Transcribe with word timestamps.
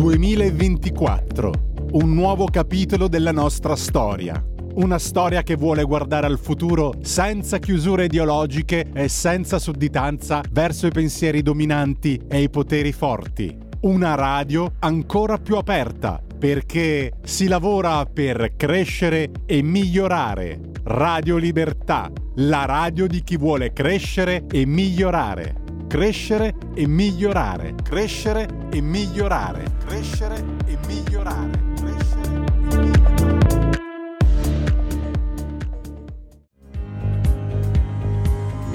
2024, 0.00 1.52
un 1.90 2.14
nuovo 2.14 2.46
capitolo 2.46 3.06
della 3.06 3.32
nostra 3.32 3.76
storia. 3.76 4.42
Una 4.76 4.98
storia 4.98 5.42
che 5.42 5.56
vuole 5.56 5.82
guardare 5.84 6.24
al 6.24 6.38
futuro 6.38 6.94
senza 7.02 7.58
chiusure 7.58 8.06
ideologiche 8.06 8.86
e 8.94 9.08
senza 9.08 9.58
sudditanza 9.58 10.40
verso 10.52 10.86
i 10.86 10.90
pensieri 10.90 11.42
dominanti 11.42 12.18
e 12.28 12.40
i 12.40 12.48
poteri 12.48 12.92
forti. 12.92 13.54
Una 13.80 14.14
radio 14.14 14.72
ancora 14.78 15.36
più 15.36 15.56
aperta 15.56 16.18
perché 16.38 17.12
si 17.22 17.46
lavora 17.46 18.06
per 18.06 18.54
crescere 18.56 19.30
e 19.44 19.60
migliorare. 19.60 20.60
Radio 20.84 21.36
Libertà, 21.36 22.10
la 22.36 22.64
radio 22.64 23.06
di 23.06 23.22
chi 23.22 23.36
vuole 23.36 23.74
crescere 23.74 24.46
e 24.50 24.64
migliorare. 24.64 25.59
Crescere 25.90 26.54
e 26.74 26.86
migliorare. 26.86 27.74
Crescere 27.82 28.68
e 28.70 28.80
migliorare. 28.80 29.64
Crescere 29.84 30.40
e 30.64 30.78
migliorare. 30.86 31.50
Crescere 31.74 32.44
e 32.62 32.70
migliorare. 32.70 33.48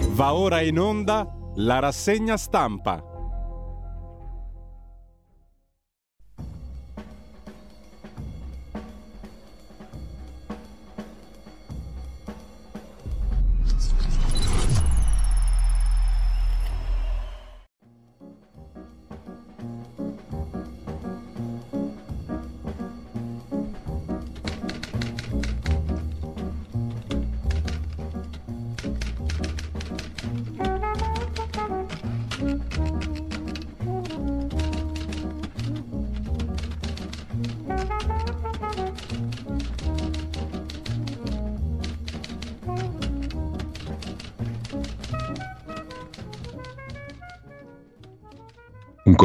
Va 0.10 0.34
ora 0.34 0.60
in 0.60 0.78
onda 0.78 1.26
la 1.56 1.80
rassegna 1.80 2.36
stampa. 2.36 3.15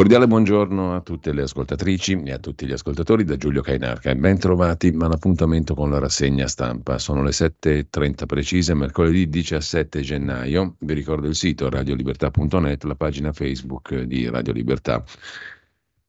Cordiale 0.00 0.26
buongiorno 0.26 0.94
a 0.94 1.02
tutte 1.02 1.30
le 1.30 1.42
ascoltatrici 1.42 2.22
e 2.24 2.32
a 2.32 2.38
tutti 2.38 2.64
gli 2.64 2.72
ascoltatori 2.72 3.22
da 3.22 3.36
Giulio 3.36 3.60
Cainarca 3.60 4.14
ben 4.14 4.38
trovati 4.38 4.96
all'appuntamento 4.98 5.74
con 5.74 5.90
la 5.90 5.98
rassegna 5.98 6.46
stampa. 6.46 6.96
Sono 6.96 7.22
le 7.22 7.32
7.30 7.32 8.24
precise, 8.24 8.72
mercoledì 8.72 9.28
17 9.28 10.00
gennaio. 10.00 10.76
Vi 10.78 10.94
ricordo 10.94 11.26
il 11.26 11.34
sito 11.34 11.68
radiolibertà.net, 11.68 12.84
la 12.84 12.94
pagina 12.94 13.30
Facebook 13.32 13.94
di 14.04 14.26
Radio 14.30 14.54
Libertà 14.54 15.04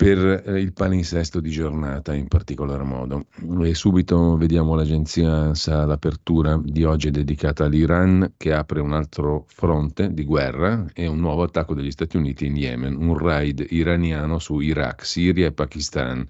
per 0.01 0.43
eh, 0.47 0.59
il 0.59 0.73
palinsesto 0.73 1.39
di 1.39 1.51
giornata 1.51 2.15
in 2.15 2.27
particolar 2.27 2.83
modo. 2.83 3.27
E 3.61 3.75
subito 3.75 4.35
vediamo 4.35 4.73
l'agenzia 4.73 5.31
ANSA, 5.31 5.85
l'apertura 5.85 6.59
di 6.59 6.83
oggi 6.83 7.09
è 7.09 7.11
dedicata 7.11 7.65
all'Iran 7.65 8.33
che 8.35 8.51
apre 8.51 8.79
un 8.79 8.93
altro 8.93 9.45
fronte 9.47 10.11
di 10.11 10.23
guerra 10.23 10.87
e 10.95 11.05
un 11.05 11.19
nuovo 11.19 11.43
attacco 11.43 11.75
degli 11.75 11.91
Stati 11.91 12.17
Uniti 12.17 12.47
in 12.47 12.57
Yemen, 12.57 12.95
un 12.95 13.15
raid 13.15 13.63
iraniano 13.69 14.39
su 14.39 14.59
Iraq, 14.59 15.05
Siria 15.05 15.45
e 15.45 15.51
Pakistan. 15.51 16.27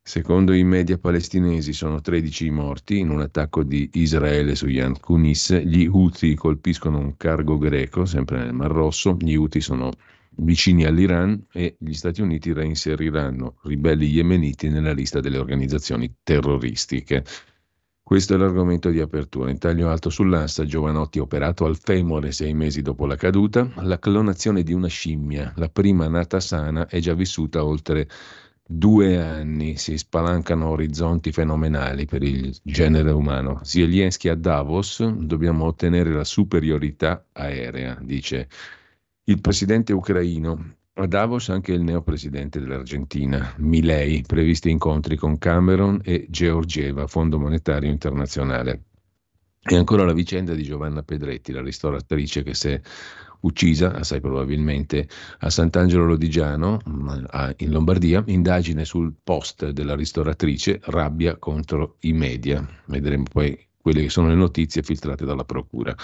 Secondo 0.00 0.52
i 0.52 0.62
media 0.62 0.96
palestinesi 0.96 1.72
sono 1.72 2.00
13 2.00 2.46
i 2.46 2.50
morti 2.50 2.98
in 3.00 3.10
un 3.10 3.20
attacco 3.20 3.64
di 3.64 3.90
Israele 3.94 4.54
su 4.54 4.68
Yan 4.68 5.00
Kunis. 5.00 5.60
Gli 5.64 5.86
Houthi 5.86 6.36
colpiscono 6.36 6.98
un 6.98 7.16
cargo 7.16 7.58
greco, 7.58 8.04
sempre 8.04 8.38
nel 8.38 8.52
Mar 8.52 8.70
Rosso. 8.70 9.16
Gli 9.18 9.34
Houthi 9.34 9.60
sono 9.60 9.90
vicini 10.36 10.84
all'Iran 10.84 11.46
e 11.52 11.76
gli 11.78 11.92
Stati 11.92 12.22
Uniti 12.22 12.52
reinseriranno 12.52 13.56
ribelli 13.64 14.06
yemeniti 14.06 14.68
nella 14.68 14.92
lista 14.92 15.20
delle 15.20 15.38
organizzazioni 15.38 16.14
terroristiche. 16.22 17.24
Questo 18.02 18.34
è 18.34 18.36
l'argomento 18.36 18.90
di 18.90 19.00
apertura. 19.00 19.50
In 19.50 19.58
taglio 19.58 19.88
alto 19.88 20.10
sull'asta, 20.10 20.64
Giovanotti 20.64 21.18
operato 21.18 21.64
al 21.64 21.78
femore 21.78 22.32
sei 22.32 22.52
mesi 22.52 22.82
dopo 22.82 23.06
la 23.06 23.16
caduta. 23.16 23.70
La 23.76 23.98
clonazione 23.98 24.62
di 24.62 24.72
una 24.72 24.88
scimmia, 24.88 25.52
la 25.56 25.68
prima 25.68 26.08
nata 26.08 26.40
sana, 26.40 26.88
è 26.88 26.98
già 26.98 27.14
vissuta 27.14 27.64
oltre 27.64 28.08
due 28.66 29.18
anni. 29.22 29.76
Si 29.76 29.96
spalancano 29.96 30.68
orizzonti 30.68 31.30
fenomenali 31.30 32.04
per 32.04 32.22
il 32.22 32.54
genere 32.62 33.12
umano. 33.12 33.60
Zelensky 33.62 34.28
a 34.28 34.34
Davos, 34.34 35.02
dobbiamo 35.06 35.64
ottenere 35.64 36.12
la 36.12 36.24
superiorità 36.24 37.24
aerea, 37.32 37.98
dice 38.02 38.48
il 39.24 39.40
presidente 39.40 39.92
ucraino. 39.92 40.76
A 40.94 41.06
Davos 41.06 41.48
anche 41.48 41.72
il 41.72 41.82
neopresidente 41.82 42.60
dell'Argentina, 42.60 43.54
Milei, 43.58 44.22
previsti 44.26 44.68
incontri 44.68 45.16
con 45.16 45.38
Cameron 45.38 46.00
e 46.02 46.26
Georgieva, 46.28 47.06
Fondo 47.06 47.38
Monetario 47.38 47.90
Internazionale. 47.90 48.82
E 49.62 49.76
ancora 49.76 50.04
la 50.04 50.12
vicenda 50.12 50.54
di 50.54 50.62
Giovanna 50.64 51.02
Pedretti, 51.02 51.52
la 51.52 51.62
ristoratrice 51.62 52.42
che 52.42 52.52
si 52.52 52.68
è 52.68 52.80
uccisa, 53.40 53.94
assai 53.94 54.20
probabilmente, 54.20 55.08
a 55.38 55.48
Sant'Angelo 55.48 56.04
Lodigiano, 56.04 56.78
in 57.56 57.70
Lombardia, 57.70 58.22
indagine 58.26 58.84
sul 58.84 59.14
post 59.22 59.70
della 59.70 59.94
ristoratrice, 59.94 60.80
rabbia 60.84 61.36
contro 61.38 61.96
i 62.00 62.12
media. 62.12 62.66
Vedremo 62.86 63.24
poi 63.30 63.58
quelle 63.80 64.02
che 64.02 64.10
sono 64.10 64.28
le 64.28 64.34
notizie 64.34 64.82
filtrate 64.82 65.24
dalla 65.24 65.44
Procura. 65.44 65.94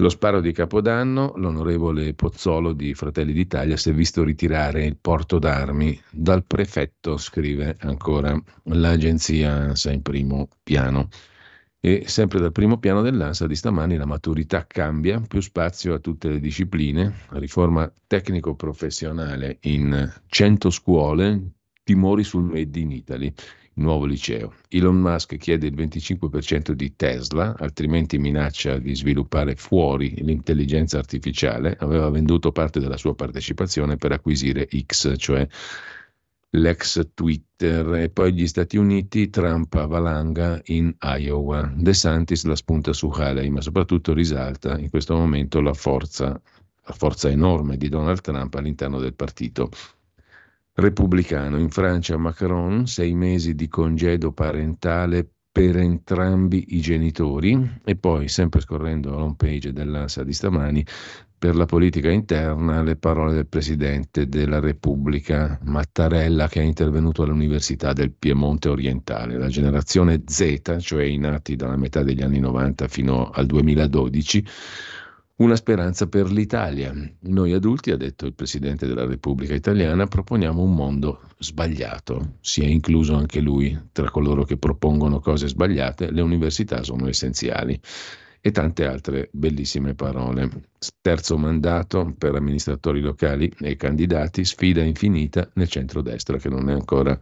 Lo 0.00 0.10
sparo 0.10 0.40
di 0.40 0.52
Capodanno, 0.52 1.32
l'onorevole 1.34 2.14
Pozzolo 2.14 2.72
di 2.72 2.94
Fratelli 2.94 3.32
d'Italia 3.32 3.76
si 3.76 3.90
è 3.90 3.92
visto 3.92 4.22
ritirare 4.22 4.84
il 4.84 4.96
porto 4.96 5.40
d'armi. 5.40 6.00
Dal 6.12 6.44
prefetto, 6.44 7.16
scrive 7.16 7.74
ancora 7.80 8.40
l'agenzia 8.66 9.52
ANSA 9.52 9.90
in 9.90 10.02
primo 10.02 10.50
piano. 10.62 11.08
E 11.80 12.04
sempre 12.06 12.38
dal 12.38 12.52
primo 12.52 12.78
piano 12.78 13.02
dell'ANSA 13.02 13.48
di 13.48 13.56
stamani 13.56 13.96
la 13.96 14.06
maturità 14.06 14.68
cambia, 14.68 15.20
più 15.20 15.40
spazio 15.40 15.94
a 15.94 15.98
tutte 15.98 16.28
le 16.28 16.38
discipline, 16.38 17.12
riforma 17.30 17.92
tecnico-professionale 18.06 19.58
in 19.62 20.12
100 20.28 20.70
scuole, 20.70 21.54
timori 21.82 22.22
sul 22.22 22.44
Made 22.44 22.78
in 22.78 22.92
Italy 22.92 23.34
nuovo 23.78 24.04
liceo. 24.04 24.54
Elon 24.68 24.96
Musk 24.96 25.36
chiede 25.36 25.66
il 25.66 25.74
25% 25.74 26.72
di 26.72 26.94
Tesla, 26.96 27.56
altrimenti 27.58 28.18
minaccia 28.18 28.78
di 28.78 28.94
sviluppare 28.94 29.54
fuori 29.56 30.14
l'intelligenza 30.22 30.98
artificiale. 30.98 31.76
Aveva 31.80 32.10
venduto 32.10 32.52
parte 32.52 32.80
della 32.80 32.96
sua 32.96 33.14
partecipazione 33.14 33.96
per 33.96 34.12
acquisire 34.12 34.68
X, 34.84 35.14
cioè 35.16 35.46
l'ex 36.50 37.10
Twitter. 37.14 37.94
E 37.94 38.10
poi 38.10 38.32
gli 38.32 38.46
Stati 38.46 38.76
Uniti, 38.76 39.30
Trump 39.30 39.86
valanga 39.86 40.60
in 40.66 40.94
Iowa. 41.00 41.72
De 41.74 41.94
Santis 41.94 42.44
la 42.44 42.56
spunta 42.56 42.92
su 42.92 43.08
Haley, 43.08 43.48
ma 43.48 43.60
soprattutto 43.60 44.12
risalta 44.12 44.78
in 44.78 44.90
questo 44.90 45.16
momento 45.16 45.60
la 45.60 45.74
forza, 45.74 46.28
la 46.28 46.94
forza 46.94 47.28
enorme 47.28 47.76
di 47.76 47.88
Donald 47.88 48.20
Trump 48.20 48.54
all'interno 48.54 48.98
del 48.98 49.14
partito 49.14 49.70
repubblicano. 50.78 51.58
In 51.58 51.70
Francia 51.70 52.16
Macron, 52.16 52.86
sei 52.86 53.14
mesi 53.14 53.54
di 53.54 53.68
congedo 53.68 54.32
parentale 54.32 55.28
per 55.50 55.76
entrambi 55.76 56.76
i 56.76 56.80
genitori 56.80 57.80
e 57.84 57.96
poi, 57.96 58.28
sempre 58.28 58.60
scorrendo 58.60 59.10
l'home 59.10 59.34
page 59.36 59.72
dell'ANSA 59.72 60.22
di 60.22 60.32
stamani, 60.32 60.86
per 61.38 61.54
la 61.54 61.66
politica 61.66 62.10
interna 62.10 62.82
le 62.82 62.96
parole 62.96 63.32
del 63.32 63.46
Presidente 63.46 64.28
della 64.28 64.58
Repubblica 64.58 65.58
Mattarella 65.62 66.48
che 66.48 66.60
è 66.60 66.64
intervenuto 66.64 67.22
all'Università 67.22 67.92
del 67.92 68.12
Piemonte 68.12 68.68
orientale. 68.68 69.38
La 69.38 69.46
generazione 69.48 70.22
Z, 70.26 70.78
cioè 70.80 71.04
i 71.04 71.16
nati 71.16 71.54
dalla 71.54 71.76
metà 71.76 72.02
degli 72.02 72.22
anni 72.22 72.40
90 72.40 72.88
fino 72.88 73.30
al 73.30 73.46
2012, 73.46 74.44
una 75.38 75.54
speranza 75.54 76.06
per 76.08 76.30
l'Italia. 76.32 76.92
Noi 77.20 77.52
adulti, 77.52 77.90
ha 77.92 77.96
detto 77.96 78.26
il 78.26 78.34
Presidente 78.34 78.86
della 78.86 79.06
Repubblica 79.06 79.54
Italiana, 79.54 80.06
proponiamo 80.06 80.62
un 80.62 80.74
mondo 80.74 81.20
sbagliato. 81.38 82.38
Si 82.40 82.62
è 82.62 82.66
incluso 82.66 83.14
anche 83.14 83.40
lui 83.40 83.78
tra 83.92 84.10
coloro 84.10 84.42
che 84.44 84.56
propongono 84.56 85.20
cose 85.20 85.46
sbagliate. 85.46 86.10
Le 86.10 86.22
università 86.22 86.82
sono 86.82 87.08
essenziali. 87.08 87.80
E 88.40 88.52
tante 88.52 88.86
altre 88.86 89.28
bellissime 89.32 89.94
parole. 89.94 90.48
Terzo 91.00 91.36
mandato 91.36 92.14
per 92.16 92.34
amministratori 92.34 93.00
locali 93.00 93.52
e 93.60 93.76
candidati, 93.76 94.44
sfida 94.44 94.82
infinita 94.82 95.48
nel 95.54 95.68
centrodestra 95.68 96.38
che 96.38 96.48
non 96.48 96.70
è 96.70 96.72
ancora 96.72 97.18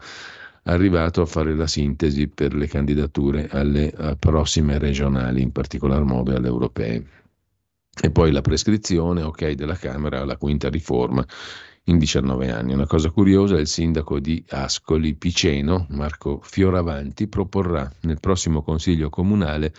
arrivato 0.64 1.22
a 1.22 1.26
fare 1.26 1.54
la 1.54 1.66
sintesi 1.66 2.28
per 2.28 2.54
le 2.54 2.66
candidature 2.66 3.48
alle 3.50 3.92
prossime 4.18 4.78
regionali, 4.78 5.40
in 5.40 5.52
particolar 5.52 6.02
modo 6.04 6.34
alle 6.34 6.48
europee. 6.48 7.06
E 8.00 8.10
poi 8.10 8.30
la 8.30 8.42
prescrizione, 8.42 9.22
ok, 9.22 9.52
della 9.52 9.76
Camera 9.76 10.20
alla 10.20 10.36
quinta 10.36 10.68
riforma. 10.68 11.24
in 11.88 11.98
19 11.98 12.50
anni. 12.50 12.72
Una 12.72 12.86
cosa 12.86 13.10
curiosa, 13.10 13.58
il 13.58 13.66
sindaco 13.66 14.18
di 14.18 14.42
Ascoli 14.48 15.14
Piceno, 15.14 15.86
Marco 15.90 16.40
Fioravanti, 16.42 17.28
proporrà 17.28 17.90
nel 18.02 18.18
prossimo 18.20 18.62
consiglio 18.62 19.08
comunale 19.08 19.72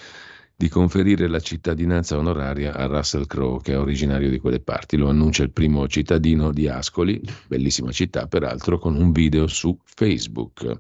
di 0.56 0.70
conferire 0.70 1.28
la 1.28 1.40
cittadinanza 1.40 2.18
onoraria 2.18 2.74
a 2.74 2.86
Russell 2.86 3.26
Crowe, 3.28 3.62
che 3.62 3.74
è 3.74 3.78
originario 3.80 4.30
di 4.30 4.40
quelle 4.40 4.60
parti. 4.60 4.98
Lo 4.98 5.10
annuncia 5.10 5.44
il 5.44 5.52
primo 5.52 5.88
cittadino 5.88 6.52
di 6.52 6.68
Ascoli, 6.68 7.22
bellissima 7.48 7.92
città 7.92 8.26
peraltro, 8.28 8.80
con 8.80 8.96
un 8.96 9.12
video 9.12 9.46
su 9.48 9.78
Facebook. 9.84 10.80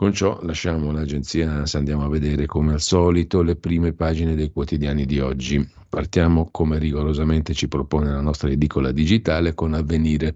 Con 0.00 0.14
ciò 0.14 0.40
lasciamo 0.44 0.92
l'agenzia 0.92 1.52
ANSA, 1.52 1.76
andiamo 1.76 2.04
a 2.04 2.08
vedere 2.08 2.46
come 2.46 2.72
al 2.72 2.80
solito 2.80 3.42
le 3.42 3.56
prime 3.56 3.92
pagine 3.92 4.34
dei 4.34 4.50
quotidiani 4.50 5.04
di 5.04 5.20
oggi. 5.20 5.62
Partiamo 5.90 6.48
come 6.50 6.78
rigorosamente 6.78 7.52
ci 7.52 7.68
propone 7.68 8.10
la 8.10 8.22
nostra 8.22 8.48
edicola 8.48 8.92
digitale 8.92 9.52
con 9.52 9.74
Avvenire. 9.74 10.34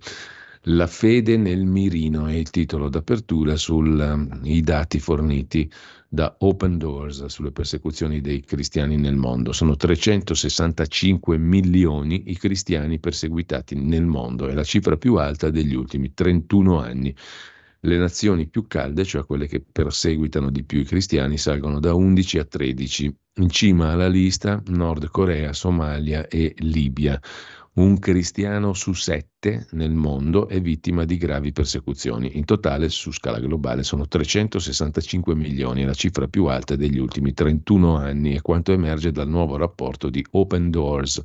La 0.65 0.87
fede 0.87 1.39
nel 1.39 1.65
mirino 1.65 2.27
è 2.27 2.35
il 2.35 2.51
titolo 2.51 2.91
d'apertura 2.91 3.57
sui 3.57 3.89
um, 3.89 4.61
dati 4.61 4.99
forniti 4.99 5.73
da 6.11 6.37
Open 6.41 6.77
Doors 6.77 7.25
sulle 7.25 7.51
persecuzioni 7.51 8.21
dei 8.21 8.43
cristiani 8.43 8.99
nel 8.99 9.17
mondo. 9.17 9.53
Sono 9.53 9.77
365 9.77 11.39
milioni 11.39 12.25
i 12.27 12.37
cristiani 12.37 12.99
perseguitati 12.99 13.77
nel 13.77 14.05
mondo, 14.05 14.47
è 14.47 14.53
la 14.53 14.63
cifra 14.63 14.99
più 14.99 15.15
alta 15.15 15.49
degli 15.49 15.75
ultimi 15.75 16.13
31 16.13 16.81
anni. 16.81 17.17
Le 17.85 17.99
nazioni 17.99 18.49
più 18.49 18.67
calde, 18.67 19.05
cioè 19.05 19.27
quelle 19.27 19.47
che 19.47 19.61
perseguitano 19.61 20.51
di 20.51 20.65
più 20.65 20.81
i 20.81 20.85
cristiani, 20.85 21.37
salgono 21.37 21.81
da 21.81 21.93
11 21.93 22.39
a 22.39 22.45
13. 22.47 23.15
In 23.41 23.51
cima 23.51 23.91
alla 23.91 24.09
lista 24.09 24.63
Nord 24.69 25.09
Corea, 25.09 25.53
Somalia 25.53 26.27
e 26.27 26.55
Libia. 26.61 27.21
Un 27.75 27.99
cristiano 27.99 28.73
su 28.73 28.95
sette 28.95 29.67
nel 29.73 29.91
mondo 29.91 30.49
è 30.49 30.63
vittima 30.63 31.05
di 31.05 31.19
gravi 31.19 31.53
persecuzioni. 31.53 32.39
In 32.39 32.47
totale, 32.47 32.89
su 32.89 33.13
scala 33.13 33.39
globale, 33.39 33.83
sono 33.83 34.09
365 34.09 35.35
milioni, 35.35 35.85
la 35.85 35.93
cifra 35.93 36.27
più 36.27 36.47
alta 36.47 36.77
degli 36.77 36.99
ultimi 36.99 37.35
31 37.35 37.97
anni, 37.97 38.35
e 38.35 38.41
quanto 38.41 38.73
emerge 38.73 39.13
dal 39.13 39.29
nuovo 39.29 39.59
rapporto 39.59 40.09
di 40.09 40.25
Open 40.31 40.71
Doors 40.71 41.23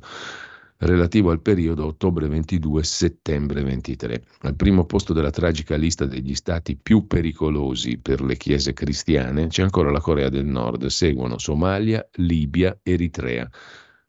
relativo 0.80 1.30
al 1.30 1.40
periodo 1.40 1.86
ottobre 1.86 2.26
22-settembre 2.28 3.62
23. 3.62 4.22
Al 4.40 4.54
primo 4.54 4.84
posto 4.84 5.12
della 5.12 5.30
tragica 5.30 5.76
lista 5.76 6.06
degli 6.06 6.34
stati 6.34 6.76
più 6.76 7.06
pericolosi 7.06 7.98
per 7.98 8.22
le 8.22 8.36
chiese 8.36 8.72
cristiane 8.72 9.48
c'è 9.48 9.62
ancora 9.62 9.90
la 9.90 10.00
Corea 10.00 10.28
del 10.28 10.46
Nord, 10.46 10.86
seguono 10.86 11.38
Somalia, 11.38 12.06
Libia, 12.14 12.78
Eritrea. 12.82 13.48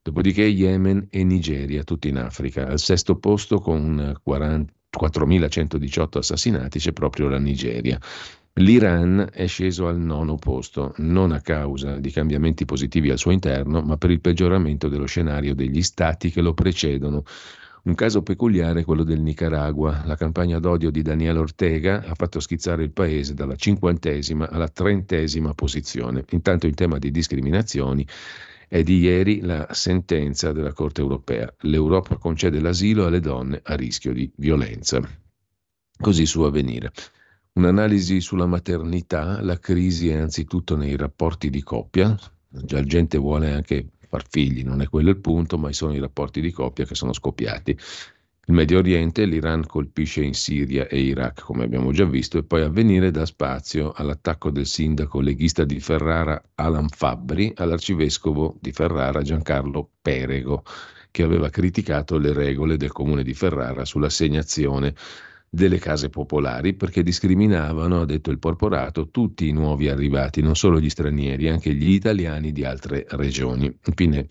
Dopodiché 0.04 0.44
Yemen 0.44 1.08
e 1.12 1.24
Nigeria, 1.24 1.84
tutti 1.84 2.08
in 2.08 2.18
Africa. 2.18 2.68
Al 2.68 2.80
sesto 2.80 3.18
posto 3.18 3.60
con 3.60 4.16
4.118 4.26 6.18
assassinati 6.18 6.80
c'è 6.80 6.92
proprio 6.92 7.28
la 7.28 7.38
Nigeria. 7.38 8.00
L'Iran 8.56 9.30
è 9.32 9.48
sceso 9.48 9.88
al 9.88 9.98
nono 9.98 10.36
posto, 10.36 10.94
non 10.98 11.32
a 11.32 11.40
causa 11.40 11.98
di 12.00 12.12
cambiamenti 12.12 12.66
positivi 12.66 13.10
al 13.10 13.18
suo 13.18 13.32
interno, 13.32 13.82
ma 13.82 13.96
per 13.96 14.12
il 14.12 14.20
peggioramento 14.20 14.90
dello 14.90 15.06
scenario 15.06 15.56
degli 15.56 15.82
stati 15.82 16.30
che 16.32 16.42
lo 16.42 16.54
precedono. 16.54 17.24
Un 17.84 17.96
caso 17.96 18.22
peculiare 18.22 18.82
è 18.82 18.84
quello 18.84 19.04
del 19.04 19.22
Nicaragua. 19.22 20.04
La 20.06 20.18
campagna 20.18 20.60
d'odio 20.60 20.92
di 20.92 21.02
Daniel 21.02 21.38
Ortega 21.38 22.04
ha 22.06 22.14
fatto 22.14 22.42
schizzare 22.42 22.84
il 22.84 22.92
paese 22.92 23.34
dalla 23.34 23.56
cinquantesima 23.56 24.50
alla 24.50 24.68
trentesima 24.68 25.54
posizione. 25.54 26.26
Intanto 26.32 26.68
in 26.68 26.76
tema 26.76 27.00
di 27.00 27.10
discriminazioni 27.10 28.06
è 28.68 28.84
di 28.84 29.00
ieri 29.00 29.42
la 29.42 29.68
sentenza 29.72 30.52
della 30.52 30.74
Corte 30.74 31.02
europea. 31.02 31.52
L'Europa 31.62 32.18
concede 32.18 32.60
l'asilo 32.60 33.06
alle 33.06 33.22
donne 33.22 33.62
a 33.64 33.76
rischio 33.76 34.14
di 34.14 34.30
violenza. 34.36 35.02
Così 35.98 36.26
su 36.26 36.42
avvenire. 36.42 36.92
Un'analisi 37.54 38.22
sulla 38.22 38.46
maternità, 38.46 39.42
la 39.42 39.60
crisi 39.60 40.08
è 40.08 40.16
anzitutto 40.16 40.78
nei 40.78 40.96
rapporti 40.96 41.50
di 41.50 41.62
coppia, 41.62 42.18
già 42.48 42.78
la 42.78 42.84
gente 42.84 43.18
vuole 43.18 43.52
anche 43.52 43.90
far 44.08 44.26
figli, 44.26 44.64
non 44.64 44.82
è 44.82 44.88
quello 44.88 45.10
il 45.10 45.20
punto, 45.20 45.58
ma 45.58 45.70
sono 45.74 45.94
i 45.94 46.00
rapporti 46.00 46.40
di 46.40 46.52
coppia 46.52 46.86
che 46.86 46.96
sono 46.96 47.12
scoppiati. 47.12 47.72
Il 47.72 48.54
Medio 48.54 48.78
Oriente, 48.80 49.26
l'Iran 49.26 49.66
colpisce 49.66 50.24
in 50.24 50.34
Siria 50.34 50.88
e 50.88 51.02
Iraq, 51.02 51.42
come 51.42 51.66
abbiamo 51.66 51.92
già 51.92 52.06
visto, 52.06 52.38
e 52.38 52.44
poi 52.44 52.62
avvenire 52.62 53.12
da 53.12 53.26
spazio 53.26 53.92
all'attacco 53.92 54.50
del 54.50 54.66
sindaco 54.66 55.20
leghista 55.20 55.66
di 55.66 55.82
Ferrara 55.82 56.42
Alan 56.56 56.88
Fabbri 56.88 57.52
all'arcivescovo 57.56 58.58
di 58.62 58.72
Ferrara 58.72 59.22
Giancarlo 59.22 59.90
Perego, 60.02 60.64
che 61.12 61.24
aveva 61.24 61.50
criticato 61.50 62.18
le 62.18 62.32
regole 62.32 62.78
del 62.78 62.94
comune 62.94 63.24
di 63.24 63.34
Ferrara 63.34 63.84
sull'assegnazione 63.84 64.96
delle 65.54 65.80
case 65.80 66.10
popolari 66.10 66.76
perché 66.76 67.04
discriminavano, 67.04 68.00
ha 68.00 68.06
detto 68.06 68.32
il 68.32 68.40
porporato, 68.40 69.10
tutti 69.10 69.50
i 69.50 69.52
nuovi 69.52 69.90
arrivati, 69.90 70.42
non 70.42 70.56
solo 70.56 70.80
gli 70.80 70.90
stranieri, 70.90 71.50
anche 71.50 71.74
gli 71.74 71.92
italiani 71.92 72.54
di 72.54 72.64
altre 72.64 73.06
regioni. 73.10 73.66
Infine, 73.86 74.28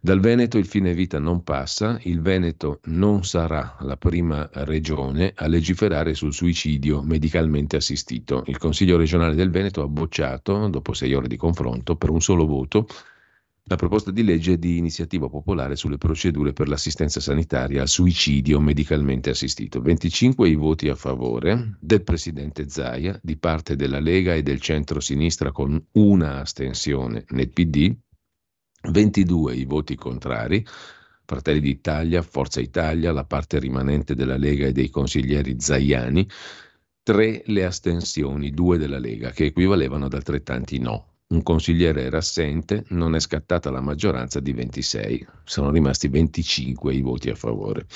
dal 0.00 0.20
Veneto 0.20 0.56
il 0.56 0.64
fine 0.64 0.94
vita 0.94 1.18
non 1.18 1.44
passa, 1.44 1.98
il 2.04 2.22
Veneto 2.22 2.80
non 2.84 3.22
sarà 3.22 3.76
la 3.80 3.98
prima 3.98 4.48
regione 4.50 5.32
a 5.36 5.46
legiferare 5.46 6.14
sul 6.14 6.32
suicidio 6.32 7.02
medicalmente 7.02 7.76
assistito. 7.76 8.42
Il 8.46 8.56
Consiglio 8.56 8.96
regionale 8.96 9.34
del 9.34 9.50
Veneto 9.50 9.82
ha 9.82 9.88
bocciato, 9.88 10.68
dopo 10.68 10.94
sei 10.94 11.12
ore 11.12 11.28
di 11.28 11.36
confronto, 11.36 11.96
per 11.96 12.08
un 12.08 12.22
solo 12.22 12.46
voto, 12.46 12.86
la 13.66 13.76
proposta 13.76 14.10
di 14.10 14.24
legge 14.24 14.58
di 14.58 14.76
iniziativa 14.76 15.28
popolare 15.28 15.76
sulle 15.76 15.96
procedure 15.96 16.52
per 16.52 16.68
l'assistenza 16.68 17.20
sanitaria 17.20 17.82
al 17.82 17.88
suicidio 17.88 18.60
medicalmente 18.60 19.30
assistito. 19.30 19.80
25 19.80 20.48
i 20.48 20.56
voti 20.56 20.88
a 20.88 20.96
favore 20.96 21.76
del 21.78 22.02
presidente 22.02 22.68
Zaia, 22.68 23.18
di 23.22 23.36
parte 23.36 23.76
della 23.76 24.00
Lega 24.00 24.34
e 24.34 24.42
del 24.42 24.60
centro-sinistra 24.60 25.52
con 25.52 25.82
una 25.92 26.40
astensione 26.40 27.24
nel 27.28 27.50
PD, 27.50 27.94
22 28.90 29.54
i 29.54 29.64
voti 29.64 29.94
contrari, 29.94 30.66
Fratelli 31.24 31.60
d'Italia, 31.60 32.20
Forza 32.20 32.60
Italia, 32.60 33.12
la 33.12 33.24
parte 33.24 33.60
rimanente 33.60 34.16
della 34.16 34.36
Lega 34.36 34.66
e 34.66 34.72
dei 34.72 34.90
consiglieri 34.90 35.54
zaiani, 35.58 36.28
tre 37.04 37.42
le 37.46 37.64
astensioni, 37.64 38.50
due 38.50 38.76
della 38.76 38.98
Lega, 38.98 39.30
che 39.30 39.46
equivalevano 39.46 40.06
ad 40.06 40.14
altrettanti 40.14 40.78
no. 40.78 41.11
Un 41.32 41.42
consigliere 41.42 42.02
era 42.02 42.18
assente, 42.18 42.84
non 42.88 43.14
è 43.14 43.20
scattata 43.20 43.70
la 43.70 43.80
maggioranza 43.80 44.38
di 44.38 44.52
26, 44.52 45.26
sono 45.44 45.70
rimasti 45.70 46.08
25 46.08 46.92
i 46.92 47.00
voti 47.00 47.30
a 47.30 47.34
favore. 47.34 47.86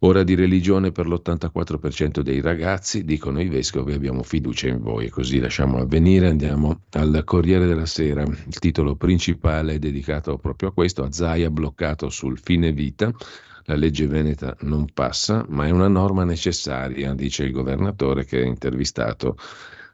Ora 0.00 0.22
di 0.22 0.34
religione 0.34 0.92
per 0.92 1.06
l'84% 1.06 2.20
dei 2.20 2.42
ragazzi, 2.42 3.04
dicono 3.04 3.40
i 3.40 3.48
vescovi, 3.48 3.94
abbiamo 3.94 4.22
fiducia 4.22 4.68
in 4.68 4.82
voi. 4.82 5.08
Così 5.08 5.38
lasciamo 5.38 5.78
avvenire, 5.78 6.28
andiamo 6.28 6.82
al 6.90 7.22
Corriere 7.24 7.64
della 7.64 7.86
Sera. 7.86 8.22
Il 8.22 8.58
titolo 8.58 8.96
principale 8.96 9.72
è 9.72 9.78
dedicato 9.78 10.36
proprio 10.36 10.68
a 10.68 10.72
questo, 10.72 11.02
a 11.04 11.10
Zaia 11.10 11.50
bloccato 11.50 12.10
sul 12.10 12.38
fine 12.38 12.70
vita. 12.72 13.10
La 13.64 13.76
legge 13.76 14.06
veneta 14.06 14.54
non 14.60 14.84
passa, 14.92 15.42
ma 15.48 15.66
è 15.66 15.70
una 15.70 15.88
norma 15.88 16.24
necessaria, 16.24 17.14
dice 17.14 17.44
il 17.44 17.52
governatore 17.52 18.26
che 18.26 18.42
è 18.42 18.44
intervistato 18.44 19.38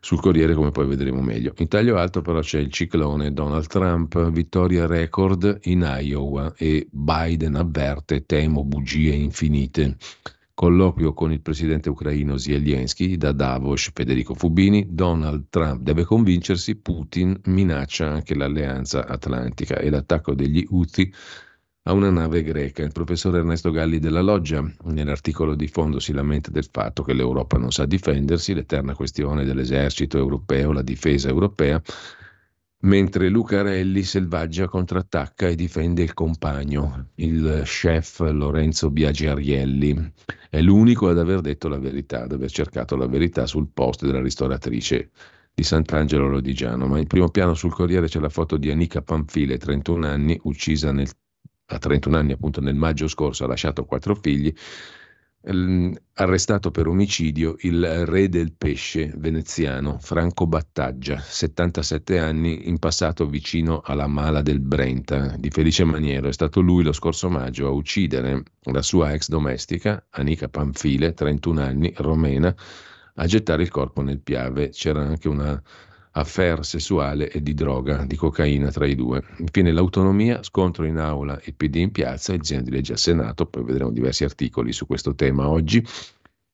sul 0.04 0.20
Corriere 0.20 0.52
come 0.52 0.70
poi 0.70 0.86
vedremo 0.86 1.22
meglio. 1.22 1.54
In 1.56 1.68
taglio 1.68 1.96
alto 1.96 2.20
però 2.20 2.40
c'è 2.40 2.58
il 2.58 2.70
ciclone 2.70 3.32
Donald 3.32 3.66
Trump, 3.68 4.30
vittoria 4.30 4.86
record 4.86 5.60
in 5.62 5.80
Iowa 5.98 6.52
e 6.58 6.86
Biden 6.90 7.54
avverte 7.54 8.26
temo 8.26 8.64
bugie 8.64 9.14
infinite. 9.14 9.96
Colloquio 10.52 11.14
con 11.14 11.32
il 11.32 11.40
presidente 11.40 11.88
ucraino 11.88 12.36
Zelensky 12.36 13.16
da 13.16 13.32
Davos, 13.32 13.90
Federico 13.94 14.34
Fubini, 14.34 14.88
Donald 14.90 15.46
Trump 15.48 15.80
deve 15.80 16.04
convincersi, 16.04 16.76
Putin 16.76 17.40
minaccia 17.46 18.06
anche 18.06 18.34
l'alleanza 18.34 19.06
atlantica 19.06 19.78
e 19.78 19.88
l'attacco 19.88 20.34
degli 20.34 20.66
Houthi 20.68 21.10
a 21.86 21.92
una 21.92 22.10
nave 22.10 22.42
greca. 22.42 22.82
Il 22.82 22.92
professor 22.92 23.36
Ernesto 23.36 23.70
Galli 23.70 23.98
della 23.98 24.22
Loggia, 24.22 24.64
nell'articolo 24.84 25.54
di 25.54 25.68
fondo, 25.68 25.98
si 25.98 26.12
lamenta 26.12 26.50
del 26.50 26.68
fatto 26.70 27.02
che 27.02 27.12
l'Europa 27.12 27.58
non 27.58 27.72
sa 27.72 27.84
difendersi, 27.84 28.54
l'eterna 28.54 28.94
questione 28.94 29.44
dell'esercito 29.44 30.16
europeo, 30.16 30.72
la 30.72 30.82
difesa 30.82 31.28
europea, 31.28 31.80
mentre 32.80 33.28
Lucarelli 33.28 34.02
selvaggia 34.02 34.66
contrattacca 34.66 35.46
e 35.48 35.54
difende 35.54 36.02
il 36.02 36.14
compagno, 36.14 37.08
il 37.16 37.62
chef 37.64 38.20
Lorenzo 38.20 38.90
Biagiarielli. 38.90 40.12
È 40.48 40.60
l'unico 40.62 41.08
ad 41.08 41.18
aver 41.18 41.40
detto 41.40 41.68
la 41.68 41.78
verità, 41.78 42.22
ad 42.22 42.32
aver 42.32 42.50
cercato 42.50 42.96
la 42.96 43.06
verità 43.06 43.46
sul 43.46 43.68
post 43.72 44.06
della 44.06 44.22
ristoratrice 44.22 45.10
di 45.52 45.62
Sant'Angelo 45.62 46.28
Lodigiano, 46.28 46.86
ma 46.86 46.98
in 46.98 47.06
primo 47.06 47.28
piano 47.28 47.54
sul 47.54 47.72
Corriere 47.72 48.08
c'è 48.08 48.20
la 48.20 48.30
foto 48.30 48.56
di 48.56 48.70
Anica 48.70 49.02
Panfile, 49.02 49.58
31 49.58 50.06
anni, 50.06 50.38
uccisa 50.42 50.90
nel 50.90 51.08
a 51.66 51.78
31 51.78 52.16
anni 52.16 52.32
appunto 52.32 52.60
nel 52.60 52.74
maggio 52.74 53.08
scorso 53.08 53.44
ha 53.44 53.48
lasciato 53.48 53.84
quattro 53.84 54.14
figli, 54.14 54.52
arrestato 56.14 56.70
per 56.70 56.86
omicidio 56.86 57.56
il 57.60 58.06
re 58.06 58.30
del 58.30 58.54
pesce 58.54 59.12
veneziano 59.14 59.98
Franco 59.98 60.46
Battaggia, 60.46 61.18
77 61.18 62.18
anni, 62.18 62.66
in 62.68 62.78
passato 62.78 63.26
vicino 63.26 63.82
alla 63.84 64.06
mala 64.06 64.40
del 64.40 64.60
Brenta 64.60 65.36
di 65.36 65.50
Felice 65.50 65.84
Maniero. 65.84 66.28
È 66.28 66.32
stato 66.32 66.60
lui 66.60 66.82
lo 66.82 66.92
scorso 66.92 67.28
maggio 67.28 67.66
a 67.66 67.70
uccidere 67.72 68.42
la 68.62 68.80
sua 68.80 69.12
ex 69.12 69.28
domestica, 69.28 70.06
Anica 70.10 70.48
Panfile, 70.48 71.12
31 71.12 71.60
anni, 71.60 71.92
romena, 71.98 72.54
a 73.16 73.26
gettare 73.26 73.62
il 73.62 73.70
corpo 73.70 74.00
nel 74.00 74.20
Piave. 74.20 74.70
C'era 74.70 75.02
anche 75.02 75.28
una 75.28 75.62
affair 76.16 76.64
sessuale 76.64 77.30
e 77.30 77.42
di 77.42 77.54
droga, 77.54 78.04
di 78.04 78.16
cocaina 78.16 78.70
tra 78.70 78.86
i 78.86 78.94
due. 78.94 79.22
Infine 79.38 79.72
l'autonomia, 79.72 80.42
scontro 80.42 80.84
in 80.84 80.98
aula 80.98 81.40
e 81.40 81.52
PD 81.52 81.76
in 81.76 81.90
piazza, 81.90 82.32
il 82.32 82.40
disegno 82.40 82.62
di 82.62 82.70
legge 82.70 82.92
al 82.92 82.98
Senato, 82.98 83.46
poi 83.46 83.64
vedremo 83.64 83.90
diversi 83.90 84.24
articoli 84.24 84.72
su 84.72 84.86
questo 84.86 85.14
tema 85.14 85.48
oggi. 85.48 85.84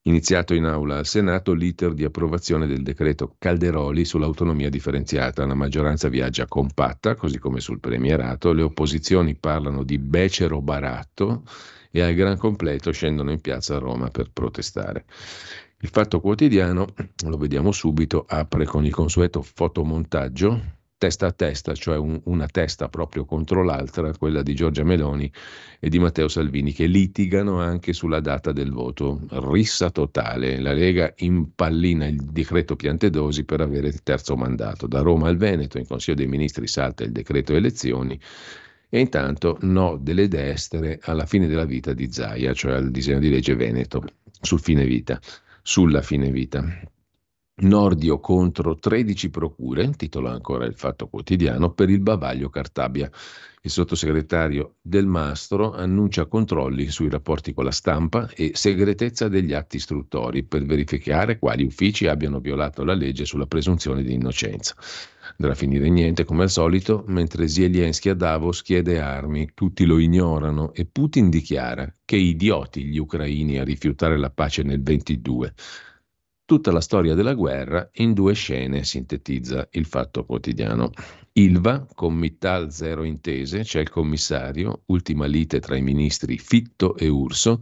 Iniziato 0.04 0.54
in 0.54 0.64
aula 0.64 0.96
al 0.96 1.06
Senato 1.06 1.52
l'iter 1.52 1.92
di 1.92 2.04
approvazione 2.04 2.66
del 2.66 2.82
decreto 2.82 3.34
Calderoli 3.38 4.06
sull'autonomia 4.06 4.70
differenziata. 4.70 5.44
La 5.44 5.54
maggioranza 5.54 6.08
viaggia 6.08 6.46
compatta, 6.46 7.14
così 7.14 7.38
come 7.38 7.60
sul 7.60 7.80
premierato. 7.80 8.54
Le 8.54 8.62
opposizioni 8.62 9.34
parlano 9.34 9.82
di 9.82 9.98
becero 9.98 10.62
baratto 10.62 11.42
e 11.90 12.00
al 12.00 12.14
gran 12.14 12.38
completo 12.38 12.92
scendono 12.92 13.30
in 13.30 13.42
piazza 13.42 13.76
a 13.76 13.78
Roma 13.78 14.08
per 14.08 14.30
protestare. 14.32 15.04
Il 15.82 15.88
Fatto 15.88 16.20
Quotidiano, 16.20 16.88
lo 17.24 17.38
vediamo 17.38 17.72
subito, 17.72 18.26
apre 18.28 18.66
con 18.66 18.84
il 18.84 18.92
consueto 18.92 19.40
fotomontaggio 19.40 20.78
testa 20.98 21.28
a 21.28 21.32
testa, 21.32 21.72
cioè 21.72 21.96
un, 21.96 22.20
una 22.24 22.46
testa 22.46 22.90
proprio 22.90 23.24
contro 23.24 23.64
l'altra, 23.64 24.14
quella 24.14 24.42
di 24.42 24.54
Giorgia 24.54 24.84
Meloni 24.84 25.32
e 25.78 25.88
di 25.88 25.98
Matteo 25.98 26.28
Salvini, 26.28 26.74
che 26.74 26.84
litigano 26.84 27.60
anche 27.60 27.94
sulla 27.94 28.20
data 28.20 28.52
del 28.52 28.70
voto. 28.70 29.22
Rissa 29.30 29.88
totale. 29.88 30.60
La 30.60 30.74
Lega 30.74 31.14
impallina 31.16 32.06
il 32.06 32.20
decreto 32.24 32.76
Piantedosi 32.76 33.44
per 33.44 33.62
avere 33.62 33.88
il 33.88 34.02
terzo 34.02 34.36
mandato. 34.36 34.86
Da 34.86 35.00
Roma 35.00 35.28
al 35.28 35.38
Veneto, 35.38 35.78
in 35.78 35.86
Consiglio 35.86 36.16
dei 36.16 36.26
Ministri 36.26 36.66
salta 36.66 37.04
il 37.04 37.12
decreto 37.12 37.54
elezioni 37.54 38.20
e 38.90 39.00
intanto 39.00 39.56
no 39.62 39.96
delle 39.96 40.28
destre 40.28 40.98
alla 41.04 41.24
fine 41.24 41.46
della 41.46 41.64
vita 41.64 41.94
di 41.94 42.12
Zaia, 42.12 42.52
cioè 42.52 42.74
al 42.74 42.90
disegno 42.90 43.20
di 43.20 43.30
legge 43.30 43.54
Veneto 43.54 44.04
sul 44.42 44.60
fine 44.60 44.84
vita 44.84 45.18
sulla 45.62 46.02
fine 46.02 46.30
vita. 46.30 46.64
Nordio 47.62 48.20
contro 48.20 48.76
13 48.76 49.28
procure, 49.28 49.90
titola 49.90 50.30
ancora 50.30 50.64
il 50.64 50.74
Fatto 50.74 51.08
Quotidiano, 51.08 51.72
per 51.72 51.90
il 51.90 52.00
bavaglio 52.00 52.48
Cartabia. 52.48 53.10
Il 53.62 53.70
sottosegretario 53.70 54.76
Del 54.80 55.06
Mastro 55.06 55.74
annuncia 55.74 56.24
controlli 56.24 56.88
sui 56.88 57.10
rapporti 57.10 57.52
con 57.52 57.64
la 57.64 57.70
stampa 57.70 58.30
e 58.34 58.52
segretezza 58.54 59.28
degli 59.28 59.52
atti 59.52 59.76
istruttori 59.76 60.42
per 60.44 60.64
verificare 60.64 61.38
quali 61.38 61.64
uffici 61.64 62.06
abbiano 62.06 62.40
violato 62.40 62.82
la 62.82 62.94
legge 62.94 63.26
sulla 63.26 63.46
presunzione 63.46 64.02
di 64.02 64.14
innocenza. 64.14 64.74
Andrà 65.38 65.52
a 65.52 65.56
finire 65.56 65.88
niente 65.88 66.24
come 66.24 66.42
al 66.42 66.50
solito, 66.50 67.04
mentre 67.06 67.48
Zelensky 67.48 68.10
a 68.10 68.14
Davos 68.14 68.62
chiede 68.62 69.00
armi, 69.00 69.50
tutti 69.54 69.84
lo 69.84 69.98
ignorano 69.98 70.72
e 70.72 70.86
Putin 70.86 71.30
dichiara 71.30 71.92
che 72.04 72.16
idioti 72.16 72.84
gli 72.84 72.98
ucraini 72.98 73.58
a 73.58 73.64
rifiutare 73.64 74.18
la 74.18 74.30
pace 74.30 74.62
nel 74.62 74.82
22. 74.82 75.54
Tutta 76.44 76.72
la 76.72 76.80
storia 76.80 77.14
della 77.14 77.34
guerra 77.34 77.88
in 77.94 78.12
due 78.12 78.34
scene 78.34 78.82
sintetizza 78.82 79.68
il 79.70 79.86
fatto 79.86 80.24
quotidiano. 80.24 80.90
Ilva, 81.32 81.86
con 81.94 82.14
Mittal 82.14 82.72
zero 82.72 83.04
intese, 83.04 83.60
c'è 83.60 83.78
il 83.78 83.88
commissario, 83.88 84.82
ultima 84.86 85.26
lite 85.26 85.60
tra 85.60 85.76
i 85.76 85.82
ministri 85.82 86.38
Fitto 86.38 86.96
e 86.96 87.06
Urso, 87.06 87.60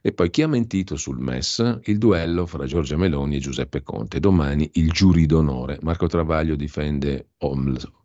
e 0.00 0.12
poi 0.12 0.30
chi 0.30 0.42
ha 0.42 0.48
mentito 0.48 0.96
sul 0.96 1.18
MES? 1.18 1.80
Il 1.84 1.98
duello 1.98 2.46
fra 2.46 2.66
Giorgia 2.66 2.96
Meloni 2.96 3.36
e 3.36 3.40
Giuseppe 3.40 3.82
Conte. 3.82 4.20
Domani 4.20 4.70
il 4.74 4.90
giuri 4.90 5.26
d'onore. 5.26 5.78
Marco 5.82 6.06
Travaglio 6.06 6.54
difende 6.54 7.30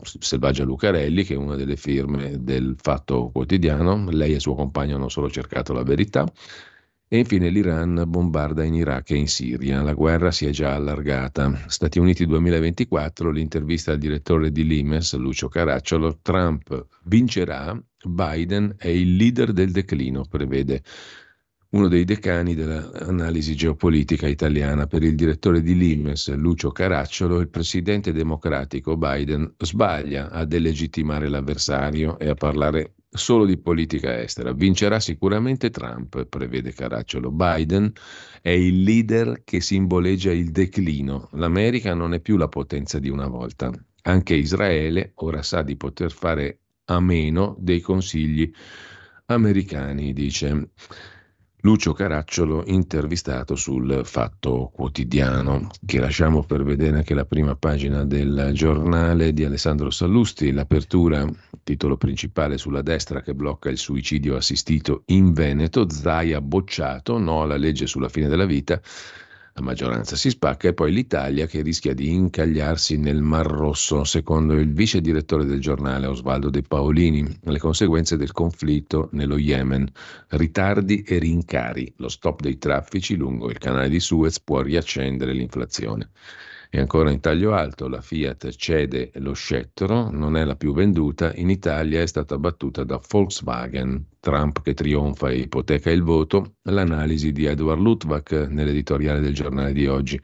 Selvaggia 0.01 0.63
Lucarelli, 0.63 1.23
che 1.23 1.35
è 1.35 1.37
una 1.37 1.55
delle 1.55 1.75
firme 1.75 2.43
del 2.43 2.75
Fatto 2.81 3.29
Quotidiano. 3.31 4.09
Lei 4.09 4.33
e 4.33 4.39
suo 4.39 4.55
compagno 4.55 4.95
hanno 4.95 5.09
solo 5.09 5.29
cercato 5.29 5.73
la 5.73 5.83
verità. 5.83 6.25
E 7.07 7.19
infine 7.19 7.49
l'Iran 7.49 8.05
bombarda 8.07 8.63
in 8.63 8.73
Iraq 8.73 9.11
e 9.11 9.17
in 9.17 9.27
Siria. 9.27 9.83
La 9.83 9.93
guerra 9.93 10.31
si 10.31 10.47
è 10.47 10.49
già 10.49 10.73
allargata. 10.73 11.65
Stati 11.67 11.99
Uniti 11.99 12.25
2024, 12.25 13.29
l'intervista 13.29 13.91
al 13.91 13.99
direttore 13.99 14.51
di 14.51 14.65
Limes, 14.65 15.13
Lucio 15.15 15.47
Caracciolo, 15.47 16.17
Trump 16.23 16.87
vincerà, 17.03 17.79
Biden 18.03 18.73
è 18.79 18.87
il 18.87 19.15
leader 19.15 19.53
del 19.53 19.71
declino, 19.71 20.25
prevede 20.27 20.81
uno 21.73 21.87
dei 21.87 22.03
decani 22.03 22.53
dell'analisi 22.53 23.55
geopolitica 23.55 24.27
italiana 24.27 24.85
per 24.85 25.01
il 25.01 25.15
direttore 25.15 25.61
di 25.61 25.75
Limes, 25.75 26.31
Lucio 26.35 26.71
Caracciolo, 26.71 27.39
il 27.39 27.49
presidente 27.49 28.11
democratico 28.11 28.95
Biden 28.95 29.55
sbaglia 29.57 30.29
a 30.29 30.45
delegittimare 30.45 31.27
l'avversario 31.29 32.19
e 32.19 32.29
a 32.29 32.35
parlare 32.35 32.93
solo 33.09 33.45
di 33.45 33.57
politica 33.57 34.21
estera. 34.21 34.53
Vincerà 34.53 34.99
sicuramente 34.99 35.71
Trump, 35.71 36.25
prevede 36.25 36.73
Caracciolo. 36.73 37.31
Biden 37.31 37.91
è 38.39 38.49
il 38.49 38.83
leader 38.83 39.41
che 39.43 39.59
simboleggia 39.59 40.31
il 40.31 40.51
declino. 40.51 41.29
L'America 41.33 41.95
non 41.95 42.13
è 42.13 42.19
più 42.19 42.37
la 42.37 42.49
potenza 42.49 42.99
di 42.99 43.09
una 43.09 43.27
volta. 43.27 43.71
Anche 44.03 44.35
Israele 44.35 45.13
ora 45.15 45.41
sa 45.41 45.63
di 45.63 45.75
poter 45.75 46.11
fare 46.11 46.59
a 46.85 46.99
meno 46.99 47.55
dei 47.57 47.81
consigli 47.81 48.51
americani, 49.25 50.13
dice. 50.13 50.69
Lucio 51.65 51.93
Caracciolo 51.93 52.63
intervistato 52.65 53.55
sul 53.55 54.01
Fatto 54.03 54.69
Quotidiano, 54.73 55.69
che 55.85 55.97
lasciamo 55.97 56.43
per 56.43 56.61
vedere 56.61 56.97
anche 56.97 57.13
la 57.13 57.23
prima 57.23 57.55
pagina 57.55 58.03
del 58.03 58.49
giornale 58.53 59.31
di 59.31 59.45
Alessandro 59.45 59.89
Sallusti, 59.89 60.51
l'apertura, 60.51 61.25
titolo 61.63 61.95
principale 61.95 62.57
sulla 62.57 62.81
destra 62.81 63.21
che 63.21 63.33
blocca 63.33 63.69
il 63.69 63.77
suicidio 63.77 64.35
assistito 64.35 65.03
in 65.05 65.31
Veneto, 65.31 65.89
Zaia 65.89 66.41
bocciato, 66.41 67.17
no? 67.17 67.43
Alla 67.43 67.55
legge 67.55 67.87
sulla 67.87 68.09
fine 68.09 68.27
della 68.27 68.45
vita, 68.45 68.81
la 69.55 69.61
maggioranza 69.61 70.15
si 70.15 70.31
spacca 70.31 70.67
e 70.67 70.73
poi 70.73 70.91
l'Italia 70.91 71.45
che 71.45 71.61
rischia 71.61 71.93
di 71.93 72.11
incagliarsi 72.11 72.97
nel 72.97 73.21
Mar 73.21 73.45
Rosso, 73.45 74.03
secondo 74.03 74.53
il 74.53 74.73
vice 74.73 74.99
direttore 74.99 75.45
del 75.45 75.59
giornale 75.59 76.07
Osvaldo 76.07 76.49
De 76.49 76.63
Paolini, 76.63 77.39
le 77.43 77.59
conseguenze 77.59 78.17
del 78.17 78.31
conflitto 78.31 79.09
nello 79.11 79.37
Yemen, 79.37 79.87
ritardi 80.29 81.03
e 81.03 81.19
rincari, 81.19 81.93
lo 81.97 82.09
stop 82.09 82.41
dei 82.41 82.57
traffici 82.57 83.15
lungo 83.15 83.51
il 83.51 83.59
canale 83.59 83.89
di 83.89 83.99
Suez 83.99 84.39
può 84.39 84.61
riaccendere 84.61 85.33
l'inflazione. 85.33 86.09
E 86.75 86.79
ancora 86.79 87.11
in 87.11 87.19
taglio 87.19 87.53
alto, 87.53 87.87
la 87.87 88.01
Fiat 88.01 88.49
cede 88.55 89.11
lo 89.17 89.33
scettro, 89.33 90.09
non 90.09 90.35
è 90.35 90.43
la 90.43 90.55
più 90.55 90.73
venduta, 90.73 91.31
in 91.35 91.51
Italia 91.51 92.01
è 92.01 92.07
stata 92.07 92.39
battuta 92.39 92.83
da 92.83 92.99
Volkswagen. 93.09 94.03
Trump 94.19 94.63
che 94.63 94.73
trionfa 94.73 95.29
e 95.29 95.37
ipoteca 95.37 95.91
il 95.91 96.01
voto, 96.01 96.55
l'analisi 96.63 97.31
di 97.31 97.45
Edward 97.45 97.79
Luttwak 97.79 98.47
nell'editoriale 98.49 99.19
del 99.19 99.35
giornale 99.35 99.71
di 99.71 99.85
oggi. 99.85 100.19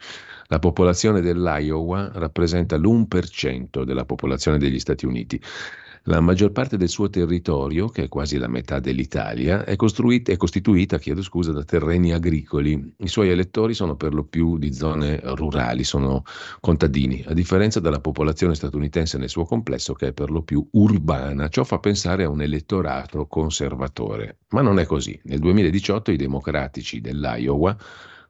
La 0.47 0.57
popolazione 0.57 1.21
dell'Iowa 1.21 2.09
rappresenta 2.15 2.77
l'1% 2.77 3.83
della 3.83 4.05
popolazione 4.05 4.57
degli 4.57 4.79
Stati 4.79 5.05
Uniti. 5.05 5.39
La 6.03 6.21
maggior 6.21 6.51
parte 6.51 6.77
del 6.77 6.89
suo 6.89 7.09
territorio, 7.09 7.89
che 7.89 8.03
è 8.03 8.07
quasi 8.07 8.37
la 8.37 8.47
metà 8.47 8.79
dell'Italia, 8.79 9.65
è, 9.65 9.75
è 9.75 10.37
costituita 10.37 10.97
scusa, 11.21 11.51
da 11.51 11.63
terreni 11.63 12.13
agricoli. 12.13 12.93
I 12.97 13.07
suoi 13.07 13.29
elettori 13.29 13.73
sono 13.73 13.95
per 13.95 14.13
lo 14.13 14.23
più 14.23 14.57
di 14.57 14.73
zone 14.73 15.19
rurali, 15.23 15.83
sono 15.83 16.23
contadini, 16.59 17.23
a 17.27 17.33
differenza 17.33 17.79
della 17.79 17.99
popolazione 17.99 18.55
statunitense 18.55 19.17
nel 19.17 19.29
suo 19.29 19.45
complesso 19.45 19.93
che 19.93 20.07
è 20.07 20.13
per 20.13 20.31
lo 20.31 20.41
più 20.41 20.65
urbana. 20.71 21.49
Ciò 21.49 21.63
fa 21.63 21.79
pensare 21.79 22.23
a 22.23 22.29
un 22.29 22.41
elettorato 22.41 23.27
conservatore. 23.27 24.39
Ma 24.49 24.61
non 24.61 24.79
è 24.79 24.85
così. 24.85 25.19
Nel 25.25 25.39
2018 25.39 26.11
i 26.11 26.17
democratici 26.17 27.01
dell'Iowa 27.01 27.75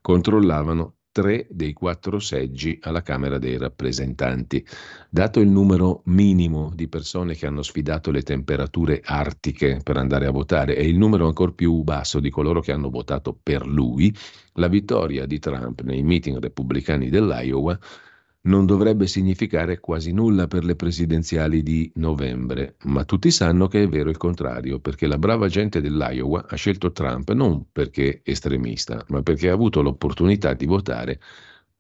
controllavano 0.02 0.96
tre 1.20 1.48
dei 1.50 1.74
quattro 1.74 2.18
seggi 2.20 2.80
alla 2.82 3.02
Camera 3.02 3.38
dei 3.38 3.58
rappresentanti. 3.58 4.66
Dato 5.10 5.42
il 5.42 5.50
numero 5.50 6.02
minimo 6.06 6.72
di 6.74 6.88
persone 6.88 7.36
che 7.36 7.46
hanno 7.46 7.62
sfidato 7.62 8.10
le 8.10 8.22
temperature 8.22 9.02
artiche 9.04 9.82
per 9.84 9.98
andare 9.98 10.28
a 10.28 10.32
votare 10.32 10.78
e 10.78 10.88
il 10.88 10.98
numero 10.98 11.28
ancora 11.28 11.52
più 11.52 11.84
basso 11.84 12.22
di 12.22 12.30
coloro 12.30 12.62
che 12.62 12.72
hanno 12.72 12.90
votato 12.90 13.38
per 13.42 13.68
lui, 13.68 14.16
la 14.54 14.70
vittoria 14.70 15.26
di 15.26 15.40
Trump 15.40 15.82
nei 15.82 16.04
meeting 16.04 16.38
repubblicani 16.40 17.10
dell'Iowa 17.10 17.78
non 18.42 18.66
dovrebbe 18.66 19.06
significare 19.08 19.80
quasi 19.80 20.12
nulla 20.12 20.48
per 20.48 20.64
le 20.64 20.76
presidenziali 20.76 21.62
di 21.62 21.92
novembre, 21.96 22.76
ma 22.86 23.04
tutti 23.04 23.32
sanno 23.32 23.68
che 23.68 23.84
è 23.84 23.88
vero 23.88 24.10
il 24.10 24.18
contrario, 24.18 24.80
perché 24.80 25.08
la 25.08 25.18
brava 25.18 25.48
gente 25.48 25.82
dell'Iowa 25.82 26.46
ha 26.48 26.56
scelto 26.56 26.92
Trump 26.92 27.32
non 27.32 27.66
perché 27.72 28.22
estremista, 28.24 29.04
ma 29.10 29.22
perché 29.22 29.50
ha 29.50 29.54
avuto 29.54 29.82
l'opportunità 29.82 30.54
di 30.54 30.66
votare 30.66 31.20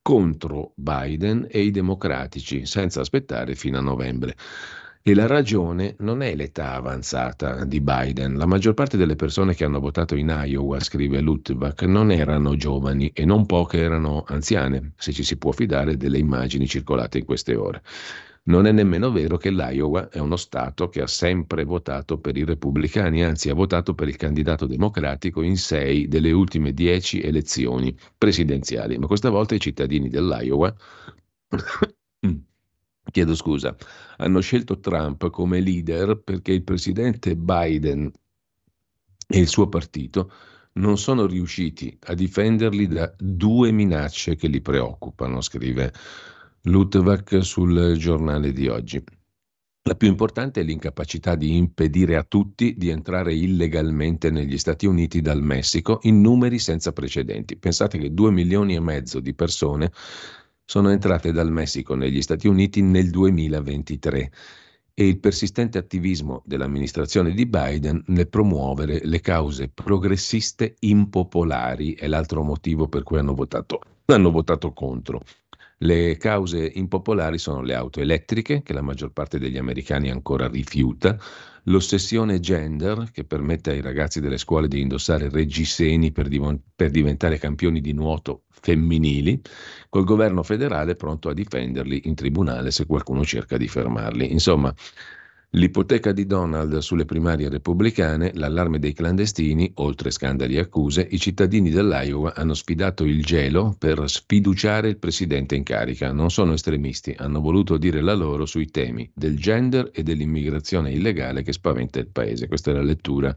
contro 0.01 0.73
Biden 0.75 1.47
e 1.49 1.61
i 1.61 1.71
democratici 1.71 2.65
senza 2.65 3.01
aspettare 3.01 3.55
fino 3.55 3.77
a 3.77 3.81
novembre. 3.81 4.35
E 5.01 5.13
la 5.13 5.27
ragione 5.27 5.95
non 5.99 6.21
è 6.21 6.35
l'età 6.35 6.73
avanzata 6.73 7.63
di 7.63 7.79
Biden. 7.79 8.35
La 8.37 8.45
maggior 8.45 8.73
parte 8.73 8.97
delle 8.97 9.15
persone 9.15 9.55
che 9.55 9.63
hanno 9.63 9.79
votato 9.79 10.15
in 10.15 10.27
Iowa, 10.45 10.79
scrive 10.81 11.21
Luttbach, 11.21 11.83
non 11.83 12.11
erano 12.11 12.55
giovani 12.57 13.09
e 13.13 13.23
non 13.25 13.45
poche 13.45 13.79
erano 13.79 14.23
anziane, 14.27 14.93
se 14.97 15.13
ci 15.13 15.23
si 15.23 15.37
può 15.37 15.51
fidare 15.51 15.95
delle 15.95 16.17
immagini 16.17 16.67
circolate 16.67 17.19
in 17.19 17.25
queste 17.25 17.55
ore. 17.55 17.81
Non 18.43 18.65
è 18.65 18.71
nemmeno 18.71 19.11
vero 19.11 19.37
che 19.37 19.51
l'Iowa 19.51 20.09
è 20.09 20.19
uno 20.19 20.35
Stato 20.35 20.89
che 20.89 21.01
ha 21.01 21.07
sempre 21.07 21.63
votato 21.63 22.19
per 22.19 22.35
i 22.35 22.43
repubblicani, 22.43 23.23
anzi 23.23 23.49
ha 23.49 23.53
votato 23.53 23.93
per 23.95 24.09
il 24.09 24.17
candidato 24.17 24.65
democratico 24.65 25.41
in 25.41 25.55
sei 25.57 26.07
delle 26.07 26.31
ultime 26.31 26.73
dieci 26.73 27.21
elezioni 27.21 27.97
presidenziali. 28.17 28.97
Ma 28.97 29.07
questa 29.07 29.29
volta 29.29 29.55
i 29.55 29.59
cittadini 29.59 30.09
dell'Iowa 30.09 30.75
chiedo 33.11 33.35
scusa, 33.35 33.75
hanno 34.17 34.39
scelto 34.39 34.79
Trump 34.79 35.29
come 35.29 35.59
leader 35.59 36.21
perché 36.23 36.51
il 36.51 36.63
presidente 36.63 37.35
Biden 37.35 38.11
e 39.27 39.39
il 39.39 39.47
suo 39.47 39.67
partito 39.67 40.31
non 40.73 40.97
sono 40.97 41.25
riusciti 41.25 41.97
a 42.05 42.13
difenderli 42.13 42.87
da 42.87 43.13
due 43.17 43.71
minacce 43.71 44.35
che 44.35 44.47
li 44.47 44.61
preoccupano, 44.61 45.41
scrive 45.41 45.93
Luttwak 46.63 47.43
sul 47.43 47.95
giornale 47.97 48.51
di 48.51 48.67
oggi. 48.67 49.03
La 49.83 49.95
più 49.95 50.07
importante 50.07 50.61
è 50.61 50.63
l'incapacità 50.63 51.35
di 51.35 51.55
impedire 51.55 52.15
a 52.15 52.23
tutti 52.23 52.75
di 52.77 52.89
entrare 52.89 53.33
illegalmente 53.33 54.29
negli 54.29 54.57
Stati 54.57 54.85
Uniti 54.85 55.21
dal 55.21 55.41
Messico 55.41 55.99
in 56.03 56.21
numeri 56.21 56.59
senza 56.59 56.91
precedenti. 56.91 57.57
Pensate 57.57 57.97
che 57.97 58.13
due 58.13 58.29
milioni 58.29 58.75
e 58.75 58.79
mezzo 58.79 59.19
di 59.19 59.33
persone 59.33 59.91
sono 60.69 60.91
entrate 60.91 61.31
dal 61.31 61.51
Messico 61.51 61.95
negli 61.95 62.21
Stati 62.21 62.47
Uniti 62.47 62.83
nel 62.83 63.09
2023 63.09 64.31
e 64.93 65.07
il 65.07 65.17
persistente 65.17 65.79
attivismo 65.79 66.43
dell'amministrazione 66.45 67.31
di 67.31 67.47
Biden 67.47 68.03
nel 68.05 68.29
promuovere 68.29 68.99
le 69.03 69.19
cause 69.19 69.69
progressiste 69.69 70.75
impopolari 70.81 71.95
è 71.95 72.05
l'altro 72.05 72.43
motivo 72.43 72.87
per 72.87 73.01
cui 73.01 73.17
hanno 73.17 73.33
votato, 73.33 73.79
hanno 74.05 74.29
votato 74.29 74.71
contro. 74.71 75.23
Le 75.79 76.17
cause 76.17 76.71
impopolari 76.75 77.39
sono 77.39 77.63
le 77.63 77.73
auto 77.73 77.99
elettriche, 77.99 78.61
che 78.61 78.73
la 78.73 78.83
maggior 78.83 79.11
parte 79.11 79.39
degli 79.39 79.57
americani 79.57 80.11
ancora 80.11 80.47
rifiuta, 80.47 81.17
l'ossessione 81.63 82.39
gender, 82.39 83.09
che 83.11 83.23
permette 83.23 83.71
ai 83.71 83.81
ragazzi 83.81 84.19
delle 84.19 84.37
scuole 84.37 84.67
di 84.67 84.81
indossare 84.81 85.29
reggiseni 85.29 86.11
per, 86.11 86.27
div- 86.27 86.59
per 86.75 86.91
diventare 86.91 87.39
campioni 87.39 87.81
di 87.81 87.93
nuoto 87.93 88.43
femminili, 88.61 89.41
col 89.89 90.03
governo 90.03 90.43
federale 90.43 90.95
pronto 90.95 91.29
a 91.29 91.33
difenderli 91.33 92.01
in 92.05 92.15
tribunale 92.15 92.71
se 92.71 92.85
qualcuno 92.85 93.23
cerca 93.23 93.57
di 93.57 93.67
fermarli. 93.67 94.31
Insomma, 94.31 94.73
L'ipoteca 95.53 96.11
di 96.11 96.27
Donald 96.27 96.77
sulle 96.77 97.05
primarie 97.05 97.49
repubblicane, 97.49 98.33
l'allarme 98.35 98.77
dei 98.77 98.93
clandestini, 98.93 99.71
oltre 99.77 100.11
scandali 100.11 100.55
e 100.55 100.59
accuse, 100.59 101.07
i 101.09 101.17
cittadini 101.17 101.71
dell'Iowa 101.71 102.35
hanno 102.35 102.53
sfidato 102.53 103.03
il 103.03 103.23
gelo 103.23 103.75
per 103.75 104.07
sfiduciare 104.07 104.89
il 104.89 104.99
presidente 104.99 105.55
in 105.55 105.63
carica. 105.63 106.11
Non 106.11 106.29
sono 106.29 106.53
estremisti, 106.53 107.15
hanno 107.17 107.41
voluto 107.41 107.77
dire 107.77 108.01
la 108.01 108.13
loro 108.13 108.45
sui 108.45 108.67
temi 108.67 109.09
del 109.11 109.39
gender 109.39 109.89
e 109.91 110.03
dell'immigrazione 110.03 110.91
illegale 110.91 111.41
che 111.41 111.51
spaventa 111.51 111.97
il 111.97 112.09
paese. 112.11 112.47
Questa 112.47 112.69
è 112.69 112.75
la 112.75 112.83
lettura 112.83 113.35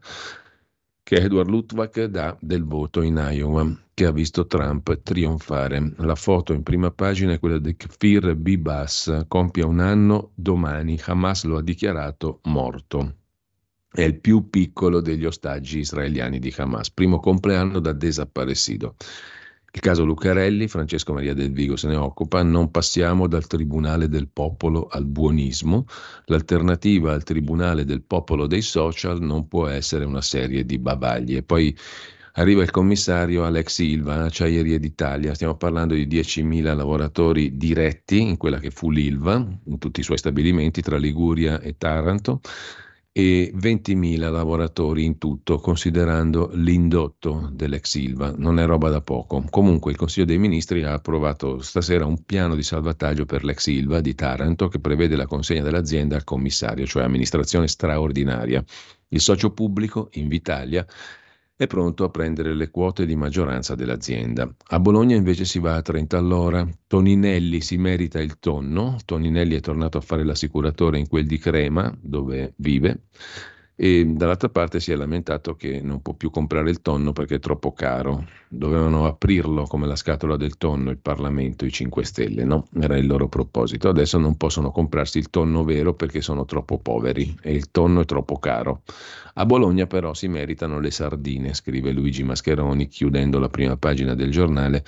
che 1.03 1.17
Edward 1.17 1.49
Luttwak 1.49 2.05
dà 2.05 2.37
del 2.41 2.65
voto 2.65 3.03
in 3.03 3.17
Iowa, 3.31 3.69
che 3.93 4.07
ha 4.07 4.13
visto 4.13 4.47
Trump 4.47 5.03
trionfare. 5.03 5.95
La 5.99 6.15
foto 6.15 6.53
in 6.53 6.63
prima 6.63 6.91
pagina 6.91 7.33
è 7.33 7.39
quella 7.39 7.59
di 7.59 7.77
Kfir 7.77 8.37
Bibas, 8.37 9.25
compie 9.29 9.65
un 9.65 9.81
anno 9.81 10.31
domani, 10.35 10.99
Hamas 11.05 11.45
lo 11.45 11.59
ha 11.59 11.63
dichiarato 11.63 12.41
morto. 12.45 13.17
È 13.91 14.03
il 14.03 14.19
più 14.21 14.49
piccolo 14.49 15.01
degli 15.01 15.27
ostaggi 15.27 15.81
israeliani 15.81 16.39
di 16.39 16.55
Hamas, 16.57 16.91
primo 16.91 17.19
compleanno 17.21 17.79
da 17.81 17.93
desaparecido. 17.93 18.95
Il 19.75 19.81
caso 19.81 20.05
Lucarelli, 20.05 20.69
Francesco 20.69 21.15
Maria 21.15 21.33
del 21.33 21.51
Vigo 21.51 21.77
se 21.77 21.89
ne 21.89 21.97
occupa, 21.97 22.43
non 22.43 22.71
passiamo 22.71 23.27
dal 23.27 23.47
Tribunale 23.47 24.07
del 24.07 24.29
Popolo 24.29 24.87
al 24.87 25.07
buonismo, 25.07 25.87
l'alternativa 26.27 27.15
al 27.15 27.23
Tribunale 27.23 27.87
del 27.87 28.03
Popolo 28.03 28.47
dei 28.47 28.61
social 28.61 29.23
non 29.23 29.49
può 29.49 29.69
essere 29.69 30.05
una 30.05 30.21
serie 30.21 30.67
di 30.67 30.79
bavaglie. 30.79 31.43
Poi 31.43 31.75
arriva 32.33 32.63
il 32.63 32.71
commissario 32.71 33.45
Alex 33.45 33.73
Silva, 33.73 34.25
Acciaierie 34.25 34.79
d'Italia, 34.79 35.33
stiamo 35.33 35.57
parlando 35.57 35.95
di 35.95 36.07
10.000 36.07 36.77
lavoratori 36.77 37.57
diretti 37.57 38.21
in 38.21 38.37
quella 38.37 38.59
che 38.59 38.71
fu 38.71 38.91
l'Ilva, 38.91 39.37
in 39.37 39.79
tutti 39.79 40.01
i 40.01 40.05
suoi 40.05 40.19
stabilimenti 40.19 40.83
tra 40.83 40.99
Liguria 40.99 41.63
e 41.63 41.79
Taranto, 41.79 42.43
e 43.15 43.53
20.000 43.55 44.31
lavoratori 44.31 45.05
in 45.05 45.19
tutto, 45.19 45.59
considerando 45.59 46.51
l'indotto 46.55 47.51
dell'ex 47.53 47.91
Silva. 47.91 48.33
Non 48.35 48.59
è 48.59 48.65
roba 48.65 48.89
da 48.89 49.03
poco. 49.03 49.45
Comunque 49.51 49.91
il 49.91 49.99
Consiglio 49.99 50.25
dei 50.25 50.39
Ministri 50.39 50.83
ha 50.83 50.95
approvato 50.95 51.61
stasera 51.61 52.07
un 52.07 52.25
piano 52.25 52.55
di 52.55 52.63
salvataggio 52.63 53.27
per 53.27 53.45
l'ex 53.45 53.59
Silva 53.59 54.01
di 54.01 54.15
Taranto 54.15 54.69
che 54.69 54.81
prevede 54.81 55.15
la 55.15 55.27
consegna 55.27 55.63
dell'azienda 55.63 56.17
al 56.17 56.25
commissario, 56.25 56.87
cioè 56.87 57.03
amministrazione 57.03 57.69
straordinaria. 57.69 58.65
Il 59.09 59.21
socio 59.21 59.53
pubblico, 59.53 60.09
Invitalia, 60.13 60.87
è 61.63 61.67
pronto 61.69 62.03
a 62.03 62.11
prendere 62.11 62.55
le 62.55 62.71
quote 62.71 63.07
di 63.07 63.15
maggioranza 63.15 63.77
dell'azienda. 63.77 64.53
A 64.69 64.81
Bologna 64.81 65.15
invece 65.15 65.45
si 65.45 65.61
va 65.61 65.77
a 65.77 65.83
30 65.83 66.19
all'ora. 66.19 66.69
Toninelli 66.89 67.61
si 67.61 67.77
merita 67.77 68.21
il 68.21 68.39
tonno. 68.41 68.97
Toninelli 69.05 69.55
è 69.55 69.61
tornato 69.61 69.99
a 69.99 70.01
fare 70.01 70.25
l'assicuratore 70.25 70.99
in 70.99 71.07
quel 71.07 71.27
di 71.27 71.39
Crema, 71.39 71.97
dove 72.01 72.55
vive 72.57 73.03
e 73.83 74.07
dall'altra 74.07 74.49
parte 74.49 74.79
si 74.79 74.93
è 74.93 74.95
lamentato 74.95 75.57
che 75.57 75.81
non 75.83 76.03
può 76.03 76.13
più 76.13 76.31
comprare 76.31 76.71
il 76.71 76.83
tonno 76.83 77.11
perché 77.13 77.35
è 77.35 77.39
troppo 77.41 77.73
caro. 77.73 78.29
Dovevano 78.47 79.07
aprirlo 79.07 79.65
come 79.65 79.89
la 79.89 79.97
scatola 79.97 80.37
del 80.37 80.57
tonno 80.57 80.91
il 80.91 80.99
Parlamento, 80.99 81.65
i 81.65 81.73
5 81.73 82.05
Stelle, 82.05 82.45
no? 82.45 82.69
Era 82.81 82.97
il 82.97 83.09
loro 83.09 83.27
proposito. 83.27 83.89
Adesso 83.89 84.19
non 84.19 84.37
possono 84.37 84.71
comprarsi 84.71 85.19
il 85.19 85.31
tonno 85.31 85.65
vero 85.65 85.95
perché 85.95 86.21
sono 86.21 86.45
troppo 86.45 86.79
poveri 86.79 87.37
e 87.43 87.55
il 87.55 87.73
tonno 87.73 88.03
è 88.03 88.05
troppo 88.05 88.39
caro. 88.39 88.83
A 89.35 89.45
Bologna 89.47 89.89
però 89.89 90.15
si 90.15 90.29
meritano 90.29 90.79
le 90.79 90.93
sardine, 90.93 91.53
scrive 91.53 91.91
Luigi 91.91 92.23
Mascheroni 92.23 92.87
chiudendo 92.87 93.41
la 93.41 93.49
prima 93.49 93.77
pagina 93.77 94.15
del 94.15 94.31
giornale 94.31 94.85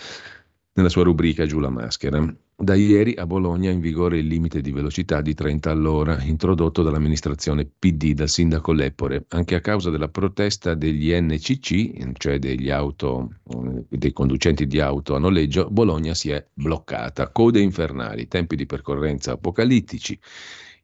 nella 0.75 0.89
sua 0.89 1.03
rubrica 1.03 1.47
Giù 1.47 1.59
la 1.59 1.69
maschera. 1.69 2.33
Da 2.57 2.77
ieri 2.77 3.15
a 3.17 3.27
Bologna 3.27 3.69
è 3.69 3.73
in 3.73 3.81
vigore 3.81 4.19
il 4.19 4.29
limite 4.29 4.61
di 4.61 4.71
velocità 4.71 5.21
di 5.21 5.35
30 5.35 5.73
all'ora, 5.73 6.23
introdotto 6.23 6.83
dall'amministrazione 6.83 7.67
PD 7.67 8.13
dal 8.13 8.29
sindaco 8.29 8.71
Leppore, 8.71 9.25
anche 9.31 9.57
a 9.57 9.61
causa 9.61 9.91
della 9.91 10.09
protesta 10.09 10.75
degli 10.75 11.13
NCC, 11.13 12.13
cioè 12.13 12.39
auto, 12.71 13.35
eh, 13.51 13.85
dei 13.89 14.13
conducenti 14.13 14.69
di 14.69 14.79
auto 14.79 15.17
a 15.17 15.19
noleggio, 15.19 15.69
Bologna 15.69 16.15
si 16.15 16.31
è 16.31 16.47
bloccata. 16.55 17.29
Code 17.33 17.59
infernali, 17.59 18.29
tempi 18.29 18.55
di 18.55 18.67
percorrenza 18.67 19.33
apocalittici, 19.33 20.17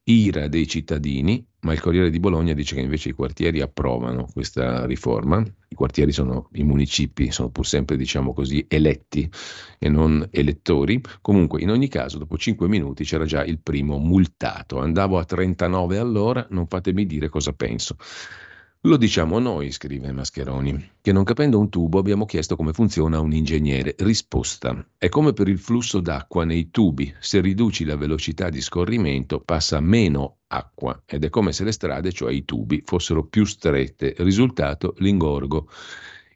ira 0.05 0.49
dei 0.49 0.67
cittadini, 0.67 1.45
ma 1.61 1.73
il 1.73 1.81
Corriere 1.81 2.11
di 2.11 2.19
Bologna 2.19 2.55
dice 2.55 2.75
che 2.75 2.81
invece 2.81 3.11
i 3.11 3.13
quartieri 3.13 3.61
approvano 3.61 4.27
questa 4.33 4.87
riforma. 4.87 5.45
I 5.69 5.75
quartieri 5.75 6.11
sono 6.11 6.49
i 6.55 6.63
municipi, 6.63 7.31
sono 7.31 7.51
pur 7.51 7.67
sempre, 7.67 7.97
diciamo 7.97 8.33
così, 8.33 8.65
eletti 8.69 9.31
e 9.79 9.89
non 9.89 10.27
elettori. 10.31 11.01
Comunque, 11.21 11.61
in 11.61 11.71
ogni 11.71 11.89
caso, 11.89 12.19
dopo 12.19 12.39
5 12.39 12.67
minuti 12.67 13.05
c'era 13.05 13.25
già 13.25 13.45
il 13.45 13.61
primo 13.61 13.99
multato. 13.99 14.79
Andavo 14.79 15.19
a 15.19 15.25
39 15.25 15.99
all'ora, 15.99 16.47
non 16.51 16.67
fatemi 16.67 17.07
dire 17.07 17.29
cosa 17.29 17.53
penso. 17.53 17.97
Lo 18.85 18.97
diciamo 18.97 19.39
noi, 19.39 19.73
scrive 19.73 20.11
Mascheroni, 20.11 20.93
che 21.03 21.13
non 21.13 21.23
capendo 21.23 21.59
un 21.59 21.69
tubo 21.69 21.99
abbiamo 21.99 22.25
chiesto 22.25 22.57
come 22.57 22.73
funziona 22.73 23.21
un 23.21 23.35
ingegnere. 23.35 23.95
Risposta. 23.99 24.87
È 24.97 25.11
come 25.11 25.35
per 25.35 25.49
il 25.49 25.59
flusso 25.59 26.01
d'acqua 26.01 26.47
nei 26.47 26.71
tubi. 26.71 27.15
Se 27.19 27.43
riduci 27.43 27.85
la 27.85 27.97
velocità 27.97 28.49
di 28.49 28.63
scorrimento 28.63 29.41
passa 29.41 29.81
meno 29.81 30.39
acqua 30.47 31.03
ed 31.05 31.25
è 31.25 31.29
come 31.29 31.53
se 31.53 31.65
le 31.65 31.73
strade, 31.73 32.11
cioè 32.11 32.33
i 32.33 32.47
tubi, 32.47 32.81
fossero 32.83 33.27
più 33.27 33.45
strette. 33.45 34.15
Risultato, 34.17 34.95
l'ingorgo. 34.97 35.69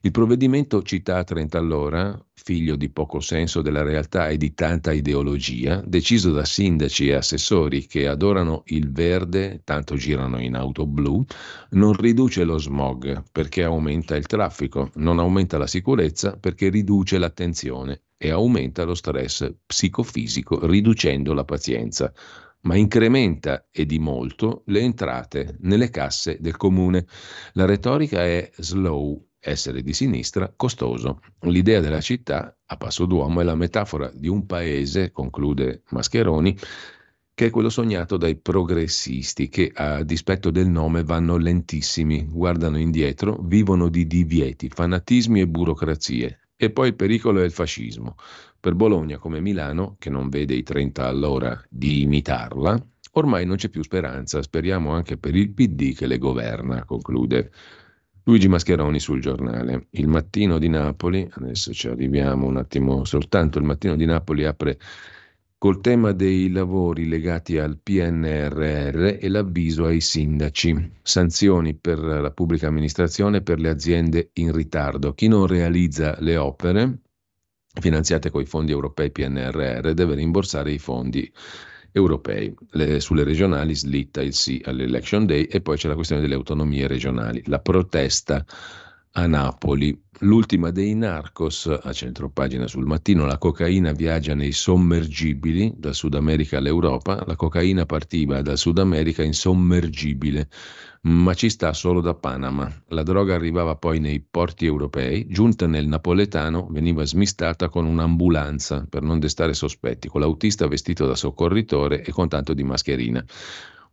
Il 0.04 0.10
provvedimento 0.10 0.82
città 0.82 1.16
a 1.16 1.24
30 1.24 1.56
all'ora, 1.56 2.26
figlio 2.34 2.76
di 2.76 2.90
poco 2.90 3.20
senso 3.20 3.62
della 3.62 3.82
realtà 3.82 4.28
e 4.28 4.36
di 4.36 4.52
tanta 4.52 4.92
ideologia, 4.92 5.82
deciso 5.82 6.30
da 6.30 6.44
sindaci 6.44 7.08
e 7.08 7.14
assessori 7.14 7.86
che 7.86 8.06
adorano 8.06 8.64
il 8.66 8.92
verde, 8.92 9.62
tanto 9.64 9.94
girano 9.94 10.42
in 10.42 10.56
auto 10.56 10.86
blu, 10.86 11.24
non 11.70 11.94
riduce 11.94 12.44
lo 12.44 12.58
smog 12.58 13.22
perché 13.32 13.62
aumenta 13.64 14.14
il 14.14 14.26
traffico, 14.26 14.90
non 14.96 15.18
aumenta 15.18 15.56
la 15.56 15.66
sicurezza 15.66 16.36
perché 16.36 16.68
riduce 16.68 17.16
l'attenzione 17.16 18.02
e 18.18 18.30
aumenta 18.30 18.84
lo 18.84 18.94
stress 18.94 19.54
psicofisico 19.64 20.66
riducendo 20.66 21.32
la 21.32 21.44
pazienza 21.44 22.12
ma 22.64 22.76
incrementa 22.76 23.68
e 23.70 23.86
di 23.86 23.98
molto 23.98 24.64
le 24.66 24.80
entrate 24.80 25.56
nelle 25.60 25.88
casse 25.88 26.36
del 26.40 26.58
comune. 26.58 27.06
La 27.54 27.64
retorica 27.64 28.22
è 28.22 28.50
slow 28.56 29.32
essere 29.44 29.82
di 29.82 29.92
sinistra 29.92 30.52
costoso. 30.56 31.20
L'idea 31.40 31.80
della 31.80 32.00
città 32.00 32.56
a 32.64 32.76
passo 32.76 33.04
d'uomo 33.04 33.40
è 33.40 33.44
la 33.44 33.54
metafora 33.54 34.10
di 34.12 34.28
un 34.28 34.46
paese, 34.46 35.12
conclude 35.12 35.82
Mascheroni, 35.90 36.56
che 37.34 37.46
è 37.46 37.50
quello 37.50 37.68
sognato 37.68 38.16
dai 38.16 38.36
progressisti 38.36 39.48
che 39.48 39.70
a 39.74 40.04
dispetto 40.04 40.50
del 40.50 40.68
nome 40.68 41.02
vanno 41.02 41.36
lentissimi, 41.36 42.26
guardano 42.28 42.78
indietro, 42.78 43.38
vivono 43.42 43.88
di 43.88 44.06
divieti, 44.06 44.68
fanatismi 44.68 45.40
e 45.40 45.48
burocrazie. 45.48 46.38
E 46.56 46.70
poi 46.70 46.88
il 46.88 46.94
pericolo 46.94 47.40
è 47.40 47.44
il 47.44 47.50
fascismo. 47.50 48.14
Per 48.60 48.74
Bologna 48.74 49.18
come 49.18 49.40
Milano, 49.40 49.96
che 49.98 50.10
non 50.10 50.28
vede 50.28 50.54
i 50.54 50.62
30 50.62 51.06
all'ora 51.06 51.60
di 51.68 52.02
imitarla, 52.02 52.80
ormai 53.12 53.44
non 53.44 53.56
c'è 53.56 53.68
più 53.68 53.82
speranza, 53.82 54.40
speriamo 54.40 54.92
anche 54.92 55.18
per 55.18 55.34
il 55.34 55.50
PD 55.52 55.94
che 55.94 56.06
le 56.06 56.18
governa, 56.18 56.84
conclude 56.84 57.50
Luigi 58.26 58.48
Mascheroni 58.48 59.00
sul 59.00 59.20
giornale. 59.20 59.88
Il 59.90 60.08
mattino 60.08 60.58
di 60.58 60.68
Napoli, 60.68 61.28
adesso 61.34 61.74
ci 61.74 61.88
arriviamo 61.88 62.46
un 62.46 62.56
attimo 62.56 63.04
soltanto, 63.04 63.58
il 63.58 63.64
mattino 63.64 63.96
di 63.96 64.06
Napoli 64.06 64.46
apre 64.46 64.78
col 65.58 65.80
tema 65.80 66.12
dei 66.12 66.50
lavori 66.50 67.06
legati 67.06 67.58
al 67.58 67.78
PNRR 67.78 69.18
e 69.20 69.28
l'avviso 69.28 69.84
ai 69.84 70.00
sindaci. 70.00 70.92
Sanzioni 71.02 71.74
per 71.74 71.98
la 71.98 72.30
pubblica 72.30 72.66
amministrazione 72.66 73.42
per 73.42 73.60
le 73.60 73.68
aziende 73.68 74.30
in 74.34 74.52
ritardo. 74.52 75.12
Chi 75.12 75.28
non 75.28 75.46
realizza 75.46 76.16
le 76.20 76.38
opere 76.38 77.00
finanziate 77.78 78.30
con 78.30 78.40
i 78.40 78.46
fondi 78.46 78.72
europei 78.72 79.10
PNRR 79.10 79.92
deve 79.92 80.14
rimborsare 80.14 80.72
i 80.72 80.78
fondi 80.78 81.30
europei. 81.96 82.52
Le, 82.72 82.98
sulle 83.00 83.22
regionali 83.22 83.74
slitta 83.74 84.20
il 84.20 84.34
sì 84.34 84.60
all'election 84.64 85.26
day 85.26 85.44
e 85.44 85.60
poi 85.60 85.76
c'è 85.76 85.88
la 85.88 85.94
questione 85.94 86.20
delle 86.20 86.34
autonomie 86.34 86.88
regionali. 86.88 87.42
La 87.46 87.60
protesta 87.60 88.44
a 89.16 89.26
Napoli. 89.26 89.96
L'ultima 90.20 90.70
dei 90.70 90.94
narcos, 90.94 91.66
a 91.66 91.92
centropagina 91.92 92.66
sul 92.66 92.84
mattino, 92.84 93.26
la 93.26 93.38
cocaina 93.38 93.92
viaggia 93.92 94.34
nei 94.34 94.52
sommergibili 94.52 95.72
dal 95.76 95.94
Sud 95.94 96.14
America 96.14 96.58
all'Europa, 96.58 97.22
la 97.26 97.36
cocaina 97.36 97.86
partiva 97.86 98.42
dal 98.42 98.58
Sud 98.58 98.78
America 98.78 99.22
in 99.22 99.34
sommergibile, 99.34 100.48
ma 101.04 101.34
ci 101.34 101.50
sta 101.50 101.72
solo 101.72 102.00
da 102.00 102.14
Panama. 102.14 102.70
La 102.88 103.02
droga 103.02 103.34
arrivava 103.34 103.76
poi 103.76 104.00
nei 104.00 104.20
porti 104.20 104.64
europei, 104.64 105.26
giunta 105.26 105.66
nel 105.66 105.86
napoletano 105.86 106.66
veniva 106.70 107.04
smistata 107.04 107.68
con 107.68 107.84
un'ambulanza 107.84 108.86
per 108.88 109.02
non 109.02 109.18
destare 109.18 109.52
sospetti, 109.52 110.08
con 110.08 110.20
l'autista 110.20 110.66
vestito 110.66 111.06
da 111.06 111.14
soccorritore 111.14 112.02
e 112.02 112.10
con 112.10 112.28
tanto 112.28 112.54
di 112.54 112.64
mascherina. 112.64 113.24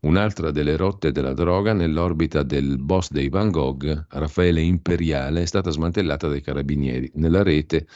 Un'altra 0.01 0.51
delle 0.51 0.77
rotte 0.77 1.11
della 1.11 1.33
droga 1.33 1.73
nell'orbita 1.73 2.43
del 2.43 2.77
boss 2.79 3.11
dei 3.11 3.29
Van 3.29 3.51
Gogh, 3.51 4.05
Raffaele 4.09 4.61
Imperiale, 4.61 5.41
è 5.41 5.45
stata 5.45 5.69
smantellata 5.69 6.27
dai 6.27 6.41
carabinieri. 6.41 7.11
Nella 7.15 7.43
rete 7.43 7.87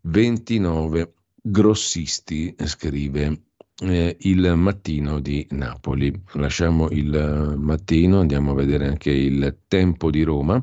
29 0.00 1.12
grossisti, 1.42 2.56
scrive 2.64 3.47
eh, 3.80 4.16
il 4.20 4.54
mattino 4.56 5.20
di 5.20 5.46
Napoli. 5.50 6.12
Lasciamo 6.34 6.88
il 6.90 7.54
mattino, 7.58 8.20
andiamo 8.20 8.52
a 8.52 8.54
vedere 8.54 8.86
anche 8.86 9.10
il 9.10 9.58
tempo 9.66 10.10
di 10.10 10.22
Roma 10.22 10.62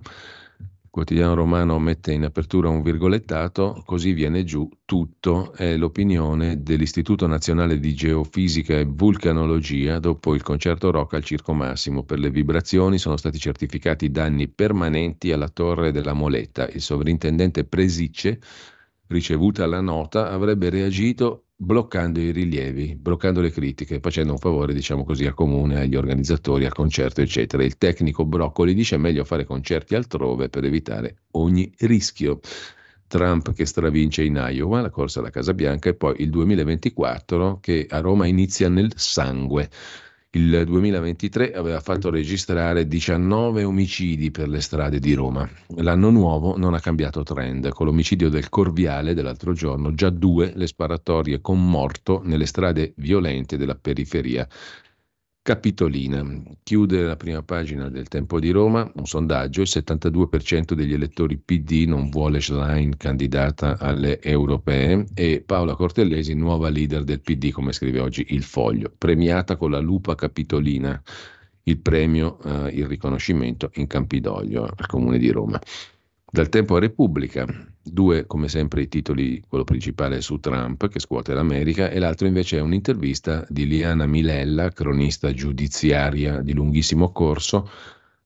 quotidiano 0.95 1.34
romano 1.34 1.78
mette 1.78 2.13
in 2.13 2.23
apertura 2.23 2.69
un 2.69 2.82
virgolettato, 2.82 3.84
così 3.86 4.13
viene 4.13 4.45
giù 4.45 4.69
tutto, 4.86 5.51
è 5.51 5.75
l'opinione 5.75 6.63
dell'Istituto 6.63 7.28
Nazionale 7.28 7.82
di 7.82 7.93
Geofisica 7.93 8.78
e 8.78 8.86
Vulcanologia 8.86 9.99
dopo 9.99 10.34
il 10.34 10.41
concerto 10.41 10.91
rock 10.91 11.15
al 11.15 11.25
Circo 11.25 11.51
Massimo. 11.51 12.06
Per 12.06 12.17
le 12.17 12.30
vibrazioni 12.30 12.97
sono 12.97 13.17
stati 13.17 13.38
certificati 13.38 14.10
danni 14.10 14.47
permanenti 14.47 15.34
alla 15.34 15.49
torre 15.49 15.91
della 15.91 16.13
Moletta. 16.13 16.69
Il 16.69 16.80
sovrintendente 16.80 17.65
Presicce, 17.65 18.39
ricevuta 19.08 19.65
la 19.65 19.82
nota, 19.82 20.32
avrebbe 20.32 20.69
reagito 20.69 21.44
bloccando 21.58 22.20
i 22.20 22.32
rilievi, 22.32 22.96
bloccando 22.96 23.39
le 23.41 23.50
critiche, 23.50 24.00
facendo 24.00 24.34
un 24.34 24.38
favore, 24.38 24.74
diciamo 24.74 25.04
così, 25.04 25.26
a 25.26 25.34
comune, 25.34 25.80
agli 25.80 25.96
organizzatori, 25.96 26.65
al 26.65 26.74
concerto, 26.74 27.22
eccetera. 27.22 27.63
Il 27.63 27.78
tecnico 27.78 28.26
Broccoli 28.26 28.74
dice 28.74 28.96
è 28.96 29.00
meglio 29.00 29.24
fare 29.24 29.46
concerti 29.46 29.96
altrove 29.96 30.50
per 30.50 30.65
evitare 30.65 31.24
ogni 31.32 31.72
rischio. 31.80 32.39
Trump 33.08 33.54
che 33.54 33.65
stravince 33.65 34.24
in 34.24 34.36
Iowa, 34.36 34.82
la 34.82 34.89
corsa 34.89 35.20
alla 35.20 35.30
Casa 35.30 35.54
Bianca, 35.54 35.89
e 35.89 35.94
poi 35.94 36.15
il 36.20 36.30
2024 36.32 37.60
che 37.62 37.86
a 37.89 38.00
Roma 38.00 38.26
inizia 38.26 38.68
nel 38.68 38.91
sangue. 38.96 39.70
Il 40.36 40.65
2023 40.65 41.54
aveva 41.54 41.80
fatto 41.80 42.10
registrare 42.10 42.89
19 42.89 43.63
omicidi 43.63 44.32
per 44.32 44.50
le 44.50 44.60
strade 44.60 45.00
di 45.00 45.13
Roma. 45.13 45.50
L'anno 45.78 46.10
nuovo 46.10 46.58
non 46.58 46.74
ha 46.74 46.82
cambiato 46.82 47.24
trend. 47.24 47.69
Con 47.69 47.86
l'omicidio 47.86 48.28
del 48.28 48.50
Corviale 48.50 49.13
dell'altro 49.13 49.54
giorno, 49.54 49.93
già 49.93 50.10
due 50.10 50.52
le 50.54 50.67
sparatorie 50.67 51.39
con 51.39 51.65
morto 51.65 52.21
nelle 52.26 52.48
strade 52.48 52.91
violente 52.98 53.56
della 53.56 53.76
periferia 53.76 54.45
Capitolina. 55.45 56.25
Chiude 56.63 57.03
la 57.03 57.15
prima 57.15 57.43
pagina 57.43 57.88
del 57.88 58.08
Tempo 58.08 58.39
di 58.39 58.49
Roma 58.49 58.91
un 58.95 59.05
sondaggio, 59.05 59.62
il 59.62 59.67
72% 59.69 60.73
degli 60.73 60.93
elettori 60.93 61.38
PD 61.38 61.86
non 61.86 62.10
vuole 62.10 62.41
Schlein 62.41 62.97
candidata 62.97 63.77
alle 63.77 64.19
europee 64.23 65.05
e 65.13 65.43
Paola 65.45 65.75
Cortellesi 65.75 66.34
nuova 66.34 66.69
leader 66.69 67.03
del 67.03 67.21
PD, 67.21 67.51
come 67.51 67.73
scrive 67.73 67.99
oggi 67.99 68.25
Il 68.29 68.41
Foglio, 68.41 68.91
premiata 68.97 69.55
con 69.55 69.69
la 69.69 69.77
lupa 69.77 70.15
Capitolina, 70.15 70.99
il 71.62 71.77
premio, 71.77 72.39
eh, 72.41 72.69
il 72.69 72.88
riconoscimento 72.88 73.69
in 73.75 73.86
Campidoglio 73.86 74.63
al 74.63 74.88
Comune 74.88 75.19
di 75.19 75.29
Roma. 75.29 75.62
Dal 76.27 76.49
tempo 76.49 76.75
a 76.75 76.79
Repubblica, 76.79 77.45
due 77.86 78.26
come 78.26 78.48
sempre 78.48 78.82
i 78.82 78.88
titoli, 78.88 79.41
quello 79.48 79.63
principale 79.63 80.17
è 80.17 80.21
su 80.21 80.39
Trump 80.39 80.88
che 80.88 81.00
scuote 81.00 81.34
l'America 81.34 81.89
e 81.89 82.00
l'altro 82.00 82.26
invece 82.26 82.58
è 82.58 82.62
un'intervista 82.62 83.45
di 83.48 83.67
Liana 83.67 84.08
Milella, 84.08 84.71
cronista 84.71 85.32
giudiziaria 85.32 86.41
di 86.41 86.54
lunghissimo 86.54 87.12
corso, 87.12 87.69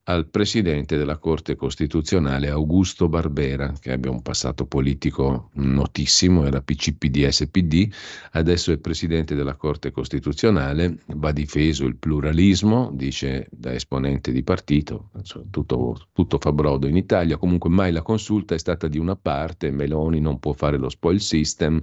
al 0.10 0.26
presidente 0.26 0.98
della 0.98 1.18
Corte 1.18 1.56
Costituzionale 1.56 2.50
Augusto 2.50 3.08
Barbera, 3.08 3.74
che 3.80 3.92
abbia 3.92 4.10
un 4.10 4.24
passato 4.24 4.66
politico 4.66 5.52
notissimo, 5.54 6.46
era 6.46 6.64
PCPD-SPD, 6.64 7.94
adesso 8.32 8.72
è 8.72 8.78
presidente 8.80 9.36
della 9.36 9.54
Corte 9.54 9.92
Costituzionale, 9.92 10.98
va 11.16 11.32
difeso 11.32 11.86
il 11.86 11.96
pluralismo, 11.96 12.90
dice 12.92 13.50
da 13.52 13.72
esponente 13.72 14.32
di 14.32 14.42
partito, 14.42 15.12
tutto, 15.52 16.08
tutto 16.12 16.40
fa 16.40 16.52
brodo 16.52 16.88
in 16.88 16.98
Italia, 16.98 17.38
comunque 17.38 17.70
mai 17.70 17.92
la 17.92 18.02
consulta 18.02 18.56
è 18.56 18.58
stata 18.60 18.88
di 18.88 18.98
una 18.98 19.16
parte, 19.16 19.70
Meloni 19.70 20.20
non 20.20 20.40
può 20.40 20.54
fare 20.54 20.78
lo 20.78 20.90
spoil 20.90 21.22
system, 21.22 21.80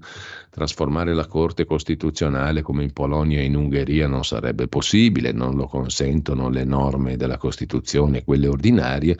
trasformare 0.51 1.15
la 1.15 1.27
Corte 1.27 1.65
Costituzionale 1.65 2.63
come 2.63 2.83
in 2.83 2.93
Polonia 2.93 3.39
e 3.39 3.45
in 3.45 3.55
Ungheria 3.55 4.09
non 4.09 4.25
sarebbe 4.25 4.67
possibile, 4.67 5.31
non 5.31 5.55
lo 5.55 5.67
consentono 5.67 6.49
le 6.49 6.65
norme 6.65 7.17
della 7.17 7.37
Costituzione 7.37 8.15
e 8.17 8.25
quelle 8.25 8.49
ordinarie, 8.49 9.17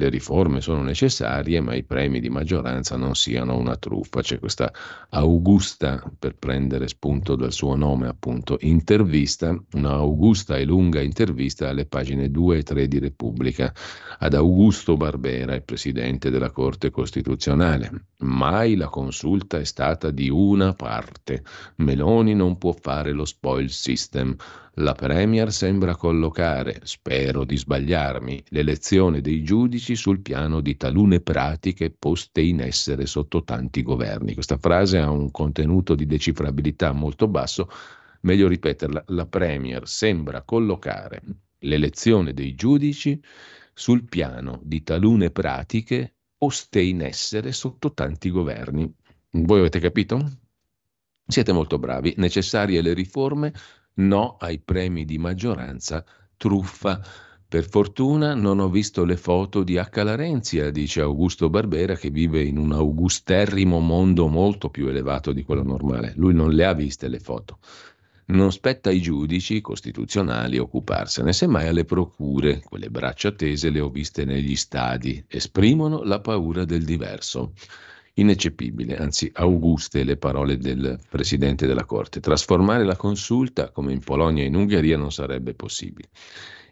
le 0.00 0.10
riforme 0.10 0.60
sono 0.60 0.82
necessarie, 0.82 1.60
ma 1.60 1.74
i 1.74 1.82
premi 1.82 2.20
di 2.20 2.30
maggioranza 2.30 2.96
non 2.96 3.16
siano 3.16 3.56
una 3.56 3.76
truffa. 3.76 4.22
C'è 4.22 4.38
questa 4.38 4.72
augusta, 5.08 6.00
per 6.16 6.36
prendere 6.36 6.86
spunto 6.86 7.34
dal 7.34 7.52
suo 7.52 7.74
nome, 7.74 8.06
appunto, 8.06 8.58
intervista, 8.60 9.60
una 9.72 9.94
augusta 9.94 10.56
e 10.56 10.64
lunga 10.64 11.00
intervista 11.00 11.68
alle 11.68 11.84
pagine 11.84 12.30
2 12.30 12.58
e 12.58 12.62
3 12.62 12.86
di 12.86 13.00
Repubblica 13.00 13.74
ad 14.20 14.34
Augusto 14.34 14.96
Barbera, 14.96 15.54
il 15.54 15.64
presidente 15.64 16.30
della 16.30 16.50
Corte 16.50 16.90
Costituzionale. 16.90 18.06
Mai 18.18 18.76
la 18.76 18.88
consulta 18.88 19.58
è 19.58 19.64
stata 19.64 20.12
di 20.12 20.28
una 20.30 20.74
parte. 20.74 21.42
Meloni 21.76 22.34
non 22.34 22.56
può 22.56 22.72
fare 22.72 23.10
lo 23.10 23.24
spoil 23.24 23.68
system. 23.68 24.36
La 24.80 24.92
Premier 24.92 25.50
sembra 25.52 25.96
collocare, 25.96 26.82
spero 26.84 27.44
di 27.44 27.56
sbagliarmi, 27.56 28.44
l'elezione 28.50 29.20
dei 29.20 29.42
giudici 29.42 29.87
sul 29.94 30.20
piano 30.20 30.60
di 30.60 30.76
talune 30.76 31.20
pratiche 31.20 31.90
poste 31.90 32.40
in 32.40 32.60
essere 32.60 33.06
sotto 33.06 33.44
tanti 33.44 33.82
governi. 33.82 34.34
Questa 34.34 34.56
frase 34.56 34.98
ha 34.98 35.10
un 35.10 35.30
contenuto 35.30 35.94
di 35.94 36.06
decifrabilità 36.06 36.92
molto 36.92 37.28
basso, 37.28 37.68
meglio 38.22 38.48
ripeterla, 38.48 39.04
la 39.08 39.26
Premier 39.26 39.86
sembra 39.88 40.42
collocare 40.42 41.22
l'elezione 41.60 42.32
dei 42.32 42.54
giudici 42.54 43.20
sul 43.72 44.04
piano 44.04 44.60
di 44.62 44.82
talune 44.82 45.30
pratiche 45.30 46.14
poste 46.36 46.80
in 46.80 47.02
essere 47.02 47.52
sotto 47.52 47.92
tanti 47.92 48.30
governi. 48.30 48.92
Voi 49.30 49.58
avete 49.60 49.80
capito? 49.80 50.38
Siete 51.26 51.52
molto 51.52 51.78
bravi, 51.78 52.14
necessarie 52.16 52.80
le 52.80 52.94
riforme 52.94 53.52
no 53.94 54.36
ai 54.38 54.60
premi 54.60 55.04
di 55.04 55.18
maggioranza, 55.18 56.04
truffa. 56.36 57.00
Per 57.50 57.66
fortuna 57.66 58.34
non 58.34 58.58
ho 58.58 58.68
visto 58.68 59.06
le 59.06 59.16
foto 59.16 59.62
di 59.62 59.78
H. 59.78 60.02
Larenzia, 60.02 60.70
dice 60.70 61.00
Augusto 61.00 61.48
Barbera, 61.48 61.94
che 61.94 62.10
vive 62.10 62.42
in 62.42 62.58
un 62.58 62.72
augusterrimo 62.72 63.78
mondo 63.78 64.26
molto 64.26 64.68
più 64.68 64.86
elevato 64.86 65.32
di 65.32 65.44
quello 65.44 65.62
normale. 65.62 66.12
Lui 66.16 66.34
non 66.34 66.52
le 66.52 66.66
ha 66.66 66.74
viste 66.74 67.08
le 67.08 67.20
foto. 67.20 67.60
Non 68.26 68.52
spetta 68.52 68.90
ai 68.90 69.00
giudici 69.00 69.62
costituzionali 69.62 70.58
occuparsene, 70.58 71.32
semmai 71.32 71.68
alle 71.68 71.86
procure, 71.86 72.60
quelle 72.60 72.90
braccia 72.90 73.32
tese 73.32 73.70
le 73.70 73.80
ho 73.80 73.88
viste 73.88 74.26
negli 74.26 74.54
stadi, 74.54 75.24
esprimono 75.26 76.02
la 76.02 76.20
paura 76.20 76.66
del 76.66 76.84
diverso. 76.84 77.54
Ineccepibile, 78.12 78.98
anzi 78.98 79.30
auguste 79.32 80.04
le 80.04 80.18
parole 80.18 80.58
del 80.58 81.00
Presidente 81.08 81.66
della 81.66 81.86
Corte. 81.86 82.20
Trasformare 82.20 82.84
la 82.84 82.96
consulta, 82.96 83.70
come 83.70 83.94
in 83.94 84.00
Polonia 84.00 84.42
e 84.42 84.48
in 84.48 84.54
Ungheria, 84.54 84.98
non 84.98 85.10
sarebbe 85.10 85.54
possibile. 85.54 86.10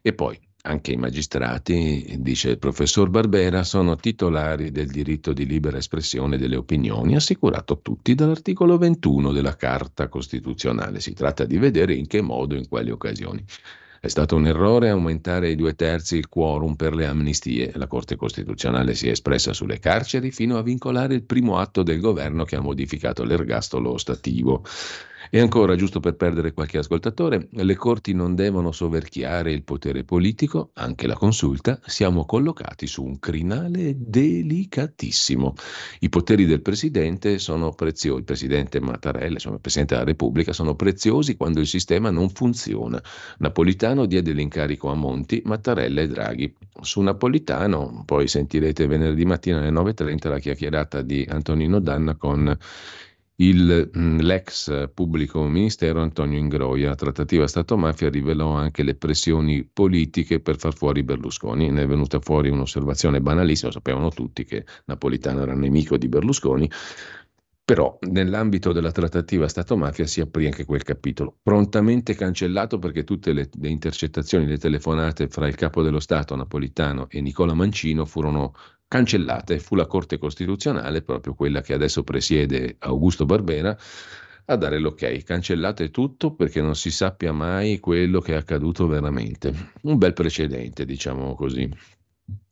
E 0.03 0.13
poi, 0.13 0.39
anche 0.67 0.93
i 0.93 0.97
magistrati, 0.97 2.17
dice 2.19 2.51
il 2.51 2.59
professor 2.59 3.09
Barbera, 3.09 3.63
sono 3.63 3.97
titolari 3.97 4.73
del 4.73 4.89
diritto 4.89 5.33
di 5.33 5.47
libera 5.47 5.79
espressione 5.79 6.37
delle 6.39 6.57
opinioni, 6.57 7.15
assicurato 7.15 7.79
tutti 7.81 8.15
dall'articolo 8.15 8.77
21 8.77 9.33
della 9.33 9.55
Carta 9.55 10.09
Costituzionale. 10.09 11.01
Si 11.01 11.13
tratta 11.15 11.45
di 11.45 11.57
vedere 11.59 11.95
in 11.95 12.07
che 12.07 12.21
modo, 12.21 12.57
in 12.57 12.69
quali 12.69 12.91
occasioni. 12.91 13.45
È 14.01 14.09
stato 14.09 14.37
un 14.37 14.47
errore 14.47 14.91
aumentare 14.91 15.49
ai 15.49 15.57
due 15.57 15.75
terzi 15.75 16.17
il 16.17 16.29
quorum 16.29 16.75
per 16.75 16.95
le 16.95 17.07
amnistie. 17.07 17.73
La 17.75 17.87
Corte 17.87 18.17
Costituzionale 18.17 18.95
si 18.95 19.09
è 19.09 19.13
espressa 19.13 19.53
sulle 19.53 19.79
carceri 19.79 20.31
fino 20.31 20.59
a 20.59 20.63
vincolare 20.63 21.15
il 21.15 21.23
primo 21.23 21.59
atto 21.59 21.83
del 21.83 22.01
governo 22.01 22.45
che 22.45 22.57
ha 22.57 22.61
modificato 22.61 23.25
l'ergastolo 23.25 23.93
ostativo. 23.93 24.65
E 25.31 25.41
ancora, 25.41 25.75
giusto 25.77 26.01
per 26.01 26.15
perdere 26.15 26.53
qualche 26.53 26.79
ascoltatore, 26.79 27.49
le 27.51 27.75
corti 27.75 28.13
non 28.13 28.35
devono 28.35 28.71
soverchiare 28.73 29.53
il 29.53 29.65
potere 29.65 30.05
politico, 30.05 30.71
anche 30.75 31.07
la 31.07 31.15
consulta, 31.15 31.81
siamo 31.85 32.25
collocati 32.25 32.87
su 32.87 33.05
un 33.05 33.19
crinale 33.19 33.95
delicatissimo. 33.97 35.55
I 36.01 36.09
poteri 36.09 36.45
del 36.45 36.63
Presidente 36.63 37.39
sono 37.39 37.73
preziosi, 37.73 38.19
il 38.19 38.25
Presidente 38.25 38.81
Mattarella, 38.81 39.35
insomma 39.35 39.57
il 39.57 39.61
Presidente 39.61 39.95
della 39.95 40.07
Repubblica, 40.07 40.53
sono 40.53 40.75
preziosi 40.75 41.37
quando 41.37 41.61
il 41.61 41.67
sistema 41.67 42.11
non 42.11 42.31
funziona. 42.31 43.03
Napolitano 43.39 44.07
diede 44.07 44.33
l'incarico 44.33 44.91
a 44.91 44.95
Monti, 44.95 45.43
Mattarella 45.45 46.03
e 46.03 46.07
Draghi. 46.09 46.55
Su 46.81 47.01
Napolitano, 47.01 48.03
poi 48.05 48.29
sentirete 48.29 48.87
venerdì 48.87 49.25
mattina 49.25 49.59
alle 49.59 49.71
9.30 49.71 50.29
la 50.29 50.39
chiacchierata 50.39 51.03
di 51.03 51.27
Antonino 51.29 51.81
Danna 51.81 52.15
con 52.15 52.57
il, 53.37 53.91
mm, 53.97 54.19
l'ex 54.21 54.91
pubblico 54.95 55.43
ministero 55.43 56.01
Antonio 56.01 56.39
Ingroia. 56.39 56.89
La 56.89 56.95
trattativa 56.95 57.47
Stato-mafia 57.47 58.09
rivelò 58.09 58.53
anche 58.53 58.83
le 58.83 58.95
pressioni 58.95 59.65
politiche 59.65 60.41
per 60.41 60.57
far 60.59 60.75
fuori 60.75 61.03
Berlusconi. 61.03 61.71
Ne 61.71 61.83
è 61.83 61.87
venuta 61.87 62.21
fuori 62.21 62.49
un'osservazione 62.49 63.21
banalissima, 63.21 63.71
sapevano 63.73 64.11
tutti 64.11 64.45
che 64.45 64.65
Napolitano 64.87 65.43
era 65.43 65.55
nemico 65.55 65.97
di 65.97 66.09
Berlusconi, 66.09 66.71
però 67.67 67.99
nell'ambito 68.11 68.71
della 68.71 68.93
trattativa 68.93 69.49
Stato-mafia 69.49 70.07
si 70.07 70.21
aprì 70.21 70.47
anche 70.47 70.65
quel 70.65 70.85
capitolo, 70.85 71.37
prontamente 71.43 72.15
cancellato 72.15 72.79
perché 72.79 73.03
tutte 73.03 73.33
le, 73.33 73.51
le, 73.61 73.69
intercettazioni, 73.69 74.47
le 74.47 74.57
telefonate 74.57 75.27
fra 75.27 75.49
il 75.49 75.57
capo 75.57 75.83
dello 75.83 75.99
Stato 75.99 76.37
Napolitano 76.37 77.09
e 77.11 77.21
Nicola 77.21 77.55
Mancino 77.55 78.05
furono 78.05 78.55
cancellate. 78.89 79.59
Fu 79.59 79.75
la 79.75 79.87
Corte 79.87 80.19
Costituzionale, 80.19 81.03
proprio 81.03 81.35
quella 81.35 81.61
che 81.61 81.75
adesso 81.75 82.03
presiede 82.03 82.77
Augusto 82.81 83.25
Barbera, 83.25 83.77
a 84.47 84.57
dare 84.57 84.79
l'ok. 84.79 85.23
Cancellate 85.23 85.91
tutto 85.91 86.35
perché 86.35 86.61
non 86.61 86.77
si 86.77 86.91
sappia 86.91 87.33
mai 87.33 87.79
quello 87.81 88.21
che 88.21 88.33
è 88.33 88.37
accaduto 88.37 88.87
veramente. 88.87 89.73
Un 89.83 89.99
bel 89.99 90.13
precedente, 90.13 90.85
diciamo 90.85 91.35
così. 91.35 91.69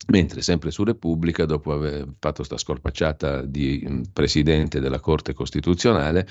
Mentre 0.09 0.42
sempre 0.42 0.70
su 0.70 0.85
Repubblica, 0.85 1.47
dopo 1.47 1.73
aver 1.73 2.07
fatto 2.18 2.42
sta 2.42 2.59
scorpacciata 2.59 3.42
di 3.42 4.03
presidente 4.12 4.81
della 4.81 5.01
Corte 5.01 5.33
Costituzionale, 5.33 6.27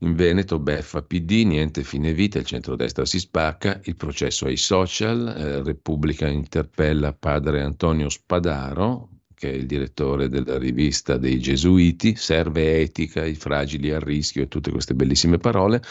in 0.00 0.14
Veneto 0.14 0.58
beffa 0.58 1.02
PD, 1.02 1.44
niente 1.46 1.82
fine 1.82 2.12
vita, 2.12 2.38
il 2.38 2.44
centrodestra 2.44 3.06
si 3.06 3.18
spacca, 3.18 3.80
il 3.84 3.96
processo 3.96 4.46
ai 4.46 4.56
social, 4.56 5.26
eh, 5.28 5.62
Repubblica 5.62 6.26
interpella 6.26 7.14
padre 7.14 7.62
Antonio 7.62 8.10
Spadaro, 8.10 9.15
che 9.36 9.50
è 9.50 9.54
il 9.54 9.66
direttore 9.66 10.28
della 10.28 10.56
rivista 10.56 11.18
dei 11.18 11.38
Gesuiti, 11.38 12.16
serve 12.16 12.80
etica, 12.80 13.24
i 13.24 13.34
fragili 13.34 13.92
a 13.92 13.98
rischio 13.98 14.42
e 14.42 14.48
tutte 14.48 14.70
queste 14.70 14.94
bellissime 14.94 15.36
parole. 15.36 15.82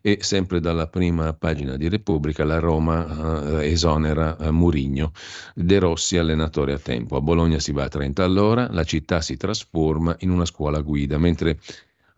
E 0.00 0.18
sempre 0.20 0.60
dalla 0.60 0.86
prima 0.86 1.32
pagina 1.32 1.76
di 1.76 1.88
Repubblica, 1.88 2.44
la 2.44 2.58
Roma 2.58 3.60
eh, 3.60 3.70
esonera 3.70 4.36
eh, 4.36 4.50
Murigno, 4.50 5.12
De 5.54 5.78
Rossi 5.78 6.16
allenatore 6.16 6.72
a 6.72 6.78
tempo. 6.78 7.16
A 7.16 7.20
Bologna 7.20 7.58
si 7.58 7.72
va 7.72 7.84
a 7.84 7.88
30 7.88 8.24
all'ora, 8.24 8.68
la 8.70 8.84
città 8.84 9.20
si 9.20 9.36
trasforma 9.36 10.16
in 10.20 10.30
una 10.30 10.44
scuola 10.44 10.80
guida, 10.80 11.18
mentre 11.18 11.58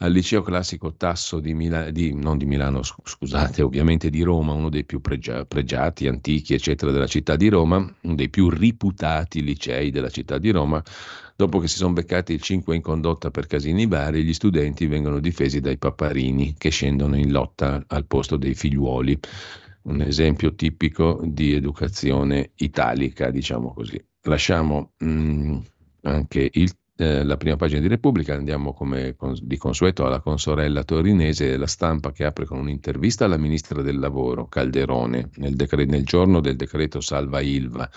al 0.02 0.12
liceo 0.12 0.42
classico 0.42 0.94
Tasso 0.94 1.40
di, 1.40 1.52
Mila- 1.52 1.90
di, 1.90 2.14
di 2.14 2.46
Milano, 2.46 2.82
scusate, 2.82 3.62
ovviamente 3.62 4.08
di 4.08 4.22
Roma, 4.22 4.52
uno 4.52 4.70
dei 4.70 4.84
più 4.84 5.00
pregia- 5.00 5.44
pregiati, 5.44 6.06
antichi, 6.06 6.54
eccetera, 6.54 6.90
della 6.90 7.06
città 7.06 7.36
di 7.36 7.48
Roma, 7.48 7.76
uno 7.76 8.14
dei 8.14 8.30
più 8.30 8.48
riputati 8.48 9.42
licei 9.42 9.90
della 9.90 10.08
città 10.08 10.38
di 10.38 10.50
Roma. 10.50 10.82
Dopo 11.36 11.58
che 11.58 11.68
si 11.68 11.76
sono 11.76 11.92
beccati 11.92 12.32
il 12.32 12.40
5 12.40 12.74
in 12.76 12.82
condotta 12.82 13.30
per 13.30 13.46
casini 13.46 13.86
vari, 13.86 14.24
gli 14.24 14.32
studenti 14.32 14.86
vengono 14.86 15.20
difesi 15.20 15.60
dai 15.60 15.76
paparini 15.76 16.54
che 16.56 16.70
scendono 16.70 17.16
in 17.16 17.30
lotta 17.30 17.82
al 17.86 18.06
posto 18.06 18.36
dei 18.36 18.54
figliuoli. 18.54 19.18
Un 19.82 20.00
esempio 20.00 20.54
tipico 20.54 21.20
di 21.24 21.52
educazione 21.52 22.52
italica, 22.56 23.30
diciamo 23.30 23.72
così. 23.74 24.02
Lasciamo 24.22 24.92
mh, 24.98 25.06
mm, 25.06 25.58
anche 26.02 26.48
il 26.52 26.74
eh, 27.00 27.24
la 27.24 27.38
prima 27.38 27.56
pagina 27.56 27.80
di 27.80 27.88
Repubblica, 27.88 28.34
andiamo 28.34 28.74
come 28.74 29.16
di 29.40 29.56
consueto 29.56 30.04
alla 30.04 30.20
consorella 30.20 30.84
torinese, 30.84 31.56
la 31.56 31.66
stampa 31.66 32.12
che 32.12 32.26
apre 32.26 32.44
con 32.44 32.58
un'intervista 32.58 33.24
alla 33.24 33.38
ministra 33.38 33.80
del 33.80 33.98
lavoro, 33.98 34.48
Calderone, 34.48 35.30
nel, 35.36 35.56
decre- 35.56 35.86
nel 35.86 36.04
giorno 36.04 36.40
del 36.40 36.56
decreto 36.56 37.00
Salva 37.00 37.40
Ilva. 37.40 37.88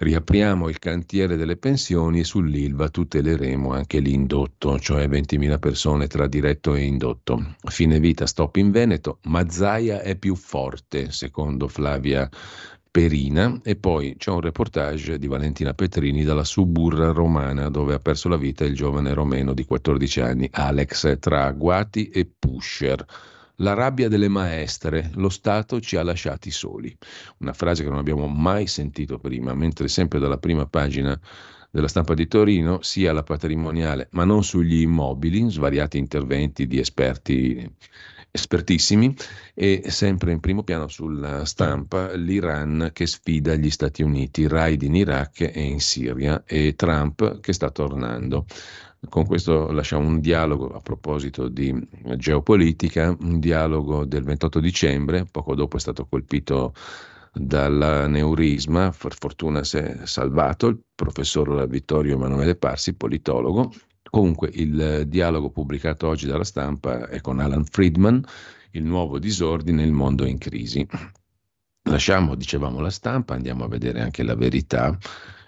Riapriamo 0.00 0.68
il 0.70 0.78
cantiere 0.78 1.36
delle 1.36 1.58
pensioni 1.58 2.20
e 2.20 2.24
sull'Ilva 2.24 2.88
tuteleremo 2.88 3.70
anche 3.70 3.98
l'indotto, 3.98 4.78
cioè 4.78 5.06
20.000 5.06 5.58
persone 5.58 6.06
tra 6.06 6.26
diretto 6.26 6.74
e 6.74 6.84
indotto. 6.84 7.56
Fine 7.64 8.00
vita, 8.00 8.26
stop 8.26 8.56
in 8.56 8.70
Veneto, 8.70 9.18
Mazzaia 9.24 10.00
è 10.00 10.16
più 10.16 10.34
forte, 10.36 11.12
secondo 11.12 11.68
Flavia 11.68 12.26
Perina 12.92 13.60
e 13.62 13.76
poi 13.76 14.16
c'è 14.18 14.32
un 14.32 14.40
reportage 14.40 15.16
di 15.16 15.28
Valentina 15.28 15.74
Petrini 15.74 16.24
dalla 16.24 16.42
Suburra 16.42 17.12
romana 17.12 17.70
dove 17.70 17.94
ha 17.94 18.00
perso 18.00 18.28
la 18.28 18.36
vita 18.36 18.64
il 18.64 18.74
giovane 18.74 19.14
romeno 19.14 19.54
di 19.54 19.64
14 19.64 20.20
anni 20.20 20.48
Alex 20.50 21.20
tra 21.20 21.44
agguati 21.44 22.08
e 22.08 22.28
pusher. 22.36 23.04
La 23.56 23.74
rabbia 23.74 24.08
delle 24.08 24.26
maestre, 24.26 25.10
lo 25.14 25.28
Stato 25.28 25.80
ci 25.80 25.94
ha 25.94 26.02
lasciati 26.02 26.50
soli. 26.50 26.96
Una 27.38 27.52
frase 27.52 27.84
che 27.84 27.90
non 27.90 27.98
abbiamo 27.98 28.26
mai 28.26 28.66
sentito 28.66 29.18
prima, 29.18 29.54
mentre 29.54 29.86
sempre 29.86 30.18
dalla 30.18 30.38
prima 30.38 30.66
pagina 30.66 31.16
della 31.70 31.86
stampa 31.86 32.14
di 32.14 32.26
Torino, 32.26 32.82
sia 32.82 33.12
la 33.12 33.22
patrimoniale, 33.22 34.08
ma 34.12 34.24
non 34.24 34.42
sugli 34.42 34.80
immobili, 34.80 35.48
svariati 35.48 35.96
interventi 35.96 36.66
di 36.66 36.80
esperti 36.80 37.72
espertissimi 38.30 39.14
e 39.54 39.84
sempre 39.88 40.32
in 40.32 40.40
primo 40.40 40.62
piano 40.62 40.88
sulla 40.88 41.44
stampa 41.44 42.12
l'Iran 42.14 42.90
che 42.92 43.06
sfida 43.06 43.54
gli 43.54 43.70
Stati 43.70 44.02
Uniti, 44.02 44.46
raid 44.46 44.82
in 44.82 44.94
Iraq 44.94 45.40
e 45.52 45.62
in 45.62 45.80
Siria 45.80 46.42
e 46.46 46.74
Trump 46.76 47.40
che 47.40 47.52
sta 47.52 47.70
tornando. 47.70 48.46
Con 49.08 49.24
questo 49.24 49.72
lasciamo 49.72 50.06
un 50.06 50.20
dialogo 50.20 50.68
a 50.68 50.80
proposito 50.80 51.48
di 51.48 51.74
geopolitica, 52.16 53.16
un 53.20 53.40
dialogo 53.40 54.04
del 54.04 54.24
28 54.24 54.60
dicembre, 54.60 55.26
poco 55.30 55.54
dopo 55.54 55.78
è 55.78 55.80
stato 55.80 56.06
colpito 56.06 56.74
dall'aneurisma, 57.32 58.92
per 58.96 59.14
fortuna 59.16 59.64
si 59.64 59.78
è 59.78 60.00
salvato 60.04 60.66
il 60.66 60.80
professor 60.94 61.66
Vittorio 61.66 62.16
Emanuele 62.16 62.56
Parsi, 62.56 62.94
politologo, 62.94 63.72
Comunque 64.10 64.50
il 64.52 65.04
dialogo 65.06 65.50
pubblicato 65.50 66.08
oggi 66.08 66.26
dalla 66.26 66.44
stampa 66.44 67.08
è 67.08 67.20
con 67.20 67.38
Alan 67.38 67.64
Friedman, 67.64 68.22
il 68.72 68.84
nuovo 68.84 69.18
disordine, 69.18 69.84
il 69.84 69.92
mondo 69.92 70.26
in 70.26 70.38
crisi. 70.38 70.86
Lasciamo, 71.84 72.34
dicevamo, 72.34 72.80
la 72.80 72.90
stampa, 72.90 73.34
andiamo 73.34 73.64
a 73.64 73.68
vedere 73.68 74.00
anche 74.00 74.22
la 74.22 74.34
verità. 74.34 74.96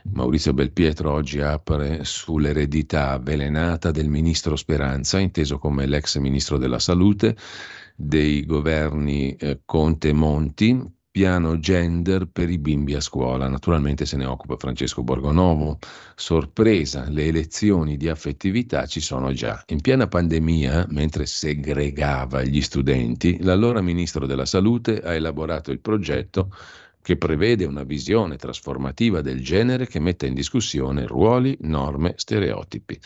Maurizio 0.05 0.53
Belpietro 0.53 1.13
oggi 1.13 1.41
apre 1.41 2.05
sull'eredità 2.05 3.11
avvelenata 3.11 3.91
del 3.91 4.09
ministro 4.09 4.57
Speranza, 4.57 5.19
inteso 5.19 5.59
come 5.59 5.87
l'ex 5.87 6.17
ministro 6.19 6.57
della 6.57 6.79
salute 6.79 7.37
dei 7.95 8.45
governi 8.45 9.35
eh, 9.37 9.61
Conte 9.65 10.13
Monti, 10.13 10.83
piano 11.13 11.59
gender 11.59 12.27
per 12.27 12.49
i 12.49 12.59
bimbi 12.59 12.95
a 12.95 13.01
scuola. 13.01 13.47
Naturalmente 13.47 14.07
se 14.07 14.17
ne 14.17 14.25
occupa 14.25 14.57
Francesco 14.57 15.03
Borgonovo. 15.03 15.79
Sorpresa, 16.17 17.05
le 17.11 17.27
elezioni 17.27 17.99
di 17.99 18.09
affettività 18.09 18.87
ci 18.87 19.01
sono 19.01 19.33
già. 19.33 19.63
In 19.67 19.83
piena 19.83 20.09
pandemia, 20.09 20.87
mentre 20.89 21.27
segregava 21.27 22.43
gli 22.43 22.63
studenti, 22.63 23.43
l'allora 23.43 23.83
ministro 23.83 24.27
della 24.27 24.47
Salute 24.47 25.01
ha 25.03 25.13
elaborato 25.13 25.71
il 25.71 25.81
progetto 25.81 26.49
che 27.03 27.19
prevede 27.19 27.67
una 27.67 27.83
visione 27.83 28.37
trasformativa 28.37 29.21
del 29.21 29.43
genere 29.43 29.87
che 29.87 30.01
metta 30.01 30.25
in 30.25 30.35
discussione 30.35 31.07
ruoli, 31.07 31.55
norme, 31.61 32.15
stereotipi. 32.17 32.99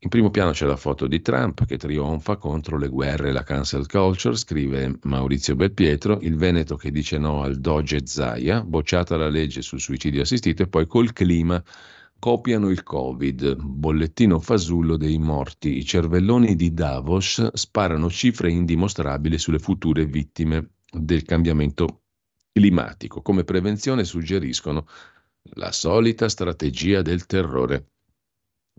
In 0.00 0.10
primo 0.10 0.30
piano 0.30 0.52
c'è 0.52 0.64
la 0.64 0.76
foto 0.76 1.08
di 1.08 1.20
Trump 1.20 1.64
che 1.64 1.76
trionfa 1.76 2.36
contro 2.36 2.78
le 2.78 2.86
guerre 2.86 3.30
e 3.30 3.32
la 3.32 3.42
cancel 3.42 3.88
culture, 3.88 4.36
scrive 4.36 4.96
Maurizio 5.02 5.56
Belpietro, 5.56 6.20
il 6.20 6.36
Veneto 6.36 6.76
che 6.76 6.92
dice 6.92 7.18
no 7.18 7.42
al 7.42 7.58
Doge 7.58 8.06
Zaia, 8.06 8.62
bocciata 8.62 9.16
la 9.16 9.28
legge 9.28 9.60
sul 9.60 9.80
suicidio 9.80 10.22
assistito 10.22 10.62
e 10.62 10.68
poi 10.68 10.86
col 10.86 11.12
clima 11.12 11.60
copiano 12.16 12.68
il 12.68 12.84
Covid, 12.84 13.56
bollettino 13.56 14.38
fasullo 14.38 14.96
dei 14.96 15.18
morti. 15.18 15.78
I 15.78 15.84
cervelloni 15.84 16.54
di 16.54 16.72
Davos 16.72 17.54
sparano 17.54 18.08
cifre 18.08 18.52
indimostrabili 18.52 19.36
sulle 19.36 19.58
future 19.58 20.06
vittime 20.06 20.74
del 20.92 21.24
cambiamento 21.24 22.02
climatico. 22.52 23.20
Come 23.20 23.42
prevenzione 23.42 24.04
suggeriscono 24.04 24.86
la 25.54 25.72
solita 25.72 26.28
strategia 26.28 27.02
del 27.02 27.26
terrore. 27.26 27.88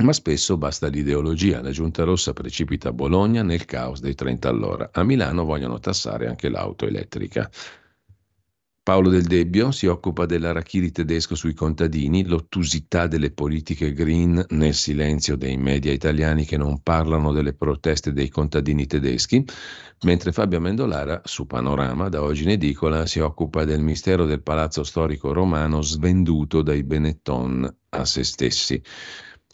Ma 0.01 0.13
spesso 0.13 0.55
basta 0.55 0.87
l'ideologia. 0.87 1.61
La 1.61 1.71
Giunta 1.71 2.03
Rossa 2.05 2.31
precipita 2.31 2.89
a 2.89 2.93
Bologna 2.93 3.43
nel 3.43 3.65
caos 3.65 3.99
dei 3.99 4.15
30 4.15 4.47
all'ora. 4.47 4.89
A 4.93 5.03
Milano 5.03 5.43
vogliono 5.43 5.79
tassare 5.79 6.27
anche 6.27 6.47
l'auto 6.47 6.85
elettrica. 6.85 7.49
Paolo 8.81 9.09
Del 9.09 9.25
Debbio 9.25 9.71
si 9.71 9.87
occupa 9.87 10.25
dell'arachiri 10.25 10.91
tedesco 10.91 11.35
sui 11.35 11.53
contadini, 11.53 12.25
l'ottusità 12.25 13.07
delle 13.07 13.29
politiche 13.29 13.91
green 13.91 14.43
nel 14.49 14.73
silenzio 14.73 15.35
dei 15.35 15.57
media 15.57 15.91
italiani 15.91 16.45
che 16.45 16.57
non 16.57 16.81
parlano 16.81 17.33
delle 17.33 17.53
proteste 17.53 18.13
dei 18.13 18.29
contadini 18.29 18.87
tedeschi, 18.87 19.45
mentre 20.05 20.31
Fabio 20.31 20.57
Amendolara 20.57 21.21
su 21.25 21.45
Panorama, 21.45 22.07
da 22.07 22.23
oggi 22.23 22.43
in 22.43 22.51
edicola, 22.51 23.05
si 23.05 23.19
occupa 23.19 23.65
del 23.65 23.81
mistero 23.81 24.25
del 24.25 24.41
palazzo 24.41 24.83
storico 24.83 25.33
romano 25.33 25.81
svenduto 25.81 26.61
dai 26.61 26.83
Benetton 26.83 27.75
a 27.89 28.05
se 28.05 28.23
stessi. 28.23 28.81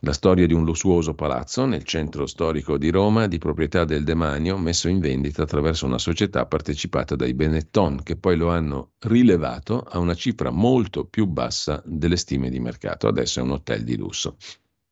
La 0.05 0.13
storia 0.13 0.45
di 0.45 0.53
un 0.53 0.65
lussuoso 0.65 1.15
palazzo 1.15 1.65
nel 1.65 1.83
centro 1.83 2.27
storico 2.27 2.77
di 2.77 2.91
Roma, 2.91 3.25
di 3.25 3.39
proprietà 3.39 3.85
del 3.85 4.03
demanio, 4.03 4.55
messo 4.55 4.87
in 4.87 4.99
vendita 4.99 5.41
attraverso 5.41 5.87
una 5.87 5.97
società 5.97 6.45
partecipata 6.45 7.15
dai 7.15 7.33
Benetton, 7.33 8.03
che 8.03 8.15
poi 8.15 8.37
lo 8.37 8.49
hanno 8.49 8.91
rilevato 8.99 9.79
a 9.79 9.97
una 9.97 10.13
cifra 10.13 10.51
molto 10.51 11.05
più 11.05 11.25
bassa 11.25 11.81
delle 11.83 12.17
stime 12.17 12.51
di 12.51 12.59
mercato. 12.59 13.07
Adesso 13.07 13.39
è 13.39 13.41
un 13.41 13.49
hotel 13.53 13.83
di 13.83 13.97
lusso. 13.97 14.37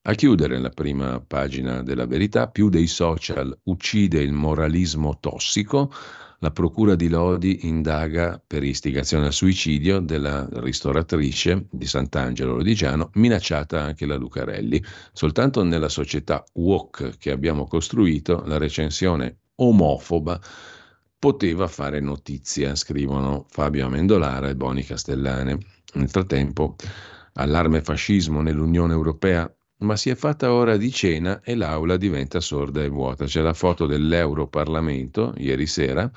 A 0.01 0.15
chiudere 0.15 0.57
la 0.57 0.71
prima 0.71 1.21
pagina 1.21 1.83
della 1.83 2.07
verità, 2.07 2.47
più 2.47 2.69
dei 2.69 2.87
social 2.87 3.55
uccide 3.65 4.19
il 4.19 4.33
moralismo 4.33 5.19
tossico, 5.19 5.91
la 6.43 6.51
Procura 6.51 6.95
di 6.95 7.07
Lodi 7.07 7.67
indaga 7.67 8.39
per 8.45 8.63
istigazione 8.63 9.27
al 9.27 9.33
suicidio 9.33 10.01
della 10.01 10.45
ristoratrice 10.55 11.67
di 11.71 11.85
Sant'Angelo 11.85 12.57
Lodigiano, 12.57 13.11
minacciata 13.13 13.81
anche 13.81 14.05
la 14.05 14.17
Lucarelli. 14.17 14.83
Soltanto 15.13 15.63
nella 15.63 15.87
società 15.87 16.43
WOC 16.55 17.17
che 17.17 17.31
abbiamo 17.31 17.65
costruito 17.65 18.43
la 18.45 18.57
recensione 18.57 19.37
omofoba 19.55 20.37
poteva 21.17 21.67
fare 21.67 22.01
notizia, 22.01 22.75
scrivono 22.75 23.45
Fabio 23.47 23.85
Amendolara 23.85 24.49
e 24.49 24.57
Boni 24.57 24.83
Castellane. 24.83 25.57
Nel 25.93 26.09
frattempo, 26.09 26.75
allarme 27.35 27.81
fascismo 27.81 28.41
nell'Unione 28.41 28.91
Europea 28.91 29.49
ma 29.83 29.95
si 29.95 30.09
è 30.09 30.15
fatta 30.15 30.51
ora 30.51 30.77
di 30.77 30.91
cena 30.91 31.41
e 31.43 31.55
l'aula 31.55 31.97
diventa 31.97 32.39
sorda 32.39 32.81
e 32.81 32.89
vuota. 32.89 33.25
C'è 33.25 33.41
la 33.41 33.53
foto 33.53 33.85
dell'Europarlamento 33.85 35.33
ieri 35.37 35.67
sera, 35.67 36.09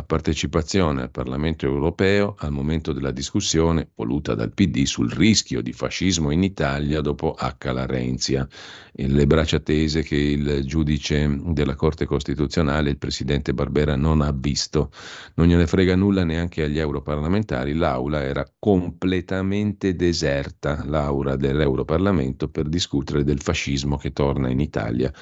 la 0.00 0.02
partecipazione 0.02 1.02
al 1.02 1.10
Parlamento 1.10 1.66
europeo 1.66 2.34
al 2.38 2.52
momento 2.52 2.92
della 2.92 3.10
discussione 3.10 3.90
voluta 3.94 4.34
dal 4.34 4.52
PD 4.52 4.84
sul 4.84 5.10
rischio 5.10 5.60
di 5.60 5.74
fascismo 5.74 6.30
in 6.30 6.42
Italia 6.42 7.02
dopo 7.02 7.36
H. 7.38 7.70
Larenzia. 7.70 8.48
E 8.92 9.06
le 9.08 9.26
braccia 9.26 9.60
tese 9.60 10.02
che 10.02 10.16
il 10.16 10.64
giudice 10.64 11.38
della 11.48 11.74
Corte 11.74 12.06
Costituzionale, 12.06 12.90
il 12.90 12.98
presidente 12.98 13.52
Barbera, 13.52 13.94
non 13.94 14.22
ha 14.22 14.32
visto. 14.32 14.90
Non 15.34 15.46
gliene 15.46 15.66
frega 15.66 15.94
nulla 15.96 16.24
neanche 16.24 16.62
agli 16.62 16.78
europarlamentari. 16.78 17.74
L'aula 17.74 18.22
era 18.22 18.46
completamente 18.58 19.94
deserta, 19.94 20.82
l'aula 20.86 21.36
dell'Europarlamento, 21.36 22.48
per 22.48 22.68
discutere 22.68 23.22
del 23.22 23.42
fascismo 23.42 23.96
che 23.98 24.12
torna 24.12 24.48
in 24.48 24.60
Italia 24.60 25.12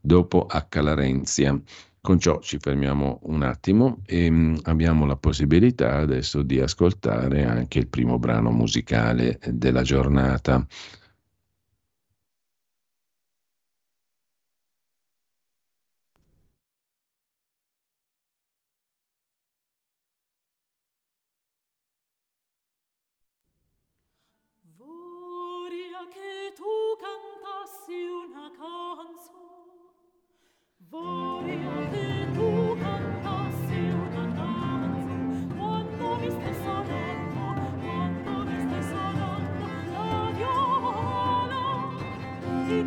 dopo 0.00 0.46
H. 0.46 0.80
Larenzia. 0.80 1.60
Con 2.04 2.18
ciò 2.18 2.40
ci 2.40 2.58
fermiamo 2.58 3.20
un 3.26 3.44
attimo 3.44 4.02
e 4.06 4.28
mm, 4.28 4.56
abbiamo 4.64 5.06
la 5.06 5.14
possibilità 5.14 5.98
adesso 5.98 6.42
di 6.42 6.58
ascoltare 6.58 7.44
anche 7.44 7.78
il 7.78 7.86
primo 7.86 8.18
brano 8.18 8.50
musicale 8.50 9.38
della 9.46 9.82
giornata. 9.82 10.66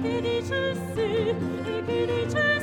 E 0.06 0.22
che 0.22 0.22
dicessi, 0.22 1.30
e 1.30 1.84
che 1.86 2.06
dicessi 2.06 2.55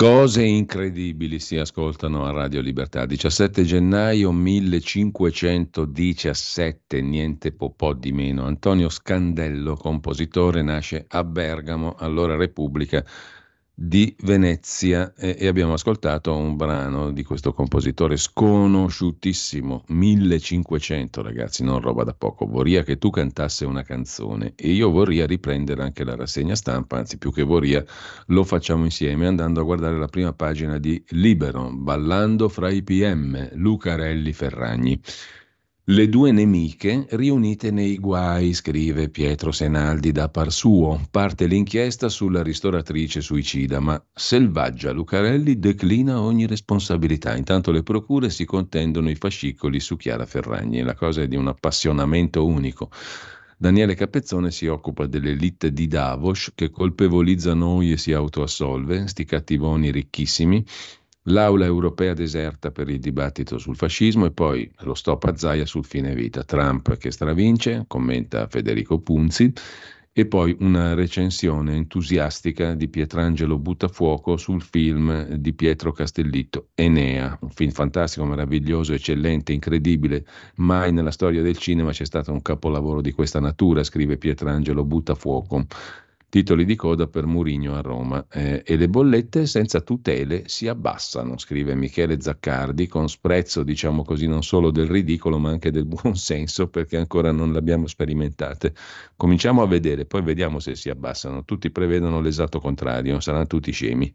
Cose 0.00 0.40
incredibili 0.42 1.38
si 1.38 1.58
ascoltano 1.58 2.24
a 2.24 2.30
Radio 2.30 2.62
Libertà. 2.62 3.04
17 3.04 3.64
gennaio 3.64 4.32
1517, 4.32 7.02
niente 7.02 7.52
po', 7.52 7.92
di 7.92 8.10
meno. 8.10 8.46
Antonio 8.46 8.88
Scandello, 8.88 9.76
compositore, 9.76 10.62
nasce 10.62 11.04
a 11.06 11.22
Bergamo, 11.22 11.96
allora 11.98 12.36
Repubblica 12.36 13.04
di 13.82 14.14
Venezia 14.24 15.14
e, 15.16 15.36
e, 15.38 15.46
abbiamo 15.46 15.72
ascoltato 15.72 16.36
un 16.36 16.54
brano 16.54 17.12
di 17.12 17.24
questo 17.24 17.54
compositore 17.54 18.18
sconosciutissimo, 18.18 19.84
1500 19.86 21.22
ragazzi, 21.22 21.64
non 21.64 21.80
roba 21.80 22.04
da 22.04 22.12
poco, 22.12 22.44
vorria 22.44 22.82
che 22.82 22.98
tu 22.98 23.08
cantasse 23.08 23.64
una 23.64 23.82
canzone 23.82 24.52
e 24.54 24.70
io 24.70 24.90
vorrei 24.90 25.26
riprendere 25.26 25.82
anche 25.82 26.04
la 26.04 26.14
rassegna 26.14 26.56
stampa, 26.56 26.98
anzi 26.98 27.16
più 27.16 27.32
che 27.32 27.42
vorrei 27.42 27.82
lo 28.26 28.44
facciamo 28.44 28.84
insieme 28.84 29.26
andando 29.26 29.60
a 29.60 29.64
guardare 29.64 29.98
la 29.98 30.08
prima 30.08 30.34
pagina 30.34 30.76
di 30.76 31.02
Libero, 31.12 31.70
Ballando 31.72 32.50
fra 32.50 32.68
i 32.68 32.82
PM, 32.82 33.48
Lucarelli 33.54 34.34
Ferragni. 34.34 35.00
Le 35.90 36.08
due 36.08 36.30
nemiche 36.30 37.04
riunite 37.10 37.72
nei 37.72 37.98
guai, 37.98 38.52
scrive 38.52 39.08
Pietro 39.08 39.50
Senaldi 39.50 40.12
da 40.12 40.28
par 40.28 40.52
suo. 40.52 41.00
Parte 41.10 41.46
l'inchiesta 41.46 42.08
sulla 42.08 42.44
ristoratrice 42.44 43.20
suicida, 43.20 43.80
ma 43.80 44.00
Selvaggia 44.14 44.92
Lucarelli 44.92 45.58
declina 45.58 46.20
ogni 46.20 46.46
responsabilità. 46.46 47.34
Intanto 47.34 47.72
le 47.72 47.82
procure 47.82 48.30
si 48.30 48.44
contendono 48.44 49.10
i 49.10 49.16
fascicoli 49.16 49.80
su 49.80 49.96
Chiara 49.96 50.26
Ferragni. 50.26 50.82
La 50.82 50.94
cosa 50.94 51.22
è 51.22 51.26
di 51.26 51.34
un 51.34 51.48
appassionamento 51.48 52.46
unico. 52.46 52.88
Daniele 53.58 53.96
Capezzone 53.96 54.52
si 54.52 54.68
occupa 54.68 55.06
dell'elite 55.06 55.72
di 55.72 55.88
Davos 55.88 56.52
che 56.54 56.70
colpevolizza 56.70 57.52
noi 57.52 57.90
e 57.90 57.96
si 57.96 58.12
autoassolve, 58.12 59.08
sti 59.08 59.24
cattivoni 59.24 59.90
ricchissimi, 59.90 60.64
L'aula 61.24 61.66
europea 61.66 62.14
deserta 62.14 62.70
per 62.70 62.88
il 62.88 62.98
dibattito 62.98 63.58
sul 63.58 63.76
fascismo 63.76 64.24
e 64.24 64.30
poi 64.30 64.70
lo 64.80 64.94
stop 64.94 65.24
a 65.24 65.36
Zaia 65.36 65.66
sul 65.66 65.84
fine 65.84 66.14
vita. 66.14 66.44
Trump 66.44 66.96
che 66.96 67.10
stravince, 67.10 67.84
commenta 67.86 68.46
Federico 68.48 69.00
Punzi, 69.00 69.52
e 70.12 70.26
poi 70.26 70.56
una 70.60 70.94
recensione 70.94 71.76
entusiastica 71.76 72.74
di 72.74 72.88
Pietrangelo 72.88 73.58
Buttafuoco 73.58 74.36
sul 74.38 74.62
film 74.62 75.34
di 75.34 75.52
Pietro 75.52 75.92
Castellitto, 75.92 76.70
Enea, 76.74 77.38
un 77.42 77.50
film 77.50 77.70
fantastico, 77.70 78.24
meraviglioso, 78.24 78.92
eccellente, 78.92 79.52
incredibile, 79.52 80.24
mai 80.56 80.90
nella 80.90 81.12
storia 81.12 81.42
del 81.42 81.58
cinema 81.58 81.92
c'è 81.92 82.06
stato 82.06 82.32
un 82.32 82.42
capolavoro 82.42 83.02
di 83.02 83.12
questa 83.12 83.40
natura, 83.40 83.84
scrive 83.84 84.16
Pietrangelo 84.16 84.84
Buttafuoco 84.84 85.66
titoli 86.30 86.64
di 86.64 86.76
coda 86.76 87.08
per 87.08 87.26
Murigno 87.26 87.74
a 87.74 87.82
Roma 87.82 88.24
eh, 88.30 88.62
e 88.64 88.76
le 88.76 88.88
bollette 88.88 89.46
senza 89.46 89.80
tutele 89.80 90.44
si 90.46 90.68
abbassano, 90.68 91.36
scrive 91.36 91.74
Michele 91.74 92.20
Zaccardi, 92.20 92.86
con 92.86 93.08
sprezzo 93.08 93.62
diciamo 93.62 94.04
così 94.04 94.26
non 94.26 94.42
solo 94.42 94.70
del 94.70 94.86
ridicolo 94.86 95.38
ma 95.38 95.50
anche 95.50 95.70
del 95.70 95.84
buon 95.84 96.16
senso 96.16 96.68
perché 96.68 96.96
ancora 96.96 97.32
non 97.32 97.52
le 97.52 97.58
abbiamo 97.58 97.86
sperimentate. 97.88 98.72
Cominciamo 99.16 99.60
a 99.60 99.66
vedere, 99.66 100.06
poi 100.06 100.22
vediamo 100.22 100.60
se 100.60 100.76
si 100.76 100.88
abbassano. 100.88 101.44
Tutti 101.44 101.70
prevedono 101.70 102.20
l'esatto 102.20 102.60
contrario, 102.60 103.20
saranno 103.20 103.46
tutti 103.46 103.72
scemi 103.72 104.10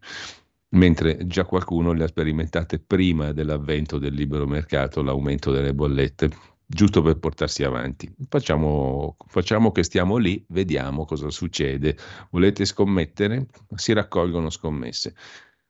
mentre 0.70 1.26
già 1.26 1.44
qualcuno 1.44 1.92
le 1.92 2.04
ha 2.04 2.08
sperimentate 2.08 2.80
prima 2.80 3.32
dell'avvento 3.32 3.98
del 3.98 4.14
libero 4.14 4.46
mercato, 4.46 5.02
l'aumento 5.02 5.52
delle 5.52 5.72
bollette 5.72 6.54
giusto 6.66 7.00
per 7.02 7.18
portarsi 7.18 7.62
avanti. 7.62 8.12
Facciamo, 8.28 9.16
facciamo, 9.28 9.70
che 9.72 9.82
stiamo 9.84 10.16
lì, 10.16 10.44
vediamo 10.48 11.04
cosa 11.04 11.30
succede. 11.30 11.96
Volete 12.30 12.64
scommettere? 12.64 13.46
Si 13.74 13.92
raccolgono 13.92 14.50
scommesse. 14.50 15.14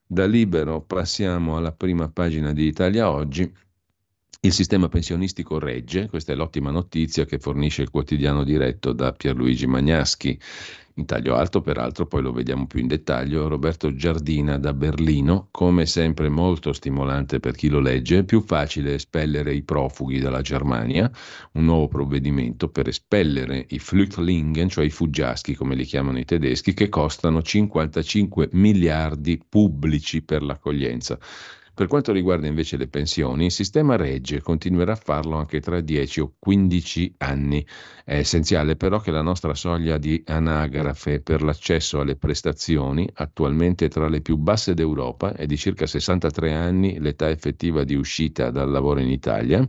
Da 0.08 0.24
libero 0.26 0.82
passiamo 0.82 1.56
alla 1.56 1.72
prima 1.72 2.08
pagina 2.10 2.52
di 2.52 2.66
Italia 2.66 3.10
Oggi. 3.10 3.52
Il 4.46 4.52
sistema 4.52 4.88
pensionistico 4.88 5.58
regge, 5.58 6.08
questa 6.08 6.32
è 6.32 6.36
l'ottima 6.36 6.70
notizia 6.70 7.24
che 7.24 7.40
fornisce 7.40 7.82
il 7.82 7.90
quotidiano 7.90 8.44
diretto 8.44 8.92
da 8.92 9.12
Pierluigi 9.12 9.66
Magnaschi. 9.66 10.38
In 10.94 11.04
taglio 11.04 11.34
alto, 11.34 11.60
peraltro, 11.60 12.06
poi 12.06 12.22
lo 12.22 12.30
vediamo 12.30 12.68
più 12.68 12.78
in 12.78 12.86
dettaglio, 12.86 13.48
Roberto 13.48 13.92
Giardina 13.96 14.56
da 14.56 14.72
Berlino, 14.72 15.48
come 15.50 15.84
sempre 15.84 16.28
molto 16.28 16.72
stimolante 16.72 17.40
per 17.40 17.56
chi 17.56 17.68
lo 17.68 17.80
legge, 17.80 18.22
più 18.22 18.40
facile 18.40 18.94
espellere 18.94 19.52
i 19.52 19.64
profughi 19.64 20.20
dalla 20.20 20.42
Germania, 20.42 21.10
un 21.54 21.64
nuovo 21.64 21.88
provvedimento 21.88 22.68
per 22.68 22.86
espellere 22.86 23.66
i 23.70 23.80
Flüchtlingen, 23.80 24.68
cioè 24.68 24.84
i 24.84 24.90
fuggiaschi 24.90 25.56
come 25.56 25.74
li 25.74 25.84
chiamano 25.84 26.20
i 26.20 26.24
tedeschi, 26.24 26.72
che 26.72 26.88
costano 26.88 27.42
55 27.42 28.50
miliardi 28.52 29.42
pubblici 29.48 30.22
per 30.22 30.44
l'accoglienza. 30.44 31.18
Per 31.76 31.88
quanto 31.88 32.10
riguarda 32.10 32.46
invece 32.46 32.78
le 32.78 32.88
pensioni, 32.88 33.44
il 33.44 33.52
sistema 33.52 33.96
regge 33.96 34.40
continuerà 34.40 34.92
a 34.92 34.96
farlo 34.96 35.36
anche 35.36 35.60
tra 35.60 35.78
10 35.78 36.20
o 36.20 36.34
15 36.38 37.16
anni. 37.18 37.66
È 38.02 38.16
essenziale 38.16 38.76
però 38.76 38.98
che 38.98 39.10
la 39.10 39.20
nostra 39.20 39.52
soglia 39.52 39.98
di 39.98 40.22
anagrafe 40.24 41.20
per 41.20 41.42
l'accesso 41.42 42.00
alle 42.00 42.16
prestazioni, 42.16 43.06
attualmente 43.12 43.88
tra 43.88 44.08
le 44.08 44.22
più 44.22 44.38
basse 44.38 44.72
d'Europa, 44.72 45.34
è 45.34 45.44
di 45.44 45.58
circa 45.58 45.86
63 45.86 46.54
anni 46.54 46.98
l'età 46.98 47.28
effettiva 47.28 47.84
di 47.84 47.94
uscita 47.94 48.50
dal 48.50 48.70
lavoro 48.70 49.00
in 49.00 49.10
Italia, 49.10 49.68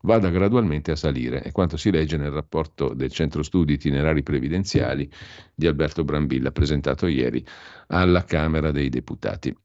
vada 0.00 0.30
gradualmente 0.30 0.90
a 0.90 0.96
salire, 0.96 1.40
è 1.42 1.52
quanto 1.52 1.76
si 1.76 1.92
legge 1.92 2.16
nel 2.16 2.32
rapporto 2.32 2.94
del 2.94 3.12
Centro 3.12 3.44
Studi 3.44 3.74
Itinerari 3.74 4.24
Previdenziali 4.24 5.08
di 5.54 5.68
Alberto 5.68 6.02
Brambilla, 6.02 6.50
presentato 6.50 7.06
ieri 7.06 7.46
alla 7.86 8.24
Camera 8.24 8.72
dei 8.72 8.88
Deputati. 8.88 9.56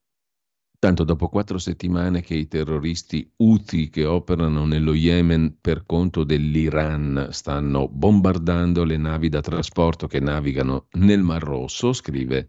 Tanto 0.80 1.04
dopo 1.04 1.28
quattro 1.28 1.58
settimane 1.58 2.22
che 2.22 2.36
i 2.36 2.48
terroristi 2.48 3.30
Houthi 3.36 3.90
che 3.90 4.06
operano 4.06 4.66
nello 4.66 4.94
Yemen 4.94 5.58
per 5.60 5.84
conto 5.86 6.24
dell'Iran 6.24 7.28
stanno 7.32 7.90
bombardando 7.90 8.86
le 8.86 8.96
navi 8.96 9.28
da 9.28 9.42
trasporto 9.42 10.08
che 10.08 10.22
navigano 10.22 10.88
nel 10.94 11.22
Mar 11.22 11.44
Rosso, 11.44 11.92
scrive 11.92 12.48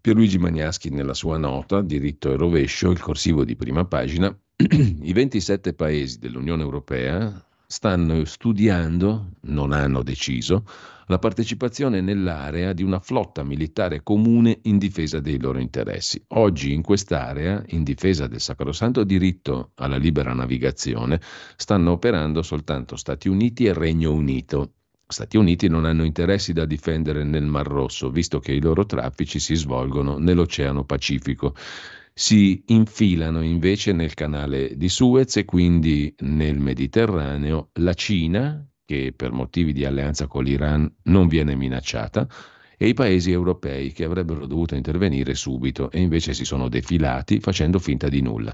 Pierluigi 0.00 0.38
Magnaschi 0.38 0.90
nella 0.90 1.14
sua 1.14 1.36
nota 1.36 1.82
Diritto 1.82 2.30
e 2.30 2.36
rovescio, 2.36 2.92
il 2.92 3.00
corsivo 3.00 3.44
di 3.44 3.56
prima 3.56 3.84
pagina, 3.84 4.32
i 4.54 5.12
27 5.12 5.74
paesi 5.74 6.20
dell'Unione 6.20 6.62
Europea 6.62 7.44
stanno 7.70 8.24
studiando, 8.24 9.32
non 9.42 9.72
hanno 9.72 10.02
deciso, 10.02 10.64
la 11.08 11.18
partecipazione 11.18 12.00
nell'area 12.00 12.72
di 12.72 12.82
una 12.82 12.98
flotta 12.98 13.44
militare 13.44 14.02
comune 14.02 14.60
in 14.62 14.78
difesa 14.78 15.20
dei 15.20 15.38
loro 15.38 15.58
interessi. 15.58 16.22
Oggi 16.28 16.72
in 16.72 16.80
quest'area, 16.80 17.62
in 17.68 17.82
difesa 17.82 18.26
del 18.26 18.40
sacrosanto 18.40 19.04
diritto 19.04 19.72
alla 19.74 19.98
libera 19.98 20.32
navigazione, 20.32 21.20
stanno 21.56 21.92
operando 21.92 22.40
soltanto 22.40 22.96
Stati 22.96 23.28
Uniti 23.28 23.66
e 23.66 23.74
Regno 23.74 24.12
Unito. 24.12 24.72
Stati 25.06 25.36
Uniti 25.36 25.68
non 25.68 25.84
hanno 25.84 26.04
interessi 26.04 26.54
da 26.54 26.64
difendere 26.64 27.22
nel 27.22 27.44
Mar 27.44 27.66
Rosso, 27.66 28.10
visto 28.10 28.38
che 28.38 28.52
i 28.52 28.62
loro 28.62 28.86
traffici 28.86 29.38
si 29.38 29.54
svolgono 29.54 30.16
nell'Oceano 30.16 30.84
Pacifico 30.84 31.54
si 32.18 32.64
infilano 32.66 33.42
invece 33.42 33.92
nel 33.92 34.14
canale 34.14 34.76
di 34.76 34.88
Suez 34.88 35.36
e 35.36 35.44
quindi 35.44 36.12
nel 36.22 36.58
Mediterraneo 36.58 37.70
la 37.74 37.94
Cina, 37.94 38.68
che 38.84 39.12
per 39.14 39.30
motivi 39.30 39.72
di 39.72 39.84
alleanza 39.84 40.26
con 40.26 40.42
l'Iran 40.42 40.92
non 41.04 41.28
viene 41.28 41.54
minacciata, 41.54 42.26
e 42.76 42.88
i 42.88 42.94
paesi 42.94 43.30
europei 43.30 43.92
che 43.92 44.02
avrebbero 44.02 44.46
dovuto 44.46 44.74
intervenire 44.74 45.34
subito 45.34 45.92
e 45.92 46.00
invece 46.00 46.34
si 46.34 46.44
sono 46.44 46.68
defilati 46.68 47.38
facendo 47.38 47.78
finta 47.78 48.08
di 48.08 48.20
nulla. 48.20 48.52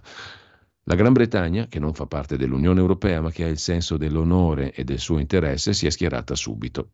La 0.82 0.94
Gran 0.94 1.14
Bretagna, 1.14 1.66
che 1.66 1.78
non 1.78 1.94
fa 1.94 2.04
parte 2.04 2.36
dell'Unione 2.36 2.80
Europea 2.80 3.22
ma 3.22 3.30
che 3.30 3.44
ha 3.44 3.48
il 3.48 3.56
senso 3.56 3.96
dell'onore 3.96 4.74
e 4.74 4.84
del 4.84 4.98
suo 4.98 5.18
interesse, 5.18 5.72
si 5.72 5.86
è 5.86 5.90
schierata 5.90 6.34
subito. 6.34 6.90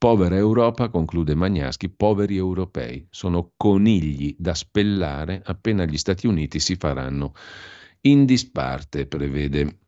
Povera 0.00 0.34
Europa, 0.34 0.88
conclude 0.88 1.34
Magnaschi, 1.34 1.90
poveri 1.90 2.38
europei, 2.38 3.06
sono 3.10 3.52
conigli 3.54 4.34
da 4.38 4.54
spellare 4.54 5.42
appena 5.44 5.84
gli 5.84 5.98
Stati 5.98 6.26
Uniti 6.26 6.58
si 6.58 6.76
faranno 6.76 7.34
in 8.06 8.24
disparte, 8.24 9.04
prevede 9.04 9.80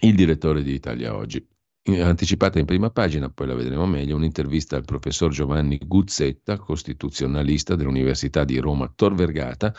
il 0.00 0.16
direttore 0.16 0.64
di 0.64 0.72
Italia 0.72 1.14
Oggi. 1.14 1.46
Anticipata 2.00 2.58
in 2.58 2.64
prima 2.64 2.90
pagina, 2.90 3.30
poi 3.30 3.46
la 3.46 3.54
vedremo 3.54 3.86
meglio, 3.86 4.16
un'intervista 4.16 4.74
al 4.74 4.84
professor 4.84 5.30
Giovanni 5.30 5.78
Guzzetta, 5.86 6.58
costituzionalista 6.58 7.76
dell'Università 7.76 8.42
di 8.42 8.58
Roma 8.58 8.92
Tor 8.92 9.14
Vergata, 9.14 9.72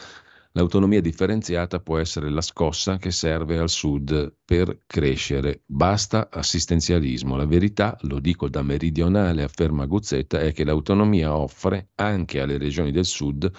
L'autonomia 0.60 1.00
differenziata 1.00 1.80
può 1.80 2.00
essere 2.00 2.30
la 2.30 2.42
scossa 2.42 2.98
che 2.98 3.12
serve 3.12 3.58
al 3.58 3.70
Sud 3.70 4.36
per 4.44 4.80
crescere. 4.86 5.62
Basta 5.66 6.28
assistenzialismo. 6.30 7.38
La 7.38 7.46
verità, 7.46 7.98
lo 8.02 8.20
dico 8.20 8.50
da 8.50 8.62
meridionale, 8.62 9.44
afferma 9.44 9.86
Guzzetta, 9.86 10.42
è 10.42 10.52
che 10.52 10.66
l'autonomia 10.66 11.34
offre 11.34 11.92
anche 11.96 12.42
alle 12.42 12.58
regioni 12.58 12.92
del 12.92 13.06
Sud 13.06 13.50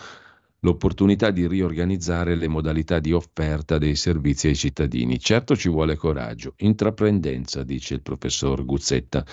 l'opportunità 0.60 1.30
di 1.30 1.46
riorganizzare 1.46 2.34
le 2.34 2.48
modalità 2.48 2.98
di 2.98 3.12
offerta 3.12 3.78
dei 3.78 3.96
servizi 3.96 4.48
ai 4.48 4.56
cittadini. 4.56 5.18
Certo 5.18 5.56
ci 5.56 5.68
vuole 5.68 5.96
coraggio, 5.96 6.54
intraprendenza, 6.58 7.62
dice 7.62 7.94
il 7.94 8.02
professor 8.02 8.64
Guzzetta. 8.64 9.24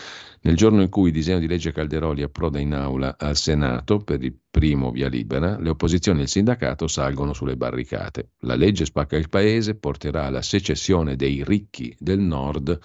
Nel 0.41 0.55
giorno 0.55 0.81
in 0.81 0.89
cui 0.89 1.07
il 1.07 1.13
disegno 1.13 1.39
di 1.39 1.47
legge 1.47 1.71
Calderoli 1.71 2.21
approda 2.21 2.59
in 2.59 2.73
aula 2.73 3.15
al 3.17 3.35
Senato 3.35 3.99
per 3.99 4.23
il 4.23 4.35
primo 4.49 4.91
via 4.91 5.09
libera, 5.09 5.59
le 5.59 5.69
opposizioni 5.69 6.19
e 6.19 6.23
il 6.23 6.29
sindacato 6.29 6.87
salgono 6.87 7.33
sulle 7.33 7.57
barricate. 7.57 8.31
La 8.39 8.55
legge 8.55 8.85
spacca 8.85 9.17
il 9.17 9.29
paese, 9.29 9.75
porterà 9.75 10.25
alla 10.25 10.41
secessione 10.41 11.15
dei 11.15 11.43
ricchi 11.43 11.95
del 11.99 12.19
nord 12.19 12.79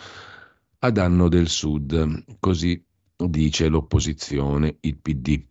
a 0.84 0.90
danno 0.90 1.28
del 1.28 1.48
sud, 1.48 2.24
così 2.40 2.84
dice 3.16 3.68
l'opposizione, 3.68 4.78
il 4.80 4.96
PD. 4.96 5.44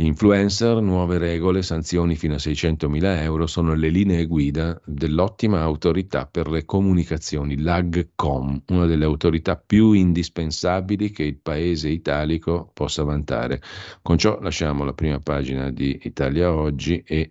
Gli 0.00 0.04
influencer, 0.04 0.80
nuove 0.80 1.18
regole, 1.18 1.60
sanzioni 1.60 2.14
fino 2.14 2.34
a 2.34 2.36
600.000 2.36 3.20
euro 3.20 3.48
sono 3.48 3.74
le 3.74 3.88
linee 3.88 4.26
guida 4.26 4.80
dell'ottima 4.84 5.60
autorità 5.62 6.24
per 6.24 6.48
le 6.48 6.64
comunicazioni, 6.64 7.60
l'AGCOM, 7.60 8.62
una 8.68 8.86
delle 8.86 9.04
autorità 9.04 9.56
più 9.56 9.90
indispensabili 9.90 11.10
che 11.10 11.24
il 11.24 11.38
paese 11.38 11.88
italico 11.88 12.70
possa 12.72 13.02
vantare. 13.02 13.60
Con 14.00 14.18
ciò 14.18 14.38
lasciamo 14.40 14.84
la 14.84 14.92
prima 14.92 15.18
pagina 15.18 15.68
di 15.72 15.98
Italia 16.04 16.52
Oggi 16.54 17.02
e 17.04 17.28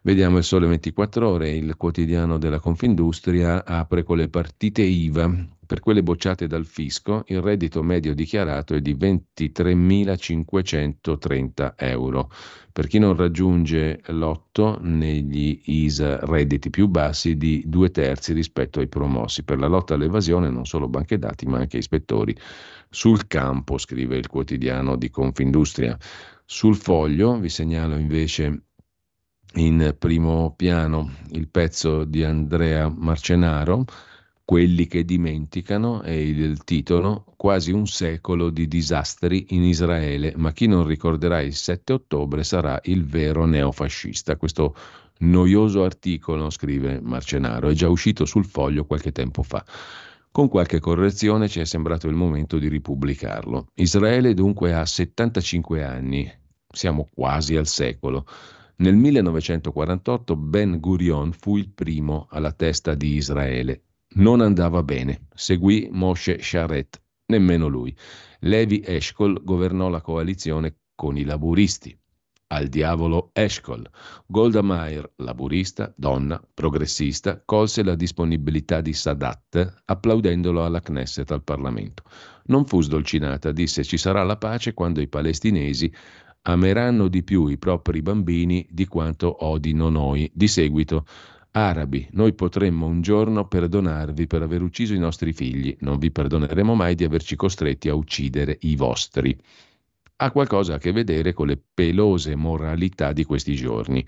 vediamo 0.00 0.38
il 0.38 0.44
Sole 0.44 0.66
24 0.66 1.28
Ore, 1.28 1.50
il 1.50 1.76
quotidiano 1.76 2.38
della 2.38 2.58
Confindustria 2.58 3.66
apre 3.66 4.02
con 4.02 4.16
le 4.16 4.30
partite 4.30 4.80
IVA 4.80 5.56
per 5.68 5.80
quelle 5.80 6.02
bocciate 6.02 6.46
dal 6.46 6.64
fisco, 6.64 7.24
il 7.26 7.42
reddito 7.42 7.82
medio 7.82 8.14
dichiarato 8.14 8.72
è 8.72 8.80
di 8.80 8.94
23.530 8.94 11.74
euro. 11.76 12.30
Per 12.72 12.86
chi 12.86 12.98
non 12.98 13.14
raggiunge 13.14 14.00
l'otto 14.06 14.78
negli 14.80 15.60
ISA 15.64 16.24
redditi 16.24 16.70
più 16.70 16.88
bassi 16.88 17.36
di 17.36 17.62
due 17.66 17.90
terzi 17.90 18.32
rispetto 18.32 18.80
ai 18.80 18.88
promossi. 18.88 19.42
Per 19.42 19.58
la 19.58 19.66
lotta 19.66 19.92
all'evasione 19.92 20.48
non 20.48 20.64
solo 20.64 20.88
banche 20.88 21.18
dati 21.18 21.44
ma 21.44 21.58
anche 21.58 21.76
ispettori 21.76 22.34
sul 22.88 23.26
campo, 23.26 23.76
scrive 23.76 24.16
il 24.16 24.26
quotidiano 24.26 24.96
di 24.96 25.10
Confindustria. 25.10 25.98
Sul 26.46 26.76
foglio 26.76 27.38
vi 27.38 27.50
segnalo 27.50 27.98
invece 27.98 28.62
in 29.56 29.94
primo 29.98 30.54
piano 30.56 31.10
il 31.32 31.46
pezzo 31.48 32.04
di 32.04 32.24
Andrea 32.24 32.88
Marcenaro 32.88 33.84
quelli 34.48 34.86
che 34.86 35.04
dimenticano 35.04 36.00
è 36.00 36.12
il 36.12 36.64
titolo 36.64 37.26
Quasi 37.36 37.70
un 37.70 37.86
secolo 37.86 38.48
di 38.48 38.66
disastri 38.66 39.48
in 39.50 39.62
Israele, 39.62 40.32
ma 40.36 40.52
chi 40.52 40.66
non 40.66 40.86
ricorderà 40.86 41.42
il 41.42 41.52
7 41.52 41.92
ottobre 41.92 42.42
sarà 42.44 42.80
il 42.84 43.04
vero 43.04 43.44
neofascista. 43.44 44.36
Questo 44.36 44.74
noioso 45.18 45.84
articolo, 45.84 46.48
scrive 46.48 46.98
Marcenaro, 46.98 47.68
è 47.68 47.74
già 47.74 47.90
uscito 47.90 48.24
sul 48.24 48.46
foglio 48.46 48.86
qualche 48.86 49.12
tempo 49.12 49.42
fa. 49.42 49.62
Con 50.32 50.48
qualche 50.48 50.80
correzione 50.80 51.46
ci 51.46 51.60
è 51.60 51.66
sembrato 51.66 52.08
il 52.08 52.14
momento 52.14 52.58
di 52.58 52.68
ripubblicarlo. 52.68 53.66
Israele 53.74 54.32
dunque 54.32 54.72
ha 54.72 54.86
75 54.86 55.84
anni, 55.84 56.26
siamo 56.72 57.06
quasi 57.14 57.54
al 57.54 57.66
secolo. 57.66 58.24
Nel 58.76 58.96
1948 58.96 60.36
Ben 60.36 60.80
Gurion 60.80 61.32
fu 61.32 61.58
il 61.58 61.68
primo 61.68 62.28
alla 62.30 62.52
testa 62.52 62.94
di 62.94 63.14
Israele 63.14 63.82
non 64.14 64.40
andava 64.40 64.82
bene. 64.82 65.26
Seguì 65.34 65.88
Moshe 65.90 66.40
Sharet, 66.40 67.00
nemmeno 67.26 67.66
lui. 67.68 67.94
Levi 68.40 68.82
Eshkol 68.84 69.42
governò 69.42 69.88
la 69.88 70.00
coalizione 70.00 70.76
con 70.94 71.16
i 71.16 71.24
laburisti. 71.24 71.96
Al 72.50 72.68
diavolo 72.68 73.28
Eshkol. 73.34 73.86
Golda 74.26 74.62
Meir, 74.62 75.12
laburista, 75.16 75.92
donna, 75.94 76.42
progressista, 76.54 77.42
colse 77.44 77.82
la 77.82 77.94
disponibilità 77.94 78.80
di 78.80 78.94
Sadat 78.94 79.82
applaudendolo 79.84 80.64
alla 80.64 80.80
Knesset 80.80 81.30
al 81.30 81.44
Parlamento. 81.44 82.04
Non 82.44 82.64
fu 82.64 82.80
sdolcinata, 82.80 83.52
disse 83.52 83.84
ci 83.84 83.98
sarà 83.98 84.22
la 84.22 84.38
pace 84.38 84.72
quando 84.72 85.02
i 85.02 85.08
palestinesi 85.08 85.92
ameranno 86.42 87.08
di 87.08 87.22
più 87.22 87.48
i 87.48 87.58
propri 87.58 88.00
bambini 88.00 88.66
di 88.70 88.86
quanto 88.86 89.44
odino 89.44 89.90
noi. 89.90 90.30
Di 90.32 90.48
seguito 90.48 91.04
Arabi, 91.52 92.06
noi 92.12 92.34
potremmo 92.34 92.86
un 92.86 93.00
giorno 93.00 93.48
perdonarvi 93.48 94.26
per 94.26 94.42
aver 94.42 94.62
ucciso 94.62 94.94
i 94.94 94.98
nostri 94.98 95.32
figli, 95.32 95.76
non 95.80 95.98
vi 95.98 96.10
perdoneremo 96.10 96.74
mai 96.74 96.94
di 96.94 97.04
averci 97.04 97.36
costretti 97.36 97.88
a 97.88 97.94
uccidere 97.94 98.58
i 98.60 98.76
vostri. 98.76 99.36
Ha 100.20 100.30
qualcosa 100.30 100.74
a 100.74 100.78
che 100.78 100.92
vedere 100.92 101.32
con 101.32 101.46
le 101.46 101.60
pelose 101.72 102.34
moralità 102.34 103.12
di 103.12 103.24
questi 103.24 103.54
giorni. 103.54 104.04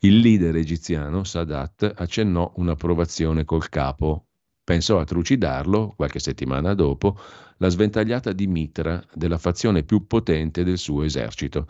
Il 0.00 0.18
leader 0.18 0.56
egiziano, 0.56 1.22
Sadat, 1.22 1.92
accennò 1.96 2.52
un'approvazione 2.56 3.44
col 3.44 3.68
capo. 3.68 4.26
Pensò 4.64 4.98
a 4.98 5.04
trucidarlo, 5.04 5.92
qualche 5.96 6.18
settimana 6.18 6.74
dopo, 6.74 7.18
la 7.58 7.68
sventagliata 7.68 8.32
di 8.32 8.46
Mitra 8.46 9.04
della 9.12 9.38
fazione 9.38 9.82
più 9.82 10.06
potente 10.06 10.64
del 10.64 10.78
suo 10.78 11.02
esercito. 11.02 11.66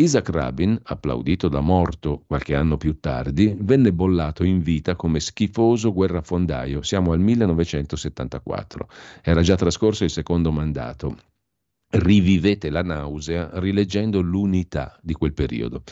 Isaac 0.00 0.30
Rabin, 0.30 0.80
applaudito 0.82 1.48
da 1.48 1.60
morto 1.60 2.22
qualche 2.26 2.54
anno 2.54 2.78
più 2.78 3.00
tardi, 3.00 3.54
venne 3.60 3.92
bollato 3.92 4.44
in 4.44 4.62
vita 4.62 4.96
come 4.96 5.20
schifoso 5.20 5.92
guerrafondaio. 5.92 6.80
Siamo 6.80 7.12
al 7.12 7.20
1974. 7.20 8.88
Era 9.22 9.42
già 9.42 9.56
trascorso 9.56 10.04
il 10.04 10.10
secondo 10.10 10.50
mandato. 10.52 11.18
Rivivete 11.90 12.70
la 12.70 12.82
nausea 12.82 13.50
rileggendo 13.52 14.22
l'unità 14.22 14.98
di 15.02 15.12
quel 15.12 15.34
periodo. 15.34 15.82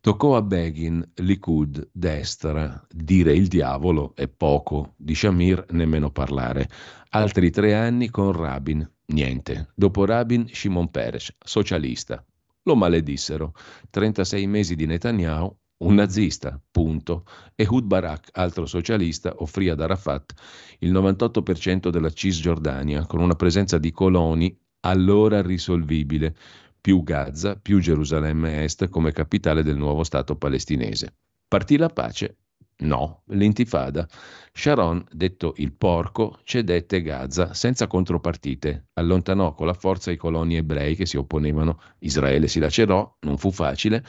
Toccò 0.00 0.36
a 0.36 0.42
Begin, 0.42 1.04
Likud, 1.16 1.88
destra, 1.92 2.86
dire 2.88 3.32
il 3.32 3.48
diavolo 3.48 4.14
è 4.14 4.28
poco, 4.28 4.94
di 4.96 5.16
Shamir 5.16 5.66
nemmeno 5.70 6.10
parlare. 6.12 6.70
Altri 7.08 7.50
tre 7.50 7.74
anni 7.74 8.08
con 8.08 8.30
Rabin, 8.30 8.88
niente. 9.06 9.72
Dopo 9.74 10.04
Rabin, 10.04 10.46
Shimon 10.46 10.92
Peres, 10.92 11.34
socialista, 11.40 12.24
lo 12.68 12.76
maledissero. 12.76 13.54
36 13.90 14.46
mesi 14.46 14.76
di 14.76 14.86
Netanyahu, 14.86 15.56
un 15.78 15.94
nazista, 15.94 16.60
punto. 16.70 17.24
Ehud 17.54 17.84
Barak, 17.84 18.28
altro 18.32 18.66
socialista, 18.66 19.34
offrì 19.38 19.68
ad 19.68 19.80
Arafat 19.80 20.34
il 20.80 20.92
98% 20.92 21.88
della 21.88 22.10
Cisgiordania, 22.10 23.06
con 23.06 23.20
una 23.20 23.34
presenza 23.34 23.78
di 23.78 23.90
coloni 23.90 24.56
allora 24.80 25.40
risolvibile, 25.42 26.34
più 26.80 27.02
Gaza, 27.02 27.56
più 27.56 27.80
Gerusalemme 27.80 28.62
Est 28.64 28.88
come 28.88 29.12
capitale 29.12 29.62
del 29.62 29.76
nuovo 29.76 30.04
Stato 30.04 30.36
palestinese. 30.36 31.14
Partì 31.48 31.76
la 31.76 31.88
pace 31.88 32.36
No, 32.80 33.22
l'intifada. 33.26 34.06
Sharon, 34.52 35.04
detto 35.10 35.54
il 35.56 35.72
porco, 35.72 36.38
cedette 36.44 37.02
Gaza 37.02 37.52
senza 37.52 37.88
contropartite, 37.88 38.90
allontanò 38.92 39.52
con 39.52 39.66
la 39.66 39.74
forza 39.74 40.12
i 40.12 40.16
coloni 40.16 40.56
ebrei 40.56 40.94
che 40.94 41.04
si 41.04 41.16
opponevano, 41.16 41.80
Israele 42.00 42.46
si 42.46 42.60
lacerò, 42.60 43.16
non 43.20 43.36
fu 43.36 43.50
facile, 43.50 44.04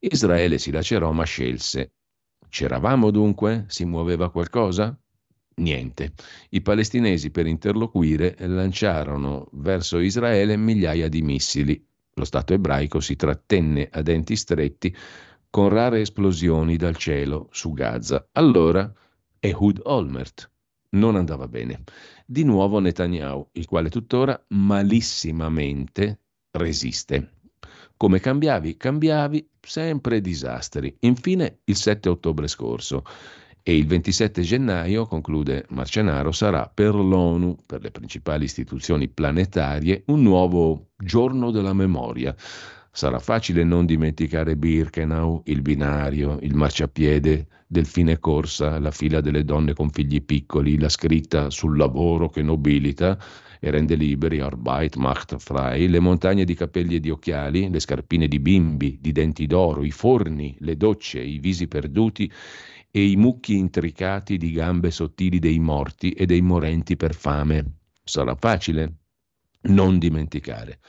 Israele 0.00 0.58
si 0.58 0.70
lacerò 0.70 1.12
ma 1.12 1.24
scelse. 1.24 1.92
C'eravamo 2.46 3.10
dunque? 3.10 3.64
Si 3.68 3.86
muoveva 3.86 4.30
qualcosa? 4.30 4.94
Niente. 5.56 6.12
I 6.50 6.60
palestinesi 6.60 7.30
per 7.30 7.46
interloquire 7.46 8.36
lanciarono 8.40 9.48
verso 9.52 9.98
Israele 9.98 10.56
migliaia 10.56 11.08
di 11.08 11.22
missili. 11.22 11.82
Lo 12.14 12.24
Stato 12.24 12.52
ebraico 12.52 13.00
si 13.00 13.16
trattenne 13.16 13.88
a 13.90 14.02
denti 14.02 14.36
stretti 14.36 14.94
con 15.50 15.68
rare 15.68 16.00
esplosioni 16.00 16.76
dal 16.76 16.96
cielo 16.96 17.48
su 17.50 17.72
Gaza. 17.72 18.28
Allora 18.32 18.90
Ehud 19.40 19.80
Olmert 19.84 20.48
non 20.90 21.16
andava 21.16 21.48
bene. 21.48 21.82
Di 22.24 22.44
nuovo 22.44 22.78
Netanyahu, 22.78 23.48
il 23.52 23.66
quale 23.66 23.90
tuttora 23.90 24.40
malissimamente 24.48 26.20
resiste. 26.52 27.32
Come 27.96 28.20
cambiavi? 28.20 28.76
Cambiavi 28.76 29.50
sempre 29.60 30.20
disastri. 30.20 30.96
Infine 31.00 31.60
il 31.64 31.76
7 31.76 32.08
ottobre 32.08 32.46
scorso 32.46 33.04
e 33.62 33.76
il 33.76 33.86
27 33.86 34.40
gennaio, 34.40 35.06
conclude 35.06 35.66
Marcenaro, 35.70 36.32
sarà 36.32 36.70
per 36.72 36.94
l'ONU, 36.94 37.56
per 37.66 37.82
le 37.82 37.90
principali 37.90 38.44
istituzioni 38.44 39.08
planetarie, 39.08 40.04
un 40.06 40.22
nuovo 40.22 40.92
giorno 40.96 41.50
della 41.50 41.74
memoria 41.74 42.34
Sarà 42.92 43.20
facile 43.20 43.62
non 43.62 43.86
dimenticare 43.86 44.56
Birkenau, 44.56 45.42
il 45.46 45.62
binario, 45.62 46.38
il 46.42 46.56
marciapiede 46.56 47.46
del 47.68 47.86
fine 47.86 48.18
corsa, 48.18 48.80
la 48.80 48.90
fila 48.90 49.20
delle 49.20 49.44
donne 49.44 49.74
con 49.74 49.90
figli 49.90 50.24
piccoli, 50.24 50.76
la 50.76 50.88
scritta 50.88 51.50
sul 51.50 51.76
lavoro 51.76 52.28
che 52.28 52.42
nobilita 52.42 53.16
e 53.60 53.70
rende 53.70 53.94
liberi, 53.94 54.40
Arbeit 54.40 54.96
macht 54.96 55.36
frei, 55.36 55.86
le 55.86 56.00
montagne 56.00 56.44
di 56.44 56.54
capelli 56.54 56.96
e 56.96 57.00
di 57.00 57.10
occhiali, 57.10 57.70
le 57.70 57.78
scarpine 57.78 58.26
di 58.26 58.40
bimbi, 58.40 58.98
di 59.00 59.12
denti 59.12 59.46
d'oro, 59.46 59.84
i 59.84 59.92
forni, 59.92 60.56
le 60.58 60.76
docce, 60.76 61.20
i 61.20 61.38
visi 61.38 61.68
perduti 61.68 62.30
e 62.90 63.08
i 63.08 63.14
mucchi 63.14 63.56
intricati 63.56 64.36
di 64.36 64.50
gambe 64.50 64.90
sottili 64.90 65.38
dei 65.38 65.60
morti 65.60 66.10
e 66.10 66.26
dei 66.26 66.40
morenti 66.40 66.96
per 66.96 67.14
fame. 67.14 67.74
Sarà 68.02 68.34
facile 68.34 68.94
non 69.62 69.98
dimenticare. 69.98 70.80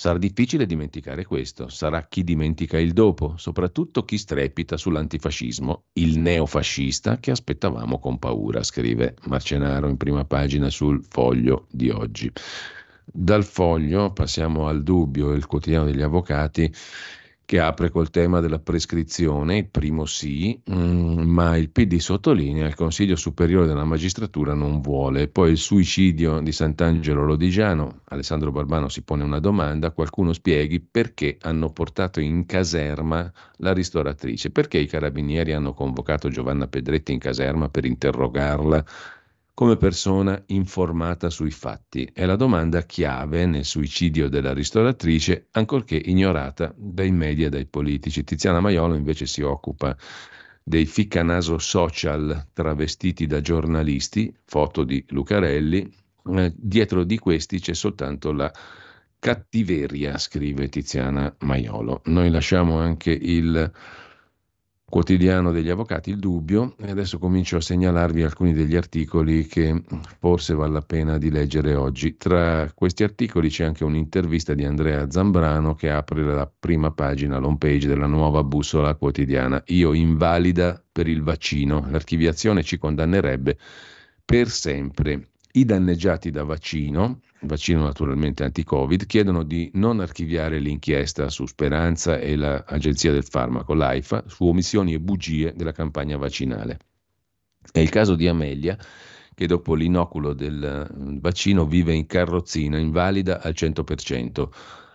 Sarà 0.00 0.16
difficile 0.16 0.64
dimenticare 0.64 1.26
questo, 1.26 1.68
sarà 1.68 2.06
chi 2.08 2.24
dimentica 2.24 2.78
il 2.78 2.94
dopo, 2.94 3.34
soprattutto 3.36 4.02
chi 4.06 4.16
strepita 4.16 4.78
sull'antifascismo, 4.78 5.88
il 5.98 6.18
neofascista 6.18 7.18
che 7.18 7.32
aspettavamo 7.32 7.98
con 7.98 8.18
paura, 8.18 8.62
scrive 8.62 9.16
Marcenaro 9.26 9.90
in 9.90 9.98
prima 9.98 10.24
pagina 10.24 10.70
sul 10.70 11.04
foglio 11.06 11.66
di 11.70 11.90
oggi. 11.90 12.32
Dal 13.04 13.44
foglio 13.44 14.10
passiamo 14.14 14.68
al 14.68 14.82
dubbio, 14.82 15.32
il 15.32 15.44
quotidiano 15.44 15.84
degli 15.84 16.00
avvocati 16.00 16.72
che 17.50 17.58
apre 17.58 17.90
col 17.90 18.10
tema 18.10 18.38
della 18.38 18.60
prescrizione, 18.60 19.56
il 19.56 19.68
primo 19.68 20.04
sì, 20.04 20.62
mm, 20.70 21.18
ma 21.22 21.56
il 21.56 21.70
PD 21.70 21.96
sottolinea 21.96 22.64
il 22.64 22.76
Consiglio 22.76 23.16
Superiore 23.16 23.66
della 23.66 23.82
Magistratura 23.82 24.54
non 24.54 24.80
vuole. 24.80 25.26
Poi 25.26 25.50
il 25.50 25.56
suicidio 25.56 26.38
di 26.38 26.52
Sant'Angelo 26.52 27.24
Lodigiano, 27.24 28.02
Alessandro 28.04 28.52
Barbano 28.52 28.88
si 28.88 29.02
pone 29.02 29.24
una 29.24 29.40
domanda, 29.40 29.90
qualcuno 29.90 30.32
spieghi 30.32 30.78
perché 30.78 31.38
hanno 31.40 31.72
portato 31.72 32.20
in 32.20 32.46
caserma 32.46 33.28
la 33.56 33.72
ristoratrice, 33.72 34.52
perché 34.52 34.78
i 34.78 34.86
carabinieri 34.86 35.52
hanno 35.52 35.74
convocato 35.74 36.28
Giovanna 36.28 36.68
Pedretti 36.68 37.10
in 37.12 37.18
caserma 37.18 37.68
per 37.68 37.84
interrogarla 37.84 38.84
come 39.54 39.76
persona 39.76 40.42
informata 40.46 41.30
sui 41.30 41.50
fatti. 41.50 42.08
È 42.12 42.24
la 42.24 42.36
domanda 42.36 42.82
chiave 42.82 43.46
nel 43.46 43.64
suicidio 43.64 44.28
della 44.28 44.52
ristoratrice, 44.52 45.48
ancorché 45.52 45.96
ignorata 45.96 46.72
dai 46.76 47.10
media 47.10 47.46
e 47.46 47.50
dai 47.50 47.66
politici. 47.66 48.24
Tiziana 48.24 48.60
Maiolo 48.60 48.94
invece 48.94 49.26
si 49.26 49.42
occupa 49.42 49.96
dei 50.62 50.86
ficcanaso 50.86 51.58
social 51.58 52.48
travestiti 52.52 53.26
da 53.26 53.40
giornalisti, 53.40 54.34
foto 54.44 54.84
di 54.84 55.04
Lucarelli. 55.08 55.92
Eh, 56.36 56.52
dietro 56.56 57.04
di 57.04 57.18
questi 57.18 57.60
c'è 57.60 57.74
soltanto 57.74 58.32
la 58.32 58.52
cattiveria, 59.18 60.16
scrive 60.18 60.68
Tiziana 60.68 61.34
Maiolo. 61.40 62.02
Noi 62.06 62.30
lasciamo 62.30 62.78
anche 62.78 63.10
il 63.10 63.70
quotidiano 64.90 65.52
degli 65.52 65.70
avvocati, 65.70 66.10
il 66.10 66.18
dubbio, 66.18 66.74
e 66.78 66.90
adesso 66.90 67.18
comincio 67.18 67.56
a 67.56 67.60
segnalarvi 67.60 68.22
alcuni 68.22 68.52
degli 68.52 68.76
articoli 68.76 69.46
che 69.46 69.82
forse 70.18 70.52
vale 70.52 70.72
la 70.72 70.82
pena 70.82 71.16
di 71.16 71.30
leggere 71.30 71.74
oggi. 71.74 72.16
Tra 72.18 72.70
questi 72.74 73.04
articoli 73.04 73.48
c'è 73.48 73.64
anche 73.64 73.84
un'intervista 73.84 74.52
di 74.52 74.64
Andrea 74.64 75.08
Zambrano 75.08 75.74
che 75.74 75.90
apre 75.90 76.22
la 76.22 76.50
prima 76.58 76.90
pagina, 76.90 77.38
l'home 77.38 77.56
page 77.56 77.86
della 77.86 78.06
nuova 78.06 78.42
bussola 78.42 78.94
quotidiana. 78.96 79.62
Io 79.68 79.94
invalida 79.94 80.82
per 80.92 81.06
il 81.06 81.22
vaccino, 81.22 81.86
l'archiviazione 81.88 82.62
ci 82.64 82.76
condannerebbe 82.76 83.56
per 84.24 84.48
sempre. 84.48 85.29
I 85.52 85.64
danneggiati 85.64 86.30
da 86.30 86.44
vaccino, 86.44 87.22
vaccino 87.40 87.82
naturalmente 87.82 88.44
anti-Covid, 88.44 89.06
chiedono 89.06 89.42
di 89.42 89.68
non 89.74 89.98
archiviare 89.98 90.60
l'inchiesta 90.60 91.28
su 91.28 91.44
Speranza 91.46 92.18
e 92.18 92.36
l'Agenzia 92.36 93.10
del 93.10 93.24
Farmaco, 93.24 93.74
l'AIFA, 93.74 94.24
su 94.28 94.44
omissioni 94.44 94.94
e 94.94 95.00
bugie 95.00 95.52
della 95.54 95.72
campagna 95.72 96.16
vaccinale. 96.16 96.78
È 97.72 97.80
il 97.80 97.88
caso 97.88 98.14
di 98.14 98.28
Amelia, 98.28 98.78
che 99.34 99.46
dopo 99.48 99.74
l'inoculo 99.74 100.34
del 100.34 101.18
vaccino 101.20 101.66
vive 101.66 101.94
in 101.94 102.06
carrozzina, 102.06 102.78
invalida 102.78 103.40
al 103.40 103.54
100% 103.56 104.48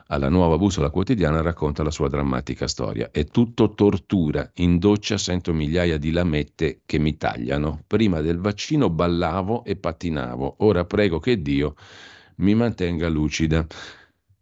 alla 0.08 0.30
nuova 0.30 0.58
bussola 0.58 0.90
quotidiana 0.90 1.42
racconta 1.42 1.82
la 1.82 1.92
sua 1.92 2.10
drammatica 2.10 2.68
storia. 2.68 3.10
È 3.12 3.26
tutto 3.26 3.74
tortura. 3.74 4.50
In 4.56 4.78
doccia 4.78 5.18
sento 5.18 5.54
migliaia 5.54 5.98
di 5.98 6.12
lamette 6.12 6.82
che 6.86 7.00
mi 7.00 7.18
tagliano. 7.18 7.82
Prima 7.88 8.22
del 8.22 8.40
vaccino 8.40 8.90
ballavo 8.90 9.64
e 9.64 9.76
pattinavo. 9.76 10.58
Ora 10.60 10.86
prego 10.86 11.20
che 11.20 11.42
Dio 11.42 11.76
mi 12.38 12.54
mantenga 12.54 13.08
lucida. 13.08 13.66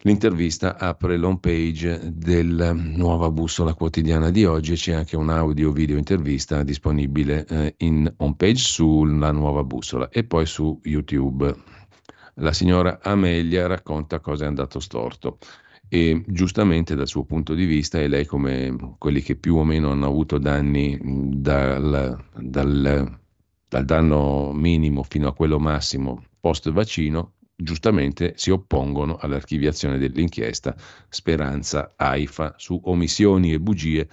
L'intervista 0.06 0.78
apre 0.78 1.16
l'home 1.16 1.40
page 1.40 2.12
della 2.12 2.74
nuova 2.74 3.32
bussola 3.32 3.74
quotidiana 3.74 4.32
di 4.32 4.44
oggi 4.44 4.74
e 4.74 4.76
c'è 4.76 4.92
anche 4.92 5.16
un 5.16 5.30
audio-video 5.30 5.96
intervista 5.96 6.62
disponibile 6.64 7.46
eh, 7.48 7.76
in 7.78 8.14
home 8.18 8.36
page 8.36 8.58
sulla 8.58 9.32
nuova 9.32 9.64
bussola 9.64 10.10
e 10.10 10.26
poi 10.26 10.46
su 10.46 10.78
YouTube 10.84 11.56
la 12.36 12.54
signora 12.54 13.00
Amelia 13.02 13.68
racconta 13.68 14.20
cosa 14.20 14.46
è 14.46 14.48
andato 14.48 14.80
storto. 14.80 15.38
E 15.88 16.24
giustamente 16.28 16.96
dal 16.96 17.08
suo 17.08 17.24
punto 17.24 17.54
di 17.54 17.66
vista 17.66 18.00
e 18.00 18.08
lei 18.08 18.26
come 18.26 18.96
quelli 18.98 19.22
che 19.22 19.36
più 19.36 19.58
o 19.58 19.64
meno 19.64 19.92
hanno 19.92 20.08
avuto 20.08 20.40
danni 20.40 20.98
dal, 21.04 22.18
dal, 22.36 23.20
dal 23.68 23.86
danno 23.86 24.52
minimo 24.54 25.04
fino 25.04 25.28
a 25.28 25.34
quello 25.34 25.60
massimo 25.60 26.24
post 26.40 26.72
vaccino 26.72 27.34
giustamente 27.56 28.34
si 28.36 28.50
oppongono 28.50 29.18
all'archiviazione 29.18 29.98
dell'inchiesta 29.98 30.76
Speranza 31.10 31.94
AIFA 31.96 32.56
su 32.58 32.80
omissioni 32.86 33.54
e 33.54 33.60
bugie 33.60 34.08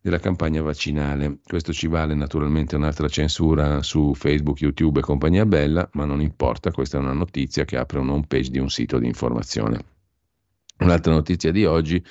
della 0.00 0.18
campagna 0.18 0.62
vaccinale. 0.62 1.40
Questo 1.44 1.72
ci 1.72 1.86
vale 1.86 2.14
naturalmente 2.14 2.76
un'altra 2.76 3.08
censura 3.08 3.82
su 3.82 4.14
Facebook, 4.14 4.60
YouTube 4.60 5.00
e 5.00 5.02
compagnia 5.02 5.44
bella, 5.44 5.88
ma 5.92 6.04
non 6.04 6.20
importa, 6.20 6.70
questa 6.70 6.96
è 6.96 7.00
una 7.00 7.12
notizia 7.12 7.64
che 7.64 7.76
apre 7.76 7.98
un 7.98 8.08
home 8.08 8.24
page 8.26 8.50
di 8.50 8.58
un 8.58 8.70
sito 8.70 8.98
di 8.98 9.06
informazione. 9.06 9.84
Un'altra 10.78 11.12
notizia 11.12 11.52
di 11.52 11.66
oggi 11.66 12.02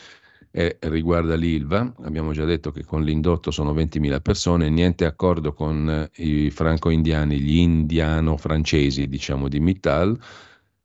è, 0.51 0.77
riguarda 0.81 1.35
l'ILVA, 1.35 1.95
abbiamo 2.03 2.31
già 2.31 2.45
detto 2.45 2.71
che 2.71 2.83
con 2.83 3.03
l'indotto 3.03 3.49
sono 3.49 3.73
20.000 3.73 4.21
persone, 4.21 4.69
niente 4.69 5.05
accordo 5.05 5.53
con 5.53 6.07
i 6.17 6.51
franco-indiani, 6.51 7.39
gli 7.39 7.57
indiano-francesi 7.57 9.07
diciamo 9.07 9.47
di 9.47 9.59
Mittal, 9.59 10.19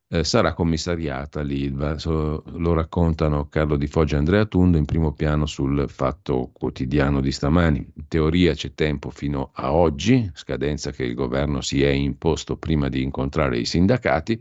eh, 0.07 0.23
sarà 0.23 0.53
commissariata 0.53 1.41
l'ILVA. 1.41 1.97
Lo 2.05 2.73
raccontano 2.73 3.47
Carlo 3.47 3.75
Di 3.75 3.87
Foggia 3.87 4.15
e 4.15 4.19
Andrea 4.19 4.45
Tundo 4.45 4.77
in 4.77 4.85
primo 4.85 5.13
piano 5.13 5.45
sul 5.45 5.85
fatto 5.89 6.51
quotidiano 6.53 7.21
di 7.21 7.31
stamani. 7.31 7.77
In 7.77 8.07
teoria 8.07 8.53
c'è 8.53 8.73
tempo 8.73 9.09
fino 9.09 9.51
a 9.53 9.73
oggi, 9.73 10.29
scadenza 10.33 10.91
che 10.91 11.03
il 11.03 11.15
governo 11.15 11.61
si 11.61 11.83
è 11.83 11.89
imposto 11.89 12.57
prima 12.57 12.89
di 12.89 13.01
incontrare 13.01 13.57
i 13.57 13.65
sindacati, 13.65 14.39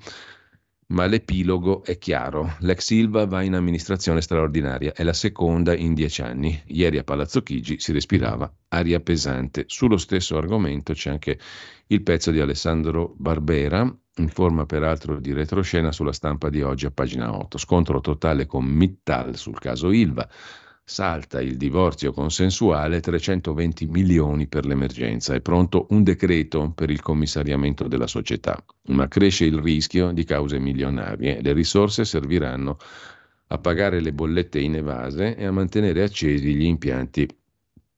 ma 0.89 1.07
l'epilogo 1.07 1.85
è 1.85 1.99
chiaro. 1.99 2.57
L'ex 2.61 2.85
Silva 2.85 3.27
va 3.27 3.43
in 3.43 3.55
amministrazione 3.55 4.21
straordinaria, 4.21 4.93
è 4.93 5.03
la 5.03 5.13
seconda 5.13 5.75
in 5.75 5.95
dieci 5.95 6.23
anni. 6.23 6.61
Ieri 6.67 6.99
a 6.99 7.05
Palazzo 7.05 7.43
Chigi 7.43 7.79
si 7.79 7.93
respirava 7.93 8.53
aria 8.69 9.01
pesante. 9.01 9.65
Sullo 9.67 9.97
stesso 9.97 10.37
argomento 10.37 10.93
c'è 10.93 11.11
anche 11.11 11.39
il 11.87 12.03
pezzo 12.03 12.31
di 12.31 12.41
Alessandro 12.41 13.15
Barbera, 13.17 13.83
in 14.17 14.29
forma 14.29 14.67
peraltro 14.67 15.19
di 15.19 15.33
retroscena 15.33 15.91
sulla 15.91 16.13
stampa 16.13 16.49
di 16.49 16.63
oggi 16.63 16.87
a 16.87 16.91
pagina 16.91 17.35
8. 17.37 17.59
Scontro 17.59 18.01
totale 18.01 18.47
con 18.47 18.65
Mittal 18.65 19.37
sul 19.37 19.59
caso 19.59 19.91
Ilva. 19.91 20.29
Salta 20.87 21.41
il 21.41 21.57
divorzio 21.57 22.13
consensuale, 22.13 23.01
320 23.01 23.87
milioni 23.87 24.47
per 24.47 24.67
l'emergenza. 24.67 25.33
È 25.33 25.41
pronto 25.41 25.87
un 25.91 26.03
decreto 26.03 26.73
per 26.75 26.91
il 26.91 27.01
commissariamento 27.01 27.89
della 27.89 28.07
società, 28.07 28.63
ma 28.89 29.09
cresce 29.09 29.47
il 29.47 29.59
rischio 29.61 30.13
di 30.13 30.25
cause 30.25 30.59
milionarie. 30.59 31.41
Le 31.41 31.55
risorse 31.55 32.05
serviranno 32.05 32.77
a 33.47 33.59
pagare 33.59 34.01
le 34.01 34.13
bollette 34.13 34.61
inevase 34.61 35.35
e 35.37 35.47
a 35.47 35.51
mantenere 35.51 36.03
accesi 36.03 36.55
gli 36.55 36.65
impianti 36.65 37.27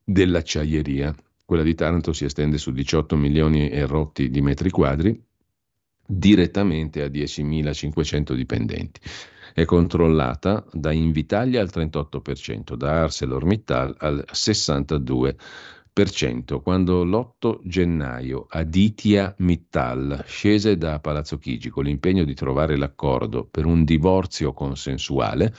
dell'acciaieria. 0.05 1.13
Quella 1.45 1.65
di 1.65 1.75
Taranto 1.75 2.13
si 2.13 2.25
estende 2.25 2.57
su 2.57 2.71
18 2.71 3.17
milioni 3.17 3.69
e 3.69 3.85
rotti 3.85 4.31
di 4.31 4.41
metri 4.41 4.71
quadri 4.71 5.21
direttamente 6.07 7.03
a 7.03 7.09
10.500 7.09 8.33
dipendenti. 8.33 9.01
È 9.57 9.65
controllata 9.65 10.67
da 10.71 10.93
Invitalia 10.93 11.63
al 11.63 11.71
38%, 11.73 12.75
da 12.75 13.05
ArcelorMittal 13.05 13.95
al 14.01 14.23
62%. 14.31 16.61
Quando 16.61 17.05
l'8 17.05 17.61
gennaio 17.63 18.45
Aditya 18.51 19.35
Mittal 19.39 20.23
scese 20.27 20.77
da 20.77 21.01
Palazzo 21.01 21.39
Chigi 21.39 21.71
con 21.71 21.85
l'impegno 21.85 22.25
di 22.25 22.35
trovare 22.35 22.77
l'accordo 22.77 23.49
per 23.51 23.65
un 23.65 23.85
divorzio 23.85 24.53
consensuale, 24.53 25.55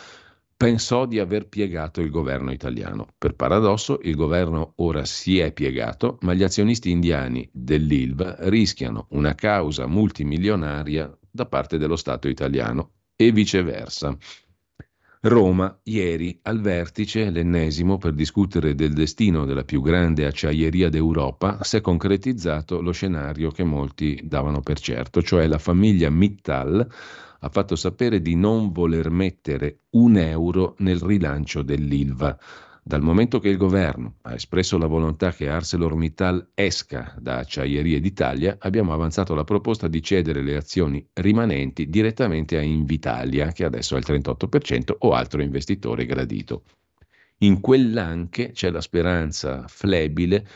pensò 0.56 1.08
di 1.08 1.18
aver 1.18 1.48
piegato 1.48 2.00
il 2.00 2.12
governo 2.12 2.52
italiano. 2.52 3.08
Per 3.18 3.34
paradosso, 3.34 3.98
il 4.04 4.16
governo 4.16 4.74
ora 4.76 5.06
si 5.06 5.40
è 5.40 5.52
piegato, 5.52 6.20
ma 6.22 6.36
gli 6.36 6.44
azionisti 6.44 6.92
indiani 6.92 7.50
dell'ILVA 7.52 8.36
rischiano 8.42 9.08
una 9.10 9.34
causa 9.34 9.88
multimilionaria 9.88 11.12
da 11.32 11.48
parte 11.48 11.80
dello 11.80 11.96
Stato 11.96 12.28
italiano 12.28 12.92
e 13.18 13.32
viceversa. 13.32 14.16
Roma, 15.22 15.80
ieri, 15.84 16.40
al 16.44 16.62
vertice, 16.62 17.32
l'ennesimo 17.32 17.98
per 17.98 18.14
discutere 18.14 18.76
del 18.76 18.94
destino 18.94 19.46
della 19.46 19.64
più 19.64 19.82
grande 19.82 20.26
acciaieria 20.26 20.90
d'Europa, 20.90 21.64
si 21.64 21.78
è 21.78 21.82
concretizzato 21.82 22.80
lo 22.82 22.92
scenario 22.92 23.50
che 23.50 23.64
molti 23.64 24.22
davano 24.24 24.62
per 24.62 24.80
certo, 24.80 25.24
cioè 25.24 25.48
la 25.48 25.58
famiglia 25.58 26.12
Mittal 26.12 26.88
ha 27.40 27.50
fatto 27.50 27.76
sapere 27.76 28.22
di 28.22 28.36
non 28.36 28.72
voler 28.72 29.10
mettere 29.10 29.80
un 29.92 30.18
euro 30.18 30.76
nel 30.80 31.02
rilancio 31.02 31.64
dell'ILVA. 31.64 32.38
Dal 32.88 33.02
momento 33.02 33.40
che 33.40 33.50
il 33.50 33.58
governo 33.58 34.16
ha 34.22 34.34
espresso 34.34 34.78
la 34.78 34.88
volontà 34.88 35.34
che 35.34 35.50
ArcelorMittal 35.50 36.52
esca 36.54 37.14
da 37.20 37.40
Acciaierie 37.40 38.00
d'Italia, 38.00 38.56
abbiamo 38.62 38.94
avanzato 38.94 39.36
la 39.36 39.44
proposta 39.44 39.90
di 39.90 40.02
cedere 40.02 40.42
le 40.42 40.56
azioni 40.56 41.06
rimanenti 41.16 41.90
direttamente 41.90 42.56
a 42.56 42.62
Invitalia, 42.62 43.52
che 43.52 43.66
adesso 43.66 43.96
è 43.96 43.98
il 43.98 44.06
38%, 44.08 44.96
o 45.00 45.12
altro 45.12 45.42
investitore 45.42 46.06
gradito. 46.06 46.64
In 47.40 47.60
quell'anche 47.60 48.52
c'è 48.52 48.70
la 48.70 48.80
speranza 48.80 49.68
flebile 49.68 50.48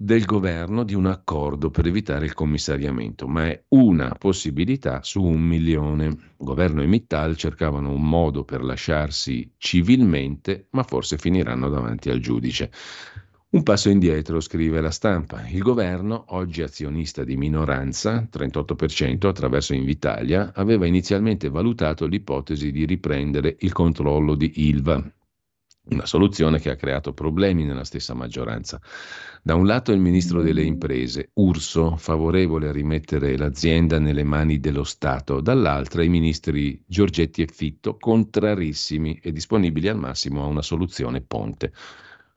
del 0.00 0.26
governo 0.26 0.84
di 0.84 0.94
un 0.94 1.06
accordo 1.06 1.70
per 1.70 1.88
evitare 1.88 2.24
il 2.24 2.32
commissariamento, 2.32 3.26
ma 3.26 3.46
è 3.46 3.64
una 3.70 4.14
possibilità 4.16 5.02
su 5.02 5.20
un 5.24 5.40
milione. 5.40 6.34
Governo 6.36 6.82
e 6.82 6.86
Mittal 6.86 7.36
cercavano 7.36 7.90
un 7.90 8.08
modo 8.08 8.44
per 8.44 8.62
lasciarsi 8.62 9.54
civilmente, 9.58 10.68
ma 10.70 10.84
forse 10.84 11.18
finiranno 11.18 11.68
davanti 11.68 12.10
al 12.10 12.20
giudice. 12.20 12.70
Un 13.50 13.64
passo 13.64 13.88
indietro, 13.88 14.38
scrive 14.38 14.80
la 14.80 14.92
stampa. 14.92 15.48
Il 15.48 15.62
governo, 15.62 16.26
oggi 16.28 16.62
azionista 16.62 17.24
di 17.24 17.36
minoranza, 17.36 18.28
38% 18.32 19.26
attraverso 19.26 19.74
Invitalia, 19.74 20.52
aveva 20.54 20.86
inizialmente 20.86 21.48
valutato 21.48 22.06
l'ipotesi 22.06 22.70
di 22.70 22.84
riprendere 22.84 23.56
il 23.60 23.72
controllo 23.72 24.36
di 24.36 24.68
Ilva, 24.68 25.02
una 25.90 26.06
soluzione 26.06 26.58
che 26.60 26.70
ha 26.70 26.76
creato 26.76 27.12
problemi 27.12 27.64
nella 27.64 27.84
stessa 27.84 28.14
maggioranza. 28.14 28.80
Da 29.42 29.54
un 29.54 29.66
lato 29.66 29.92
il 29.92 30.00
ministro 30.00 30.42
delle 30.42 30.62
imprese, 30.62 31.30
Urso, 31.34 31.96
favorevole 31.96 32.68
a 32.68 32.72
rimettere 32.72 33.36
l'azienda 33.36 33.98
nelle 33.98 34.24
mani 34.24 34.58
dello 34.60 34.84
Stato, 34.84 35.40
dall'altra 35.40 36.02
i 36.02 36.08
ministri 36.08 36.82
Giorgetti 36.86 37.42
e 37.42 37.48
Fitto, 37.50 37.96
contrarissimi 37.98 39.18
e 39.22 39.32
disponibili 39.32 39.88
al 39.88 39.98
massimo 39.98 40.42
a 40.42 40.46
una 40.46 40.62
soluzione 40.62 41.20
ponte. 41.20 41.72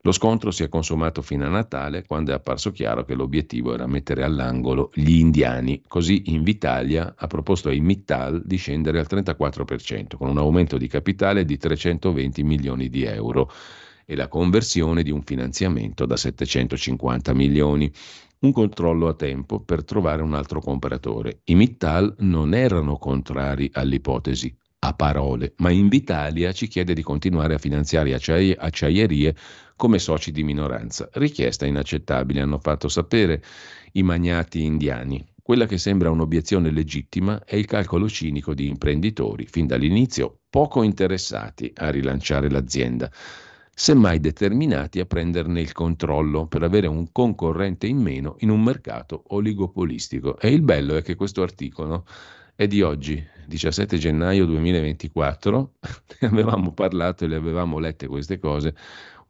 Lo 0.04 0.12
scontro 0.12 0.49
si 0.49 0.64
è 0.64 0.70
consumato 0.70 1.22
fino 1.22 1.45
a 1.45 1.49
Natale, 1.49 2.06
quando 2.08 2.32
è 2.32 2.34
apparso 2.34 2.72
chiaro 2.72 3.04
che 3.04 3.14
l'obiettivo 3.14 3.76
era 3.76 3.86
mettere 3.86 4.24
all'angolo 4.24 4.89
gli 4.95 5.20
indiani. 5.20 5.84
Così 5.88 6.24
Invitalia 6.32 7.14
ha 7.16 7.28
proposto 7.28 7.70
ai 7.70 7.82
Mittal 7.82 8.41
di 8.43 8.56
scendere 8.56 8.97
al 8.97 9.06
34%, 9.08 10.18
con 10.18 10.30
un 10.30 10.39
aumento 10.39 10.78
di 10.78 10.88
capitale 10.88 11.45
di 11.45 11.56
320 11.56 12.41
milioni 12.41 12.89
di 12.89 13.04
euro 13.04 13.52
e 14.04 14.16
la 14.16 14.28
conversione 14.28 15.04
di 15.04 15.12
un 15.12 15.22
finanziamento 15.22 16.08
da 16.08 16.18
750 16.18 17.36
milioni. 17.36 17.91
Un 18.39 18.52
controllo 18.54 19.08
a 19.08 19.14
tempo 19.14 19.60
per 19.60 19.84
trovare 19.84 20.24
un 20.24 20.34
altro 20.34 20.62
compratore. 20.62 21.41
I 21.43 21.54
Mittal 21.54 22.16
non 22.22 22.56
erano 22.56 22.97
contrari 22.97 23.70
all'ipotesi 23.72 24.52
a 24.84 24.93
parole, 24.93 25.54
ma 25.58 25.70
Invitalia 25.70 26.52
ci 26.54 26.68
chiede 26.68 26.95
di 26.95 27.04
continuare 27.04 27.54
a 27.54 27.60
finanziare 27.60 28.16
acciai- 28.16 28.56
acciaierie 28.58 29.36
come 29.82 29.98
soci 29.98 30.32
di 30.32 30.44
minoranza. 30.44 31.10
Richiesta 31.14 31.66
inaccettabile, 31.66 32.42
hanno 32.42 32.60
fatto 32.60 32.88
sapere 32.88 33.42
i 33.94 34.04
magnati 34.04 34.64
indiani. 34.64 35.26
Quella 35.42 35.66
che 35.66 35.80
sembra 35.80 36.12
un'obiezione 36.12 36.70
legittima 36.70 37.44
è 37.44 37.56
il 37.56 37.66
calcolo 37.66 38.08
cinico 38.08 38.54
di 38.54 38.68
imprenditori, 38.68 39.48
fin 39.48 39.66
dall'inizio 39.66 40.42
poco 40.52 40.84
interessati 40.84 41.72
a 41.78 41.90
rilanciare 41.90 42.48
l'azienda, 42.52 43.10
semmai 43.74 44.20
determinati 44.20 45.00
a 45.00 45.08
prenderne 45.08 45.62
il 45.62 45.72
controllo 45.72 46.46
per 46.46 46.62
avere 46.62 46.86
un 46.86 47.12
concorrente 47.12 47.88
in 47.88 47.98
meno 47.98 48.36
in 48.42 48.52
un 48.52 48.62
mercato 48.62 49.24
oligopolistico. 49.30 50.38
E 50.38 50.50
il 50.50 50.62
bello 50.62 50.96
è 50.96 51.02
che 51.02 51.16
questo 51.16 51.42
articolo 51.42 52.06
è 52.54 52.68
di 52.68 52.84
oggi, 52.84 53.20
17 53.48 53.98
gennaio 53.98 54.46
2024, 54.46 55.74
ne 56.20 56.28
avevamo 56.30 56.72
parlato 56.72 57.26
e 57.26 57.28
le 57.28 57.38
avevamo 57.38 57.80
lette 57.80 58.06
queste 58.06 58.38
cose 58.38 58.76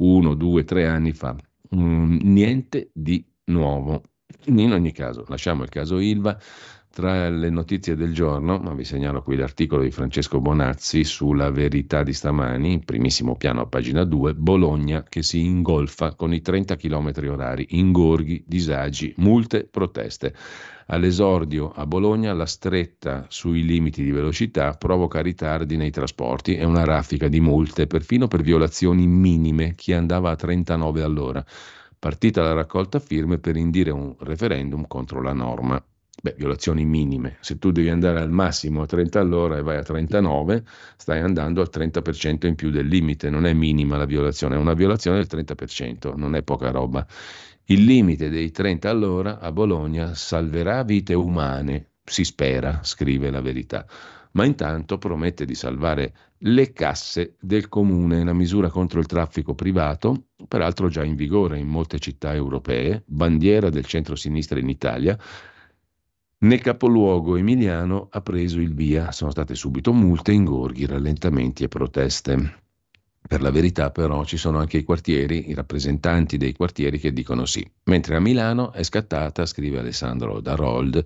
uno, 0.02 0.34
due, 0.36 0.64
tre 0.64 0.88
anni 0.88 1.12
fa. 1.14 1.36
Mm, 1.76 2.20
niente 2.24 2.89
di 2.93 3.26
nuovo. 3.45 4.04
In 4.45 4.72
ogni 4.72 4.91
caso, 4.91 5.26
lasciamo 5.28 5.64
il 5.64 5.70
caso 5.70 5.99
Ilva. 5.99 6.38
Tra 6.93 7.29
le 7.29 7.49
notizie 7.49 7.95
del 7.95 8.13
giorno, 8.13 8.57
ma 8.57 8.73
vi 8.73 8.83
segnalo 8.83 9.23
qui 9.23 9.37
l'articolo 9.37 9.81
di 9.81 9.91
Francesco 9.91 10.41
Bonazzi 10.41 11.05
sulla 11.05 11.49
verità 11.49 12.03
di 12.03 12.11
stamani, 12.11 12.81
primissimo 12.83 13.37
piano 13.37 13.61
a 13.61 13.65
pagina 13.65 14.03
2, 14.03 14.33
Bologna 14.35 15.01
che 15.07 15.23
si 15.23 15.39
ingolfa 15.39 16.15
con 16.15 16.33
i 16.33 16.41
30 16.41 16.75
km 16.75 17.13
orari, 17.29 17.65
ingorghi, 17.69 18.43
disagi, 18.45 19.13
multe, 19.19 19.63
proteste. 19.63 20.35
All'esordio 20.87 21.71
a 21.71 21.85
Bologna 21.85 22.33
la 22.33 22.45
stretta 22.45 23.25
sui 23.29 23.63
limiti 23.63 24.03
di 24.03 24.11
velocità 24.11 24.73
provoca 24.73 25.21
ritardi 25.21 25.77
nei 25.77 25.91
trasporti 25.91 26.57
e 26.57 26.65
una 26.65 26.83
raffica 26.83 27.29
di 27.29 27.39
multe, 27.39 27.87
perfino 27.87 28.27
per 28.27 28.41
violazioni 28.41 29.07
minime, 29.07 29.75
chi 29.75 29.93
andava 29.93 30.31
a 30.31 30.35
39 30.35 31.01
all'ora. 31.03 31.45
Partita 31.97 32.41
la 32.41 32.51
raccolta 32.51 32.99
firme 32.99 33.37
per 33.37 33.55
indire 33.55 33.91
un 33.91 34.13
referendum 34.19 34.85
contro 34.87 35.21
la 35.21 35.31
norma. 35.31 35.81
Beh, 36.24 36.36
violazioni 36.38 36.86
minime. 36.86 37.38
Se 37.39 37.57
tu 37.57 37.72
devi 37.72 37.89
andare 37.89 38.19
al 38.19 38.30
massimo 38.30 38.84
a 38.84 38.86
30 38.86 39.19
all'ora 39.19 39.57
e 39.57 39.63
vai 39.63 39.78
a 39.78 39.82
39, 39.82 40.63
stai 40.95 41.19
andando 41.19 41.61
al 41.61 41.69
30% 41.74 42.45
in 42.45 42.53
più 42.53 42.69
del 42.69 42.86
limite. 42.86 43.32
Non 43.32 43.47
è 43.47 43.53
minima 43.53 43.97
la 43.97 44.05
violazione, 44.05 44.53
è 44.53 44.59
una 44.59 44.76
violazione 44.76 45.17
del 45.17 45.28
30%, 45.28 46.15
non 46.15 46.36
è 46.36 46.43
poca 46.43 46.69
roba. 46.69 47.07
Il 47.65 47.86
limite 47.86 48.30
dei 48.30 48.51
30 48.51 48.88
all'ora 48.88 49.39
a 49.39 49.51
Bologna 49.51 50.13
salverà 50.13 50.84
vite 50.84 51.15
umane, 51.15 51.93
si 52.03 52.24
spera, 52.24 52.82
scrive 52.84 53.32
la 53.32 53.41
verità, 53.41 53.88
ma 54.34 54.45
intanto 54.45 54.99
promette 54.99 55.43
di 55.45 55.55
salvare 55.55 56.13
le 56.43 56.72
casse 56.72 57.36
del 57.39 57.67
comune, 57.67 58.24
la 58.24 58.34
misura 58.34 58.69
contro 58.69 58.99
il 58.99 59.07
traffico 59.07 59.55
privato, 59.55 60.28
peraltro 60.47 60.88
già 60.88 61.03
in 61.03 61.15
vigore 61.15 61.57
in 61.57 61.67
molte 61.67 61.97
città 61.97 62.34
europee, 62.34 63.01
bandiera 63.07 63.69
del 63.69 63.86
centro-sinistra 63.86 64.59
in 64.59 64.69
Italia, 64.69 65.17
nel 66.41 66.61
capoluogo 66.61 67.35
emiliano 67.35 68.07
ha 68.09 68.21
preso 68.21 68.59
il 68.59 68.73
via, 68.73 69.11
sono 69.11 69.31
state 69.31 69.55
subito 69.55 69.93
multe, 69.93 70.31
ingorghi, 70.31 70.85
rallentamenti 70.85 71.63
e 71.63 71.67
proteste. 71.67 72.59
Per 73.27 73.41
la 73.41 73.51
verità 73.51 73.91
però 73.91 74.25
ci 74.25 74.37
sono 74.37 74.57
anche 74.57 74.77
i 74.77 74.83
quartieri, 74.83 75.49
i 75.49 75.53
rappresentanti 75.53 76.37
dei 76.37 76.53
quartieri 76.53 76.99
che 76.99 77.13
dicono 77.13 77.45
sì. 77.45 77.65
Mentre 77.83 78.15
a 78.15 78.19
Milano 78.19 78.73
è 78.73 78.83
scattata, 78.83 79.45
scrive 79.45 79.79
Alessandro 79.79 80.41
Darold, 80.41 81.03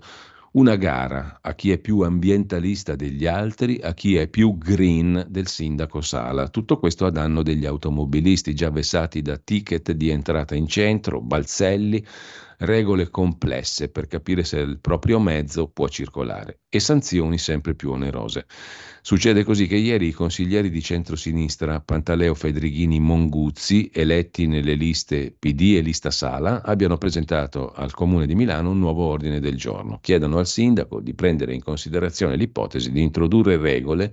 una 0.52 0.76
gara 0.76 1.38
a 1.42 1.54
chi 1.54 1.70
è 1.70 1.78
più 1.78 2.00
ambientalista 2.00 2.96
degli 2.96 3.26
altri, 3.26 3.78
a 3.82 3.92
chi 3.92 4.16
è 4.16 4.28
più 4.28 4.56
green 4.56 5.26
del 5.28 5.48
sindaco 5.48 6.00
Sala. 6.00 6.48
Tutto 6.48 6.78
questo 6.78 7.04
a 7.04 7.10
danno 7.10 7.42
degli 7.42 7.66
automobilisti 7.66 8.54
già 8.54 8.70
vessati 8.70 9.20
da 9.20 9.36
ticket 9.36 9.92
di 9.92 10.08
entrata 10.08 10.54
in 10.54 10.66
centro, 10.66 11.20
balzelli, 11.20 12.04
regole 12.58 13.10
complesse 13.10 13.88
per 13.90 14.06
capire 14.06 14.44
se 14.44 14.58
il 14.58 14.78
proprio 14.80 15.18
mezzo 15.18 15.68
può 15.68 15.88
circolare 15.88 16.60
e 16.68 16.80
sanzioni 16.80 17.38
sempre 17.38 17.74
più 17.74 17.90
onerose. 17.90 18.46
Succede 19.02 19.44
così 19.44 19.66
che 19.66 19.76
ieri 19.76 20.08
i 20.08 20.12
consiglieri 20.12 20.70
di 20.70 20.82
centrosinistra 20.82 21.80
Pantaleo 21.80 22.34
Fedrighini 22.34 22.98
Monguzzi, 22.98 23.90
eletti 23.92 24.46
nelle 24.46 24.74
liste 24.74 25.34
PD 25.38 25.74
e 25.76 25.80
lista 25.80 26.10
Sala, 26.10 26.62
abbiano 26.62 26.98
presentato 26.98 27.70
al 27.72 27.92
Comune 27.92 28.26
di 28.26 28.34
Milano 28.34 28.70
un 28.70 28.78
nuovo 28.78 29.04
ordine 29.04 29.38
del 29.38 29.56
giorno. 29.56 29.98
Chiedono 30.00 30.38
al 30.38 30.46
sindaco 30.46 31.00
di 31.00 31.14
prendere 31.14 31.54
in 31.54 31.62
considerazione 31.62 32.36
l'ipotesi 32.36 32.90
di 32.90 33.02
introdurre 33.02 33.56
regole 33.56 34.12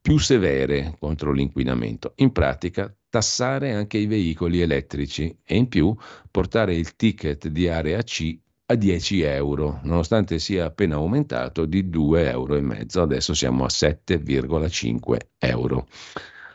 più 0.00 0.18
severe 0.18 0.96
contro 0.98 1.32
l'inquinamento. 1.32 2.12
In 2.16 2.32
pratica, 2.32 2.92
tassare 3.10 3.72
anche 3.72 3.98
i 3.98 4.06
veicoli 4.06 4.60
elettrici 4.60 5.36
e 5.44 5.56
in 5.56 5.68
più 5.68 5.94
portare 6.30 6.74
il 6.74 6.96
ticket 6.96 7.48
di 7.48 7.68
area 7.68 8.00
C 8.02 8.38
a 8.66 8.76
10 8.76 9.22
euro, 9.22 9.80
nonostante 9.82 10.38
sia 10.38 10.66
appena 10.66 10.94
aumentato 10.94 11.66
di 11.66 11.90
2 11.90 12.30
euro 12.30 12.54
adesso 13.02 13.34
siamo 13.34 13.64
a 13.64 13.68
7,5 13.68 15.16
euro. 15.38 15.88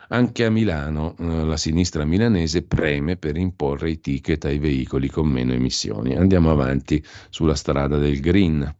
Anche 0.08 0.44
a 0.44 0.50
Milano 0.50 1.16
eh, 1.18 1.44
la 1.44 1.56
sinistra 1.56 2.04
milanese 2.04 2.62
preme 2.62 3.16
per 3.16 3.36
imporre 3.36 3.90
i 3.90 4.00
ticket 4.00 4.44
ai 4.44 4.58
veicoli 4.58 5.10
con 5.10 5.26
meno 5.26 5.52
emissioni. 5.52 6.14
Andiamo 6.14 6.50
avanti 6.50 7.04
sulla 7.28 7.56
strada 7.56 7.98
del 7.98 8.20
green. 8.20 8.74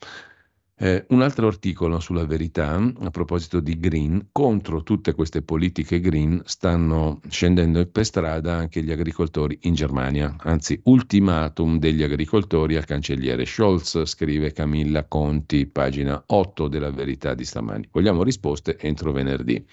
Eh, 0.78 1.06
un 1.08 1.22
altro 1.22 1.46
articolo 1.46 2.00
sulla 2.00 2.26
verità, 2.26 2.74
a 2.74 3.10
proposito 3.10 3.60
di 3.60 3.78
green, 3.78 4.28
contro 4.30 4.82
tutte 4.82 5.14
queste 5.14 5.40
politiche 5.40 6.00
green 6.00 6.42
stanno 6.44 7.22
scendendo 7.28 7.86
per 7.86 8.04
strada 8.04 8.56
anche 8.56 8.82
gli 8.82 8.90
agricoltori 8.90 9.58
in 9.62 9.72
Germania, 9.72 10.36
anzi 10.40 10.78
ultimatum 10.84 11.78
degli 11.78 12.02
agricoltori 12.02 12.76
al 12.76 12.84
cancelliere 12.84 13.46
Scholz, 13.46 14.04
scrive 14.04 14.52
Camilla 14.52 15.04
Conti, 15.04 15.64
pagina 15.64 16.22
8 16.26 16.68
della 16.68 16.90
verità 16.90 17.32
di 17.32 17.46
stamani. 17.46 17.88
Vogliamo 17.90 18.22
risposte 18.22 18.76
entro 18.78 19.12
venerdì. 19.12 19.64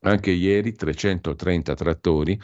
Anche 0.00 0.30
ieri 0.30 0.72
330 0.72 1.74
trattori 1.74 2.40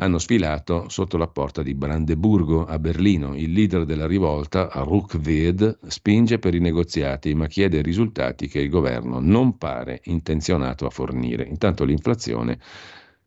hanno 0.00 0.18
sfilato 0.18 0.88
sotto 0.88 1.16
la 1.18 1.28
porta 1.28 1.62
di 1.62 1.74
Brandeburgo 1.74 2.64
a 2.64 2.78
Berlino. 2.78 3.36
Il 3.36 3.52
leader 3.52 3.84
della 3.84 4.06
rivolta, 4.06 4.70
Ruckwied, 4.72 5.78
spinge 5.86 6.38
per 6.38 6.54
i 6.54 6.58
negoziati 6.58 7.34
ma 7.34 7.46
chiede 7.46 7.82
risultati 7.82 8.48
che 8.48 8.60
il 8.60 8.70
governo 8.70 9.20
non 9.20 9.58
pare 9.58 10.00
intenzionato 10.04 10.86
a 10.86 10.90
fornire. 10.90 11.44
Intanto 11.44 11.84
l'inflazione 11.84 12.58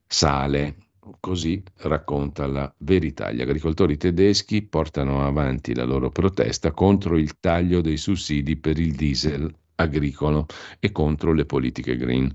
sale. 0.08 0.78
Così 1.20 1.62
racconta 1.80 2.48
la 2.48 2.74
verità. 2.78 3.30
Gli 3.32 3.42
agricoltori 3.42 3.98
tedeschi 3.98 4.62
portano 4.62 5.26
avanti 5.26 5.76
la 5.76 5.84
loro 5.84 6.10
protesta 6.10 6.72
contro 6.72 7.18
il 7.18 7.40
taglio 7.42 7.82
dei 7.82 7.98
sussidi 7.98 8.56
per 8.56 8.80
il 8.80 8.96
diesel 8.96 9.54
agricolo 9.76 10.46
e 10.80 10.94
contro 10.94 11.34
le 11.34 11.46
politiche 11.46 11.98
green. 11.98 12.34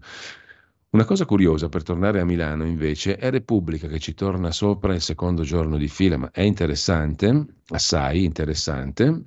Una 0.91 1.05
cosa 1.05 1.27
curiosa 1.27 1.69
per 1.69 1.83
tornare 1.83 2.19
a 2.19 2.25
Milano 2.25 2.65
invece 2.65 3.17
è 3.17 3.29
Repubblica 3.31 3.89
che 3.89 3.99
ci 3.99 4.15
torna 4.15 4.51
sopra 4.51 4.95
il 4.95 5.03
secondo 5.03 5.43
giorno 5.43 5.77
di 5.77 5.87
fila, 5.87 6.17
ma 6.17 6.31
è 6.31 6.41
interessante, 6.41 7.47
assai 7.69 8.25
interessante. 8.25 9.23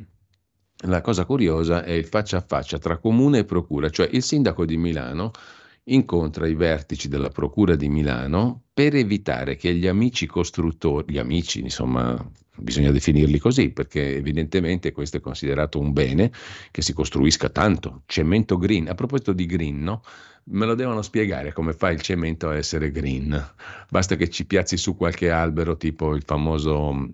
La 0.87 1.01
cosa 1.01 1.23
curiosa 1.25 1.83
è 1.83 1.91
il 1.91 2.05
faccia 2.05 2.37
a 2.37 2.41
faccia 2.41 2.79
tra 2.79 2.97
comune 2.97 3.39
e 3.39 3.45
procura, 3.45 3.91
cioè 3.91 4.09
il 4.11 4.23
sindaco 4.23 4.65
di 4.65 4.75
Milano 4.75 5.31
incontra 5.85 6.47
i 6.47 6.53
vertici 6.53 7.07
della 7.07 7.29
Procura 7.29 7.75
di 7.75 7.89
Milano 7.89 8.65
per 8.73 8.95
evitare 8.95 9.55
che 9.55 9.73
gli 9.73 9.87
amici 9.87 10.27
costruttori, 10.27 11.13
gli 11.13 11.17
amici 11.17 11.59
insomma 11.59 12.23
bisogna 12.57 12.91
definirli 12.91 13.39
così 13.39 13.71
perché 13.71 14.15
evidentemente 14.15 14.91
questo 14.91 15.17
è 15.17 15.19
considerato 15.19 15.79
un 15.79 15.93
bene 15.93 16.31
che 16.69 16.81
si 16.81 16.93
costruisca 16.93 17.49
tanto, 17.49 18.03
cemento 18.05 18.57
green, 18.57 18.87
a 18.87 18.93
proposito 18.93 19.33
di 19.33 19.45
green, 19.45 19.81
no? 19.81 20.03
Me 20.43 20.65
lo 20.65 20.75
devono 20.75 21.01
spiegare 21.01 21.53
come 21.53 21.73
fa 21.73 21.91
il 21.91 22.01
cemento 22.01 22.49
a 22.49 22.55
essere 22.55 22.91
green, 22.91 23.53
basta 23.89 24.15
che 24.15 24.29
ci 24.29 24.45
piazzi 24.45 24.77
su 24.77 24.95
qualche 24.95 25.29
albero 25.29 25.77
tipo 25.77 26.13
il 26.15 26.23
famoso 26.25 27.09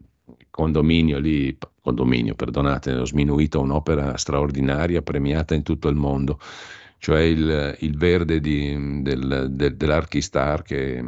condominio 0.50 1.20
lì, 1.20 1.58
condominio 1.82 2.36
perdonate, 2.36 2.94
ho 2.94 3.06
sminuito 3.06 3.60
un'opera 3.60 4.18
straordinaria 4.18 5.02
premiata 5.02 5.56
in 5.56 5.64
tutto 5.64 5.88
il 5.88 5.96
mondo 5.96 6.40
cioè 6.98 7.22
il, 7.22 7.76
il 7.80 7.98
verde 7.98 8.40
di, 8.40 9.02
del, 9.02 9.48
del, 9.52 9.76
dell'Archistar 9.76 10.62
che, 10.64 11.04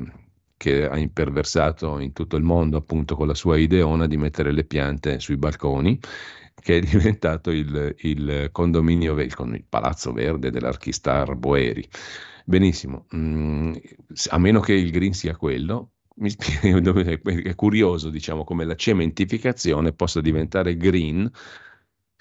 che, 0.56 0.88
ha 0.88 0.98
imperversato 0.98 2.00
in 2.00 2.14
tutto 2.14 2.36
il 2.36 2.44
mondo 2.44 2.78
appunto 2.78 3.16
con 3.16 3.28
la 3.28 3.34
sua 3.34 3.58
ideona 3.58 4.08
di 4.08 4.18
mettere 4.18 4.52
le 4.52 4.64
piante 4.64 5.20
sui 5.20 5.38
balconi, 5.38 6.00
che 6.62 6.78
è 6.78 6.80
diventato 6.86 7.52
il, 7.52 7.96
il 8.00 8.50
condominio, 8.52 9.20
il, 9.20 9.66
palazzo 9.68 10.12
verde 10.12 10.52
dell'Archistar 10.52 11.36
Boeri. 11.36 11.88
Benissimo, 12.46 13.06
mm, 13.16 13.74
a 14.30 14.38
meno 14.38 14.60
che 14.60 14.74
il 14.74 14.92
green 14.92 15.14
sia 15.14 15.36
quello, 15.36 15.92
mi 16.16 16.30
spiego, 16.30 16.94
è 17.00 17.56
curioso 17.56 18.10
diciamo 18.10 18.44
come 18.44 18.66
la 18.66 18.76
cementificazione 18.76 19.94
possa 19.94 20.22
diventare 20.22 20.76
green 20.78 21.30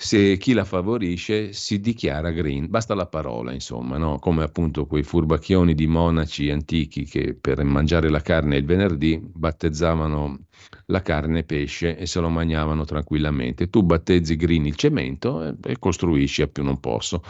se 0.01 0.37
chi 0.37 0.53
la 0.53 0.65
favorisce 0.65 1.53
si 1.53 1.81
dichiara 1.81 2.31
green, 2.31 2.71
basta 2.71 2.95
la 2.95 3.07
parola, 3.07 3.53
insomma, 3.53 3.99
no? 3.99 4.21
come 4.21 4.45
appunto 4.45 4.87
quei 4.87 5.03
furbacchioni 5.03 5.75
di 5.75 5.89
monaci 5.89 6.51
antichi 6.51 7.05
che 7.05 7.35
per 7.35 7.65
mangiare 7.65 8.09
la 8.09 8.21
carne 8.21 8.59
il 8.59 8.65
venerdì 8.65 9.21
battezzavano 9.21 10.39
la 10.87 11.03
carne 11.03 11.43
pesce 11.43 11.97
e 11.99 12.07
se 12.07 12.21
lo 12.21 12.29
mangiavano 12.29 12.85
tranquillamente. 12.85 13.71
Tu 13.71 13.83
battezzi 13.83 14.37
green 14.37 14.67
il 14.67 14.77
cemento 14.77 15.45
e, 15.45 15.57
e 15.65 15.79
costruisci 15.81 16.43
a 16.43 16.47
più 16.47 16.63
non 16.63 16.79
posso 16.79 17.21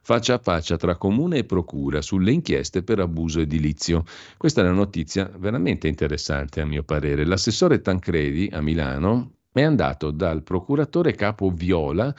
faccia 0.00 0.34
a 0.34 0.38
faccia 0.38 0.76
tra 0.76 0.96
comune 0.96 1.38
e 1.38 1.44
procura 1.44 2.00
sulle 2.00 2.32
inchieste 2.32 2.82
per 2.82 3.00
abuso 3.00 3.40
edilizio. 3.40 4.04
Questa 4.38 4.62
è 4.62 4.64
una 4.64 4.72
notizia 4.72 5.30
veramente 5.38 5.88
interessante 5.88 6.62
a 6.62 6.66
mio 6.66 6.84
parere. 6.84 7.26
L'assessore 7.26 7.82
Tancredi 7.82 8.48
a 8.50 8.62
Milano 8.62 9.32
è 9.60 9.64
andato 9.64 10.10
dal 10.10 10.42
procuratore 10.42 11.14
capo 11.14 11.48
Viola 11.50 12.12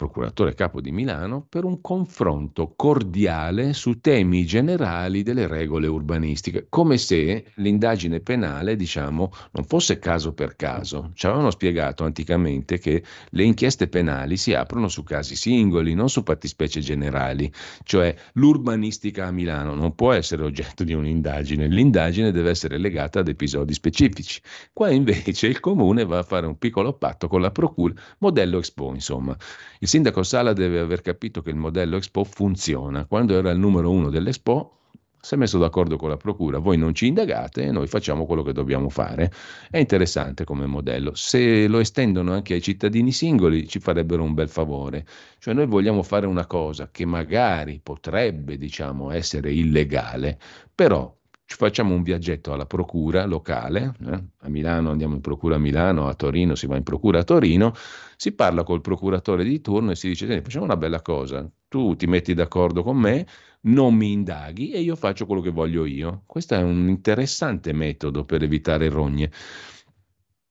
procuratore 0.00 0.54
capo 0.54 0.80
di 0.80 0.92
Milano, 0.92 1.44
per 1.46 1.64
un 1.64 1.82
confronto 1.82 2.72
cordiale 2.74 3.74
su 3.74 4.00
temi 4.00 4.46
generali 4.46 5.22
delle 5.22 5.46
regole 5.46 5.88
urbanistiche, 5.88 6.68
come 6.70 6.96
se 6.96 7.44
l'indagine 7.56 8.20
penale, 8.20 8.76
diciamo, 8.76 9.30
non 9.50 9.64
fosse 9.64 9.98
caso 9.98 10.32
per 10.32 10.56
caso. 10.56 11.10
Ci 11.12 11.26
avevano 11.26 11.50
spiegato 11.50 12.04
anticamente 12.04 12.78
che 12.78 13.02
le 13.28 13.44
inchieste 13.44 13.88
penali 13.88 14.38
si 14.38 14.54
aprono 14.54 14.88
su 14.88 15.02
casi 15.02 15.36
singoli, 15.36 15.92
non 15.92 16.08
su 16.08 16.22
fattispecie 16.22 16.80
generali, 16.80 17.52
cioè 17.82 18.16
l'urbanistica 18.34 19.26
a 19.26 19.30
Milano 19.30 19.74
non 19.74 19.94
può 19.94 20.12
essere 20.12 20.44
oggetto 20.44 20.82
di 20.82 20.94
un'indagine, 20.94 21.68
l'indagine 21.68 22.32
deve 22.32 22.48
essere 22.48 22.78
legata 22.78 23.18
ad 23.20 23.28
episodi 23.28 23.74
specifici. 23.74 24.40
Qua 24.72 24.90
invece 24.90 25.46
il 25.46 25.60
comune 25.60 26.06
va 26.06 26.20
a 26.20 26.22
fare 26.22 26.46
un 26.46 26.56
piccolo 26.56 26.94
patto 26.94 27.28
con 27.28 27.42
la 27.42 27.50
procura, 27.50 27.92
modello 28.20 28.56
Expo, 28.56 28.94
insomma. 28.94 29.36
Il 29.80 29.88
sindaco 29.90 30.22
Sala 30.22 30.52
deve 30.52 30.78
aver 30.78 31.02
capito 31.02 31.42
che 31.42 31.50
il 31.50 31.56
modello 31.56 31.96
Expo 31.96 32.22
funziona. 32.22 33.06
Quando 33.06 33.36
era 33.36 33.50
il 33.50 33.58
numero 33.58 33.90
uno 33.90 34.08
dell'Expo, 34.08 34.76
si 35.20 35.34
è 35.34 35.36
messo 35.36 35.58
d'accordo 35.58 35.96
con 35.96 36.08
la 36.08 36.16
procura, 36.16 36.58
voi 36.58 36.78
non 36.78 36.94
ci 36.94 37.08
indagate 37.08 37.64
e 37.64 37.72
noi 37.72 37.88
facciamo 37.88 38.24
quello 38.24 38.44
che 38.44 38.52
dobbiamo 38.52 38.88
fare. 38.88 39.32
È 39.68 39.78
interessante 39.78 40.44
come 40.44 40.64
modello. 40.66 41.12
Se 41.16 41.66
lo 41.66 41.80
estendono 41.80 42.32
anche 42.32 42.54
ai 42.54 42.62
cittadini 42.62 43.10
singoli 43.10 43.66
ci 43.66 43.80
farebbero 43.80 44.22
un 44.22 44.32
bel 44.32 44.48
favore. 44.48 45.04
Cioè 45.40 45.54
noi 45.54 45.66
vogliamo 45.66 46.04
fare 46.04 46.26
una 46.26 46.46
cosa 46.46 46.88
che 46.92 47.04
magari 47.04 47.80
potrebbe, 47.82 48.56
diciamo, 48.58 49.10
essere 49.10 49.52
illegale, 49.52 50.38
però 50.72 51.12
facciamo 51.56 51.94
un 51.94 52.02
viaggetto 52.02 52.52
alla 52.52 52.66
procura 52.66 53.24
locale, 53.24 53.94
eh? 54.06 54.24
a 54.38 54.48
Milano 54.48 54.90
andiamo 54.90 55.14
in 55.14 55.20
procura 55.20 55.56
a 55.56 55.58
Milano, 55.58 56.06
a 56.06 56.14
Torino 56.14 56.54
si 56.54 56.66
va 56.66 56.76
in 56.76 56.82
procura 56.82 57.20
a 57.20 57.24
Torino, 57.24 57.72
si 58.16 58.32
parla 58.32 58.62
col 58.62 58.80
procuratore 58.80 59.44
di 59.44 59.60
turno 59.60 59.90
e 59.90 59.96
si 59.96 60.08
dice 60.08 60.42
facciamo 60.42 60.64
una 60.64 60.76
bella 60.76 61.02
cosa, 61.02 61.50
tu 61.68 61.96
ti 61.96 62.06
metti 62.06 62.34
d'accordo 62.34 62.82
con 62.82 62.96
me, 62.96 63.26
non 63.62 63.94
mi 63.94 64.12
indaghi 64.12 64.70
e 64.70 64.80
io 64.80 64.96
faccio 64.96 65.26
quello 65.26 65.40
che 65.40 65.50
voglio 65.50 65.84
io. 65.84 66.22
Questo 66.26 66.54
è 66.54 66.62
un 66.62 66.88
interessante 66.88 67.72
metodo 67.72 68.24
per 68.24 68.42
evitare 68.42 68.88
rogne. 68.88 69.30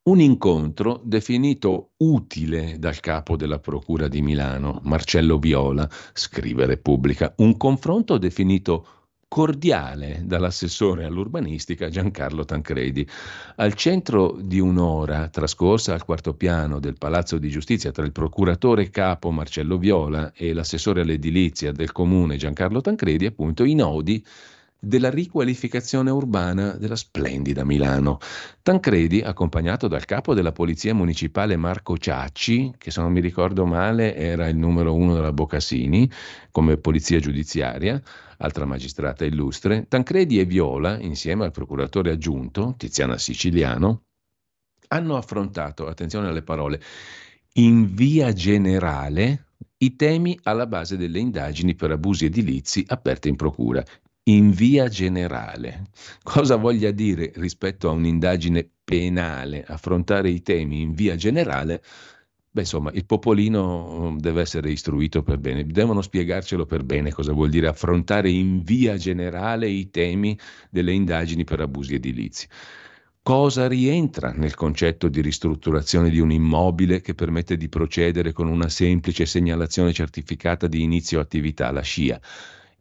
Un 0.02 0.20
incontro 0.20 1.02
definito 1.04 1.91
utile 1.97 2.78
dal 2.80 3.00
capo 3.00 3.36
della 3.36 3.60
Procura 3.60 4.08
di 4.08 4.22
Milano, 4.22 4.80
Marcello 4.84 5.38
Viola, 5.38 5.88
scrive 6.14 6.66
Repubblica, 6.66 7.34
un 7.38 7.58
confronto 7.58 8.18
definito 8.18 8.99
cordiale 9.30 10.24
dall'assessore 10.26 11.06
all'urbanistica 11.06 11.88
Giancarlo 11.88 12.44
Tancredi. 12.46 13.08
Al 13.58 13.76
centro 13.76 14.36
di 14.42 14.60
un'ora 14.60 15.30
trascorsa 15.30 15.94
al 15.94 16.04
quarto 16.04 16.34
piano 16.34 16.80
del 16.80 16.98
Palazzo 16.98 17.38
di 17.38 17.48
Giustizia 17.48 17.92
tra 17.92 18.04
il 18.04 18.12
procuratore 18.12 18.90
capo 18.90 19.30
Marcello 19.30 19.78
Viola 19.78 20.34
e 20.34 20.52
l'assessore 20.52 21.02
all'edilizia 21.02 21.72
del 21.72 21.92
comune 21.92 22.38
Giancarlo 22.38 22.82
Tancredi, 22.82 23.28
appunto 23.28 23.64
i 23.64 23.76
nodi 23.76 24.26
della 24.82 25.10
riqualificazione 25.10 26.10
urbana 26.10 26.72
della 26.72 26.96
splendida 26.96 27.64
Milano. 27.64 28.18
Tancredi, 28.64 29.22
accompagnato 29.22 29.88
dal 29.88 30.06
capo 30.06 30.34
della 30.34 30.54
Polizia 30.54 30.96
Municipale 30.96 31.56
Marco 31.56 31.98
Ciacci, 31.98 32.74
che 32.78 32.90
se 32.90 33.02
non 33.02 33.12
mi 33.12 33.20
ricordo 33.20 33.66
male 33.66 34.16
era 34.16 34.48
il 34.48 34.56
numero 34.56 34.96
uno 34.96 35.14
della 35.14 35.34
Bocassini 35.34 36.10
come 36.50 36.78
polizia 36.78 37.20
giudiziaria, 37.20 38.02
altra 38.40 38.66
magistrata 38.66 39.26
illustre, 39.26 39.88
Tancredi 39.88 40.40
e 40.40 40.46
Viola, 40.46 41.00
insieme 41.00 41.46
al 41.46 41.52
procuratore 41.52 42.12
aggiunto, 42.12 42.76
Tiziana 42.78 43.18
Siciliano, 43.18 44.04
hanno 44.90 45.16
affrontato, 45.16 45.88
attenzione 45.88 46.28
alle 46.28 46.42
parole, 46.42 46.82
in 47.54 47.94
via 47.94 48.32
generale 48.34 49.46
i 49.78 49.96
temi 49.96 50.38
alla 50.44 50.68
base 50.68 50.98
delle 50.98 51.20
indagini 51.20 51.76
per 51.76 51.92
abusi 51.92 52.26
edilizi 52.26 52.84
aperte 52.88 53.30
in 53.30 53.36
procura 53.36 53.84
in 54.24 54.52
via 54.52 54.88
generale. 54.88 55.88
Cosa 56.24 56.56
voglia 56.56 56.92
dire 56.92 57.32
rispetto 57.36 57.90
a 57.90 57.94
un'indagine 57.94 58.70
penale 58.84 59.64
affrontare 59.64 60.30
i 60.30 60.42
temi 60.42 60.82
in 60.82 60.94
via 60.94 61.16
generale? 61.16 61.82
Beh, 62.52 62.62
insomma, 62.62 62.91
il 62.93 63.06
popolino 63.06 64.12
mm, 64.12 64.18
deve 64.18 64.41
essere 64.41 64.72
istruito 64.72 65.22
per 65.22 65.38
bene, 65.38 65.66
devono 65.66 66.02
spiegarcelo 66.02 66.66
per 66.66 66.84
bene 66.84 67.12
cosa 67.12 67.32
vuol 67.32 67.50
dire 67.50 67.68
affrontare 67.68 68.30
in 68.32 68.64
via 68.64 68.97
generale 68.97 69.68
i 69.70 69.89
temi 69.91 70.38
delle 70.70 70.91
indagini 70.93 71.43
per 71.43 71.60
abusi 71.62 71.93
edilizi. 71.95 72.47
Cosa 73.22 73.68
rientra 73.68 74.32
nel 74.32 74.56
concetto 74.56 75.10
di 75.10 75.22
ristrutturazione 75.22 76.10
di 76.10 76.20
un 76.20 76.32
immobile 76.32 77.02
che 77.02 77.14
permette 77.14 77.56
di 77.56 77.70
procedere 77.70 78.32
con 78.32 78.47
una 78.47 78.70
semplice 78.70 79.28
segnalazione 79.28 79.93
certificata 79.93 80.66
di 80.66 80.82
inizio 80.82 81.20
attività, 81.20 81.72
la 81.72 81.84
SCIA? 81.84 82.20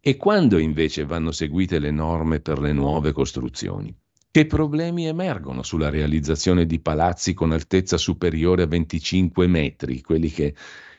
E 0.00 0.16
quando 0.16 0.56
invece 0.58 1.04
vanno 1.04 1.32
seguite 1.32 1.78
le 1.78 1.90
norme 1.90 2.40
per 2.40 2.58
le 2.60 2.72
nuove 2.72 3.12
costruzioni? 3.12 3.94
Che 4.30 4.44
problemi 4.44 5.06
emergono 5.06 5.62
sulla 5.62 5.88
realizzazione 5.88 6.66
di 6.66 6.80
palazzi 6.80 7.32
con 7.32 7.50
altezza 7.52 7.96
superiore 7.96 8.64
a 8.64 8.66
25 8.66 9.46
metri, 9.46 10.02
quelli 10.02 10.28
che 10.28 10.54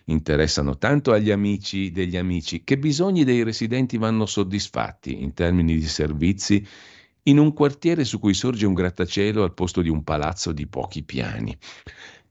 interessano 0.05 0.79
tanto 0.79 1.11
agli 1.11 1.29
amici 1.29 1.91
degli 1.91 2.17
amici, 2.17 2.63
che 2.63 2.79
bisogni 2.79 3.23
dei 3.23 3.43
residenti 3.43 3.97
vanno 3.97 4.25
soddisfatti 4.25 5.21
in 5.21 5.33
termini 5.33 5.75
di 5.75 5.85
servizi 5.85 6.65
in 7.23 7.37
un 7.37 7.53
quartiere 7.53 8.03
su 8.03 8.17
cui 8.17 8.33
sorge 8.33 8.65
un 8.65 8.73
grattacielo 8.73 9.43
al 9.43 9.53
posto 9.53 9.83
di 9.83 9.89
un 9.89 10.03
palazzo 10.03 10.51
di 10.51 10.65
pochi 10.65 11.03
piani. 11.03 11.55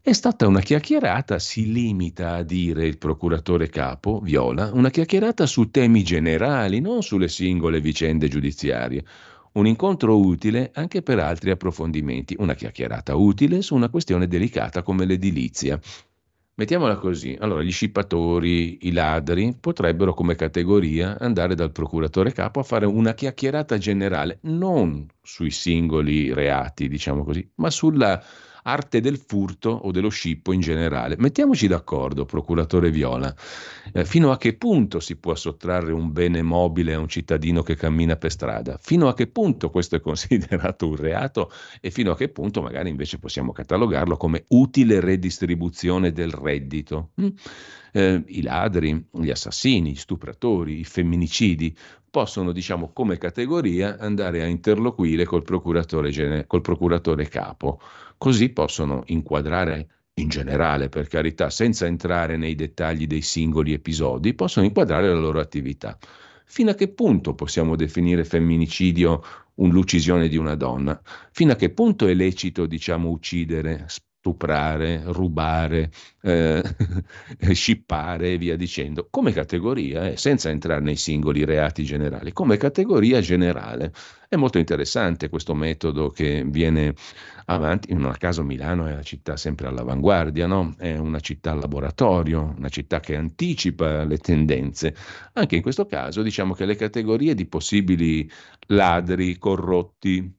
È 0.00 0.12
stata 0.12 0.48
una 0.48 0.60
chiacchierata, 0.60 1.38
si 1.38 1.70
limita 1.72 2.34
a 2.34 2.42
dire 2.42 2.86
il 2.86 2.98
procuratore 2.98 3.68
capo, 3.68 4.18
Viola, 4.18 4.72
una 4.72 4.90
chiacchierata 4.90 5.46
su 5.46 5.70
temi 5.70 6.02
generali, 6.02 6.80
non 6.80 7.02
sulle 7.02 7.28
singole 7.28 7.80
vicende 7.80 8.26
giudiziarie. 8.26 9.04
Un 9.52 9.66
incontro 9.66 10.18
utile 10.18 10.70
anche 10.74 11.02
per 11.02 11.18
altri 11.18 11.50
approfondimenti, 11.50 12.36
una 12.38 12.54
chiacchierata 12.54 13.14
utile 13.14 13.62
su 13.62 13.74
una 13.74 13.88
questione 13.88 14.26
delicata 14.28 14.82
come 14.82 15.04
l'edilizia. 15.04 15.80
Mettiamola 16.54 16.96
così, 16.96 17.36
allora 17.38 17.62
gli 17.62 17.70
scippatori, 17.70 18.86
i 18.88 18.92
ladri 18.92 19.56
potrebbero 19.58 20.12
come 20.12 20.34
categoria 20.34 21.16
andare 21.18 21.54
dal 21.54 21.70
procuratore 21.70 22.32
capo 22.32 22.58
a 22.58 22.64
fare 22.64 22.84
una 22.84 23.14
chiacchierata 23.14 23.78
generale, 23.78 24.38
non 24.42 25.06
sui 25.22 25.52
singoli 25.52 26.32
reati, 26.32 26.88
diciamo 26.88 27.22
così, 27.22 27.48
ma 27.56 27.70
sulla 27.70 28.20
arte 28.68 29.00
del 29.00 29.16
furto 29.16 29.70
o 29.70 29.90
dello 29.90 30.10
scippo 30.10 30.52
in 30.52 30.60
generale. 30.60 31.16
Mettiamoci 31.18 31.66
d'accordo, 31.66 32.26
procuratore 32.26 32.90
Viola, 32.90 33.34
eh, 33.92 34.04
fino 34.04 34.30
a 34.30 34.36
che 34.36 34.54
punto 34.56 35.00
si 35.00 35.16
può 35.16 35.34
sottrarre 35.34 35.92
un 35.92 36.12
bene 36.12 36.42
mobile 36.42 36.92
a 36.92 36.98
un 36.98 37.08
cittadino 37.08 37.62
che 37.62 37.76
cammina 37.76 38.16
per 38.16 38.30
strada? 38.30 38.78
Fino 38.78 39.08
a 39.08 39.14
che 39.14 39.26
punto 39.26 39.70
questo 39.70 39.96
è 39.96 40.00
considerato 40.02 40.86
un 40.86 40.96
reato 40.96 41.50
e 41.80 41.90
fino 41.90 42.10
a 42.10 42.16
che 42.16 42.28
punto 42.28 42.60
magari 42.60 42.90
invece 42.90 43.18
possiamo 43.18 43.52
catalogarlo 43.52 44.16
come 44.16 44.44
utile 44.48 45.00
redistribuzione 45.00 46.12
del 46.12 46.32
reddito? 46.32 47.10
Mm? 47.20 47.28
Eh, 47.92 48.22
I 48.26 48.42
ladri, 48.42 49.06
gli 49.12 49.30
assassini, 49.30 49.92
gli 49.92 49.96
stupratori, 49.96 50.80
i 50.80 50.84
femminicidi 50.84 51.74
possono, 52.10 52.52
diciamo, 52.52 52.90
come 52.92 53.18
categoria 53.18 53.96
andare 53.98 54.42
a 54.42 54.46
interloquire 54.46 55.24
col 55.24 55.42
procuratore, 55.42 56.46
col 56.46 56.60
procuratore 56.60 57.28
capo 57.28 57.80
Così 58.18 58.48
possono 58.50 59.04
inquadrare 59.06 59.88
in 60.14 60.28
generale, 60.28 60.88
per 60.88 61.06
carità, 61.06 61.50
senza 61.50 61.86
entrare 61.86 62.36
nei 62.36 62.56
dettagli 62.56 63.06
dei 63.06 63.22
singoli 63.22 63.72
episodi, 63.72 64.34
possono 64.34 64.66
inquadrare 64.66 65.08
la 65.08 65.18
loro 65.18 65.40
attività. 65.40 65.96
Fino 66.44 66.70
a 66.70 66.74
che 66.74 66.88
punto 66.88 67.34
possiamo 67.34 67.76
definire 67.76 68.24
femminicidio 68.24 69.22
un'uccisione 69.54 70.28
di 70.28 70.36
una 70.36 70.56
donna? 70.56 71.00
Fino 71.30 71.52
a 71.52 71.56
che 71.56 71.70
punto 71.70 72.08
è 72.08 72.14
lecito, 72.14 72.66
diciamo, 72.66 73.08
uccidere, 73.08 73.86
stuprare, 74.28 75.02
rubare, 75.06 75.90
eh, 76.20 76.62
scippare 77.52 78.32
e 78.32 78.38
via 78.38 78.56
dicendo, 78.56 79.08
come 79.10 79.32
categoria, 79.32 80.08
eh, 80.08 80.16
senza 80.16 80.50
entrare 80.50 80.80
nei 80.82 80.96
singoli 80.96 81.44
reati 81.44 81.82
generali, 81.82 82.32
come 82.32 82.58
categoria 82.58 83.20
generale. 83.20 83.92
È 84.28 84.36
molto 84.36 84.58
interessante 84.58 85.30
questo 85.30 85.54
metodo 85.54 86.10
che 86.10 86.44
viene 86.46 86.92
avanti, 87.46 87.94
non 87.94 88.10
a 88.10 88.16
caso 88.18 88.42
Milano 88.42 88.86
è 88.86 88.92
una 88.92 89.02
città 89.02 89.38
sempre 89.38 89.68
all'avanguardia, 89.68 90.46
no? 90.46 90.74
è 90.76 90.98
una 90.98 91.20
città 91.20 91.54
laboratorio, 91.54 92.54
una 92.58 92.68
città 92.68 93.00
che 93.00 93.16
anticipa 93.16 94.04
le 94.04 94.18
tendenze. 94.18 94.94
Anche 95.32 95.56
in 95.56 95.62
questo 95.62 95.86
caso 95.86 96.20
diciamo 96.20 96.52
che 96.52 96.66
le 96.66 96.76
categorie 96.76 97.34
di 97.34 97.46
possibili 97.46 98.30
ladri, 98.66 99.38
corrotti, 99.38 100.37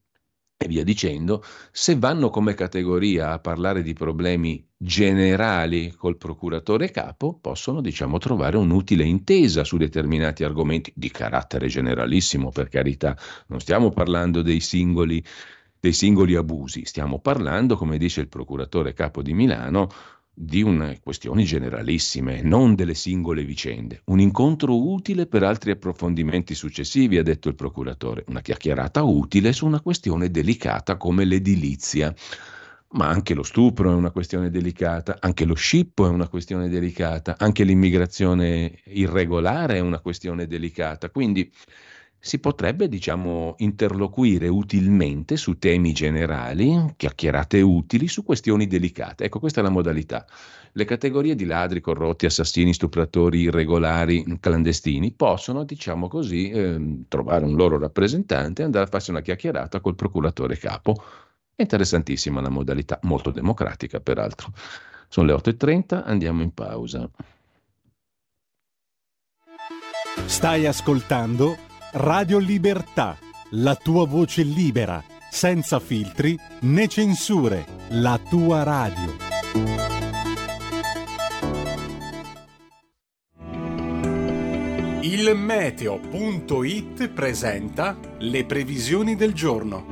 e 0.61 0.67
via 0.67 0.83
dicendo, 0.83 1.41
se 1.71 1.95
vanno 1.95 2.29
come 2.29 2.53
categoria 2.53 3.31
a 3.31 3.39
parlare 3.39 3.81
di 3.81 3.93
problemi 3.93 4.61
generali 4.75 5.93
col 5.95 6.17
procuratore 6.17 6.91
capo, 6.91 7.37
possono, 7.39 7.79
diciamo, 7.79 8.17
trovare 8.17 8.57
un'utile 8.57 9.05
intesa 9.05 9.63
su 9.63 9.77
determinati 9.77 10.43
argomenti 10.43 10.91
di 10.93 11.09
carattere 11.11 11.67
generalissimo, 11.67 12.49
per 12.49 12.67
carità. 12.67 13.17
Non 13.47 13.61
stiamo 13.61 13.89
parlando 13.91 14.41
dei 14.41 14.59
singoli, 14.59 15.23
dei 15.79 15.93
singoli 15.93 16.35
abusi, 16.35 16.83
stiamo 16.83 17.19
parlando, 17.19 17.77
come 17.77 17.97
dice 17.97 18.19
il 18.19 18.27
procuratore 18.27 18.91
capo 18.91 19.21
di 19.21 19.33
Milano, 19.33 19.87
di 20.33 20.61
una, 20.61 20.95
questioni 21.03 21.43
generalissime, 21.43 22.41
non 22.41 22.75
delle 22.75 22.93
singole 22.93 23.43
vicende. 23.43 24.01
Un 24.05 24.19
incontro 24.19 24.89
utile 24.91 25.27
per 25.27 25.43
altri 25.43 25.71
approfondimenti 25.71 26.55
successivi, 26.55 27.17
ha 27.17 27.23
detto 27.23 27.49
il 27.49 27.55
procuratore, 27.55 28.23
una 28.27 28.41
chiacchierata 28.41 29.03
utile 29.03 29.51
su 29.51 29.65
una 29.65 29.81
questione 29.81 30.31
delicata 30.31 30.95
come 30.95 31.25
l'edilizia. 31.25 32.13
Ma 32.91 33.07
anche 33.07 33.35
lo 33.35 33.43
stupro 33.43 33.91
è 33.91 33.93
una 33.93 34.09
questione 34.09 34.49
delicata, 34.49 35.17
anche 35.19 35.45
lo 35.45 35.53
scippo 35.53 36.07
è 36.07 36.09
una 36.09 36.27
questione 36.27 36.69
delicata, 36.69 37.35
anche 37.37 37.63
l'immigrazione 37.63 38.79
irregolare 38.85 39.75
è 39.75 39.79
una 39.79 39.99
questione 39.99 40.47
delicata. 40.47 41.09
Quindi 41.11 41.51
si 42.19 42.39
potrebbe, 42.39 42.89
diciamo, 42.89 43.55
interloquire 43.59 44.49
utilmente 44.49 45.37
su 45.37 45.57
temi 45.57 45.93
generali, 45.93 46.93
chiacchierate 46.97 47.61
utili 47.61 48.07
su 48.09 48.23
questioni 48.23 48.67
delicate. 48.67 49.23
Ecco, 49.23 49.39
questa 49.39 49.61
è 49.61 49.63
la 49.63 49.69
modalità. 49.69 50.25
Le 50.73 50.85
categorie 50.85 51.33
di 51.33 51.45
ladri, 51.45 51.79
corrotti, 51.79 52.25
assassini, 52.25 52.73
stupratori, 52.73 53.39
irregolari, 53.41 54.37
clandestini 54.39 55.11
possono, 55.11 55.63
diciamo 55.63 56.07
così, 56.07 56.49
eh, 56.49 57.03
trovare 57.07 57.45
un 57.45 57.55
loro 57.55 57.79
rappresentante 57.79 58.61
e 58.61 58.65
andare 58.65 58.85
a 58.85 58.89
farsi 58.89 59.11
una 59.11 59.21
chiacchierata 59.21 59.79
col 59.79 59.95
procuratore 59.95 60.57
capo. 60.57 61.01
Interessantissima 61.55 62.41
la 62.41 62.49
modalità, 62.49 62.99
molto 63.03 63.31
democratica 63.31 63.99
peraltro. 63.99 64.51
Sono 65.07 65.27
le 65.27 65.33
8.30, 65.33 66.03
andiamo 66.05 66.43
in 66.43 66.53
pausa. 66.53 67.09
Stai 70.25 70.67
ascoltando 70.67 71.68
Radio 71.91 72.37
Libertà, 72.37 73.17
la 73.51 73.75
tua 73.75 74.05
voce 74.05 74.43
libera, 74.43 75.03
senza 75.31 75.79
filtri 75.79 76.37
né 76.61 76.87
censure, 76.87 77.65
la 77.89 78.19
tua 78.29 78.61
radio. 78.61 79.15
Il 85.01 85.35
meteo.it 85.35 87.09
presenta 87.09 87.97
le 88.19 88.45
previsioni 88.45 89.15
del 89.15 89.33
giorno. 89.33 89.87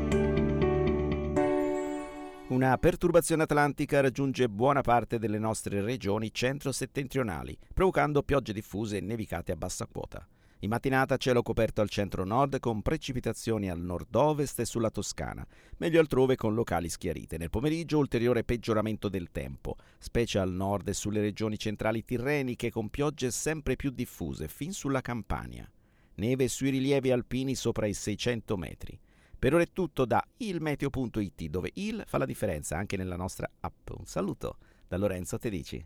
Una 2.50 2.78
perturbazione 2.78 3.42
atlantica 3.42 4.02
raggiunge 4.02 4.48
buona 4.48 4.82
parte 4.82 5.18
delle 5.18 5.40
nostre 5.40 5.82
regioni 5.82 6.32
centro-settentrionali, 6.32 7.58
provocando 7.74 8.22
piogge 8.22 8.54
diffuse 8.54 8.98
e 8.98 9.02
nevicate 9.02 9.52
a 9.52 9.56
bassa 9.56 9.88
quota. 9.88 10.24
In 10.62 10.70
mattinata 10.70 11.18
cielo 11.18 11.44
coperto 11.44 11.82
al 11.82 11.90
centro-nord 11.90 12.60
con 12.60 12.82
precipitazioni 12.82 13.70
al 13.70 13.80
nord-ovest 13.80 14.60
e 14.60 14.66
sulla 14.66 14.90
Toscana, 14.90 15.46
meglio 15.78 16.00
altrove 16.00 16.36
con 16.36 16.56
locali 16.56 16.90
schiarite. 16.90 17.38
Nel 17.38 17.52
pomeriggio 17.52 18.00
ulteriore 18.00 18.44
peggioramento 18.44 19.08
del 19.08 19.30
tempo, 19.32 19.76
specie 20.00 20.40
al 20.40 20.52
nord 20.52 20.88
e 20.88 20.94
sulle 20.94 21.22
regioni 21.22 21.60
centrali 21.60 22.04
tirreniche 22.04 22.72
con 22.72 22.90
piogge 22.90 23.30
sempre 23.30 23.76
più 23.76 23.92
diffuse 23.92 24.48
fin 24.48 24.74
sulla 24.74 25.02
Campania. 25.02 25.70
Neve 26.16 26.48
sui 26.48 26.72
rilievi 26.72 27.12
alpini 27.12 27.54
sopra 27.54 27.86
i 27.86 27.94
600 27.94 28.58
metri. 28.58 29.00
Per 29.38 29.54
ora 29.54 29.62
è 29.62 29.72
tutto 29.72 30.06
da 30.06 30.26
ilmeteo.it 30.38 31.44
dove 31.50 31.70
il 31.76 32.04
fa 32.08 32.18
la 32.18 32.26
differenza 32.26 32.76
anche 32.76 32.98
nella 32.98 33.16
nostra 33.16 33.48
app. 33.60 33.92
Un 33.92 34.06
saluto 34.06 34.58
da 34.88 34.98
Lorenzo 34.98 35.38
Tedici. 35.38 35.86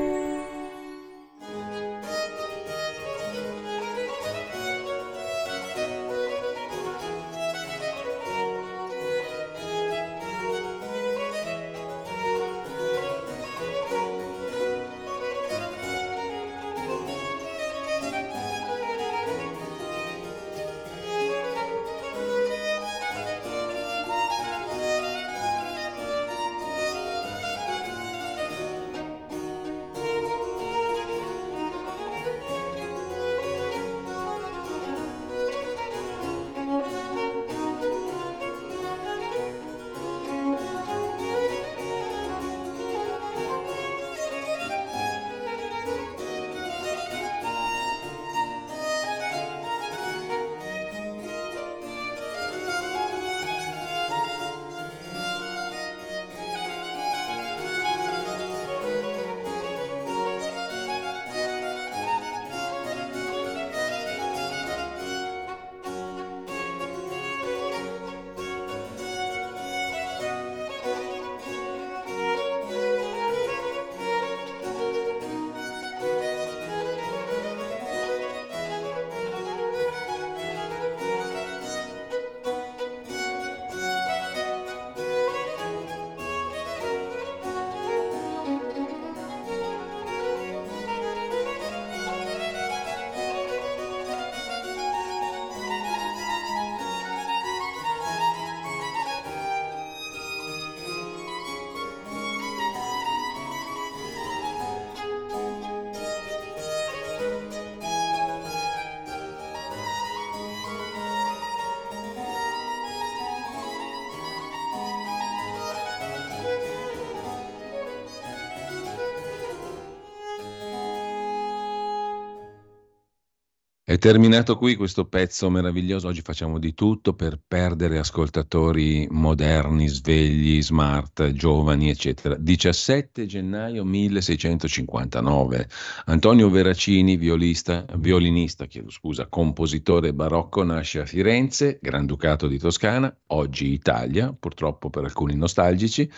È 123.91 123.97
terminato 123.97 124.55
qui 124.55 124.77
questo 124.77 125.03
pezzo 125.03 125.49
meraviglioso. 125.49 126.07
Oggi 126.07 126.21
facciamo 126.21 126.59
di 126.59 126.73
tutto 126.73 127.13
per 127.13 127.37
perdere 127.45 127.99
ascoltatori 127.99 129.05
moderni, 129.11 129.89
svegli, 129.89 130.61
smart, 130.61 131.33
giovani, 131.33 131.89
eccetera. 131.89 132.37
17 132.37 133.25
gennaio 133.25 133.83
1659. 133.83 135.67
Antonio 136.05 136.49
Veracini, 136.49 137.17
violista, 137.17 137.85
violinista, 137.97 138.65
chiedo 138.65 138.89
scusa, 138.89 139.27
compositore 139.27 140.13
barocco, 140.13 140.63
nasce 140.63 141.01
a 141.01 141.05
Firenze, 141.05 141.77
Granducato 141.81 142.47
di 142.47 142.57
Toscana, 142.57 143.13
oggi 143.27 143.73
Italia, 143.73 144.33
purtroppo 144.33 144.89
per 144.89 145.03
alcuni 145.03 145.35
nostalgici 145.35 146.09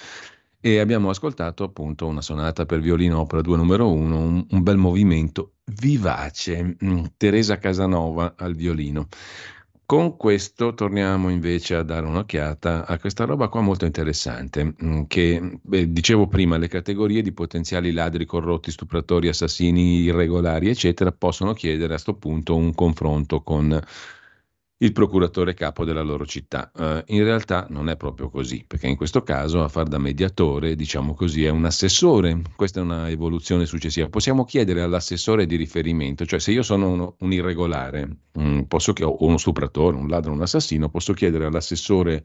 e 0.65 0.79
abbiamo 0.79 1.09
ascoltato 1.09 1.65
appunto 1.65 2.07
una 2.07 2.21
sonata 2.21 2.65
per 2.65 2.79
violino 2.79 3.19
opera 3.19 3.41
2 3.41 3.57
numero 3.57 3.91
1, 3.91 4.17
un, 4.17 4.45
un 4.49 4.63
bel 4.63 4.77
movimento 4.77 5.55
vivace, 5.65 6.77
mm, 6.81 7.03
Teresa 7.17 7.57
Casanova 7.57 8.35
al 8.37 8.55
violino. 8.55 9.09
Con 9.85 10.15
questo 10.15 10.73
torniamo 10.73 11.29
invece 11.29 11.75
a 11.75 11.83
dare 11.83 12.05
un'occhiata 12.05 12.85
a 12.85 12.97
questa 12.97 13.25
roba 13.25 13.49
qua 13.49 13.59
molto 13.59 13.83
interessante, 13.83 14.73
mm, 14.81 15.01
che 15.07 15.59
beh, 15.61 15.91
dicevo 15.91 16.27
prima, 16.27 16.55
le 16.55 16.69
categorie 16.69 17.21
di 17.21 17.33
potenziali 17.33 17.91
ladri, 17.91 18.25
corrotti, 18.25 18.71
stupratori, 18.71 19.27
assassini 19.27 20.03
irregolari, 20.03 20.69
eccetera, 20.69 21.11
possono 21.11 21.51
chiedere 21.51 21.87
a 21.87 22.01
questo 22.01 22.13
punto 22.15 22.55
un 22.55 22.73
confronto 22.73 23.41
con 23.41 23.77
il 24.77 24.91
procuratore 24.91 25.53
capo 25.53 25.85
della 25.85 26.01
loro 26.01 26.25
città. 26.25 26.71
Uh, 26.75 27.01
in 27.07 27.23
realtà 27.23 27.67
non 27.69 27.89
è 27.89 27.95
proprio 27.95 28.29
così, 28.29 28.65
perché 28.67 28.87
in 28.87 28.95
questo 28.95 29.23
caso 29.23 29.63
a 29.63 29.69
far 29.69 29.87
da 29.87 29.97
mediatore, 29.97 30.75
diciamo 30.75 31.13
così, 31.13 31.45
è 31.45 31.49
un 31.49 31.65
assessore. 31.65 32.41
Questa 32.55 32.79
è 32.79 32.83
una 32.83 33.09
evoluzione 33.09 33.65
successiva. 33.65 34.09
Possiamo 34.09 34.43
chiedere 34.43 34.81
all'assessore 34.81 35.45
di 35.45 35.55
riferimento, 35.55 36.25
cioè 36.25 36.39
se 36.39 36.51
io 36.51 36.63
sono 36.63 36.89
uno, 36.89 37.15
un 37.19 37.31
irregolare, 37.31 38.17
um, 38.33 38.65
posso, 38.65 38.93
o 39.01 39.25
uno 39.25 39.37
stupratore, 39.37 39.95
un 39.95 40.07
ladro, 40.07 40.31
un 40.31 40.41
assassino, 40.41 40.89
posso 40.89 41.13
chiedere 41.13 41.45
all'assessore 41.45 42.23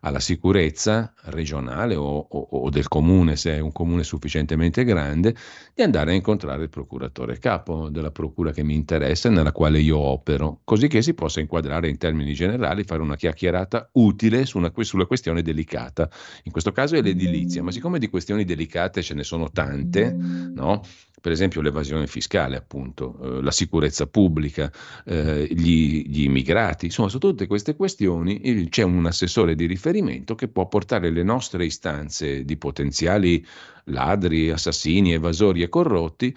alla 0.00 0.20
sicurezza 0.20 1.12
regionale 1.24 1.94
o, 1.94 2.18
o, 2.18 2.48
o, 2.50 2.70
del 2.70 2.88
comune, 2.88 3.36
se 3.36 3.54
è 3.54 3.58
un 3.58 3.72
comune 3.72 4.04
sufficientemente 4.04 4.84
grande, 4.84 5.34
di 5.74 5.82
andare 5.82 6.12
a 6.12 6.14
incontrare 6.14 6.62
il 6.64 6.68
procuratore 6.68 7.38
capo 7.38 7.88
della 7.88 8.10
procura 8.10 8.52
che 8.52 8.62
mi 8.62 8.74
interessa 8.74 9.28
e 9.28 9.32
nella 9.32 9.52
quale 9.52 9.80
io 9.80 9.98
opero, 9.98 10.60
così 10.64 10.88
che 10.88 11.02
si 11.02 11.14
possa 11.14 11.40
inquadrare 11.40 11.88
in 11.88 11.98
termini 11.98 12.34
generali, 12.34 12.84
fare 12.84 13.02
una 13.02 13.16
chiacchierata 13.16 13.90
utile 13.92 14.44
su 14.44 14.58
una, 14.58 14.72
sulla 14.80 15.06
questione 15.06 15.42
delicata. 15.42 16.08
In 16.44 16.52
questo 16.52 16.72
caso 16.72 16.96
è 16.96 17.02
l'edilizia, 17.02 17.62
ma 17.62 17.70
siccome 17.70 17.98
di 17.98 18.08
questioni 18.08 18.44
delicate 18.44 19.02
ce 19.02 19.14
ne 19.14 19.24
sono 19.24 19.50
tante, 19.50 20.12
no? 20.12 20.82
Per 21.20 21.32
esempio 21.32 21.60
l'evasione 21.60 22.06
fiscale, 22.06 22.56
appunto, 22.56 23.18
eh, 23.22 23.42
la 23.42 23.50
sicurezza 23.50 24.06
pubblica, 24.06 24.70
eh, 25.04 25.48
gli, 25.50 26.06
gli, 26.08 26.24
immigrati, 26.24 26.86
insomma, 26.86 27.08
su 27.08 27.18
tutte 27.18 27.46
queste 27.46 27.74
questioni 27.74 28.48
il, 28.48 28.68
c'è 28.68 28.82
un 28.82 29.06
assessore 29.06 29.54
di 29.54 29.66
riferimento 29.66 30.34
che 30.34 30.48
può 30.48 30.68
portare 30.68 31.10
le 31.10 31.22
nostre 31.22 31.64
istanze 31.64 32.44
di 32.44 32.56
potenziali 32.56 33.44
ladri, 33.84 34.50
assassini, 34.50 35.14
evasori 35.14 35.62
e 35.62 35.68
corrotti 35.68 36.36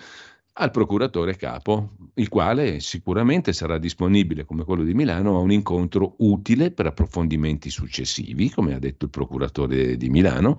al 0.61 0.71
procuratore 0.71 1.37
capo, 1.37 1.91
il 2.15 2.27
quale 2.27 2.81
sicuramente 2.81 3.53
sarà 3.53 3.77
disponibile, 3.77 4.43
come 4.43 4.65
quello 4.65 4.83
di 4.83 4.93
Milano, 4.93 5.37
a 5.37 5.39
un 5.39 5.51
incontro 5.51 6.15
utile 6.17 6.71
per 6.71 6.85
approfondimenti 6.85 7.69
successivi, 7.69 8.49
come 8.49 8.73
ha 8.73 8.79
detto 8.79 9.05
il 9.05 9.11
procuratore 9.11 9.95
di 9.95 10.09
Milano, 10.09 10.57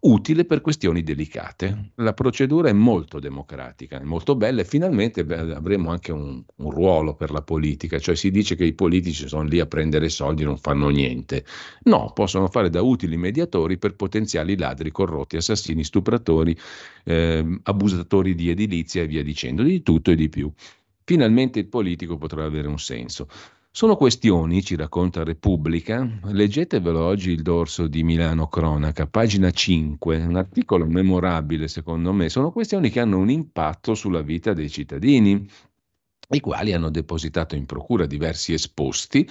utile 0.00 0.44
per 0.44 0.60
questioni 0.60 1.02
delicate. 1.02 1.92
La 1.96 2.12
procedura 2.12 2.68
è 2.68 2.72
molto 2.72 3.18
democratica, 3.18 4.00
è 4.00 4.04
molto 4.04 4.36
bella 4.36 4.60
e 4.60 4.64
finalmente 4.64 5.20
avremo 5.20 5.90
anche 5.90 6.12
un, 6.12 6.42
un, 6.56 6.70
ruolo 6.70 7.14
per 7.14 7.30
la 7.30 7.42
politica, 7.42 7.98
cioè 7.98 8.14
si 8.14 8.30
dice 8.30 8.54
che 8.54 8.64
i 8.64 8.74
politici 8.74 9.26
sono 9.26 9.42
lì 9.42 9.58
a 9.60 9.66
prendere 9.66 10.08
soldi 10.08 10.42
e 10.42 10.46
non 10.46 10.58
fanno 10.58 10.88
niente. 10.88 11.44
No, 11.84 12.12
possono 12.14 12.48
fare 12.48 12.70
da 12.70 12.82
utili 12.82 13.16
mediatori 13.16 13.78
per 13.78 13.96
potenziali 13.96 14.56
ladri, 14.56 14.90
corrotti, 14.90 15.36
assassini, 15.36 15.82
stupratori, 15.82 16.56
eh, 17.04 17.60
abusatori 17.62 18.34
di 18.34 18.50
edilizia 18.50 19.02
e 19.02 19.06
via 19.06 19.22
dicendo, 19.22 19.62
di 19.62 19.82
tutto 19.82 20.10
e 20.10 20.14
di 20.14 20.28
più. 20.28 20.52
Finalmente 21.04 21.58
il 21.58 21.68
politico 21.68 22.18
potrà 22.18 22.44
avere 22.44 22.68
un 22.68 22.78
senso. 22.78 23.28
Sono 23.78 23.94
questioni, 23.94 24.64
ci 24.64 24.74
racconta 24.74 25.22
Repubblica, 25.22 26.04
leggetevelo 26.24 27.00
oggi 27.00 27.30
il 27.30 27.42
dorso 27.42 27.86
di 27.86 28.02
Milano 28.02 28.48
Cronaca, 28.48 29.06
pagina 29.06 29.52
5, 29.52 30.16
un 30.16 30.34
articolo 30.34 30.84
memorabile 30.84 31.68
secondo 31.68 32.12
me, 32.12 32.28
sono 32.28 32.50
questioni 32.50 32.90
che 32.90 32.98
hanno 32.98 33.18
un 33.18 33.30
impatto 33.30 33.94
sulla 33.94 34.20
vita 34.20 34.52
dei 34.52 34.68
cittadini, 34.68 35.48
i 36.30 36.40
quali 36.40 36.72
hanno 36.72 36.90
depositato 36.90 37.54
in 37.54 37.66
procura 37.66 38.04
diversi 38.06 38.52
esposti 38.52 39.24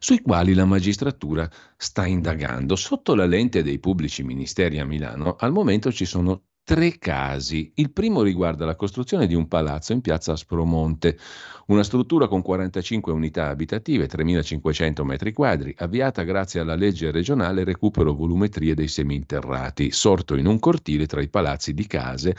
sui 0.00 0.20
quali 0.20 0.52
la 0.52 0.64
magistratura 0.64 1.48
sta 1.76 2.04
indagando. 2.04 2.74
Sotto 2.74 3.14
la 3.14 3.26
lente 3.26 3.62
dei 3.62 3.78
pubblici 3.78 4.24
ministeri 4.24 4.80
a 4.80 4.84
Milano 4.84 5.36
al 5.38 5.52
momento 5.52 5.92
ci 5.92 6.06
sono 6.06 6.46
tre 6.64 6.98
casi. 6.98 7.72
Il 7.76 7.92
primo 7.92 8.22
riguarda 8.22 8.64
la 8.64 8.76
costruzione 8.76 9.26
di 9.26 9.34
un 9.34 9.48
palazzo 9.48 9.92
in 9.92 10.00
piazza 10.00 10.32
Aspromonte, 10.32 11.18
una 11.66 11.82
struttura 11.82 12.28
con 12.28 12.42
45 12.42 13.12
unità 13.12 13.48
abitative, 13.48 14.06
3.500 14.06 15.02
metri 15.02 15.32
quadri, 15.32 15.74
avviata 15.76 16.22
grazie 16.22 16.60
alla 16.60 16.74
legge 16.74 17.10
regionale 17.10 17.64
recupero 17.64 18.14
volumetrie 18.14 18.74
dei 18.74 18.88
seminterrati, 18.88 19.90
sorto 19.90 20.36
in 20.36 20.46
un 20.46 20.58
cortile 20.58 21.06
tra 21.06 21.20
i 21.20 21.28
palazzi 21.28 21.74
di 21.74 21.86
case 21.86 22.36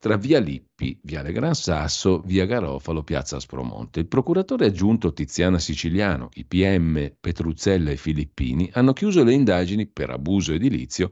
tra 0.00 0.16
via 0.16 0.38
Lippi, 0.38 0.96
viale 1.02 1.32
Gran 1.32 1.54
Sasso, 1.54 2.20
via 2.20 2.46
Garofalo, 2.46 3.02
piazza 3.02 3.36
Aspromonte. 3.36 3.98
Il 3.98 4.06
procuratore 4.06 4.66
aggiunto 4.66 5.12
Tiziana 5.12 5.58
Siciliano, 5.58 6.28
i 6.34 6.44
PM 6.44 7.14
Petruzzella 7.18 7.90
e 7.90 7.96
Filippini 7.96 8.70
hanno 8.74 8.92
chiuso 8.92 9.24
le 9.24 9.32
indagini 9.32 9.88
per 9.88 10.10
abuso 10.10 10.52
edilizio 10.52 11.10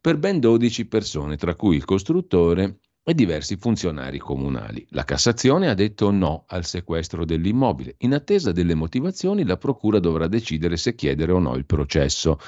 per 0.00 0.18
ben 0.18 0.40
12 0.40 0.86
persone, 0.86 1.36
tra 1.36 1.54
cui 1.54 1.76
il 1.76 1.84
costruttore 1.84 2.78
e 3.08 3.14
diversi 3.14 3.56
funzionari 3.56 4.18
comunali. 4.18 4.84
La 4.90 5.04
Cassazione 5.04 5.68
ha 5.68 5.74
detto 5.74 6.10
no 6.10 6.44
al 6.48 6.64
sequestro 6.64 7.24
dell'immobile. 7.24 7.94
In 7.98 8.14
attesa 8.14 8.50
delle 8.50 8.74
motivazioni, 8.74 9.44
la 9.44 9.56
Procura 9.56 10.00
dovrà 10.00 10.26
decidere 10.26 10.76
se 10.76 10.96
chiedere 10.96 11.30
o 11.30 11.38
no 11.38 11.54
il 11.54 11.66
processo. 11.66 12.40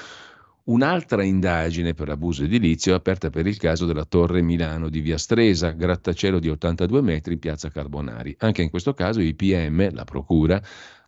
Un'altra 0.65 1.23
indagine 1.23 1.93
per 1.93 2.09
abuso 2.09 2.43
edilizio 2.43 2.91
è 2.91 2.95
aperta 2.95 3.29
per 3.29 3.47
il 3.47 3.55
caso 3.57 3.85
della 3.85 4.03
Torre 4.03 4.41
Milano 4.41 4.89
di 4.89 4.99
Via 4.99 5.17
Stresa, 5.17 5.71
grattacielo 5.71 6.39
di 6.39 6.49
82 6.49 7.01
metri 7.01 7.33
in 7.33 7.39
piazza 7.39 7.69
Carbonari. 7.69 8.35
Anche 8.39 8.61
in 8.61 8.69
questo 8.69 8.93
caso 8.93 9.21
i 9.21 9.33
PM, 9.33 9.93
la 9.93 10.03
Procura, 10.03 10.61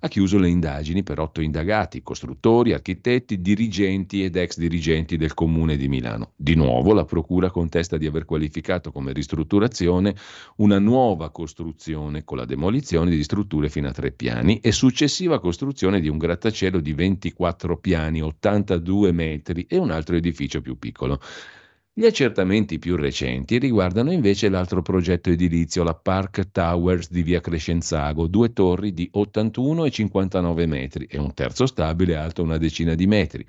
ha 0.03 0.07
chiuso 0.07 0.39
le 0.39 0.49
indagini 0.49 1.03
per 1.03 1.19
otto 1.19 1.41
indagati, 1.41 2.01
costruttori, 2.01 2.73
architetti, 2.73 3.39
dirigenti 3.39 4.23
ed 4.23 4.35
ex 4.35 4.57
dirigenti 4.57 5.15
del 5.15 5.35
comune 5.35 5.77
di 5.77 5.87
Milano. 5.87 6.31
Di 6.35 6.55
nuovo 6.55 6.93
la 6.93 7.05
Procura 7.05 7.51
contesta 7.51 7.97
di 7.97 8.07
aver 8.07 8.25
qualificato 8.25 8.91
come 8.91 9.13
ristrutturazione 9.13 10.15
una 10.57 10.79
nuova 10.79 11.29
costruzione 11.29 12.23
con 12.23 12.37
la 12.37 12.45
demolizione 12.45 13.11
di 13.11 13.23
strutture 13.23 13.69
fino 13.69 13.89
a 13.89 13.91
tre 13.91 14.11
piani 14.11 14.59
e 14.59 14.71
successiva 14.71 15.39
costruzione 15.39 15.99
di 15.99 16.07
un 16.07 16.17
grattacielo 16.17 16.79
di 16.79 16.93
24 16.93 17.77
piani, 17.77 18.23
82 18.23 19.11
metri 19.11 19.65
e 19.69 19.77
un 19.77 19.91
altro 19.91 20.15
edificio 20.15 20.61
più 20.61 20.79
piccolo. 20.79 21.19
Gli 22.01 22.07
accertamenti 22.07 22.79
più 22.79 22.95
recenti 22.95 23.59
riguardano 23.59 24.11
invece 24.11 24.49
l'altro 24.49 24.81
progetto 24.81 25.29
edilizio, 25.29 25.83
la 25.83 25.93
Park 25.93 26.49
Towers 26.49 27.11
di 27.11 27.21
via 27.21 27.41
Crescenzago, 27.41 28.25
due 28.25 28.53
torri 28.53 28.91
di 28.91 29.07
81 29.11 29.85
e 29.85 29.91
59 29.91 30.65
metri 30.65 31.05
e 31.05 31.19
un 31.19 31.31
terzo 31.35 31.67
stabile 31.67 32.15
alto 32.15 32.41
una 32.41 32.57
decina 32.57 32.95
di 32.95 33.05
metri. 33.05 33.45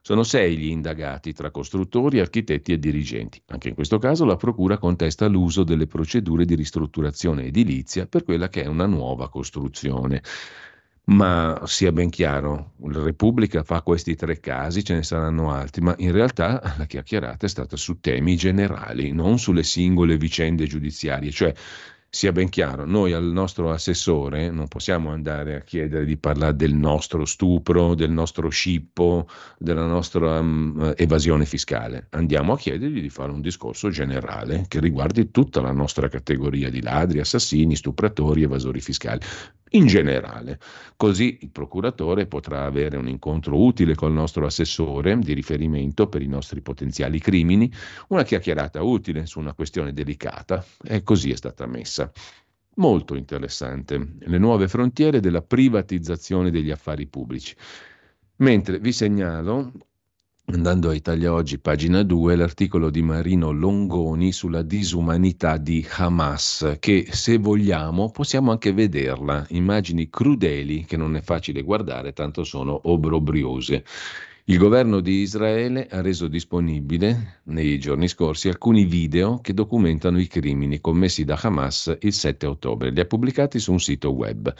Sono 0.00 0.24
sei 0.24 0.56
gli 0.56 0.66
indagati 0.66 1.32
tra 1.32 1.52
costruttori, 1.52 2.18
architetti 2.18 2.72
e 2.72 2.80
dirigenti. 2.80 3.40
Anche 3.46 3.68
in 3.68 3.76
questo 3.76 3.98
caso 3.98 4.24
la 4.24 4.34
Procura 4.34 4.78
contesta 4.78 5.28
l'uso 5.28 5.62
delle 5.62 5.86
procedure 5.86 6.44
di 6.44 6.56
ristrutturazione 6.56 7.44
edilizia 7.44 8.08
per 8.08 8.24
quella 8.24 8.48
che 8.48 8.64
è 8.64 8.66
una 8.66 8.86
nuova 8.86 9.28
costruzione. 9.28 10.22
Ma 11.08 11.62
sia 11.66 11.92
ben 11.92 12.10
chiaro, 12.10 12.72
la 12.88 13.00
Repubblica 13.00 13.62
fa 13.62 13.80
questi 13.82 14.16
tre 14.16 14.40
casi, 14.40 14.82
ce 14.82 14.94
ne 14.94 15.02
saranno 15.04 15.52
altri, 15.52 15.80
ma 15.80 15.94
in 15.98 16.10
realtà 16.10 16.60
la 16.76 16.84
chiacchierata 16.84 17.46
è 17.46 17.48
stata 17.48 17.76
su 17.76 18.00
temi 18.00 18.36
generali, 18.36 19.12
non 19.12 19.38
sulle 19.38 19.62
singole 19.62 20.16
vicende 20.16 20.66
giudiziarie, 20.66 21.30
cioè 21.30 21.54
sia 22.08 22.32
ben 22.32 22.48
chiaro, 22.48 22.86
noi 22.86 23.12
al 23.12 23.24
nostro 23.24 23.70
assessore 23.70 24.50
non 24.50 24.68
possiamo 24.68 25.10
andare 25.10 25.54
a 25.54 25.60
chiedere 25.60 26.04
di 26.04 26.16
parlare 26.16 26.56
del 26.56 26.72
nostro 26.72 27.24
stupro, 27.24 27.94
del 27.94 28.10
nostro 28.10 28.48
scippo, 28.48 29.28
della 29.58 29.84
nostra 29.84 30.38
um, 30.38 30.94
evasione 30.96 31.44
fiscale. 31.44 32.06
Andiamo 32.10 32.54
a 32.54 32.56
chiedergli 32.56 33.02
di 33.02 33.10
fare 33.10 33.32
un 33.32 33.42
discorso 33.42 33.90
generale 33.90 34.64
che 34.66 34.80
riguardi 34.80 35.30
tutta 35.30 35.60
la 35.60 35.72
nostra 35.72 36.08
categoria 36.08 36.70
di 36.70 36.80
ladri, 36.80 37.20
assassini, 37.20 37.76
stupratori, 37.76 38.44
evasori 38.44 38.80
fiscali. 38.80 39.20
In 39.70 39.86
generale, 39.86 40.60
così 40.96 41.38
il 41.40 41.50
procuratore 41.50 42.26
potrà 42.26 42.64
avere 42.64 42.96
un 42.96 43.08
incontro 43.08 43.60
utile 43.60 43.96
col 43.96 44.12
nostro 44.12 44.46
assessore 44.46 45.18
di 45.18 45.32
riferimento 45.32 46.08
per 46.08 46.22
i 46.22 46.28
nostri 46.28 46.60
potenziali 46.60 47.18
crimini, 47.18 47.70
una 48.08 48.22
chiacchierata 48.22 48.82
utile 48.82 49.26
su 49.26 49.40
una 49.40 49.54
questione 49.54 49.92
delicata 49.92 50.64
e 50.84 51.02
così 51.02 51.32
è 51.32 51.36
stata 51.36 51.66
messa. 51.66 52.10
Molto 52.76 53.16
interessante, 53.16 54.16
le 54.18 54.38
nuove 54.38 54.68
frontiere 54.68 55.18
della 55.18 55.42
privatizzazione 55.42 56.50
degli 56.50 56.70
affari 56.70 57.06
pubblici. 57.06 57.56
Mentre 58.36 58.78
vi 58.78 58.92
segnalo, 58.92 59.72
andando 60.48 60.90
a 60.90 60.94
Italia 60.94 61.32
Oggi, 61.32 61.58
pagina 61.58 62.04
2, 62.04 62.36
l'articolo 62.36 62.90
di 62.90 63.02
Marino 63.02 63.50
Longoni 63.50 64.30
sulla 64.30 64.62
disumanità 64.62 65.56
di 65.56 65.84
Hamas, 65.96 66.76
che 66.78 67.08
se 67.10 67.38
vogliamo 67.38 68.10
possiamo 68.10 68.52
anche 68.52 68.72
vederla, 68.72 69.44
immagini 69.50 70.08
crudeli 70.08 70.84
che 70.84 70.96
non 70.96 71.16
è 71.16 71.20
facile 71.20 71.62
guardare, 71.62 72.12
tanto 72.12 72.44
sono 72.44 72.78
obbrobriose. 72.84 73.84
Il 74.44 74.58
governo 74.58 75.00
di 75.00 75.22
Israele 75.22 75.88
ha 75.90 76.00
reso 76.00 76.28
disponibile 76.28 77.40
nei 77.44 77.80
giorni 77.80 78.06
scorsi 78.06 78.48
alcuni 78.48 78.84
video 78.84 79.40
che 79.40 79.52
documentano 79.52 80.20
i 80.20 80.28
crimini 80.28 80.80
commessi 80.80 81.24
da 81.24 81.36
Hamas 81.42 81.96
il 82.02 82.12
7 82.12 82.46
ottobre. 82.46 82.90
Li 82.90 83.00
ha 83.00 83.04
pubblicati 83.06 83.58
su 83.58 83.72
un 83.72 83.80
sito 83.80 84.10
web. 84.10 84.54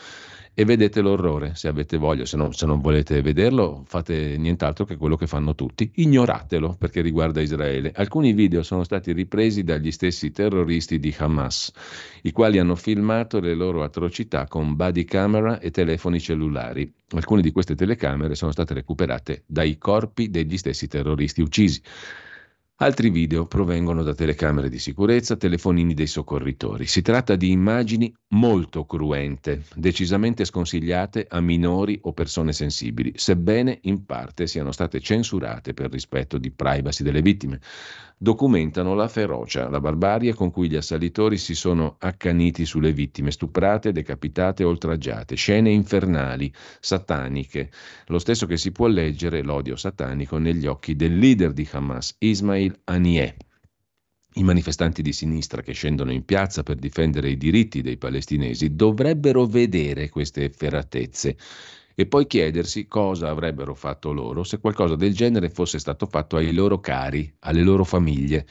e 0.59 0.65
vedete 0.65 0.99
l'orrore 0.99 1.55
se 1.55 1.69
avete 1.69 1.95
voglia, 1.95 2.25
se, 2.25 2.35
no, 2.35 2.51
se 2.51 2.65
non 2.65 2.81
volete 2.81 3.21
vederlo 3.21 3.85
fate 3.87 4.35
nient'altro 4.37 4.83
che 4.83 4.97
quello 4.97 5.15
che 5.15 5.25
fanno 5.25 5.55
tutti, 5.55 5.89
ignoratelo 5.95 6.75
perché 6.77 6.99
riguarda 6.99 7.39
Israele. 7.39 7.93
Alcuni 7.95 8.33
video 8.33 8.61
sono 8.61 8.83
stati 8.83 9.13
ripresi 9.13 9.63
dagli 9.63 9.89
stessi 9.89 10.31
terroristi 10.31 10.99
di 10.99 11.15
Hamas, 11.17 11.71
i 12.23 12.33
quali 12.33 12.59
hanno 12.59 12.75
filmato 12.75 13.39
le 13.39 13.53
loro 13.53 13.83
atrocità 13.83 14.47
con 14.47 14.75
body 14.75 15.05
camera 15.05 15.61
e 15.61 15.71
telefoni 15.71 16.19
cellulari. 16.19 16.93
Alcune 17.11 17.41
di 17.41 17.53
queste 17.53 17.75
telecamere 17.75 18.35
sono 18.35 18.51
state 18.51 18.73
recuperate 18.73 19.43
dai 19.45 19.77
corpi 19.77 20.29
degli 20.29 20.57
stessi 20.57 20.89
terroristi 20.89 21.39
uccisi. 21.39 21.81
Altri 22.81 23.09
video 23.09 23.45
provengono 23.45 24.03
da 24.03 24.15
telecamere 24.15 24.69
di 24.69 24.79
sicurezza, 24.79 25.35
telefonini 25.35 25.93
dei 25.93 26.07
soccorritori. 26.07 26.85
Si 26.85 27.01
tratta 27.01 27.35
di 27.35 27.51
immagini 27.51 28.15
molto 28.29 28.85
cruente, 28.85 29.63
decisamente 29.75 30.45
sconsigliate 30.45 31.27
a 31.29 31.41
minori 31.41 31.99
o 32.03 32.13
persone 32.13 32.53
sensibili, 32.53 33.11
sebbene 33.17 33.79
in 33.81 34.05
parte 34.05 34.47
siano 34.47 34.71
state 34.71 35.01
censurate 35.01 35.73
per 35.73 35.91
rispetto 35.91 36.37
di 36.37 36.51
privacy 36.51 37.03
delle 37.03 37.21
vittime. 37.21 37.59
Documentano 38.21 38.95
la 38.95 39.07
ferocia, 39.07 39.69
la 39.69 39.79
barbarie 39.79 40.33
con 40.33 40.51
cui 40.51 40.67
gli 40.67 40.75
assalitori 40.75 41.37
si 41.37 41.55
sono 41.55 41.95
accaniti 41.99 42.65
sulle 42.65 42.91
vittime, 42.91 43.31
stuprate, 43.31 43.93
decapitate, 43.93 44.65
oltraggiate, 44.65 45.35
scene 45.35 45.71
infernali, 45.71 46.51
sataniche, 46.81 47.71
lo 48.07 48.19
stesso 48.19 48.45
che 48.45 48.57
si 48.57 48.73
può 48.73 48.87
leggere 48.87 49.41
l'odio 49.41 49.77
satanico 49.77 50.37
negli 50.37 50.67
occhi 50.67 50.97
del 50.97 51.17
leader 51.17 51.53
di 51.53 51.65
Hamas, 51.71 52.13
Ismail 52.17 52.81
Haniyeh. 52.83 53.37
I 54.33 54.43
manifestanti 54.43 55.01
di 55.01 55.13
sinistra 55.13 55.61
che 55.61 55.71
scendono 55.71 56.11
in 56.11 56.25
piazza 56.25 56.61
per 56.61 56.75
difendere 56.75 57.29
i 57.29 57.37
diritti 57.37 57.81
dei 57.81 57.95
palestinesi 57.95 58.75
dovrebbero 58.75 59.45
vedere 59.45 60.09
queste 60.09 60.43
efferatezze 60.43 61.37
e 61.99 62.05
poi 62.05 62.27
chiedersi 62.27 62.87
cosa 62.87 63.27
avrebbero 63.27 63.75
fatto 63.75 64.13
loro 64.13 64.45
se 64.45 64.59
qualcosa 64.59 64.95
del 64.95 65.13
genere 65.13 65.49
fosse 65.49 65.79
stato 65.79 66.05
fatto 66.05 66.37
ai 66.37 66.53
loro 66.53 66.79
cari, 66.79 67.29
alle 67.39 67.61
loro 67.61 67.83
famiglie. 67.83 68.45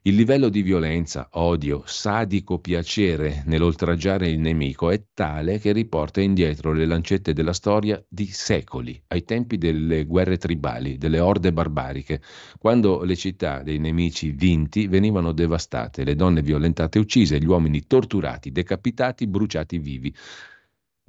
Il 0.00 0.14
livello 0.14 0.48
di 0.48 0.62
violenza, 0.62 1.28
odio, 1.32 1.82
sadico 1.84 2.58
piacere 2.58 3.42
nell'oltraggiare 3.44 4.30
il 4.30 4.38
nemico 4.38 4.88
è 4.90 5.08
tale 5.12 5.58
che 5.58 5.72
riporta 5.72 6.22
indietro 6.22 6.72
le 6.72 6.86
lancette 6.86 7.34
della 7.34 7.52
storia 7.52 8.02
di 8.08 8.28
secoli, 8.28 8.98
ai 9.08 9.24
tempi 9.24 9.58
delle 9.58 10.06
guerre 10.06 10.38
tribali, 10.38 10.96
delle 10.96 11.20
orde 11.20 11.52
barbariche, 11.52 12.22
quando 12.58 13.02
le 13.02 13.16
città 13.16 13.62
dei 13.62 13.78
nemici 13.78 14.30
vinti 14.30 14.86
venivano 14.86 15.32
devastate, 15.32 16.02
le 16.02 16.14
donne 16.14 16.40
violentate 16.40 16.98
uccise, 16.98 17.38
gli 17.38 17.46
uomini 17.46 17.86
torturati, 17.86 18.52
decapitati, 18.52 19.26
bruciati 19.26 19.76
vivi. 19.76 20.14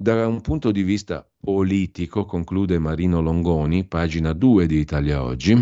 Da 0.00 0.28
un 0.28 0.40
punto 0.42 0.70
di 0.70 0.84
vista 0.84 1.28
politico, 1.40 2.24
conclude 2.24 2.78
Marino 2.78 3.20
Longoni, 3.20 3.84
pagina 3.84 4.32
2 4.32 4.66
di 4.66 4.78
Italia 4.78 5.24
Oggi, 5.24 5.56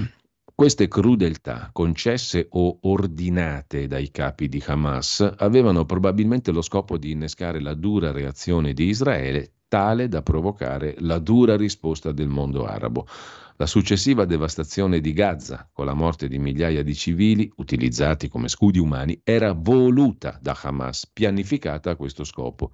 queste 0.55 0.89
crudeltà, 0.89 1.71
concesse 1.73 2.47
o 2.51 2.81
ordinate 2.83 3.87
dai 3.87 4.11
capi 4.11 4.51
di 4.51 4.63
Hamas, 4.67 5.27
avevano 5.39 5.87
probabilmente 5.87 6.53
lo 6.53 6.61
scopo 6.61 6.99
di 6.99 7.13
innescare 7.13 7.63
la 7.63 7.73
dura 7.73 8.13
reazione 8.13 8.75
di 8.75 8.85
Israele, 8.85 9.53
tale 9.69 10.07
da 10.07 10.21
provocare 10.21 10.97
la 10.99 11.19
dura 11.19 11.57
risposta 11.57 12.13
del 12.13 12.29
mondo 12.29 12.67
arabo. 12.67 13.07
La 13.57 13.67
successiva 13.67 14.27
devastazione 14.27 15.01
di 15.01 15.15
Gaza, 15.15 15.67
con 15.73 15.87
la 15.87 15.95
morte 15.95 16.29
di 16.29 16.39
migliaia 16.39 16.83
di 16.83 16.95
civili 16.95 17.51
utilizzati 17.57 18.29
come 18.29 18.49
scudi 18.49 18.79
umani, 18.79 19.19
era 19.25 19.53
voluta 19.53 20.39
da 20.43 20.55
Hamas, 20.63 21.07
pianificata 21.11 21.93
a 21.93 21.97
questo 21.97 22.23
scopo. 22.23 22.73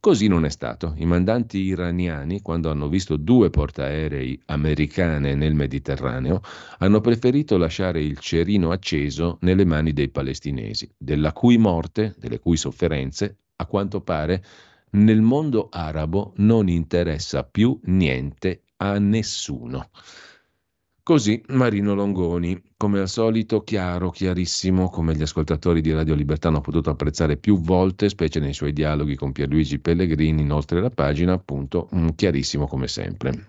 Così 0.00 0.28
non 0.28 0.44
è 0.44 0.48
stato. 0.48 0.94
I 0.96 1.06
mandanti 1.06 1.58
iraniani, 1.58 2.40
quando 2.40 2.70
hanno 2.70 2.88
visto 2.88 3.16
due 3.16 3.50
portaerei 3.50 4.40
americane 4.46 5.34
nel 5.34 5.54
Mediterraneo, 5.54 6.40
hanno 6.78 7.00
preferito 7.00 7.56
lasciare 7.56 8.00
il 8.00 8.16
cerino 8.18 8.70
acceso 8.70 9.38
nelle 9.40 9.64
mani 9.64 9.92
dei 9.92 10.08
palestinesi, 10.08 10.88
della 10.96 11.32
cui 11.32 11.58
morte, 11.58 12.14
delle 12.16 12.38
cui 12.38 12.56
sofferenze, 12.56 13.38
a 13.56 13.66
quanto 13.66 14.00
pare, 14.00 14.44
nel 14.90 15.20
mondo 15.20 15.68
arabo 15.68 16.32
non 16.36 16.68
interessa 16.68 17.42
più 17.42 17.78
niente 17.84 18.62
a 18.76 18.98
nessuno. 18.98 19.90
Così 21.08 21.42
Marino 21.48 21.94
Longoni, 21.94 22.62
come 22.76 23.00
al 23.00 23.08
solito 23.08 23.62
chiaro, 23.62 24.10
chiarissimo, 24.10 24.90
come 24.90 25.16
gli 25.16 25.22
ascoltatori 25.22 25.80
di 25.80 25.90
Radio 25.90 26.14
Libertà 26.14 26.48
hanno 26.48 26.60
potuto 26.60 26.90
apprezzare 26.90 27.38
più 27.38 27.62
volte, 27.62 28.10
specie 28.10 28.40
nei 28.40 28.52
suoi 28.52 28.74
dialoghi 28.74 29.14
con 29.14 29.32
Pierluigi 29.32 29.78
Pellegrini, 29.78 30.42
inoltre 30.42 30.82
la 30.82 30.90
pagina, 30.90 31.32
appunto, 31.32 31.88
mm, 31.94 32.08
chiarissimo 32.14 32.66
come 32.66 32.88
sempre. 32.88 33.46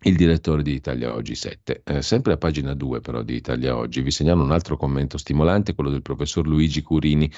Il 0.00 0.16
direttore 0.16 0.62
di 0.62 0.72
Italia 0.72 1.12
Oggi 1.12 1.34
7. 1.34 1.82
Eh, 1.84 2.00
sempre 2.00 2.32
a 2.32 2.36
pagina 2.38 2.72
2 2.72 3.02
però 3.02 3.20
di 3.20 3.34
Italia 3.34 3.76
Oggi 3.76 4.00
vi 4.00 4.10
segnalo 4.10 4.42
un 4.42 4.50
altro 4.50 4.78
commento 4.78 5.18
stimolante, 5.18 5.74
quello 5.74 5.90
del 5.90 6.00
professor 6.00 6.46
Luigi 6.46 6.80
Curini 6.80 7.30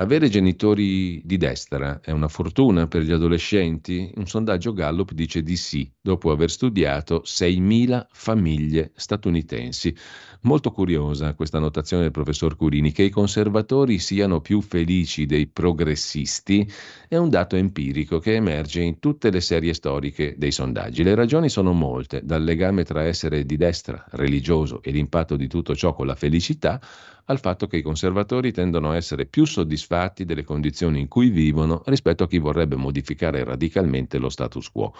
avere 0.00 0.28
genitori 0.28 1.20
di 1.24 1.36
destra 1.36 2.00
è 2.00 2.12
una 2.12 2.28
fortuna 2.28 2.86
per 2.86 3.02
gli 3.02 3.10
adolescenti? 3.10 4.10
Un 4.14 4.26
sondaggio 4.26 4.72
Gallup 4.72 5.12
dice 5.12 5.42
di 5.42 5.56
sì, 5.56 5.90
dopo 6.00 6.30
aver 6.30 6.50
studiato 6.50 7.22
6.000 7.24 8.06
famiglie 8.10 8.92
statunitensi. 8.94 9.94
Molto 10.42 10.70
curiosa 10.70 11.34
questa 11.34 11.58
notazione 11.58 12.02
del 12.02 12.12
professor 12.12 12.54
Curini, 12.54 12.92
che 12.92 13.02
i 13.02 13.10
conservatori 13.10 13.98
siano 13.98 14.40
più 14.40 14.60
felici 14.60 15.26
dei 15.26 15.48
progressisti 15.48 16.70
è 17.08 17.16
un 17.16 17.28
dato 17.28 17.56
empirico 17.56 18.20
che 18.20 18.34
emerge 18.34 18.80
in 18.80 19.00
tutte 19.00 19.30
le 19.30 19.40
serie 19.40 19.74
storiche 19.74 20.36
dei 20.38 20.52
sondaggi. 20.52 21.02
Le 21.02 21.16
ragioni 21.16 21.48
sono 21.48 21.72
molte, 21.72 22.20
dal 22.22 22.44
legame 22.44 22.84
tra 22.84 23.02
essere 23.02 23.44
di 23.44 23.56
destra, 23.56 24.04
religioso 24.10 24.80
e 24.80 24.92
l'impatto 24.92 25.34
di 25.34 25.48
tutto 25.48 25.74
ciò 25.74 25.92
con 25.92 26.06
la 26.06 26.14
felicità, 26.14 26.80
al 27.28 27.40
fatto 27.40 27.66
che 27.66 27.76
i 27.76 27.82
conservatori 27.82 28.52
tendono 28.52 28.90
a 28.90 28.96
essere 28.96 29.26
più 29.26 29.44
soddisfatti 29.44 30.24
delle 30.24 30.44
condizioni 30.44 31.00
in 31.00 31.08
cui 31.08 31.28
vivono 31.28 31.82
rispetto 31.86 32.24
a 32.24 32.28
chi 32.28 32.38
vorrebbe 32.38 32.76
modificare 32.76 33.44
radicalmente 33.44 34.18
lo 34.18 34.30
status 34.30 34.70
quo. 34.70 34.94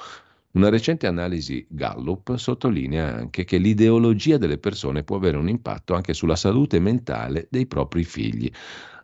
Una 0.50 0.68
recente 0.68 1.06
analisi 1.06 1.66
Gallup 1.68 2.36
sottolinea 2.36 3.14
anche 3.14 3.44
che 3.44 3.59
l'ideologia 3.59 4.38
delle 4.38 4.59
persone 4.59 5.05
può 5.05 5.16
avere 5.16 5.36
un 5.36 5.48
impatto 5.48 5.94
anche 5.94 6.14
sulla 6.14 6.36
salute 6.36 6.78
mentale 6.80 7.48
dei 7.50 7.66
propri 7.66 8.05
figli. 8.05 8.50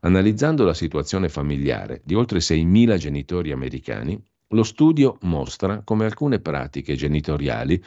Analizzando 0.00 0.64
la 0.64 0.74
situazione 0.74 1.28
familiare 1.28 2.02
di 2.04 2.14
oltre 2.14 2.38
6.000 2.40 2.96
genitori 2.96 3.52
americani, 3.52 4.22
lo 4.48 4.62
studio 4.62 5.16
mostra 5.22 5.82
come 5.82 6.04
alcune 6.04 6.40
pratiche 6.40 6.94
genitoriali 6.94 7.82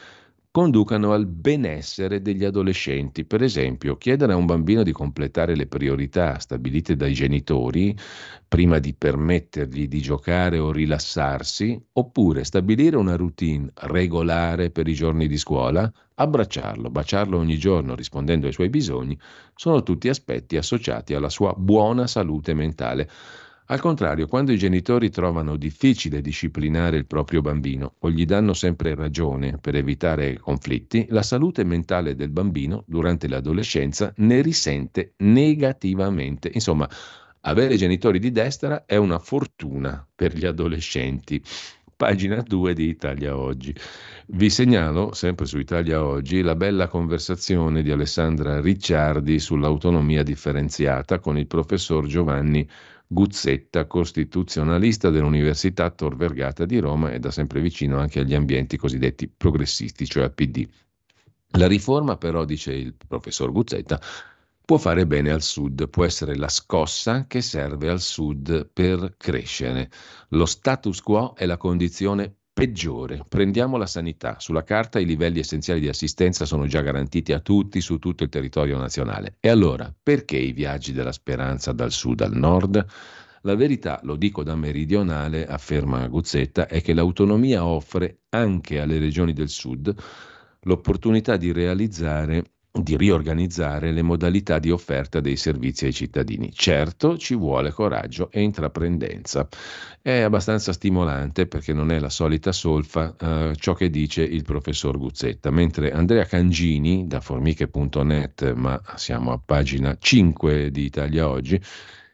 conducano 0.50 1.12
al 1.12 1.26
benessere 1.26 2.20
degli 2.22 2.44
adolescenti. 2.44 3.24
Per 3.24 3.42
esempio, 3.42 3.96
chiedere 3.96 4.32
a 4.32 4.36
un 4.36 4.46
bambino 4.46 4.82
di 4.82 4.92
completare 4.92 5.54
le 5.54 5.66
priorità 5.66 6.38
stabilite 6.38 6.96
dai 6.96 7.12
genitori 7.14 7.96
prima 8.48 8.78
di 8.78 8.94
permettergli 8.94 9.86
di 9.88 10.00
giocare 10.00 10.58
o 10.58 10.72
rilassarsi, 10.72 11.80
oppure 11.92 12.44
stabilire 12.44 12.96
una 12.96 13.16
routine 13.16 13.70
regolare 13.74 14.70
per 14.70 14.88
i 14.88 14.94
giorni 14.94 15.28
di 15.28 15.36
scuola, 15.36 15.90
abbracciarlo, 16.14 16.90
baciarlo 16.90 17.38
ogni 17.38 17.58
giorno 17.58 17.94
rispondendo 17.94 18.46
ai 18.46 18.52
suoi 18.52 18.70
bisogni, 18.70 19.18
sono 19.54 19.82
tutti 19.82 20.08
aspetti 20.08 20.56
associati 20.56 21.14
alla 21.14 21.28
sua 21.28 21.54
buona 21.56 22.06
salute 22.06 22.54
mentale. 22.54 23.08
Al 23.70 23.80
contrario, 23.80 24.26
quando 24.28 24.50
i 24.50 24.56
genitori 24.56 25.10
trovano 25.10 25.56
difficile 25.56 26.22
disciplinare 26.22 26.96
il 26.96 27.04
proprio 27.04 27.42
bambino 27.42 27.96
o 27.98 28.10
gli 28.10 28.24
danno 28.24 28.54
sempre 28.54 28.94
ragione 28.94 29.58
per 29.58 29.74
evitare 29.74 30.38
conflitti, 30.38 31.04
la 31.10 31.22
salute 31.22 31.64
mentale 31.64 32.14
del 32.14 32.30
bambino 32.30 32.84
durante 32.86 33.28
l'adolescenza 33.28 34.10
ne 34.16 34.40
risente 34.40 35.12
negativamente. 35.18 36.50
Insomma, 36.50 36.88
avere 37.42 37.76
genitori 37.76 38.18
di 38.18 38.30
destra 38.30 38.86
è 38.86 38.96
una 38.96 39.18
fortuna 39.18 40.02
per 40.14 40.34
gli 40.34 40.46
adolescenti. 40.46 41.42
Pagina 41.94 42.40
2 42.40 42.72
di 42.72 42.88
Italia 42.88 43.36
Oggi. 43.36 43.74
Vi 44.28 44.48
segnalo, 44.48 45.12
sempre 45.12 45.44
su 45.44 45.58
Italia 45.58 46.02
Oggi, 46.02 46.40
la 46.40 46.54
bella 46.54 46.86
conversazione 46.86 47.82
di 47.82 47.90
Alessandra 47.90 48.62
Ricciardi 48.62 49.38
sull'autonomia 49.38 50.22
differenziata 50.22 51.18
con 51.18 51.36
il 51.36 51.46
professor 51.46 52.06
Giovanni 52.06 52.66
Guzzetta, 53.10 53.86
costituzionalista 53.86 55.08
dell'Università 55.08 55.88
Tor 55.90 56.14
Vergata 56.14 56.66
di 56.66 56.78
Roma 56.78 57.10
e 57.10 57.18
da 57.18 57.30
sempre 57.30 57.62
vicino 57.62 57.98
anche 57.98 58.20
agli 58.20 58.34
ambienti 58.34 58.76
cosiddetti 58.76 59.28
progressisti, 59.34 60.06
cioè 60.06 60.24
al 60.24 60.34
PD. 60.34 60.68
La 61.52 61.66
riforma 61.66 62.18
però, 62.18 62.44
dice 62.44 62.74
il 62.74 62.94
professor 62.94 63.50
Guzzetta, 63.50 63.98
può 64.62 64.76
fare 64.76 65.06
bene 65.06 65.30
al 65.30 65.40
sud, 65.40 65.88
può 65.88 66.04
essere 66.04 66.36
la 66.36 66.50
scossa 66.50 67.26
che 67.26 67.40
serve 67.40 67.88
al 67.88 68.02
sud 68.02 68.68
per 68.70 69.14
crescere. 69.16 69.90
Lo 70.30 70.44
status 70.44 71.00
quo 71.00 71.34
è 71.34 71.46
la 71.46 71.56
condizione 71.56 72.37
peggiore. 72.58 73.24
Prendiamo 73.28 73.76
la 73.76 73.86
sanità. 73.86 74.40
Sulla 74.40 74.64
carta 74.64 74.98
i 74.98 75.04
livelli 75.04 75.38
essenziali 75.38 75.78
di 75.78 75.86
assistenza 75.86 76.44
sono 76.44 76.66
già 76.66 76.80
garantiti 76.80 77.32
a 77.32 77.38
tutti 77.38 77.80
su 77.80 78.00
tutto 78.00 78.24
il 78.24 78.28
territorio 78.28 78.76
nazionale. 78.78 79.36
E 79.38 79.48
allora, 79.48 79.94
perché 80.02 80.38
i 80.38 80.50
viaggi 80.50 80.92
della 80.92 81.12
speranza 81.12 81.70
dal 81.70 81.92
sud 81.92 82.20
al 82.20 82.32
nord? 82.32 82.84
La 83.42 83.54
verità, 83.54 84.00
lo 84.02 84.16
dico 84.16 84.42
da 84.42 84.56
meridionale, 84.56 85.46
afferma 85.46 86.04
Guzzetta, 86.08 86.66
è 86.66 86.82
che 86.82 86.94
l'autonomia 86.94 87.64
offre 87.64 88.22
anche 88.30 88.80
alle 88.80 88.98
regioni 88.98 89.32
del 89.32 89.50
sud 89.50 89.94
l'opportunità 90.62 91.36
di 91.36 91.52
realizzare 91.52 92.44
di 92.82 92.96
riorganizzare 92.96 93.92
le 93.92 94.02
modalità 94.02 94.58
di 94.58 94.70
offerta 94.70 95.20
dei 95.20 95.36
servizi 95.36 95.86
ai 95.86 95.92
cittadini. 95.92 96.52
Certo, 96.52 97.16
ci 97.16 97.34
vuole 97.34 97.70
coraggio 97.70 98.30
e 98.30 98.40
intraprendenza. 98.40 99.48
È 100.00 100.20
abbastanza 100.20 100.72
stimolante 100.72 101.46
perché 101.46 101.72
non 101.72 101.90
è 101.90 101.98
la 101.98 102.08
solita 102.08 102.52
solfa 102.52 103.14
eh, 103.18 103.56
ciò 103.56 103.74
che 103.74 103.90
dice 103.90 104.22
il 104.22 104.42
professor 104.42 104.96
Guzzetta, 104.96 105.50
mentre 105.50 105.90
Andrea 105.92 106.24
Cangini 106.24 107.06
da 107.06 107.20
formiche.net, 107.20 108.52
ma 108.54 108.80
siamo 108.96 109.32
a 109.32 109.40
pagina 109.44 109.96
5 109.98 110.70
di 110.70 110.84
Italia 110.84 111.28
Oggi, 111.28 111.60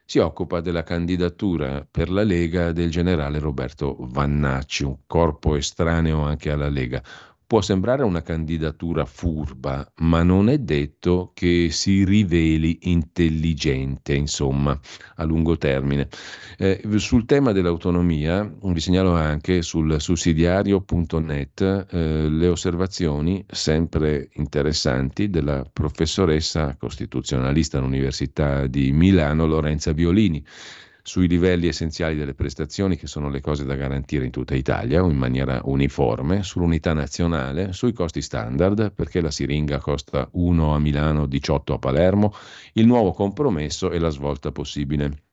si 0.07 0.19
occupa 0.19 0.61
della 0.61 0.83
candidatura 0.83 1.87
per 1.91 2.11
la 2.11 2.23
Lega 2.23 2.73
del 2.73 2.91
generale 2.91 3.39
Roberto 3.39 3.97
Vannacci, 3.99 4.85
un 4.85 4.99
corpo 5.07 5.57
estraneo 5.57 6.23
anche 6.23 6.51
alla 6.51 6.69
Lega 6.69 7.03
può 7.47 7.61
sembrare 7.61 8.03
una 8.03 8.23
candidatura 8.23 9.05
furba, 9.05 9.91
ma 9.97 10.23
non 10.23 10.49
è 10.49 10.59
detto 10.59 11.33
che 11.35 11.69
si 11.71 12.05
riveli 12.05 12.79
intelligente, 12.83 14.15
insomma, 14.15 14.79
a 15.17 15.25
lungo 15.25 15.57
termine. 15.57 16.09
Eh, 16.57 16.83
sul 16.97 17.27
tema 17.27 17.53
dell'autonomia, 17.53 18.51
vi 18.63 18.81
segnalo 18.81 19.15
anche 19.15 19.63
sul 19.63 20.01
sussidiario.net 20.01 21.87
eh, 21.91 22.29
le 22.29 22.47
osservazioni 22.49 23.45
sempre 23.49 24.29
interessanti 24.35 25.29
della 25.31 25.65
professoressa 25.71 26.77
costituzionalista 26.77 27.79
all'Università 27.79 28.67
di 28.67 28.93
Milano, 28.93 29.47
Lorenza 29.47 29.93
Violini 29.93 30.45
sui 31.07 31.29
livelli 31.29 31.69
essenziali 31.69 32.17
delle 32.17 32.33
prestazioni, 32.33 32.97
che 32.97 33.07
sono 33.07 33.29
le 33.29 33.43
cose 33.43 33.67
da 33.67 33.75
garantire 33.75 34.25
in 34.25 34.31
tutta 34.31 34.55
Italia 34.55 35.01
in 35.01 35.19
maniera 35.19 35.61
uniforme, 35.65 36.43
sull'unità 36.43 36.95
nazionale, 36.95 37.75
sui 37.75 37.93
costi 37.93 38.23
standard, 38.23 38.91
perché 38.91 39.21
la 39.21 39.31
siringa 39.31 39.81
costa 39.81 40.27
1 40.33 40.75
a 40.75 40.79
Milano, 40.79 41.27
18 41.27 41.75
a 41.75 41.79
Palermo, 41.79 42.33
il 42.73 42.87
nuovo 42.87 43.13
compromesso 43.13 43.91
e 43.91 43.99
la 43.99 44.09
svolta 44.09 44.51
possibile. 44.51 45.25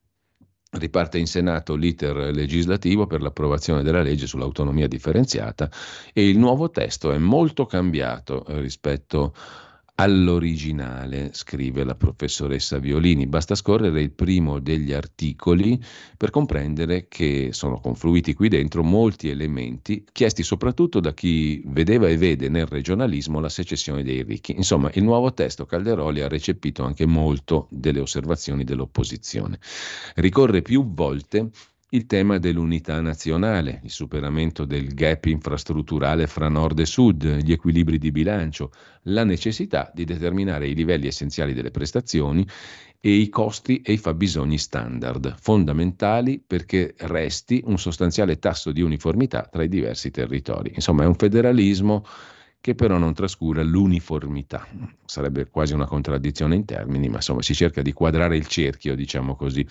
Riparte 0.71 1.17
in 1.17 1.27
Senato 1.27 1.75
l'iter 1.75 2.15
legislativo 2.33 3.07
per 3.07 3.21
l'approvazione 3.21 3.81
della 3.81 4.01
legge 4.01 4.27
sull'autonomia 4.27 4.87
differenziata 4.87 5.69
e 6.11 6.27
il 6.27 6.37
nuovo 6.37 6.69
testo 6.69 7.13
è 7.13 7.17
molto 7.17 7.65
cambiato 7.65 8.43
rispetto 8.47 9.33
a 9.33 9.70
all'originale, 10.01 11.29
scrive 11.31 11.83
la 11.83 11.93
professoressa 11.93 12.79
Violini. 12.79 13.27
Basta 13.27 13.53
scorrere 13.53 14.01
il 14.01 14.09
primo 14.09 14.59
degli 14.59 14.93
articoli 14.93 15.79
per 16.17 16.31
comprendere 16.31 17.07
che 17.07 17.49
sono 17.51 17.79
confluiti 17.79 18.33
qui 18.33 18.49
dentro 18.49 18.81
molti 18.81 19.29
elementi 19.29 20.03
chiesti 20.11 20.41
soprattutto 20.41 20.99
da 20.99 21.13
chi 21.13 21.61
vedeva 21.67 22.07
e 22.07 22.17
vede 22.17 22.49
nel 22.49 22.65
regionalismo 22.65 23.39
la 23.39 23.49
secessione 23.49 24.01
dei 24.01 24.23
ricchi. 24.23 24.55
Insomma, 24.55 24.89
il 24.95 25.03
nuovo 25.03 25.33
testo 25.33 25.67
Calderoli 25.67 26.21
ha 26.21 26.27
recepito 26.27 26.83
anche 26.83 27.05
molto 27.05 27.67
delle 27.69 27.99
osservazioni 27.99 28.63
dell'opposizione. 28.63 29.59
Ricorre 30.15 30.63
più 30.63 30.93
volte 30.93 31.51
il 31.93 32.05
tema 32.05 32.37
dell'unità 32.37 33.01
nazionale, 33.01 33.81
il 33.83 33.89
superamento 33.89 34.63
del 34.63 34.93
gap 34.93 35.25
infrastrutturale 35.25 36.25
fra 36.25 36.47
nord 36.47 36.79
e 36.79 36.85
sud, 36.85 37.25
gli 37.43 37.51
equilibri 37.51 37.97
di 37.97 38.11
bilancio, 38.11 38.71
la 39.03 39.25
necessità 39.25 39.91
di 39.93 40.05
determinare 40.05 40.69
i 40.69 40.75
livelli 40.75 41.07
essenziali 41.07 41.53
delle 41.53 41.71
prestazioni 41.71 42.47
e 43.01 43.11
i 43.11 43.27
costi 43.27 43.81
e 43.81 43.93
i 43.93 43.97
fabbisogni 43.97 44.57
standard, 44.57 45.35
fondamentali 45.37 46.41
perché 46.45 46.93
resti 46.99 47.61
un 47.65 47.77
sostanziale 47.77 48.39
tasso 48.39 48.71
di 48.71 48.81
uniformità 48.81 49.49
tra 49.51 49.63
i 49.63 49.67
diversi 49.67 50.11
territori. 50.11 50.71
Insomma, 50.75 51.03
è 51.03 51.07
un 51.07 51.15
federalismo 51.15 52.05
che 52.61 52.75
però 52.75 52.99
non 52.99 53.13
trascura 53.13 53.63
l'uniformità. 53.63 54.65
Sarebbe 55.03 55.49
quasi 55.49 55.73
una 55.73 55.87
contraddizione 55.87 56.55
in 56.55 56.63
termini, 56.63 57.09
ma 57.09 57.15
insomma 57.15 57.41
si 57.41 57.55
cerca 57.55 57.81
di 57.81 57.91
quadrare 57.91 58.37
il 58.37 58.47
cerchio, 58.47 58.95
diciamo 58.95 59.35
così. 59.35 59.67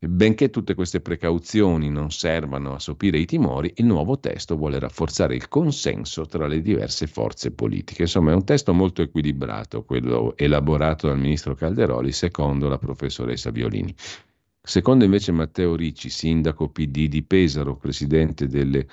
Benché 0.00 0.48
tutte 0.50 0.74
queste 0.74 1.00
precauzioni 1.00 1.90
non 1.90 2.12
servano 2.12 2.72
a 2.72 2.78
sopire 2.78 3.18
i 3.18 3.26
timori, 3.26 3.72
il 3.78 3.86
nuovo 3.86 4.20
testo 4.20 4.56
vuole 4.56 4.78
rafforzare 4.78 5.34
il 5.34 5.48
consenso 5.48 6.24
tra 6.24 6.46
le 6.46 6.62
diverse 6.62 7.08
forze 7.08 7.50
politiche. 7.50 8.02
Insomma, 8.02 8.30
è 8.30 8.34
un 8.34 8.44
testo 8.44 8.72
molto 8.72 9.02
equilibrato, 9.02 9.82
quello 9.82 10.36
elaborato 10.36 11.08
dal 11.08 11.18
ministro 11.18 11.56
Calderoli, 11.56 12.12
secondo 12.12 12.68
la 12.68 12.78
professoressa 12.78 13.50
Violini. 13.50 13.92
Secondo 14.62 15.02
invece 15.02 15.32
Matteo 15.32 15.74
Ricci, 15.74 16.10
sindaco 16.10 16.68
PD 16.68 17.08
di 17.08 17.24
Pesaro, 17.24 17.76
presidente 17.76 18.46
delle 18.46 18.86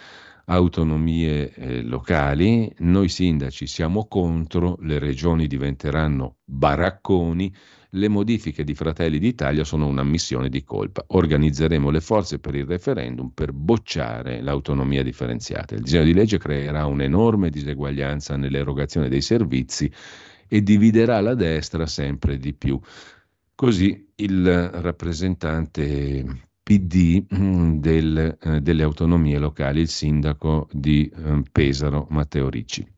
autonomie 0.45 1.53
eh, 1.53 1.81
locali, 1.83 2.73
noi 2.79 3.09
sindaci 3.09 3.67
siamo 3.67 4.07
contro, 4.07 4.77
le 4.79 4.97
regioni 4.97 5.45
diventeranno 5.45 6.37
baracconi, 6.43 7.53
le 7.95 8.07
modifiche 8.09 8.63
di 8.63 8.75
Fratelli 8.75 9.19
d'Italia 9.19 9.63
sono 9.63 9.87
una 9.87 10.03
missione 10.03 10.49
di 10.49 10.63
colpa. 10.63 11.03
Organizzeremo 11.07 11.89
le 11.89 12.01
forze 12.01 12.39
per 12.39 12.55
il 12.55 12.65
referendum 12.65 13.31
per 13.33 13.51
bocciare 13.51 14.41
l'autonomia 14.41 15.03
differenziata. 15.03 15.75
Il 15.75 15.81
disegno 15.81 16.03
di 16.03 16.13
legge 16.13 16.37
creerà 16.37 16.85
un'enorme 16.85 17.49
diseguaglianza 17.49 18.35
nell'erogazione 18.35 19.09
dei 19.09 19.21
servizi 19.21 19.91
e 20.47 20.61
dividerà 20.61 21.19
la 21.21 21.35
destra 21.35 21.85
sempre 21.85 22.37
di 22.37 22.53
più. 22.53 22.79
Così 23.55 24.11
il 24.15 24.69
rappresentante 24.69 26.49
PD 26.61 27.25
mm, 27.33 27.77
del, 27.77 28.37
eh, 28.41 28.59
delle 28.59 28.83
autonomie 28.83 29.37
locali, 29.37 29.81
il 29.81 29.87
sindaco 29.87 30.67
di 30.71 31.07
eh, 31.07 31.43
Pesaro, 31.51 32.07
Matteo 32.09 32.49
Ricci. 32.49 32.94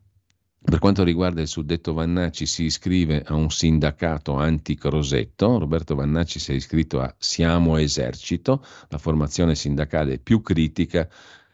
Per 0.70 0.80
quanto 0.80 1.06
riguarda 1.06 1.40
il 1.40 1.48
suddetto 1.48 1.94
Vannacci, 1.94 2.46
si 2.46 2.66
iscrive 2.66 3.24
a 3.26 3.36
un 3.36 3.50
sindacato 3.50 4.34
anti-Crosetto. 4.36 5.60
Roberto 5.60 5.96
Vannacci 5.96 6.40
si 6.40 6.52
è 6.52 6.56
iscritto 6.56 7.00
a 7.00 7.16
Siamo 7.18 7.78
Esercito, 7.78 8.62
la 8.90 8.98
formazione 8.98 9.56
sindacale 9.56 10.20
più 10.20 10.42
critica 10.42 11.10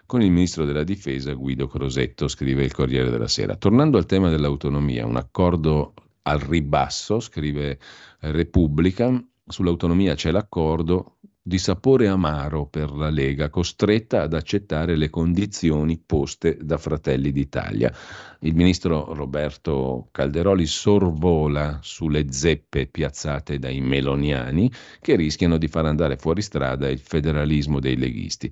con 0.08 0.24
il 0.24 0.32
ministro 0.32 0.66
della 0.66 0.84
difesa 0.84 1.32
Guido 1.34 1.68
Crosetto, 1.68 2.28
scrive 2.28 2.64
il 2.64 2.74
Corriere 2.74 3.12
della 3.12 3.28
Sera. 3.28 3.56
Tornando 3.56 4.00
al 4.00 4.08
tema 4.08 4.32
dell'autonomia, 4.32 5.06
un 5.06 5.18
accordo 5.18 5.94
al 6.24 6.40
ribasso, 6.40 7.20
scrive 7.20 7.78
Repubblica, 8.22 9.24
sull'autonomia 9.46 10.16
c'è 10.16 10.32
l'accordo, 10.32 11.13
di 11.46 11.58
sapore 11.58 12.08
amaro 12.08 12.68
per 12.68 12.92
la 12.92 13.10
Lega, 13.10 13.50
costretta 13.50 14.22
ad 14.22 14.34
accettare 14.34 14.96
le 14.96 15.10
condizioni 15.10 15.98
poste 16.00 16.58
da 16.62 16.78
Fratelli 16.78 17.34
d'Italia. 17.34 17.94
Il 18.40 18.56
ministro 18.56 19.14
Roberto 19.14 20.08
Calderoli 20.12 20.66
sorvola 20.66 21.80
sulle 21.82 22.32
zeppe 22.32 22.88
piazzate 22.88 23.60
dai 23.60 23.82
meloniani 23.82 24.72
che 25.02 25.18
rischiano 25.18 25.58
di 25.58 25.68
far 25.68 25.86
andare 25.86 26.16
fuori 26.16 26.42
strada 26.42 26.90
il 26.90 27.00
federalismo 27.00 27.82
dei 27.82 27.98
leghisti. 27.98 28.50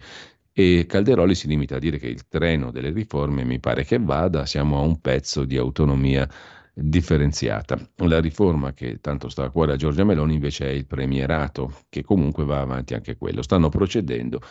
E 0.51 0.85
Calderoli 0.85 1.33
si 1.33 1.47
limita 1.47 1.77
a 1.77 1.79
dire 1.79 1.97
che 1.97 2.07
il 2.07 2.27
treno 2.27 2.71
delle 2.71 2.91
riforme 2.91 3.45
mi 3.45 3.61
pare 3.61 3.85
che 3.85 3.99
vada, 3.99 4.45
siamo 4.45 4.77
a 4.77 4.81
un 4.81 4.99
pezzo 4.99 5.45
di 5.45 5.55
autonomia 5.55 6.29
differenziata. 6.73 7.77
La 7.97 8.19
riforma 8.19 8.73
che 8.73 8.99
tanto 9.01 9.29
sta 9.29 9.43
a 9.43 9.49
cuore 9.49 9.73
a 9.73 9.77
Giorgia 9.77 10.03
Meloni 10.03 10.35
invece 10.35 10.67
è 10.67 10.71
il 10.71 10.85
premierato, 10.85 11.83
che 11.89 12.03
comunque 12.03 12.45
va 12.45 12.61
avanti 12.61 12.93
anche 12.93 13.17
quello. 13.17 13.41
Stanno 13.41 13.69
procedendo 13.69 14.41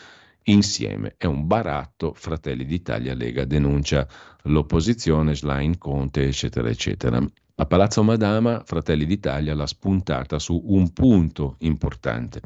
insieme. 0.45 1.15
È 1.17 1.27
un 1.27 1.47
baratto, 1.47 2.13
Fratelli 2.15 2.65
d'Italia, 2.65 3.15
Lega 3.15 3.45
denuncia 3.45 4.07
l'opposizione, 4.45 5.35
Schlein, 5.35 5.79
Conte, 5.79 6.27
eccetera, 6.27 6.69
eccetera. 6.69 7.23
A 7.57 7.67
Palazzo 7.67 8.03
Madama, 8.03 8.63
Fratelli 8.65 9.05
d'Italia 9.05 9.55
l'ha 9.55 9.67
spuntata 9.67 10.39
su 10.39 10.61
un 10.67 10.93
punto 10.93 11.57
importante. 11.59 12.41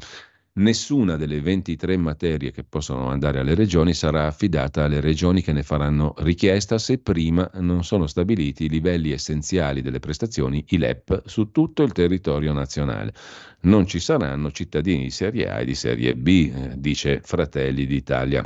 Nessuna 0.57 1.17
delle 1.17 1.41
23 1.41 1.97
materie 1.97 2.51
che 2.51 2.63
possono 2.63 3.09
andare 3.09 3.39
alle 3.39 3.55
regioni 3.55 3.93
sarà 3.93 4.27
affidata 4.27 4.85
alle 4.85 5.01
regioni 5.01 5.41
che 5.41 5.51
ne 5.51 5.63
faranno 5.63 6.13
richiesta 6.19 6.77
se 6.77 6.99
prima 6.99 7.49
non 7.55 7.83
sono 7.83 8.07
stabiliti 8.07 8.63
i 8.63 8.69
livelli 8.69 9.11
essenziali 9.11 9.81
delle 9.81 9.99
prestazioni, 9.99 10.63
i 10.69 10.77
LEP, 10.77 11.23
su 11.25 11.51
tutto 11.51 11.83
il 11.83 11.91
territorio 11.91 12.53
nazionale. 12.53 13.13
Non 13.63 13.85
ci 13.85 13.99
saranno 13.99 14.49
cittadini 14.51 15.03
di 15.03 15.09
serie 15.09 15.49
A 15.49 15.59
e 15.59 15.65
di 15.65 15.75
serie 15.75 16.15
B, 16.15 16.27
eh, 16.27 16.79
dice 16.79 17.19
Fratelli 17.21 17.85
d'Italia, 17.85 18.41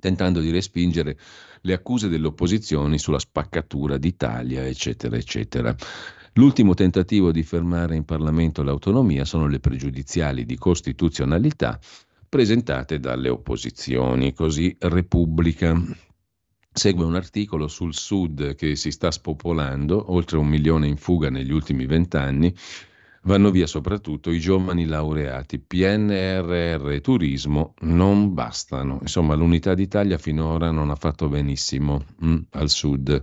tentando 0.00 0.40
di 0.40 0.50
respingere 0.50 1.18
le 1.60 1.74
accuse 1.74 2.08
delle 2.08 2.28
opposizioni 2.28 2.98
sulla 2.98 3.18
spaccatura 3.18 3.98
d'Italia, 3.98 4.66
eccetera, 4.66 5.14
eccetera. 5.16 5.76
L'ultimo 6.36 6.72
tentativo 6.72 7.30
di 7.30 7.42
fermare 7.42 7.94
in 7.94 8.06
Parlamento 8.06 8.62
l'autonomia 8.62 9.26
sono 9.26 9.46
le 9.48 9.60
pregiudiziali 9.60 10.46
di 10.46 10.56
costituzionalità 10.56 11.78
presentate 12.26 12.98
dalle 12.98 13.28
opposizioni, 13.28 14.32
così 14.32 14.74
Repubblica. 14.78 15.78
Segue 16.72 17.04
un 17.04 17.16
articolo 17.16 17.68
sul 17.68 17.92
Sud 17.92 18.54
che 18.54 18.76
si 18.76 18.90
sta 18.90 19.10
spopolando, 19.10 20.10
oltre 20.10 20.38
un 20.38 20.46
milione 20.46 20.86
in 20.86 20.96
fuga 20.96 21.28
negli 21.28 21.52
ultimi 21.52 21.84
vent'anni, 21.84 22.54
vanno 23.24 23.50
via 23.50 23.66
soprattutto 23.66 24.30
i 24.30 24.40
giovani 24.40 24.86
laureati. 24.86 25.58
PNRR 25.58 26.92
e 26.92 27.00
turismo 27.02 27.74
non 27.80 28.32
bastano. 28.32 29.00
Insomma, 29.02 29.34
l'unità 29.34 29.74
d'Italia 29.74 30.16
finora 30.16 30.70
non 30.70 30.88
ha 30.88 30.96
fatto 30.96 31.28
benissimo 31.28 32.02
mm, 32.24 32.36
al 32.52 32.70
Sud. 32.70 33.22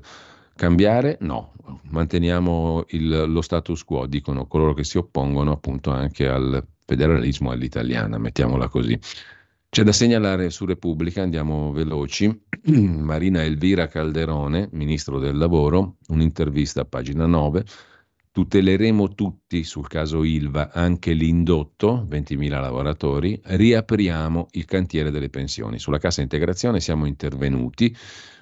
Cambiare? 0.60 1.16
No, 1.22 1.54
manteniamo 1.84 2.84
il, 2.90 3.32
lo 3.32 3.40
status 3.40 3.82
quo, 3.86 4.06
dicono 4.08 4.46
coloro 4.46 4.74
che 4.74 4.84
si 4.84 4.98
oppongono 4.98 5.54
appunto 5.54 5.90
anche 5.90 6.28
al 6.28 6.62
federalismo 6.86 7.52
all'italiana, 7.52 8.18
mettiamola 8.18 8.68
così. 8.68 9.00
C'è 9.70 9.84
da 9.84 9.94
segnalare 9.94 10.50
su 10.50 10.66
Repubblica, 10.66 11.22
andiamo 11.22 11.72
veloci, 11.72 12.28
Marina 12.76 13.42
Elvira 13.42 13.88
Calderone, 13.88 14.68
ministro 14.74 15.18
del 15.18 15.38
lavoro, 15.38 15.96
un'intervista 16.08 16.82
a 16.82 16.86
pagina 16.86 17.26
9, 17.26 17.64
tuteleremo 18.30 19.14
tutti 19.14 19.64
sul 19.64 19.88
caso 19.88 20.26
Ilva, 20.26 20.74
anche 20.74 21.14
l'indotto, 21.14 22.06
20.000 22.10 22.50
lavoratori, 22.50 23.40
riapriamo 23.42 24.48
il 24.52 24.66
cantiere 24.66 25.10
delle 25.10 25.30
pensioni. 25.30 25.80
Sulla 25.80 26.00
cassa 26.00 26.22
integrazione 26.22 26.82
siamo 26.82 27.06
intervenuti, 27.06 27.96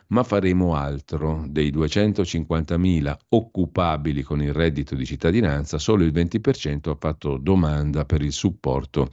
ma 0.10 0.24
faremo 0.24 0.76
altro. 0.76 1.46
Dei 1.48 1.72
250.000 1.72 3.16
occupabili 3.30 4.22
con 4.22 4.42
il 4.42 4.54
reddito 4.54 4.96
di 4.96 5.06
cittadinanza, 5.06 5.78
solo 5.78 6.04
il 6.04 6.12
20% 6.12 6.90
ha 6.90 6.98
fatto 7.00 7.38
domanda 7.38 8.06
per 8.06 8.22
il 8.22 8.32
supporto 8.32 9.10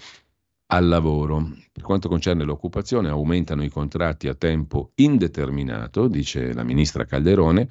al 0.66 0.86
lavoro. 0.86 1.50
Per 1.72 1.82
quanto 1.82 2.08
concerne 2.08 2.44
l'occupazione, 2.44 3.08
aumentano 3.08 3.64
i 3.64 3.68
contratti 3.68 4.28
a 4.28 4.34
tempo 4.34 4.92
indeterminato, 4.96 6.08
dice 6.08 6.52
la 6.52 6.64
ministra 6.64 7.04
Calderone, 7.04 7.68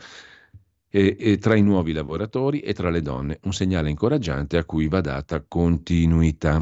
e, 0.90 1.16
e 1.20 1.38
tra 1.40 1.56
i 1.56 1.64
nuovi 1.64 1.92
lavoratori 1.92 2.60
e 2.60 2.74
tra 2.74 2.92
le 2.92 3.02
donne, 3.02 3.40
un 3.44 3.54
segnale 3.54 3.90
incoraggiante 3.90 4.58
a 4.58 4.64
cui 4.64 4.88
va 4.88 5.02
data 5.02 5.44
continuità. 5.48 6.62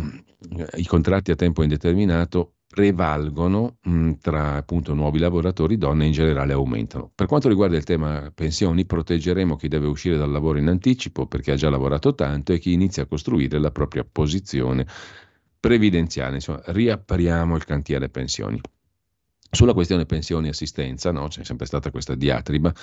I 0.75 0.85
contratti 0.85 1.31
a 1.31 1.35
tempo 1.35 1.63
indeterminato 1.63 2.53
prevalgono 2.73 3.79
mh, 3.81 4.13
tra 4.21 4.55
appunto 4.55 4.93
nuovi 4.93 5.19
lavoratori, 5.19 5.77
donne 5.77 6.05
in 6.05 6.13
generale 6.13 6.53
aumentano. 6.53 7.11
Per 7.13 7.27
quanto 7.27 7.49
riguarda 7.49 7.75
il 7.75 7.83
tema 7.83 8.31
pensioni, 8.33 8.85
proteggeremo 8.85 9.57
chi 9.57 9.67
deve 9.67 9.87
uscire 9.87 10.15
dal 10.15 10.31
lavoro 10.31 10.57
in 10.57 10.69
anticipo 10.69 11.27
perché 11.27 11.51
ha 11.51 11.55
già 11.55 11.69
lavorato 11.69 12.15
tanto 12.15 12.53
e 12.53 12.59
chi 12.59 12.71
inizia 12.71 13.03
a 13.03 13.07
costruire 13.07 13.59
la 13.59 13.71
propria 13.71 14.05
posizione 14.09 14.87
previdenziale. 15.59 16.35
Insomma, 16.35 16.61
riapriamo 16.65 17.57
il 17.57 17.65
cantiere 17.65 18.07
pensioni. 18.07 18.61
Sulla 19.53 19.73
questione 19.73 20.05
pensioni 20.05 20.47
e 20.47 20.51
assistenza, 20.51 21.11
no? 21.11 21.27
c'è 21.27 21.43
sempre 21.43 21.65
stata 21.65 21.91
questa 21.91 22.15
diatriba, 22.15 22.73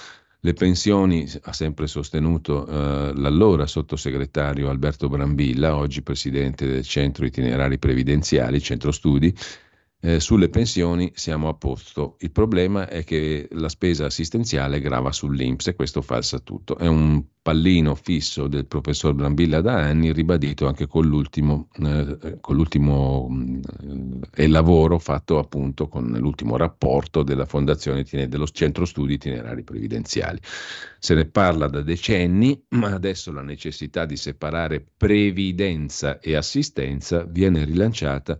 le 0.40 0.52
pensioni 0.52 1.26
ha 1.44 1.52
sempre 1.54 1.86
sostenuto 1.86 2.66
eh, 2.66 3.12
l'allora 3.14 3.66
sottosegretario 3.66 4.68
Alberto 4.68 5.08
Brambilla, 5.08 5.76
oggi 5.76 6.02
presidente 6.02 6.66
del 6.66 6.84
Centro 6.84 7.24
Itinerari 7.24 7.78
Previdenziali, 7.78 8.60
Centro 8.60 8.92
Studi, 8.92 9.34
eh, 10.00 10.20
sulle 10.20 10.48
pensioni 10.48 11.10
siamo 11.14 11.48
a 11.48 11.54
posto. 11.54 12.16
Il 12.20 12.30
problema 12.30 12.88
è 12.88 13.02
che 13.02 13.48
la 13.52 13.68
spesa 13.68 14.06
assistenziale 14.06 14.80
grava 14.80 15.10
sull'Inps 15.10 15.68
e 15.68 15.74
questo 15.74 16.02
falsa 16.02 16.38
tutto. 16.38 16.76
È 16.78 16.86
un 16.86 17.24
pallino 17.42 17.96
fisso 17.96 18.46
del 18.46 18.66
professor 18.66 19.14
Brambilla 19.14 19.60
da 19.60 19.74
anni, 19.74 20.12
ribadito 20.12 20.68
anche 20.68 20.86
con 20.86 21.06
l'ultimo, 21.06 21.68
eh, 21.82 22.38
con 22.40 22.54
l'ultimo 22.54 23.28
eh, 24.34 24.46
lavoro 24.46 24.98
fatto 25.00 25.38
appunto 25.38 25.88
con 25.88 26.14
l'ultimo 26.18 26.56
rapporto 26.56 27.24
della 27.24 27.46
Fondazione 27.46 28.04
dello 28.04 28.46
Centro 28.46 28.84
Studi 28.84 29.14
Itinerari 29.14 29.64
Previdenziali. 29.64 30.38
Se 31.00 31.14
ne 31.14 31.24
parla 31.24 31.66
da 31.66 31.82
decenni, 31.82 32.62
ma 32.70 32.92
adesso 32.92 33.32
la 33.32 33.42
necessità 33.42 34.04
di 34.04 34.16
separare 34.16 34.84
previdenza 34.96 36.20
e 36.20 36.36
assistenza 36.36 37.24
viene 37.24 37.64
rilanciata 37.64 38.38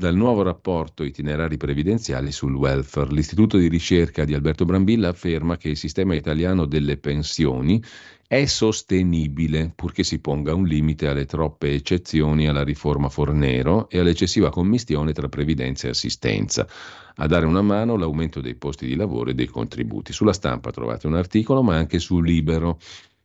dal 0.00 0.16
nuovo 0.16 0.40
rapporto 0.40 1.04
Itinerari 1.04 1.58
previdenziali 1.58 2.32
sul 2.32 2.54
welfare. 2.54 3.12
L'Istituto 3.12 3.58
di 3.58 3.68
ricerca 3.68 4.24
di 4.24 4.32
Alberto 4.32 4.64
Brambilla 4.64 5.08
afferma 5.08 5.58
che 5.58 5.68
il 5.68 5.76
sistema 5.76 6.14
italiano 6.14 6.64
delle 6.64 6.96
pensioni 6.96 7.82
è 8.26 8.46
sostenibile 8.46 9.70
purché 9.76 10.02
si 10.02 10.18
ponga 10.18 10.54
un 10.54 10.64
limite 10.64 11.06
alle 11.06 11.26
troppe 11.26 11.74
eccezioni 11.74 12.48
alla 12.48 12.64
riforma 12.64 13.10
Fornero 13.10 13.90
e 13.90 13.98
all'eccessiva 13.98 14.48
commistione 14.48 15.12
tra 15.12 15.28
previdenza 15.28 15.86
e 15.86 15.90
assistenza. 15.90 16.66
A 17.16 17.26
dare 17.26 17.44
una 17.44 17.60
mano 17.60 17.96
l'aumento 17.96 18.40
dei 18.40 18.54
posti 18.54 18.86
di 18.86 18.94
lavoro 18.94 19.28
e 19.28 19.34
dei 19.34 19.48
contributi. 19.48 20.14
Sulla 20.14 20.32
stampa 20.32 20.70
trovate 20.70 21.08
un 21.08 21.14
articolo, 21.14 21.62
ma 21.62 21.76
anche 21.76 21.98
su 21.98 22.22
Libero. 22.22 22.78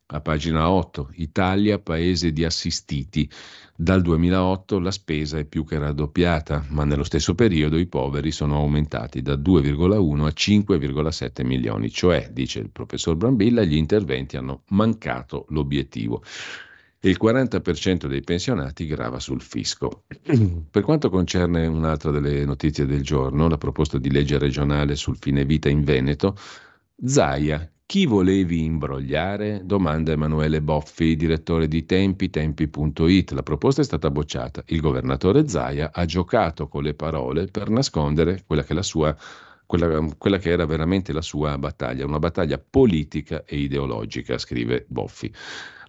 A 0.08 0.22
pagina 0.22 0.70
8, 0.70 1.14
Italia, 1.16 1.80
paese 1.80 2.32
di 2.32 2.46
assistiti. 2.46 3.28
Dal 3.76 4.04
2008 4.04 4.78
la 4.78 4.92
spesa 4.92 5.40
è 5.40 5.46
più 5.46 5.66
che 5.66 5.80
raddoppiata, 5.80 6.64
ma 6.70 6.84
nello 6.84 7.04
stesso 7.04 7.34
periodo 7.34 7.76
i 7.80 7.88
poveri 7.88 8.30
sono 8.30 8.58
aumentati 8.58 9.24
da 9.24 9.34
2,1 9.34 10.26
a 10.26 10.28
5,7 10.28 11.44
milioni, 11.44 11.90
cioè, 11.90 12.30
dice 12.32 12.60
il 12.60 12.70
professor 12.70 13.16
Brambilla, 13.16 13.64
gli 13.64 13.76
interventi 13.76 14.38
hanno 14.38 14.62
mancato 14.68 15.48
l'obiettivo. 15.50 16.22
E 17.00 17.10
il 17.10 17.18
40% 17.20 18.06
dei 18.06 18.22
pensionati 18.22 18.86
grava 18.86 19.20
sul 19.20 19.42
fisco. 19.42 20.04
Per 20.70 20.84
quanto 20.84 21.10
concerne 21.10 21.66
un'altra 21.66 22.12
delle 22.12 22.46
notizie 22.46 22.86
del 22.86 23.02
giorno, 23.02 23.48
la 23.48 23.58
proposta 23.58 23.98
di 23.98 24.12
legge 24.12 24.38
regionale 24.38 24.96
sul 24.96 25.18
fine 25.18 25.46
vita 25.46 25.68
in 25.68 25.84
Veneto, 25.84 26.38
Zaia, 27.04 27.68
chi 27.88 28.08
volevi 28.08 28.64
imbrogliare? 28.64 29.62
Domanda 29.64 30.12
Emanuele 30.12 30.60
Boffi, 30.60 31.16
direttore 31.16 31.68
di 31.68 31.86
Tempi, 31.86 32.32
tempi.it. 32.32 33.32
La 33.32 33.44
proposta 33.44 33.82
è 33.82 33.84
stata 33.84 34.10
bocciata. 34.10 34.64
Il 34.68 34.82
governatore 34.82 35.48
Zaia 35.48 35.92
ha 35.94 36.04
giocato 36.06 36.68
con 36.68 36.82
le 36.82 36.96
parole 36.96 37.46
per 37.46 37.70
nascondere 37.70 38.44
quella 38.46 38.64
che, 38.64 38.82
sua, 38.82 39.16
quella, 39.68 40.04
quella 40.18 40.40
che 40.40 40.50
era 40.50 40.66
veramente 40.66 41.14
la 41.14 41.22
sua 41.22 41.60
battaglia, 41.60 42.06
una 42.06 42.18
battaglia 42.18 42.58
politica 42.58 43.44
e 43.46 43.58
ideologica, 43.58 44.40
scrive 44.40 44.86
Boffi. 44.88 45.32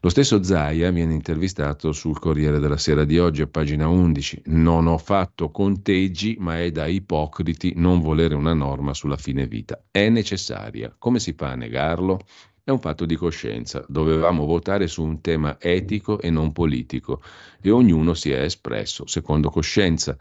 Lo 0.07 0.13
stesso 0.13 0.41
Zaia 0.41 0.93
viene 0.93 1.15
intervistato 1.15 1.91
sul 1.91 2.21
Corriere 2.21 2.61
della 2.61 2.77
Sera 2.77 3.05
di 3.05 3.19
oggi 3.19 3.43
a 3.43 3.49
pagina 3.49 3.89
11. 3.89 4.43
Non 4.45 4.87
ho 4.87 4.99
fatto 4.99 5.51
conteggi, 5.51 6.37
ma 6.39 6.61
è 6.61 6.71
da 6.71 6.87
ipocriti 6.87 7.73
non 7.75 7.99
volere 7.99 8.37
una 8.37 8.55
norma 8.55 8.95
sulla 8.95 9.17
fine 9.17 9.49
vita. 9.49 9.83
È 9.91 10.09
necessaria. 10.09 10.95
Come 10.97 11.19
si 11.19 11.33
fa 11.33 11.51
a 11.51 11.55
negarlo? 11.57 12.21
È 12.67 12.73
un 12.73 12.81
fatto 12.81 13.07
di 13.07 13.15
coscienza. 13.15 13.85
Dovevamo 13.87 14.45
votare 14.45 14.89
su 14.89 15.05
un 15.05 15.21
tema 15.21 15.57
etico 15.61 16.21
e 16.21 16.31
non 16.31 16.51
politico 16.51 17.23
e 17.61 17.71
ognuno 17.71 18.13
si 18.13 18.33
è 18.33 18.41
espresso 18.41 19.07
secondo 19.07 19.51
coscienza. 19.51 20.17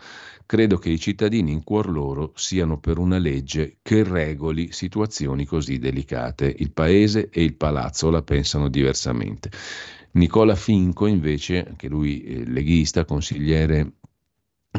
Credo 0.45 0.77
che 0.77 0.89
i 0.89 0.99
cittadini 0.99 1.51
in 1.51 1.63
cuor 1.63 1.89
loro 1.89 2.34
siano 2.35 2.77
per 2.77 2.99
una 2.99 3.17
legge 3.17 3.77
che 3.81 4.03
regoli 4.03 4.72
situazioni 4.72 5.45
così 5.45 5.80
delicate. 5.80 6.53
Il 6.59 6.72
paese 6.72 7.30
e 7.31 7.43
il 7.43 7.55
palazzo 7.55 8.11
la 8.11 8.22
pensano 8.22 8.69
diversamente. 8.69 9.49
Nicola 10.11 10.53
Finco, 10.53 11.07
invece, 11.07 11.65
anche 11.65 11.88
lui 11.88 12.22
eh, 12.26 12.45
leghista, 12.45 13.05
consigliere 13.05 13.93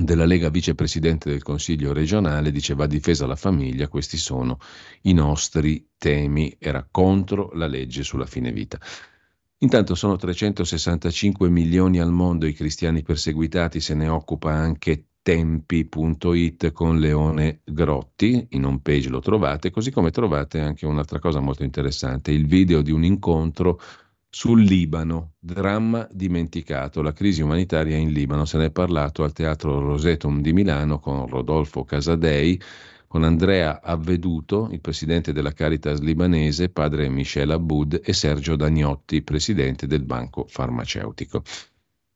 della 0.01 0.25
Lega 0.25 0.49
vicepresidente 0.51 1.31
del 1.31 1.43
Consiglio 1.43 1.93
regionale 1.93 2.51
diceva 2.51 2.87
difesa 2.87 3.27
la 3.27 3.37
famiglia, 3.37 3.89
questi 3.89 4.17
sono 4.17 4.59
i 5.03 5.13
nostri 5.13 5.91
temi, 5.97 6.57
era 6.59 6.87
contro 6.91 7.51
la 7.55 7.67
legge 7.67 8.03
sulla 8.03 8.27
fine 8.27 8.53
vita. 8.53 8.79
Intanto 9.59 9.95
sono 9.95 10.17
365 10.17 11.49
milioni 11.49 11.99
al 11.99 12.13
mondo 12.13 12.47
i 12.47 12.53
cristiani 12.53 13.03
perseguitati, 13.03 13.81
se 13.81 13.95
ne 13.95 14.09
occupa 14.09 14.53
anche 14.53 15.07
tempi.it 15.23 16.73
con 16.73 16.99
Leone 17.01 17.63
Grotti, 17.65 18.49
in 18.51 18.65
home 18.65 18.81
page 18.83 19.09
lo 19.09 19.21
trovate, 19.21 19.71
così 19.71 19.91
come 19.91 20.11
trovate 20.11 20.61
anche 20.61 20.87
un'altra 20.87 21.19
cosa 21.19 21.41
molto 21.41 21.65
interessante, 21.65 22.31
il 22.31 22.47
video 22.47 22.83
di 22.83 22.93
un 22.93 23.03
incontro 23.03 23.81
sul 24.29 24.63
Libano, 24.63 25.33
dramma 25.39 26.07
dimenticato, 26.11 27.03
la 27.03 27.13
crisi 27.13 27.43
umanitaria 27.43 27.97
in 27.97 28.13
Libano. 28.13 28.45
Se 28.45 28.59
ne 28.59 28.67
è 28.67 28.71
parlato 28.71 29.23
al 29.23 29.33
Teatro 29.33 29.81
Rosetum 29.81 30.41
di 30.41 30.53
Milano 30.53 30.99
con 30.99 31.27
Rodolfo 31.27 31.85
Casadei, 31.85 32.61
con 33.07 33.25
Andrea 33.25 33.81
Avveduto, 33.83 34.69
il 34.73 34.81
presidente 34.81 35.33
della 35.33 35.53
Caritas 35.53 36.01
libanese, 36.01 36.69
padre 36.69 37.09
Michel 37.09 37.51
Aboud 37.51 38.01
e 38.05 38.13
Sergio 38.13 38.57
Dagnotti, 38.57 39.23
presidente 39.23 39.87
del 39.87 40.03
Banco 40.03 40.45
Farmaceutico. 40.49 41.43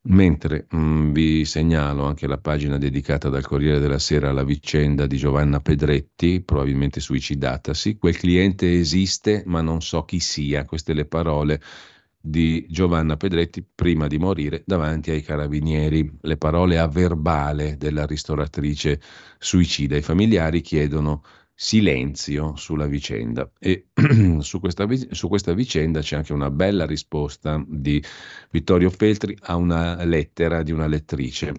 Mentre 0.03 0.65
mh, 0.69 0.77
mm, 0.77 1.11
vi 1.11 1.45
segnalo 1.45 2.05
anche 2.05 2.25
la 2.25 2.39
pagina 2.39 2.77
dedicata 2.79 3.29
dal 3.29 3.45
Corriere 3.45 3.79
della 3.79 3.99
Sera 3.99 4.29
alla 4.29 4.43
vicenda 4.43 5.05
di 5.05 5.15
Giovanna 5.15 5.59
Pedretti, 5.59 6.41
probabilmente 6.41 6.99
suicidatasi, 6.99 7.97
quel 7.97 8.17
cliente 8.17 8.79
esiste 8.79 9.43
ma 9.45 9.61
non 9.61 9.81
so 9.81 10.03
chi 10.03 10.19
sia, 10.19 10.65
queste 10.65 10.93
le 10.93 11.05
parole 11.05 11.61
di 12.21 12.65
Giovanna 12.69 13.17
Pedretti 13.17 13.63
prima 13.63 14.07
di 14.07 14.17
morire 14.17 14.63
davanti 14.65 15.11
ai 15.11 15.21
carabinieri. 15.21 16.19
Le 16.21 16.37
parole 16.37 16.77
a 16.77 16.87
verbale 16.87 17.77
della 17.77 18.05
ristoratrice 18.05 19.01
suicida. 19.39 19.97
I 19.97 20.01
familiari 20.01 20.61
chiedono 20.61 21.23
silenzio 21.53 22.55
sulla 22.55 22.87
vicenda 22.87 23.51
e 23.59 23.87
su 24.39 24.59
questa, 24.59 24.87
su 25.11 25.27
questa 25.27 25.53
vicenda 25.53 25.99
c'è 26.01 26.15
anche 26.15 26.33
una 26.33 26.49
bella 26.49 26.85
risposta 26.85 27.63
di 27.67 28.03
Vittorio 28.49 28.89
Feltri 28.89 29.37
a 29.41 29.55
una 29.55 30.03
lettera 30.03 30.63
di 30.63 30.71
una 30.71 30.87
lettrice 30.87 31.53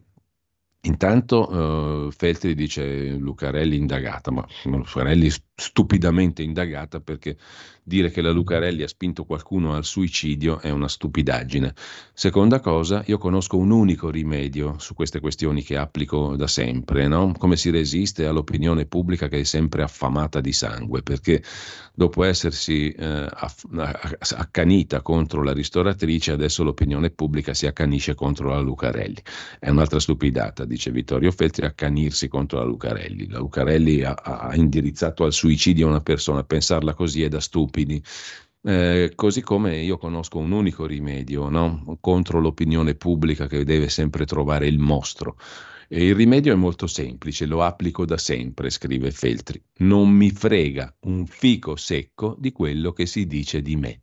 Intanto 0.84 1.48
uh, 1.48 2.10
Feltri 2.10 2.54
dice 2.56 3.10
Lucarelli 3.10 3.76
indagata, 3.76 4.32
ma 4.32 4.44
Lucarelli 4.64 5.30
stupidamente 5.62 6.42
indagata 6.42 7.00
perché 7.00 7.36
dire 7.84 8.10
che 8.10 8.22
la 8.22 8.30
Lucarelli 8.30 8.82
ha 8.82 8.88
spinto 8.88 9.24
qualcuno 9.24 9.74
al 9.74 9.84
suicidio 9.84 10.60
è 10.60 10.70
una 10.70 10.88
stupidaggine. 10.88 11.74
Seconda 12.12 12.60
cosa, 12.60 13.02
io 13.06 13.18
conosco 13.18 13.56
un 13.56 13.70
unico 13.70 14.10
rimedio 14.10 14.76
su 14.78 14.94
queste 14.94 15.20
questioni 15.20 15.62
che 15.62 15.76
applico 15.76 16.36
da 16.36 16.46
sempre, 16.46 17.08
no? 17.08 17.32
come 17.36 17.56
si 17.56 17.70
resiste 17.70 18.26
all'opinione 18.26 18.86
pubblica 18.86 19.28
che 19.28 19.40
è 19.40 19.44
sempre 19.44 19.82
affamata 19.82 20.40
di 20.40 20.52
sangue, 20.52 21.02
perché 21.02 21.42
dopo 21.94 22.22
essersi 22.24 22.90
eh, 22.90 23.28
accanita 24.36 25.02
contro 25.02 25.42
la 25.42 25.52
ristoratrice, 25.52 26.32
adesso 26.32 26.62
l'opinione 26.62 27.10
pubblica 27.10 27.52
si 27.54 27.66
accanisce 27.66 28.14
contro 28.14 28.50
la 28.50 28.60
Lucarelli. 28.60 29.22
È 29.58 29.68
un'altra 29.70 29.98
stupidata 29.98 30.64
dice 30.64 30.90
Vittorio 30.90 31.30
Feltri, 31.32 31.66
accanirsi 31.66 32.28
contro 32.28 32.58
la 32.58 32.64
Lucarelli. 32.64 33.28
La 33.28 33.38
Lucarelli 33.38 34.02
ha, 34.02 34.14
ha 34.14 34.54
indirizzato 34.54 35.24
al 35.24 35.32
suicidio 35.32 35.51
una 35.86 36.00
persona, 36.00 36.44
pensarla 36.44 36.94
così 36.94 37.22
è 37.22 37.28
da 37.28 37.40
stupidi. 37.40 38.02
Eh, 38.64 39.12
così 39.16 39.40
come 39.40 39.78
io 39.78 39.98
conosco 39.98 40.38
un 40.38 40.52
unico 40.52 40.86
rimedio 40.86 41.48
no? 41.48 41.98
contro 42.00 42.38
l'opinione 42.38 42.94
pubblica 42.94 43.48
che 43.48 43.64
deve 43.64 43.88
sempre 43.88 44.24
trovare 44.24 44.66
il 44.66 44.78
mostro. 44.78 45.36
E 45.88 46.06
il 46.06 46.14
rimedio 46.14 46.52
è 46.52 46.56
molto 46.56 46.86
semplice, 46.86 47.44
lo 47.44 47.62
applico 47.62 48.06
da 48.06 48.16
sempre, 48.16 48.70
scrive 48.70 49.10
Feltri. 49.10 49.62
Non 49.78 50.10
mi 50.10 50.30
frega 50.30 50.96
un 51.00 51.26
fico 51.26 51.76
secco 51.76 52.34
di 52.38 52.52
quello 52.52 52.92
che 52.92 53.04
si 53.06 53.26
dice 53.26 53.60
di 53.60 53.76
me 53.76 54.00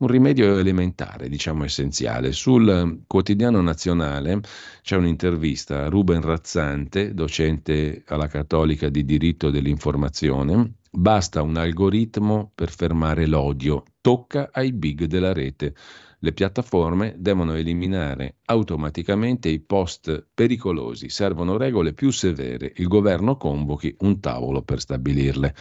un 0.00 0.06
rimedio 0.06 0.56
elementare, 0.56 1.28
diciamo 1.28 1.64
essenziale. 1.64 2.32
Sul 2.32 3.02
quotidiano 3.06 3.60
nazionale 3.60 4.40
c'è 4.82 4.96
un'intervista 4.96 5.84
a 5.84 5.88
Ruben 5.88 6.22
Razzante, 6.22 7.12
docente 7.12 8.02
alla 8.06 8.26
Cattolica 8.26 8.88
di 8.88 9.04
diritto 9.04 9.50
dell'informazione. 9.50 10.74
Basta 10.90 11.42
un 11.42 11.56
algoritmo 11.56 12.50
per 12.54 12.70
fermare 12.70 13.26
l'odio, 13.26 13.84
tocca 14.00 14.48
ai 14.52 14.72
big 14.72 15.04
della 15.04 15.34
rete. 15.34 15.74
Le 16.18 16.32
piattaforme 16.32 17.14
devono 17.18 17.54
eliminare 17.54 18.36
automaticamente 18.46 19.50
i 19.50 19.60
post 19.60 20.28
pericolosi, 20.32 21.10
servono 21.10 21.58
regole 21.58 21.92
più 21.92 22.10
severe, 22.10 22.72
il 22.76 22.88
governo 22.88 23.36
convochi 23.36 23.94
un 24.00 24.18
tavolo 24.18 24.62
per 24.62 24.80
stabilirle. 24.80 25.54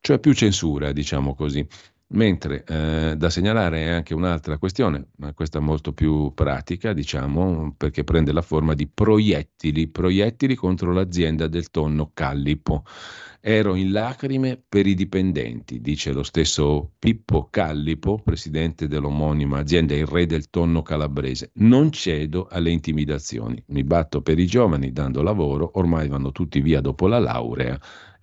Cioè 0.00 0.18
più 0.18 0.32
censura, 0.32 0.92
diciamo 0.92 1.34
così. 1.34 1.66
Mentre 2.10 2.64
eh, 2.64 3.16
da 3.18 3.28
segnalare 3.28 3.84
è 3.84 3.88
anche 3.90 4.14
un'altra 4.14 4.56
questione, 4.56 5.08
ma 5.16 5.34
questa 5.34 5.60
molto 5.60 5.92
più 5.92 6.32
pratica, 6.32 6.94
diciamo, 6.94 7.74
perché 7.76 8.02
prende 8.02 8.32
la 8.32 8.40
forma 8.40 8.72
di 8.72 8.86
proiettili, 8.88 9.88
proiettili 9.88 10.54
contro 10.54 10.94
l'azienda 10.94 11.48
del 11.48 11.70
tonno 11.70 12.10
Callipo. 12.14 12.84
Ero 13.40 13.74
in 13.74 13.92
lacrime 13.92 14.58
per 14.66 14.86
i 14.86 14.94
dipendenti, 14.94 15.82
dice 15.82 16.12
lo 16.12 16.22
stesso 16.22 16.92
Pippo 16.98 17.48
Callipo, 17.50 18.18
presidente 18.24 18.88
dell'omonima 18.88 19.58
azienda 19.58 19.94
Il 19.94 20.06
Re 20.06 20.24
del 20.24 20.48
Tonno 20.48 20.80
Calabrese. 20.80 21.50
Non 21.56 21.92
cedo 21.92 22.48
alle 22.50 22.70
intimidazioni, 22.70 23.62
mi 23.66 23.84
batto 23.84 24.22
per 24.22 24.38
i 24.38 24.46
giovani 24.46 24.92
dando 24.92 25.22
lavoro, 25.22 25.72
ormai 25.74 26.08
vanno 26.08 26.32
tutti 26.32 26.62
via 26.62 26.80
dopo 26.80 27.06
la 27.06 27.18
laurea 27.18 27.78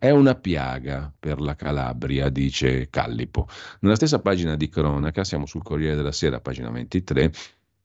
è 0.06 0.11
una 0.11 0.36
piaga 0.36 1.11
per 1.18 1.41
la 1.41 1.56
Calabria, 1.56 2.30
dice 2.30 2.90
Callipo. 2.91 3.48
Nella 3.80 3.95
stessa 3.95 4.19
pagina 4.19 4.56
di 4.56 4.69
cronaca, 4.69 5.23
siamo 5.23 5.48
sul 5.48 5.64
Corriere 5.64 5.95
della 5.95 6.11
Sera, 6.11 6.40
pagina 6.40 6.69
23, 6.69 7.32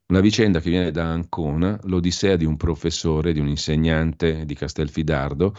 una 0.08 0.20
vicenda 0.20 0.60
che 0.60 0.68
viene 0.68 0.90
da 0.90 1.06
Ancona, 1.06 1.80
l'odissea 1.84 2.36
di 2.36 2.44
un 2.44 2.58
professore, 2.58 3.32
di 3.32 3.40
un 3.40 3.48
insegnante 3.48 4.44
di 4.44 4.54
Castelfidardo, 4.54 5.54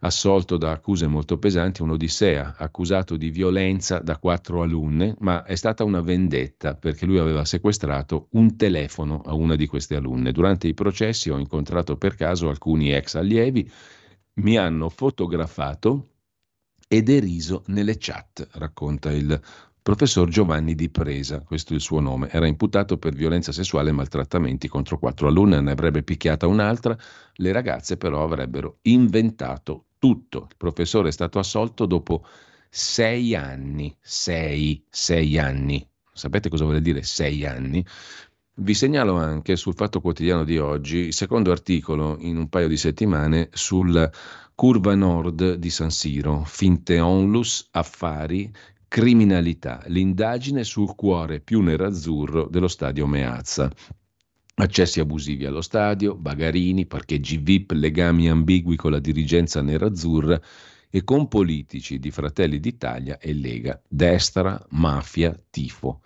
assolto 0.00 0.58
da 0.58 0.72
accuse 0.72 1.06
molto 1.06 1.38
pesanti, 1.38 1.80
un'odissea, 1.80 2.56
accusato 2.58 3.16
di 3.16 3.30
violenza 3.30 3.98
da 4.00 4.18
quattro 4.18 4.60
alunne, 4.60 5.14
ma 5.20 5.44
è 5.44 5.54
stata 5.54 5.82
una 5.82 6.02
vendetta 6.02 6.74
perché 6.74 7.06
lui 7.06 7.20
aveva 7.20 7.46
sequestrato 7.46 8.26
un 8.32 8.54
telefono 8.56 9.22
a 9.24 9.32
una 9.32 9.56
di 9.56 9.66
queste 9.66 9.96
alunne. 9.96 10.30
Durante 10.30 10.68
i 10.68 10.74
processi 10.74 11.30
ho 11.30 11.38
incontrato 11.38 11.96
per 11.96 12.16
caso 12.16 12.50
alcuni 12.50 12.92
ex 12.92 13.14
allievi 13.14 13.70
mi 14.34 14.56
hanno 14.56 14.88
fotografato 14.88 16.08
e 16.88 17.02
deriso 17.02 17.62
nelle 17.66 17.96
chat, 17.98 18.48
racconta 18.52 19.10
il 19.10 19.40
professor 19.82 20.28
Giovanni 20.28 20.74
Di 20.74 20.90
Presa, 20.90 21.40
questo 21.40 21.72
è 21.72 21.76
il 21.76 21.82
suo 21.82 22.00
nome. 22.00 22.28
Era 22.30 22.46
imputato 22.46 22.98
per 22.98 23.14
violenza 23.14 23.50
sessuale 23.50 23.90
e 23.90 23.92
maltrattamenti 23.92 24.68
contro 24.68 24.98
quattro 24.98 25.28
alunne, 25.28 25.60
ne 25.60 25.72
avrebbe 25.72 26.02
picchiata 26.02 26.46
un'altra, 26.46 26.96
le 27.34 27.52
ragazze 27.52 27.96
però 27.96 28.22
avrebbero 28.22 28.78
inventato 28.82 29.86
tutto. 29.98 30.46
Il 30.50 30.56
professore 30.56 31.08
è 31.08 31.12
stato 31.12 31.38
assolto 31.38 31.86
dopo 31.86 32.24
sei 32.70 33.34
anni, 33.34 33.94
sei, 34.00 34.84
sei 34.88 35.38
anni. 35.38 35.86
Sapete 36.12 36.48
cosa 36.48 36.64
vuol 36.64 36.80
dire 36.80 37.02
sei 37.02 37.44
anni? 37.44 37.84
Vi 38.54 38.74
segnalo 38.74 39.16
anche 39.16 39.56
sul 39.56 39.74
Fatto 39.74 40.02
Quotidiano 40.02 40.44
di 40.44 40.58
oggi 40.58 40.98
il 40.98 41.14
secondo 41.14 41.50
articolo 41.50 42.18
in 42.20 42.36
un 42.36 42.50
paio 42.50 42.68
di 42.68 42.76
settimane 42.76 43.48
sul 43.50 44.10
Curva 44.54 44.94
Nord 44.94 45.54
di 45.54 45.70
San 45.70 45.90
Siro, 45.90 46.44
finte 46.44 47.00
onlus, 47.00 47.66
affari, 47.70 48.52
criminalità, 48.86 49.82
l'indagine 49.86 50.64
sul 50.64 50.94
cuore 50.94 51.40
più 51.40 51.62
nerazzurro 51.62 52.46
dello 52.46 52.68
stadio 52.68 53.06
Meazza. 53.06 53.72
Accessi 54.56 55.00
abusivi 55.00 55.46
allo 55.46 55.62
stadio, 55.62 56.14
bagarini, 56.14 56.84
parcheggi 56.84 57.38
VIP, 57.38 57.70
legami 57.70 58.28
ambigui 58.28 58.76
con 58.76 58.90
la 58.90 59.00
dirigenza 59.00 59.62
nerazzurra 59.62 60.38
e 60.90 61.04
con 61.04 61.26
politici 61.26 61.98
di 61.98 62.10
Fratelli 62.10 62.60
d'Italia 62.60 63.16
e 63.18 63.32
Lega, 63.32 63.80
destra, 63.88 64.62
mafia, 64.72 65.34
tifo. 65.48 66.02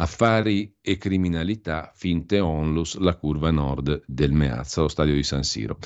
Affari 0.00 0.74
e 0.80 0.96
criminalità, 0.96 1.92
finte 1.94 2.40
onlus, 2.40 2.96
la 2.96 3.16
curva 3.16 3.50
nord 3.50 4.02
del 4.06 4.32
Meazza, 4.32 4.80
lo 4.80 4.88
stadio 4.88 5.14
di 5.14 5.22
San 5.22 5.42
Siro. 5.42 5.76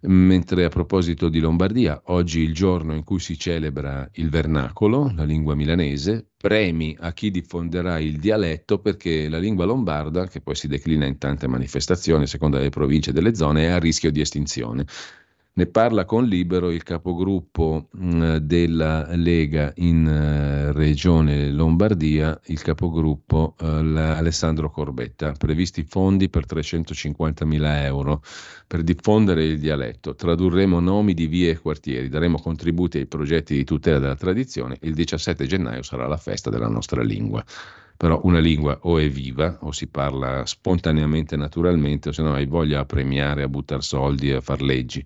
Mentre 0.00 0.64
a 0.64 0.68
proposito 0.70 1.28
di 1.28 1.38
Lombardia, 1.38 2.00
oggi 2.06 2.40
il 2.40 2.54
giorno 2.54 2.94
in 2.94 3.04
cui 3.04 3.18
si 3.18 3.36
celebra 3.36 4.08
il 4.14 4.30
vernacolo, 4.30 5.12
la 5.14 5.24
lingua 5.24 5.54
milanese, 5.54 6.30
premi 6.34 6.96
a 6.98 7.12
chi 7.12 7.30
diffonderà 7.30 7.98
il 7.98 8.18
dialetto 8.18 8.78
perché 8.78 9.28
la 9.28 9.38
lingua 9.38 9.66
lombarda, 9.66 10.26
che 10.28 10.40
poi 10.40 10.54
si 10.54 10.66
declina 10.66 11.04
in 11.04 11.18
tante 11.18 11.46
manifestazioni 11.46 12.22
a 12.22 12.26
seconda 12.26 12.56
delle 12.56 12.70
province 12.70 13.10
e 13.10 13.12
delle 13.12 13.34
zone, 13.34 13.66
è 13.66 13.70
a 13.70 13.78
rischio 13.78 14.10
di 14.10 14.22
estinzione. 14.22 14.86
Ne 15.58 15.66
parla 15.66 16.04
con 16.04 16.24
Libero 16.24 16.70
il 16.70 16.84
capogruppo 16.84 17.88
mh, 17.90 18.36
della 18.36 19.08
Lega 19.16 19.72
in 19.78 20.06
uh, 20.06 20.72
Regione 20.72 21.50
Lombardia, 21.50 22.40
il 22.44 22.62
capogruppo 22.62 23.56
uh, 23.58 23.64
Alessandro 23.64 24.70
Corbetta. 24.70 25.32
Previsti 25.32 25.82
fondi 25.82 26.28
per 26.28 26.46
350 26.46 27.44
mila 27.44 27.84
euro 27.84 28.22
per 28.68 28.84
diffondere 28.84 29.46
il 29.46 29.58
dialetto. 29.58 30.14
Tradurremo 30.14 30.78
nomi 30.78 31.12
di 31.12 31.26
vie 31.26 31.50
e 31.50 31.58
quartieri, 31.58 32.08
daremo 32.08 32.38
contributi 32.38 32.98
ai 32.98 33.06
progetti 33.06 33.56
di 33.56 33.64
tutela 33.64 33.98
della 33.98 34.14
tradizione. 34.14 34.76
Il 34.82 34.94
17 34.94 35.44
gennaio 35.44 35.82
sarà 35.82 36.06
la 36.06 36.18
festa 36.18 36.50
della 36.50 36.68
nostra 36.68 37.02
lingua 37.02 37.44
però 37.98 38.20
una 38.22 38.38
lingua 38.38 38.78
o 38.82 38.98
è 38.98 39.10
viva 39.10 39.58
o 39.62 39.72
si 39.72 39.88
parla 39.88 40.46
spontaneamente, 40.46 41.36
naturalmente, 41.36 42.10
o 42.10 42.12
se 42.12 42.22
no 42.22 42.32
hai 42.32 42.46
voglia 42.46 42.78
a 42.78 42.84
premiare, 42.84 43.42
a 43.42 43.48
buttare 43.48 43.82
soldi, 43.82 44.30
a 44.30 44.40
far 44.40 44.62
leggi 44.62 45.04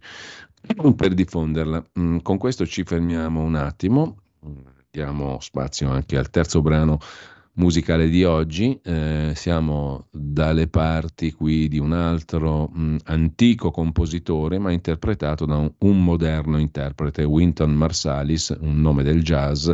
per 0.95 1.15
diffonderla. 1.15 1.83
Mm, 1.99 2.19
con 2.19 2.37
questo 2.37 2.67
ci 2.67 2.85
fermiamo 2.85 3.41
un 3.41 3.55
attimo, 3.55 4.19
diamo 4.91 5.39
spazio 5.41 5.91
anche 5.91 6.19
al 6.19 6.29
terzo 6.29 6.61
brano 6.61 6.99
musicale 7.55 8.11
di 8.11 8.25
oggi. 8.25 8.79
Eh, 8.83 9.33
siamo 9.35 10.09
dalle 10.11 10.69
parti 10.69 11.33
qui 11.33 11.69
di 11.69 11.79
un 11.79 11.93
altro 11.93 12.69
mh, 12.69 12.83
mm, 12.83 12.97
antico 13.05 13.71
compositore, 13.71 14.59
ma 14.59 14.71
interpretato 14.71 15.47
da 15.47 15.57
un, 15.57 15.73
un 15.79 16.05
moderno 16.05 16.59
interprete, 16.59 17.25
Winton 17.25 17.73
Marsalis, 17.73 18.55
un 18.61 18.83
nome 18.83 19.03
del 19.03 19.23
jazz 19.23 19.71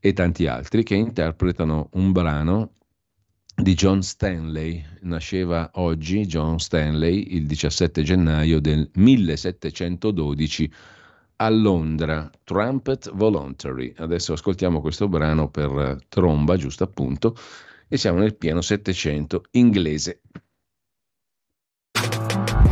e 0.00 0.12
tanti 0.14 0.46
altri 0.46 0.82
che 0.82 0.94
interpretano 0.94 1.90
un 1.92 2.10
brano 2.10 2.72
di 3.54 3.74
John 3.74 4.02
Stanley. 4.02 4.82
Nasceva 5.02 5.70
oggi 5.74 6.26
John 6.26 6.58
Stanley 6.58 7.34
il 7.34 7.46
17 7.46 8.02
gennaio 8.02 8.60
del 8.60 8.90
1712 8.94 10.72
a 11.36 11.48
Londra, 11.50 12.30
Trumpet 12.44 13.12
Voluntary. 13.14 13.92
Adesso 13.96 14.32
ascoltiamo 14.32 14.80
questo 14.80 15.08
brano 15.08 15.50
per 15.50 15.98
tromba, 16.08 16.56
giusto 16.56 16.84
appunto, 16.84 17.36
e 17.88 17.96
siamo 17.96 18.18
nel 18.18 18.36
pieno 18.36 18.60
700 18.60 19.44
inglese. 19.52 20.22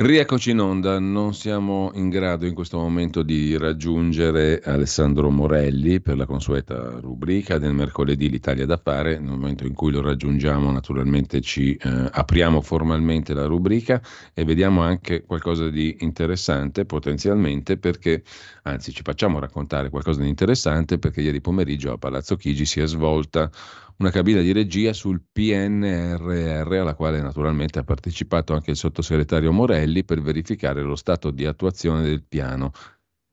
Rieccoci 0.00 0.52
in 0.52 0.60
onda, 0.60 1.00
non 1.00 1.34
siamo 1.34 1.90
in 1.94 2.08
grado 2.08 2.46
in 2.46 2.54
questo 2.54 2.78
momento 2.78 3.24
di 3.24 3.58
raggiungere 3.58 4.60
Alessandro 4.60 5.28
Morelli 5.28 6.00
per 6.00 6.16
la 6.16 6.24
consueta 6.24 7.00
rubrica 7.00 7.58
del 7.58 7.72
mercoledì 7.72 8.30
L'Italia 8.30 8.64
da 8.64 8.76
fare, 8.76 9.18
nel 9.18 9.30
momento 9.30 9.66
in 9.66 9.74
cui 9.74 9.90
lo 9.90 10.00
raggiungiamo 10.00 10.70
naturalmente 10.70 11.40
ci 11.40 11.74
eh, 11.74 12.08
apriamo 12.12 12.60
formalmente 12.60 13.34
la 13.34 13.46
rubrica 13.46 14.00
e 14.32 14.44
vediamo 14.44 14.82
anche 14.82 15.24
qualcosa 15.24 15.68
di 15.68 15.96
interessante 15.98 16.84
potenzialmente 16.84 17.76
perché, 17.76 18.22
anzi 18.62 18.92
ci 18.92 19.02
facciamo 19.02 19.40
raccontare 19.40 19.90
qualcosa 19.90 20.20
di 20.20 20.28
interessante 20.28 21.00
perché 21.00 21.22
ieri 21.22 21.40
pomeriggio 21.40 21.90
a 21.90 21.98
Palazzo 21.98 22.36
Chigi 22.36 22.66
si 22.66 22.78
è 22.78 22.86
svolta 22.86 23.50
una 23.98 24.10
cabina 24.10 24.40
di 24.40 24.52
regia 24.52 24.92
sul 24.92 25.22
PNRR 25.32 26.72
alla 26.72 26.94
quale 26.94 27.20
naturalmente 27.20 27.80
ha 27.80 27.84
partecipato 27.84 28.54
anche 28.54 28.70
il 28.70 28.76
sottosegretario 28.76 29.50
Morelli 29.50 30.04
per 30.04 30.20
verificare 30.20 30.82
lo 30.82 30.94
stato 30.94 31.30
di 31.32 31.44
attuazione 31.44 32.02
del 32.02 32.22
piano 32.22 32.70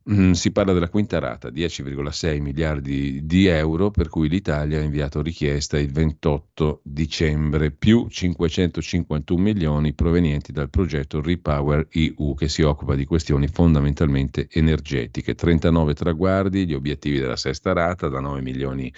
Mm, 0.07 0.33
si 0.33 0.51
parla 0.51 0.71
della 0.71 0.89
quinta 0.89 1.17
rata, 1.17 1.49
10,6 1.49 2.39
miliardi 2.39 3.25
di 3.25 3.47
euro, 3.47 3.89
per 3.89 4.07
cui 4.07 4.29
l'Italia 4.29 4.77
ha 4.77 4.83
inviato 4.83 5.19
richiesta 5.19 5.79
il 5.79 5.91
28 5.91 6.81
dicembre, 6.83 7.71
più 7.71 8.07
551 8.07 9.41
milioni 9.41 9.93
provenienti 9.93 10.51
dal 10.51 10.69
progetto 10.69 11.21
Repower 11.21 11.87
EU, 11.89 12.35
che 12.35 12.47
si 12.49 12.61
occupa 12.61 12.93
di 12.93 13.05
questioni 13.05 13.47
fondamentalmente 13.47 14.47
energetiche. 14.51 15.33
39 15.33 15.95
traguardi, 15.95 16.67
gli 16.67 16.75
obiettivi 16.75 17.17
della 17.17 17.35
sesta 17.35 17.73
rata, 17.73 18.07
da 18.07 18.19
9, 18.19 18.41
milioni, 18.41 18.93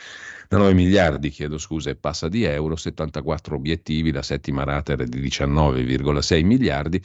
da 0.50 0.58
9 0.58 0.74
miliardi 0.74 1.30
chiedo 1.30 1.58
scusa, 1.58 1.90
e 1.90 1.96
passa 1.96 2.28
di 2.28 2.44
euro, 2.44 2.76
74 2.76 3.56
obiettivi, 3.56 4.12
la 4.12 4.22
settima 4.22 4.66
rata 4.66 4.92
era 4.92 5.06
di 5.06 5.22
19,6 5.22 6.44
miliardi 6.44 7.02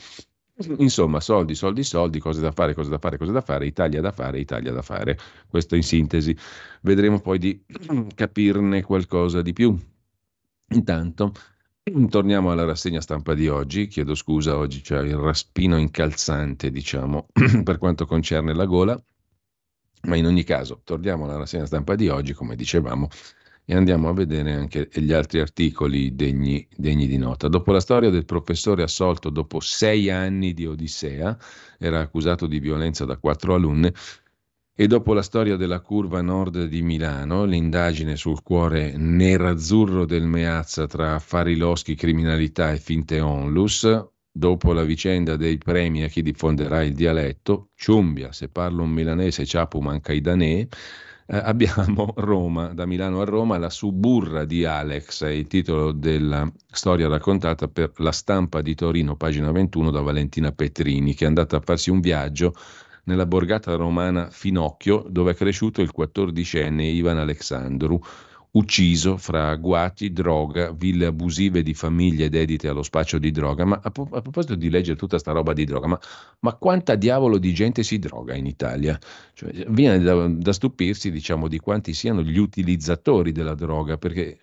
Insomma, 0.77 1.19
soldi, 1.19 1.55
soldi, 1.55 1.83
soldi, 1.83 2.19
cose 2.19 2.39
da 2.39 2.51
fare, 2.51 2.75
cose 2.75 2.89
da 2.89 2.99
fare, 2.99 3.17
cose 3.17 3.31
da 3.31 3.41
fare, 3.41 3.65
Italia 3.65 4.01
da 4.01 4.11
fare, 4.11 4.39
Italia 4.39 4.71
da 4.71 4.83
fare. 4.83 5.17
Questo 5.47 5.75
in 5.75 5.81
sintesi. 5.81 6.35
Vedremo 6.81 7.19
poi 7.19 7.39
di 7.39 7.63
capirne 8.13 8.83
qualcosa 8.83 9.41
di 9.41 9.51
più. 9.51 9.75
Intanto, 10.69 11.33
torniamo 12.07 12.51
alla 12.51 12.65
rassegna 12.65 13.01
stampa 13.01 13.33
di 13.33 13.47
oggi. 13.47 13.87
Chiedo 13.87 14.13
scusa, 14.13 14.55
oggi 14.55 14.81
c'è 14.81 15.01
il 15.01 15.15
raspino 15.15 15.77
incalzante, 15.77 16.69
diciamo, 16.69 17.29
per 17.63 17.79
quanto 17.79 18.05
concerne 18.05 18.53
la 18.53 18.65
gola. 18.65 19.01
Ma 20.03 20.15
in 20.17 20.25
ogni 20.27 20.43
caso, 20.43 20.81
torniamo 20.83 21.23
alla 21.23 21.37
rassegna 21.37 21.65
stampa 21.65 21.95
di 21.95 22.09
oggi, 22.09 22.33
come 22.33 22.55
dicevamo, 22.55 23.07
e 23.65 23.75
andiamo 23.75 24.09
a 24.09 24.13
vedere 24.13 24.53
anche 24.53 24.89
gli 24.93 25.13
altri 25.13 25.39
articoli 25.39 26.15
degni, 26.15 26.67
degni, 26.75 27.07
di 27.07 27.17
nota. 27.17 27.47
Dopo 27.47 27.71
la 27.71 27.79
storia 27.79 28.09
del 28.09 28.25
professore 28.25 28.83
assolto 28.83 29.29
dopo 29.29 29.59
sei 29.59 30.09
anni 30.09 30.53
di 30.53 30.65
Odissea, 30.65 31.37
era 31.79 31.99
accusato 32.01 32.45
di 32.45 32.59
violenza 32.59 33.05
da 33.05 33.17
quattro 33.17 33.53
alunne, 33.53 33.93
e 34.75 34.87
dopo 34.87 35.13
la 35.13 35.21
storia 35.21 35.55
della 35.55 35.81
curva 35.81 36.21
nord 36.21 36.65
di 36.65 36.81
Milano, 36.81 37.45
l'indagine 37.45 38.15
sul 38.15 38.41
cuore 38.41 38.97
nerazzurro 38.97 40.05
del 40.05 40.25
Meazza 40.25 40.87
tra 40.87 41.13
affari 41.13 41.55
loschi, 41.55 41.93
criminalità 41.93 42.71
e 42.71 42.77
finte 42.77 43.19
onlus, 43.19 43.87
dopo 44.31 44.73
la 44.73 44.83
vicenda 44.83 45.35
dei 45.35 45.59
premi 45.59 46.03
a 46.03 46.07
chi 46.07 46.23
diffonderà 46.23 46.81
il 46.81 46.95
dialetto, 46.95 47.69
Ciumbia, 47.75 48.31
se 48.31 48.49
parlo 48.49 48.81
un 48.81 48.89
milanese 48.89 49.45
ciapu 49.45 49.79
manca 49.79 50.11
i 50.11 50.21
danè, 50.21 50.67
eh, 51.25 51.37
abbiamo 51.37 52.13
Roma, 52.17 52.73
da 52.73 52.85
Milano 52.85 53.21
a 53.21 53.25
Roma, 53.25 53.57
la 53.57 53.69
suburra 53.69 54.45
di 54.45 54.65
Alex, 54.65 55.23
è 55.23 55.29
il 55.29 55.47
titolo 55.47 55.91
della 55.91 56.51
storia 56.69 57.07
raccontata 57.07 57.67
per 57.67 57.91
la 57.97 58.11
stampa 58.11 58.61
di 58.61 58.75
Torino, 58.75 59.15
pagina 59.15 59.51
21, 59.51 59.91
da 59.91 60.01
Valentina 60.01 60.51
Petrini, 60.51 61.13
che 61.13 61.25
è 61.25 61.27
andata 61.27 61.57
a 61.57 61.61
farsi 61.61 61.89
un 61.89 61.99
viaggio 61.99 62.53
nella 63.05 63.25
borgata 63.25 63.75
romana 63.75 64.29
Finocchio, 64.29 65.05
dove 65.09 65.31
è 65.31 65.35
cresciuto 65.35 65.81
il 65.81 65.91
14enne 65.95 66.81
Ivan 66.81 67.17
Alexandru, 67.17 68.01
ucciso 68.55 69.17
fra 69.17 69.49
agguati, 69.49 70.11
droga, 70.11 70.71
ville 70.71 71.07
abusive 71.07 71.63
di 71.63 71.73
famiglie 71.73 72.29
dedite 72.29 72.67
allo 72.67 72.83
spaccio 72.83 73.17
di 73.17 73.31
droga. 73.31 73.65
Ma 73.65 73.79
a, 73.81 73.91
a 73.91 74.21
proposito 74.21 74.55
di 74.55 74.69
leggere 74.69 74.97
tutta 74.97 75.17
sta 75.17 75.31
roba 75.31 75.53
di 75.53 75.65
droga, 75.65 75.87
ma, 75.87 75.99
ma, 76.39 76.53
quanta 76.55 76.95
diavolo 76.95 77.37
di 77.37 77.53
gente 77.53 77.83
si 77.83 77.99
droga 77.99 78.35
in 78.35 78.45
Italia? 78.45 78.99
Cioè, 79.33 79.65
viene 79.69 79.99
da, 79.99 80.27
da, 80.27 80.53
stupirsi, 80.53 81.11
diciamo, 81.11 81.47
di 81.47 81.59
quanti 81.59 81.93
siano 81.93 82.21
gli 82.21 82.37
utilizzatori 82.37 83.31
della 83.31 83.55
droga, 83.55 83.97
perché 83.97 84.39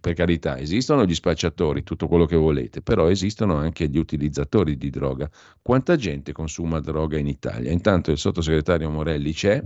per 0.00 0.14
carità, 0.14 0.58
esistono 0.58 1.04
gli 1.04 1.14
spacciatori, 1.14 1.82
tutto 1.82 2.08
quello 2.08 2.26
che 2.26 2.36
volete, 2.36 2.82
però 2.82 3.08
esistono 3.08 3.56
anche 3.56 3.88
gli 3.88 3.98
utilizzatori 3.98 4.76
di 4.76 4.90
droga. 4.90 5.30
Quanta 5.62 5.96
gente 5.96 6.32
consuma 6.32 6.80
droga 6.80 7.16
in 7.16 7.26
Italia? 7.26 7.70
Intanto 7.70 8.10
il 8.10 8.18
sottosegretario 8.18 8.90
Morelli 8.90 9.32
c'è, 9.32 9.62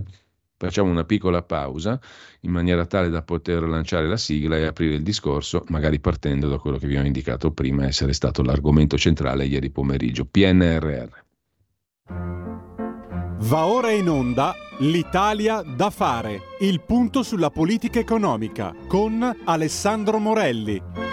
Facciamo 0.63 0.89
una 0.89 1.03
piccola 1.03 1.41
pausa 1.41 1.99
in 2.41 2.51
maniera 2.51 2.85
tale 2.85 3.09
da 3.09 3.21
poter 3.21 3.63
lanciare 3.63 4.07
la 4.07 4.15
sigla 4.15 4.55
e 4.55 4.65
aprire 4.65 4.93
il 4.93 5.03
discorso, 5.03 5.65
magari 5.67 5.99
partendo 5.99 6.47
da 6.47 6.57
quello 6.57 6.77
che 6.77 6.87
vi 6.87 6.95
ho 6.95 7.03
indicato 7.03 7.51
prima 7.51 7.85
essere 7.85 8.13
stato 8.13 8.41
l'argomento 8.43 8.97
centrale 8.97 9.43
ieri 9.43 9.69
pomeriggio, 9.71 10.23
PNRR. 10.23 11.09
Va 13.39 13.65
ora 13.65 13.91
in 13.91 14.07
onda 14.07 14.55
l'Italia 14.79 15.61
da 15.63 15.89
fare, 15.89 16.39
il 16.61 16.79
punto 16.79 17.23
sulla 17.23 17.49
politica 17.49 17.99
economica 17.99 18.73
con 18.87 19.41
Alessandro 19.43 20.17
Morelli. 20.17 21.12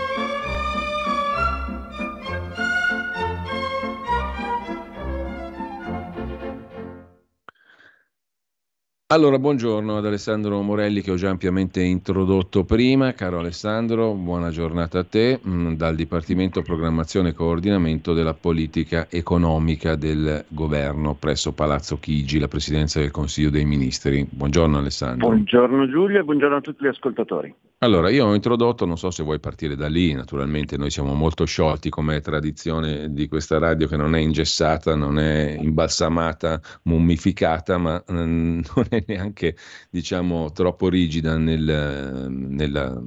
Allora, 9.13 9.41
buongiorno 9.41 9.97
ad 9.97 10.07
Alessandro 10.07 10.63
Morelli 10.63 11.01
che 11.01 11.11
ho 11.11 11.17
già 11.17 11.31
ampiamente 11.31 11.83
introdotto 11.83 12.63
prima. 12.63 13.13
Caro 13.13 13.41
Alessandro, 13.41 14.13
buona 14.13 14.51
giornata 14.51 15.01
a 15.01 15.05
te 15.05 15.41
mm, 15.45 15.73
dal 15.73 15.97
Dipartimento 15.97 16.63
Programmazione 16.63 17.31
e 17.31 17.35
Coordinamento 17.35 18.15
della 18.15 18.35
Politica 18.35 19.09
Economica 19.11 19.97
del 19.97 20.45
Governo 20.47 21.17
presso 21.17 21.51
Palazzo 21.53 21.99
Chigi, 21.99 22.39
la 22.39 22.47
Presidenza 22.47 23.01
del 23.01 23.11
Consiglio 23.11 23.51
dei 23.51 23.65
Ministri. 23.65 24.25
Buongiorno 24.31 24.79
Alessandro. 24.79 25.27
Buongiorno 25.27 25.89
Giulio 25.89 26.21
e 26.21 26.23
buongiorno 26.23 26.57
a 26.59 26.61
tutti 26.61 26.85
gli 26.85 26.89
ascoltatori. 26.89 27.53
Allora, 27.83 28.11
io 28.11 28.27
ho 28.27 28.35
introdotto, 28.35 28.85
non 28.85 28.99
so 28.99 29.11
se 29.11 29.23
vuoi 29.23 29.41
partire 29.41 29.75
da 29.75 29.89
lì, 29.89 30.13
naturalmente 30.13 30.77
noi 30.77 30.91
siamo 30.91 31.15
molto 31.15 31.47
sciolti 31.47 31.89
come 31.89 32.21
tradizione 32.21 33.11
di 33.11 33.27
questa 33.27 33.59
radio 33.59 33.89
che 33.89 33.97
non 33.97 34.15
è 34.15 34.19
ingessata, 34.19 34.95
non 34.95 35.19
è 35.19 35.57
imbalsamata, 35.59 36.61
mummificata, 36.83 37.79
ma 37.79 38.05
non 38.09 38.63
è 38.91 39.03
neanche 39.07 39.57
diciamo 39.89 40.53
troppo 40.53 40.91
rigida 40.91 41.39
nel, 41.39 42.29
nella, 42.29 43.03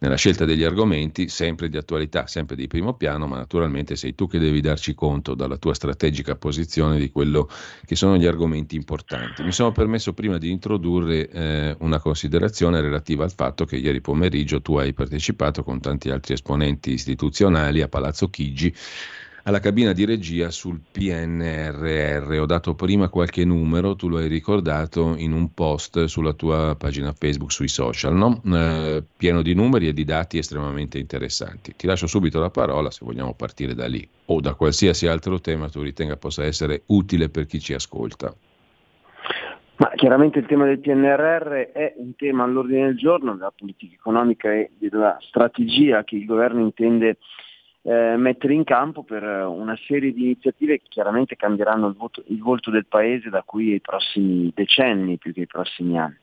nella 0.00 0.16
scelta 0.16 0.44
degli 0.44 0.64
argomenti, 0.64 1.28
sempre 1.28 1.70
di 1.70 1.78
attualità, 1.78 2.26
sempre 2.26 2.56
di 2.56 2.66
primo 2.66 2.92
piano, 2.92 3.26
ma 3.26 3.36
naturalmente 3.38 3.96
sei 3.96 4.14
tu 4.14 4.28
che 4.28 4.38
devi 4.38 4.60
darci 4.60 4.92
conto 4.92 5.32
dalla 5.34 5.56
tua 5.56 5.72
strategica 5.72 6.36
posizione 6.36 6.98
di 6.98 7.10
quello 7.10 7.48
che 7.86 7.96
sono 7.96 8.18
gli 8.18 8.26
argomenti 8.26 8.76
importanti. 8.76 9.42
Mi 9.42 9.52
sono 9.52 9.72
permesso 9.72 10.12
prima 10.12 10.36
di 10.36 10.50
introdurre 10.50 11.26
eh, 11.30 11.76
una 11.80 11.98
considerazione 12.00 12.82
relativa 12.82 13.24
al 13.24 13.32
fatto 13.32 13.64
che 13.64 13.76
ieri 13.76 14.02
pomeriggio 14.10 14.60
tu 14.60 14.76
hai 14.76 14.92
partecipato 14.92 15.62
con 15.62 15.80
tanti 15.80 16.10
altri 16.10 16.34
esponenti 16.34 16.90
istituzionali 16.90 17.80
a 17.80 17.86
Palazzo 17.86 18.28
Chigi 18.28 18.74
alla 19.44 19.60
cabina 19.60 19.92
di 19.92 20.04
regia 20.04 20.50
sul 20.50 20.80
PNRR. 20.90 22.38
Ho 22.40 22.46
dato 22.46 22.74
prima 22.74 23.08
qualche 23.08 23.44
numero, 23.44 23.94
tu 23.94 24.08
lo 24.08 24.18
hai 24.18 24.26
ricordato 24.26 25.14
in 25.16 25.32
un 25.32 25.54
post 25.54 26.04
sulla 26.06 26.32
tua 26.32 26.74
pagina 26.76 27.14
Facebook 27.16 27.52
sui 27.52 27.68
social, 27.68 28.14
no? 28.14 28.42
eh, 28.52 29.02
pieno 29.16 29.42
di 29.42 29.54
numeri 29.54 29.86
e 29.86 29.92
di 29.92 30.04
dati 30.04 30.38
estremamente 30.38 30.98
interessanti. 30.98 31.74
Ti 31.76 31.86
lascio 31.86 32.08
subito 32.08 32.40
la 32.40 32.50
parola 32.50 32.90
se 32.90 33.04
vogliamo 33.04 33.34
partire 33.34 33.74
da 33.74 33.86
lì 33.86 34.06
o 34.26 34.40
da 34.40 34.54
qualsiasi 34.54 35.06
altro 35.06 35.40
tema 35.40 35.68
tu 35.70 35.82
ritenga 35.82 36.16
possa 36.16 36.44
essere 36.44 36.82
utile 36.86 37.28
per 37.28 37.46
chi 37.46 37.60
ci 37.60 37.74
ascolta. 37.74 38.34
Ma 39.80 39.92
chiaramente 39.94 40.38
il 40.38 40.44
tema 40.44 40.66
del 40.66 40.78
PNRR 40.78 41.52
è 41.72 41.94
un 41.96 42.14
tema 42.14 42.44
all'ordine 42.44 42.84
del 42.84 42.98
giorno 42.98 43.34
della 43.34 43.50
politica 43.50 43.94
economica 43.94 44.52
e 44.52 44.72
della 44.76 45.16
strategia 45.20 46.04
che 46.04 46.16
il 46.16 46.26
governo 46.26 46.60
intende 46.60 47.16
eh, 47.80 48.14
mettere 48.18 48.52
in 48.52 48.64
campo 48.64 49.04
per 49.04 49.22
una 49.22 49.74
serie 49.86 50.12
di 50.12 50.24
iniziative 50.24 50.80
che 50.80 50.84
chiaramente 50.86 51.34
cambieranno 51.34 51.86
il, 51.86 51.94
voto, 51.94 52.22
il 52.26 52.42
volto 52.42 52.70
del 52.70 52.84
Paese 52.84 53.30
da 53.30 53.42
qui 53.42 53.72
ai 53.72 53.80
prossimi 53.80 54.52
decenni 54.54 55.16
più 55.16 55.32
che 55.32 55.40
ai 55.40 55.46
prossimi 55.46 55.98
anni. 55.98 56.18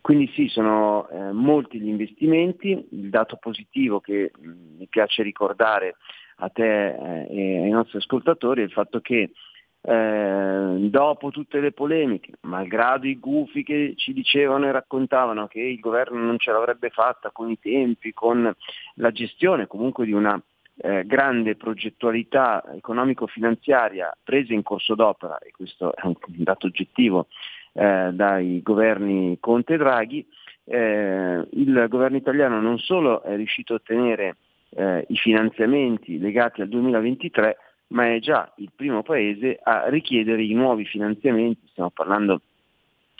Quindi 0.00 0.28
sì, 0.34 0.48
sono 0.48 1.08
eh, 1.08 1.30
molti 1.30 1.78
gli 1.78 1.86
investimenti, 1.86 2.70
il 2.90 3.08
dato 3.08 3.36
positivo 3.36 4.00
che 4.00 4.32
mh, 4.36 4.50
mi 4.78 4.86
piace 4.88 5.22
ricordare 5.22 5.94
a 6.38 6.48
te 6.48 6.88
eh, 6.88 7.26
e 7.30 7.62
ai 7.62 7.70
nostri 7.70 7.98
ascoltatori 7.98 8.62
è 8.62 8.64
il 8.64 8.72
fatto 8.72 8.98
che 9.00 9.30
eh, 9.88 10.88
dopo 10.90 11.30
tutte 11.30 11.60
le 11.60 11.70
polemiche, 11.70 12.32
malgrado 12.40 13.06
i 13.06 13.20
gufi 13.20 13.62
che 13.62 13.94
ci 13.96 14.12
dicevano 14.12 14.66
e 14.66 14.72
raccontavano 14.72 15.46
che 15.46 15.60
il 15.60 15.78
governo 15.78 16.18
non 16.18 16.38
ce 16.38 16.50
l'avrebbe 16.50 16.90
fatta 16.90 17.30
con 17.30 17.50
i 17.50 17.58
tempi, 17.60 18.12
con 18.12 18.52
la 18.94 19.10
gestione 19.12 19.68
comunque 19.68 20.04
di 20.04 20.12
una 20.12 20.42
eh, 20.78 21.06
grande 21.06 21.54
progettualità 21.54 22.64
economico-finanziaria 22.74 24.12
presa 24.24 24.52
in 24.52 24.64
corso 24.64 24.96
d'opera, 24.96 25.38
e 25.38 25.52
questo 25.52 25.94
è 25.94 26.04
un 26.04 26.14
dato 26.24 26.66
oggettivo, 26.66 27.28
eh, 27.72 28.10
dai 28.12 28.60
governi 28.62 29.38
Conte 29.38 29.74
e 29.74 29.76
Draghi, 29.76 30.26
eh, 30.64 31.46
il 31.48 31.86
governo 31.88 32.16
italiano 32.16 32.60
non 32.60 32.78
solo 32.78 33.22
è 33.22 33.36
riuscito 33.36 33.74
a 33.74 33.76
ottenere 33.76 34.36
eh, 34.70 35.04
i 35.08 35.16
finanziamenti 35.16 36.18
legati 36.18 36.60
al 36.60 36.68
2023, 36.68 37.56
ma 37.88 38.12
è 38.12 38.18
già 38.18 38.52
il 38.56 38.70
primo 38.74 39.02
paese 39.02 39.58
a 39.62 39.88
richiedere 39.88 40.42
i 40.42 40.52
nuovi 40.54 40.84
finanziamenti, 40.84 41.68
stiamo 41.70 41.90
parlando 41.90 42.40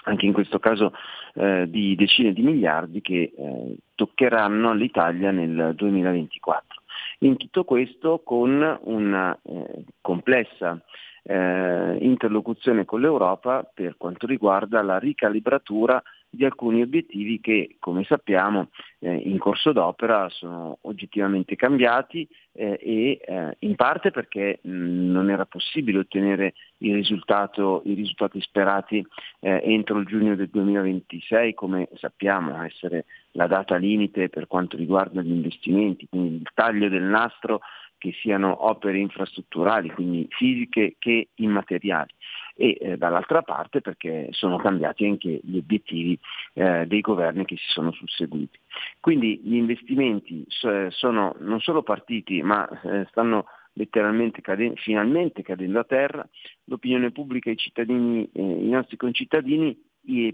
anche 0.05 0.27
in 0.27 0.33
questo 0.33 0.59
caso 0.59 0.93
eh, 1.35 1.67
di 1.69 1.95
decine 1.97 2.33
di 2.33 2.43
miliardi 2.43 3.01
che 3.01 3.33
eh, 3.37 3.77
toccheranno 3.95 4.71
all'Italia 4.71 5.31
nel 5.31 5.75
2024. 5.75 6.83
In 7.21 7.37
tutto 7.37 7.65
questo 7.65 8.21
con 8.25 8.79
una 8.83 9.39
eh, 9.43 9.85
complessa 10.01 10.81
eh, 11.27 11.99
interlocuzione 12.01 12.85
con 12.85 13.01
l'Europa 13.01 13.69
per 13.73 13.97
quanto 13.97 14.27
riguarda 14.27 14.83
la 14.83 14.99
ricalibratura 14.99 16.03
di 16.29 16.45
alcuni 16.45 16.83
obiettivi 16.83 17.41
che, 17.41 17.77
come 17.81 18.05
sappiamo, 18.05 18.69
eh, 18.99 19.15
in 19.15 19.39
corso 19.39 19.73
d'opera 19.73 20.29
sono 20.29 20.79
oggettivamente 20.83 21.57
cambiati 21.57 22.29
eh, 22.53 22.79
e 22.81 23.21
eh, 23.25 23.57
in 23.61 23.75
parte 23.75 24.11
perché 24.11 24.59
mh, 24.61 24.71
non 24.71 25.31
era 25.31 25.47
possibile 25.47 26.01
ottenere 26.01 26.55
i 26.79 26.93
risultati 26.93 28.41
sperati 28.41 29.05
eh, 29.41 29.63
entro 29.65 29.99
il 29.99 30.07
giugno 30.07 30.37
del 30.37 30.49
2026, 30.49 31.55
come 31.55 31.89
sappiamo 31.95 32.63
essere 32.63 33.07
la 33.33 33.47
data 33.47 33.77
limite 33.77 34.29
per 34.29 34.47
quanto 34.47 34.77
riguarda 34.77 35.23
gli 35.23 35.31
investimenti, 35.31 36.07
quindi 36.09 36.37
il 36.37 36.51
taglio 36.55 36.89
del 36.89 37.03
nastro 37.03 37.61
che 38.07 38.19
siano 38.21 38.67
opere 38.67 38.99
infrastrutturali, 38.99 39.91
quindi 39.91 40.27
fisiche 40.31 40.95
che 40.99 41.29
immateriali 41.37 42.13
e 42.55 42.79
eh, 42.81 42.97
dall'altra 42.97 43.43
parte 43.43 43.81
perché 43.81 44.29
sono 44.31 44.57
cambiati 44.57 45.05
anche 45.05 45.41
gli 45.43 45.59
obiettivi 45.59 46.19
eh, 46.55 46.87
dei 46.87 47.01
governi 47.01 47.45
che 47.45 47.57
si 47.57 47.67
sono 47.67 47.93
susseguiti. 47.93 48.59
Quindi 49.01 49.41
gli 49.43 49.57
investimenti 49.57 50.45
so, 50.49 50.91
sono 50.91 51.35
non 51.41 51.61
solo 51.61 51.83
partiti 51.83 52.43
ma 52.43 52.67
eh, 52.83 53.07
stanno 53.11 53.47
letteralmente 53.73 54.41
cadendo, 54.41 54.77
finalmente 54.77 55.43
cadendo 55.43 55.81
a 55.81 55.85
terra, 55.85 56.27
l'opinione 56.65 57.11
pubblica 57.11 57.51
e 57.51 57.57
i, 57.59 58.31
eh, 58.33 58.43
i 58.43 58.69
nostri 58.69 58.97
concittadini 58.97 59.79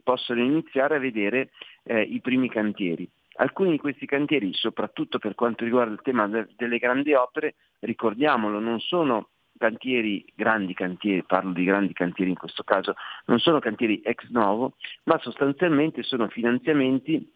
possono 0.03 0.43
iniziare 0.43 0.97
a 0.97 1.01
vedere 1.01 1.51
eh, 1.85 2.03
i 2.03 2.21
primi 2.21 2.49
cantieri. 2.51 3.09
Alcuni 3.37 3.71
di 3.71 3.79
questi 3.79 4.07
cantieri, 4.07 4.53
soprattutto 4.53 5.19
per 5.19 5.35
quanto 5.35 5.65
riguarda 5.65 5.93
il 5.93 6.03
tema 6.03 6.29
de- 6.29 6.49
delle 6.57 6.79
grandi 6.79 7.15
opere, 7.15 7.55
ricordiamolo, 7.81 8.59
non 8.59 8.79
sono 8.81 9.29
cantieri, 9.57 10.25
grandi 10.35 10.75
cantieri, 10.75 11.23
parlo 11.25 11.53
di 11.53 11.65
grandi 11.65 11.93
cantieri 11.93 12.31
in 12.31 12.37
questo 12.37 12.63
caso, 12.63 12.95
non 13.27 13.39
sono 13.39 13.61
cantieri 13.61 14.01
ex 14.03 14.29
novo, 14.31 14.75
ma 15.05 15.19
sostanzialmente 15.19 16.03
sono 16.03 16.29
finanziamenti 16.29 17.33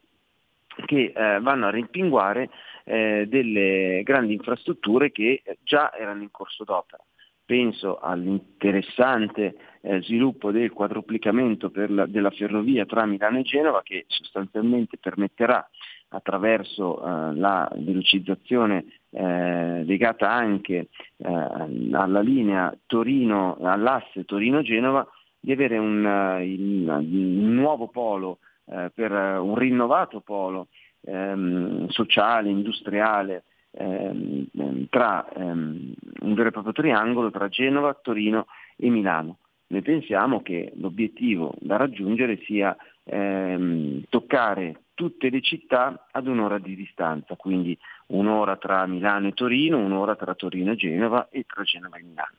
che 0.84 1.12
eh, 1.14 1.40
vanno 1.40 1.66
a 1.66 1.70
rimpinguare 1.70 2.50
eh, 2.84 3.26
delle 3.28 4.02
grandi 4.02 4.34
infrastrutture 4.34 5.10
che 5.10 5.42
già 5.62 5.94
erano 5.94 6.22
in 6.22 6.30
corso 6.30 6.64
d'opera. 6.64 7.02
Penso 7.46 7.98
all'interessante 7.98 9.56
eh, 9.80 10.02
sviluppo 10.02 10.50
del 10.50 10.72
quadruplicamento 10.72 11.70
la, 11.72 12.04
della 12.04 12.30
ferrovia 12.30 12.84
tra 12.86 13.06
Milano 13.06 13.38
e 13.38 13.42
Genova 13.42 13.82
che 13.84 14.04
sostanzialmente 14.08 14.98
permetterà 14.98 15.64
attraverso 16.08 16.98
eh, 16.98 17.34
la 17.34 17.70
velocizzazione 17.72 18.84
eh, 19.10 19.84
legata 19.84 20.28
anche 20.28 20.88
eh, 21.18 21.48
alla 21.92 22.20
linea 22.20 22.76
Torino, 22.84 23.56
all'asse 23.60 24.24
Torino-Genova, 24.24 25.06
di 25.38 25.52
avere 25.52 25.78
un, 25.78 26.04
un, 26.04 26.88
un 26.88 27.54
nuovo 27.54 27.86
polo, 27.86 28.38
eh, 28.64 28.90
per 28.92 29.12
un 29.12 29.54
rinnovato 29.54 30.18
polo 30.18 30.66
ehm, 31.02 31.86
sociale, 31.88 32.50
industriale, 32.50 33.44
ehm, 33.76 34.86
tra 34.88 35.28
ehm, 35.32 35.92
un 36.20 36.34
vero 36.34 36.48
e 36.48 36.52
proprio 36.52 36.72
triangolo 36.72 37.30
tra 37.30 37.48
Genova, 37.48 37.94
Torino 37.94 38.46
e 38.76 38.88
Milano. 38.90 39.38
Noi 39.68 39.82
pensiamo 39.82 40.42
che 40.42 40.72
l'obiettivo 40.76 41.54
da 41.58 41.76
raggiungere 41.76 42.38
sia 42.44 42.76
ehm, 43.04 44.04
toccare 44.08 44.82
tutte 44.94 45.28
le 45.28 45.42
città 45.42 46.06
ad 46.10 46.26
un'ora 46.26 46.58
di 46.58 46.74
distanza, 46.74 47.36
quindi 47.36 47.76
un'ora 48.08 48.56
tra 48.56 48.86
Milano 48.86 49.28
e 49.28 49.32
Torino, 49.32 49.78
un'ora 49.78 50.16
tra 50.16 50.34
Torino 50.34 50.72
e 50.72 50.76
Genova 50.76 51.28
e 51.30 51.44
tra 51.46 51.62
Genova 51.62 51.96
e 51.96 52.02
Milano. 52.02 52.34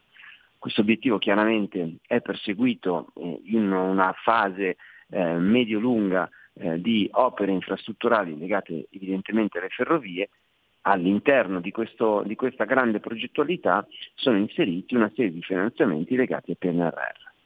Questo 0.58 0.82
obiettivo 0.82 1.20
chiaramente 1.20 1.98
è 2.08 2.20
perseguito 2.20 3.12
eh, 3.16 3.42
in 3.46 3.72
una 3.72 4.12
fase 4.14 4.78
eh, 5.10 5.34
medio-lunga 5.36 6.30
eh, 6.54 6.82
di 6.82 7.08
opere 7.12 7.52
infrastrutturali 7.52 8.38
legate 8.38 8.88
evidentemente 8.90 9.60
alle 9.60 9.70
ferrovie. 9.70 10.30
All'interno 10.90 11.60
di, 11.60 11.70
questo, 11.72 12.24
di 12.26 12.36
questa 12.36 12.64
grande 12.64 13.02
progettualità 13.02 13.86
sono 14.16 14.38
inseriti 14.38 14.96
una 14.96 15.12
serie 15.14 15.34
di 15.34 15.42
finanziamenti 15.42 16.16
legati 16.16 16.52
al 16.52 16.58
PNRR. 16.58 17.37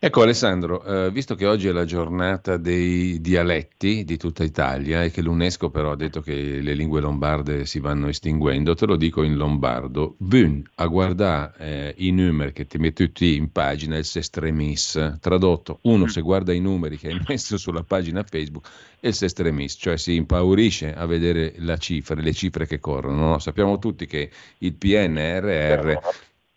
Ecco 0.00 0.22
Alessandro, 0.22 0.84
eh, 0.84 1.10
visto 1.10 1.34
che 1.34 1.44
oggi 1.44 1.66
è 1.66 1.72
la 1.72 1.84
giornata 1.84 2.56
dei 2.56 3.20
dialetti 3.20 4.04
di 4.04 4.16
tutta 4.16 4.44
Italia 4.44 5.02
e 5.02 5.10
che 5.10 5.22
l'UNESCO 5.22 5.70
però 5.70 5.90
ha 5.90 5.96
detto 5.96 6.20
che 6.20 6.60
le 6.60 6.74
lingue 6.74 7.00
lombarde 7.00 7.66
si 7.66 7.80
vanno 7.80 8.06
estinguendo, 8.06 8.76
te 8.76 8.86
lo 8.86 8.94
dico 8.94 9.24
in 9.24 9.34
lombardo, 9.34 10.14
vun 10.18 10.62
a 10.76 10.86
guardare 10.86 11.52
eh, 11.58 11.94
i 11.96 12.12
numeri 12.12 12.52
che 12.52 12.68
ti 12.68 12.78
metti 12.78 13.06
tutti 13.06 13.34
in 13.34 13.50
pagina, 13.50 13.96
il 13.96 14.04
sestremis, 14.04 15.16
tradotto, 15.18 15.80
uno 15.82 16.06
se 16.06 16.20
guarda 16.20 16.52
i 16.52 16.60
numeri 16.60 16.96
che 16.96 17.08
hai 17.08 17.20
messo 17.26 17.56
sulla 17.56 17.82
pagina 17.82 18.22
Facebook 18.22 18.68
il 19.00 19.14
sestremis, 19.14 19.76
cioè 19.80 19.96
si 19.96 20.14
impaurisce 20.14 20.94
a 20.94 21.06
vedere 21.06 21.54
la 21.56 21.76
cifra, 21.76 22.14
le 22.14 22.32
cifre 22.32 22.68
che 22.68 22.78
corrono. 22.78 23.30
No? 23.30 23.38
Sappiamo 23.40 23.80
tutti 23.80 24.06
che 24.06 24.30
il 24.58 24.74
PNRR 24.74 25.98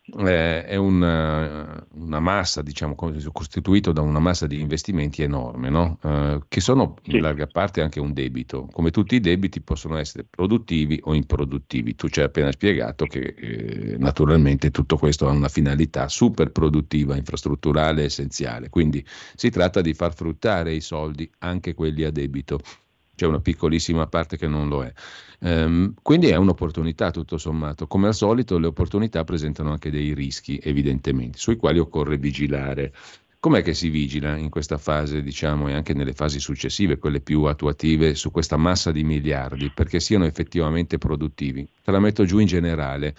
eh, 0.03 0.65
è 0.65 0.75
una, 0.75 1.85
una, 1.93 2.19
massa, 2.19 2.61
diciamo, 2.61 2.95
costituito 2.95 3.91
da 3.91 4.01
una 4.01 4.19
massa 4.19 4.47
di 4.47 4.59
investimenti 4.59 5.21
enorme, 5.21 5.69
no? 5.69 5.99
eh, 6.03 6.41
che 6.47 6.59
sono 6.59 6.95
in 7.03 7.13
sì. 7.13 7.19
larga 7.19 7.47
parte 7.47 7.81
anche 7.81 7.99
un 7.99 8.13
debito. 8.13 8.67
Come 8.71 8.91
tutti 8.91 9.15
i 9.15 9.19
debiti 9.19 9.61
possono 9.61 9.97
essere 9.97 10.25
produttivi 10.29 10.99
o 11.03 11.13
improduttivi. 11.13 11.95
Tu 11.95 12.09
ci 12.09 12.19
hai 12.19 12.25
appena 12.25 12.51
spiegato 12.51 13.05
che 13.05 13.35
eh, 13.37 13.95
naturalmente 13.97 14.71
tutto 14.71 14.97
questo 14.97 15.27
ha 15.27 15.31
una 15.31 15.49
finalità 15.49 16.07
super 16.07 16.51
produttiva, 16.51 17.15
infrastrutturale, 17.15 18.03
essenziale. 18.03 18.69
Quindi 18.69 19.05
si 19.35 19.49
tratta 19.49 19.81
di 19.81 19.93
far 19.93 20.13
fruttare 20.15 20.73
i 20.73 20.81
soldi, 20.81 21.29
anche 21.39 21.73
quelli 21.73 22.03
a 22.03 22.11
debito 22.11 22.59
c'è 23.21 23.27
una 23.27 23.39
piccolissima 23.39 24.07
parte 24.07 24.35
che 24.35 24.47
non 24.47 24.67
lo 24.67 24.83
è. 24.83 24.91
Um, 25.41 25.93
quindi 26.01 26.29
è 26.29 26.35
un'opportunità 26.37 27.11
tutto 27.11 27.37
sommato. 27.37 27.85
Come 27.85 28.07
al 28.07 28.15
solito 28.15 28.57
le 28.57 28.65
opportunità 28.65 29.23
presentano 29.23 29.69
anche 29.69 29.91
dei 29.91 30.15
rischi, 30.15 30.59
evidentemente, 30.63 31.37
sui 31.37 31.55
quali 31.55 31.77
occorre 31.77 32.17
vigilare. 32.17 32.91
Com'è 33.39 33.61
che 33.61 33.75
si 33.75 33.89
vigila 33.89 34.35
in 34.37 34.49
questa 34.49 34.79
fase, 34.79 35.21
diciamo, 35.21 35.67
e 35.67 35.73
anche 35.73 35.93
nelle 35.93 36.13
fasi 36.13 36.39
successive, 36.39 36.97
quelle 36.97 37.21
più 37.21 37.43
attuative, 37.43 38.15
su 38.15 38.31
questa 38.31 38.57
massa 38.57 38.91
di 38.91 39.03
miliardi, 39.03 39.71
perché 39.71 39.99
siano 39.99 40.25
effettivamente 40.25 40.97
produttivi? 40.97 41.67
Te 41.83 41.91
la 41.91 41.99
metto 41.99 42.25
giù 42.25 42.39
in 42.39 42.47
generale. 42.47 43.13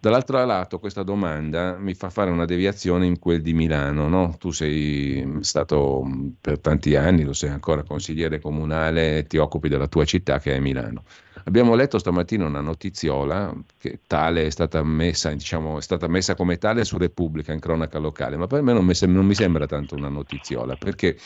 Dall'altro 0.00 0.44
lato 0.44 0.78
questa 0.78 1.02
domanda 1.02 1.76
mi 1.76 1.92
fa 1.92 2.08
fare 2.08 2.30
una 2.30 2.44
deviazione 2.44 3.04
in 3.04 3.18
quel 3.18 3.42
di 3.42 3.52
Milano. 3.52 4.08
No? 4.08 4.36
Tu 4.38 4.52
sei 4.52 5.38
stato 5.40 6.06
per 6.40 6.60
tanti 6.60 6.94
anni, 6.94 7.24
lo 7.24 7.32
sei 7.32 7.50
ancora 7.50 7.82
consigliere 7.82 8.40
comunale, 8.40 9.26
ti 9.26 9.38
occupi 9.38 9.68
della 9.68 9.88
tua 9.88 10.04
città 10.04 10.38
che 10.38 10.54
è 10.54 10.60
Milano. 10.60 11.02
Abbiamo 11.44 11.74
letto 11.74 11.98
stamattina 11.98 12.46
una 12.46 12.60
notiziola 12.60 13.52
che 13.76 14.00
tale 14.06 14.46
è 14.46 14.50
stata 14.50 14.82
messa, 14.84 15.32
diciamo, 15.32 15.78
è 15.78 15.82
stata 15.82 16.06
messa 16.06 16.36
come 16.36 16.58
tale 16.58 16.84
su 16.84 16.96
Repubblica 16.96 17.52
in 17.52 17.58
cronaca 17.58 17.98
locale, 17.98 18.36
ma 18.36 18.46
per 18.46 18.62
me 18.62 18.72
non 18.72 18.84
mi, 18.84 18.94
sem- 18.94 19.12
non 19.12 19.26
mi 19.26 19.34
sembra 19.34 19.66
tanto 19.66 19.96
una 19.96 20.08
notiziola, 20.08 20.76
perché 20.76 21.18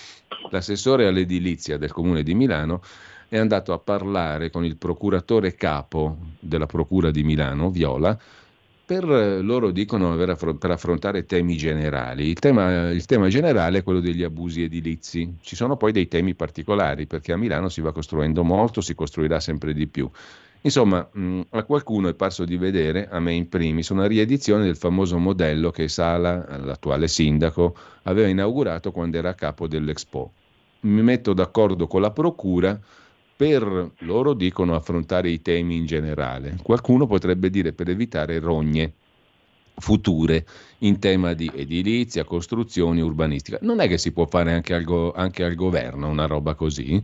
l'assessore 0.50 1.06
all'edilizia 1.06 1.76
del 1.76 1.92
comune 1.92 2.22
di 2.22 2.34
Milano 2.34 2.80
è 3.28 3.36
andato 3.36 3.72
a 3.72 3.78
parlare 3.78 4.50
con 4.50 4.64
il 4.64 4.76
procuratore 4.76 5.54
capo 5.54 6.16
della 6.38 6.66
Procura 6.66 7.10
di 7.10 7.22
Milano, 7.22 7.70
Viola, 7.70 8.16
per 8.84 9.04
loro 9.04 9.70
dicono 9.70 10.16
per 10.16 10.70
affrontare 10.70 11.24
temi 11.24 11.56
generali. 11.56 12.26
Il 12.28 12.38
tema, 12.38 12.90
il 12.90 13.04
tema, 13.06 13.28
generale 13.28 13.78
è 13.78 13.82
quello 13.82 14.00
degli 14.00 14.22
abusi 14.22 14.62
edilizi. 14.62 15.36
Ci 15.40 15.56
sono 15.56 15.76
poi 15.76 15.92
dei 15.92 16.08
temi 16.08 16.34
particolari 16.34 17.06
perché 17.06 17.32
a 17.32 17.36
Milano 17.36 17.68
si 17.68 17.80
va 17.80 17.92
costruendo 17.92 18.42
molto, 18.42 18.80
si 18.80 18.94
costruirà 18.94 19.40
sempre 19.40 19.72
di 19.72 19.86
più. 19.86 20.10
Insomma, 20.64 21.08
mh, 21.10 21.40
a 21.50 21.64
qualcuno 21.64 22.08
è 22.08 22.14
parso 22.14 22.44
di 22.44 22.56
vedere, 22.56 23.08
a 23.08 23.18
me 23.18 23.32
in 23.32 23.48
primis, 23.48 23.88
una 23.88 24.06
riedizione 24.06 24.64
del 24.64 24.76
famoso 24.76 25.18
modello 25.18 25.70
che 25.70 25.88
Sala, 25.88 26.58
l'attuale 26.58 27.08
sindaco, 27.08 27.76
aveva 28.02 28.28
inaugurato 28.28 28.92
quando 28.92 29.16
era 29.16 29.34
capo 29.34 29.66
dell'Expo. 29.66 30.32
Mi 30.80 31.02
metto 31.02 31.32
d'accordo 31.32 31.86
con 31.86 32.00
la 32.00 32.10
procura 32.10 32.78
per, 33.42 33.90
loro 33.98 34.34
dicono, 34.34 34.76
affrontare 34.76 35.28
i 35.28 35.42
temi 35.42 35.74
in 35.74 35.84
generale. 35.84 36.58
Qualcuno 36.62 37.08
potrebbe 37.08 37.50
dire 37.50 37.72
per 37.72 37.88
evitare 37.88 38.38
rogne 38.38 38.92
future 39.74 40.46
in 40.78 41.00
tema 41.00 41.32
di 41.32 41.50
edilizia, 41.52 42.22
costruzioni, 42.22 43.00
urbanistica. 43.00 43.58
Non 43.62 43.80
è 43.80 43.88
che 43.88 43.98
si 43.98 44.12
può 44.12 44.26
fare 44.26 44.52
anche 44.52 44.74
al, 44.74 44.84
go- 44.84 45.12
anche 45.12 45.42
al 45.42 45.56
governo 45.56 46.08
una 46.08 46.26
roba 46.26 46.54
così? 46.54 47.02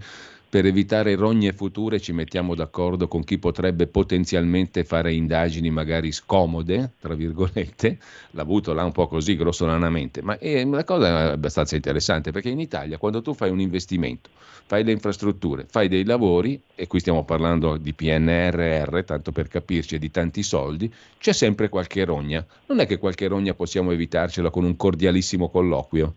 Per 0.51 0.65
evitare 0.65 1.15
rogne 1.15 1.53
future 1.53 2.01
ci 2.01 2.13
mettiamo 2.13 2.55
d'accordo 2.55 3.07
con 3.07 3.23
chi 3.23 3.39
potrebbe 3.39 3.87
potenzialmente 3.87 4.83
fare 4.83 5.13
indagini 5.13 5.71
magari 5.71 6.11
scomode, 6.11 6.93
tra 7.01 7.15
virgolette, 7.15 7.99
l'ha 8.31 8.43
avuto 8.43 8.73
là 8.73 8.85
un 8.85 8.93
po' 8.93 9.09
così 9.09 9.37
grossolanamente, 9.37 10.23
ma 10.23 10.39
è 10.39 10.63
una 10.63 10.85
cosa 10.85 11.33
abbastanza 11.33 11.77
interessante 11.77 12.33
perché 12.33 12.49
in 12.49 12.61
Italia 12.61 12.97
quando 12.97 13.21
tu 13.21 13.35
fai 13.35 13.51
un 13.51 13.61
investimento, 13.61 14.31
fai 14.65 14.85
le 14.85 14.93
infrastrutture, 14.93 15.67
fai 15.69 15.89
dei 15.89 16.05
lavori, 16.05 16.61
e 16.75 16.87
qui 16.87 17.01
stiamo 17.01 17.25
parlando 17.25 17.77
di 17.77 17.93
PNRR, 17.93 19.01
tanto 19.05 19.33
per 19.33 19.49
capirci, 19.49 19.97
e 19.97 19.99
di 19.99 20.11
tanti 20.11 20.43
soldi, 20.43 20.93
c'è 21.19 21.33
sempre 21.33 21.69
qualche 21.69 22.05
rogna. 22.05 22.45
Non 22.67 22.81
è 22.81 22.87
che 22.87 22.99
qualche 22.99 23.29
rogna 23.29 23.55
possiamo 23.55 23.91
evitarcela 23.93 24.51
con 24.51 24.65
un 24.65 24.77
cordialissimo 24.77 25.51
colloquio? 25.51 26.15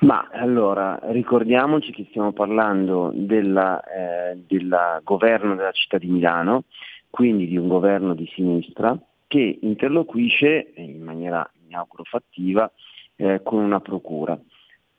Ma 0.00 0.28
allora 0.32 0.98
ricordiamoci 1.10 1.92
che 1.92 2.06
stiamo 2.08 2.32
parlando 2.32 3.12
del 3.14 3.54
eh, 3.54 5.00
governo 5.02 5.54
della 5.54 5.72
città 5.72 5.98
di 5.98 6.06
Milano, 6.06 6.64
quindi 7.10 7.46
di 7.46 7.58
un 7.58 7.68
governo 7.68 8.14
di 8.14 8.26
sinistra 8.34 8.98
che 9.26 9.58
interloquisce 9.60 10.72
in 10.76 11.02
maniera, 11.02 11.48
mi 11.66 11.74
auguro, 11.74 12.04
fattiva 12.04 12.70
eh, 13.16 13.42
con 13.42 13.62
una 13.62 13.80
procura. 13.80 14.40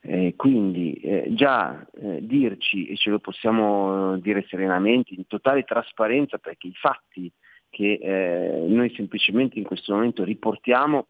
Eh, 0.04 0.34
quindi 0.36 0.94
eh, 0.94 1.26
già 1.30 1.84
eh, 1.94 2.18
dirci, 2.24 2.86
e 2.86 2.96
ce 2.96 3.10
lo 3.10 3.18
possiamo 3.18 4.16
dire 4.18 4.44
serenamente, 4.48 5.14
in 5.14 5.26
totale 5.26 5.64
trasparenza, 5.64 6.38
perché 6.38 6.68
i 6.68 6.74
fatti 6.74 7.30
che 7.70 7.98
eh, 8.00 8.64
noi 8.68 8.92
semplicemente 8.94 9.58
in 9.58 9.64
questo 9.64 9.94
momento 9.94 10.22
riportiamo 10.22 11.08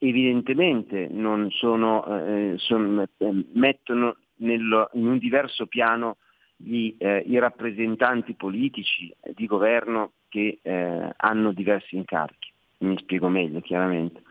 evidentemente 0.00 1.08
non 1.10 1.50
sono, 1.50 2.04
eh, 2.06 2.54
sono, 2.56 3.02
eh, 3.02 3.44
mettono 3.52 4.16
nel, 4.36 4.88
in 4.94 5.06
un 5.06 5.18
diverso 5.18 5.66
piano 5.66 6.16
gli, 6.56 6.94
eh, 6.98 7.22
i 7.26 7.38
rappresentanti 7.38 8.34
politici 8.34 9.14
di 9.34 9.46
governo 9.46 10.12
che 10.28 10.58
eh, 10.62 11.12
hanno 11.16 11.52
diversi 11.52 11.96
incarichi. 11.96 12.50
Mi 12.78 12.96
spiego 12.98 13.28
meglio 13.28 13.60
chiaramente. 13.60 14.22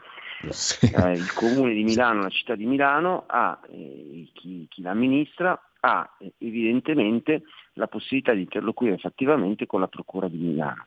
Eh, 0.41 1.11
il 1.11 1.33
comune 1.33 1.73
di 1.73 1.83
Milano, 1.83 2.21
la 2.21 2.29
città 2.29 2.55
di 2.55 2.65
Milano, 2.65 3.25
ha, 3.27 3.59
eh, 3.69 4.27
chi, 4.33 4.65
chi 4.69 4.81
l'amministra, 4.81 5.59
ha 5.81 6.17
evidentemente 6.39 7.43
la 7.73 7.87
possibilità 7.87 8.33
di 8.33 8.41
interloquire 8.41 8.95
effettivamente 8.95 9.65
con 9.65 9.81
la 9.81 9.87
Procura 9.87 10.27
di 10.27 10.37
Milano. 10.37 10.85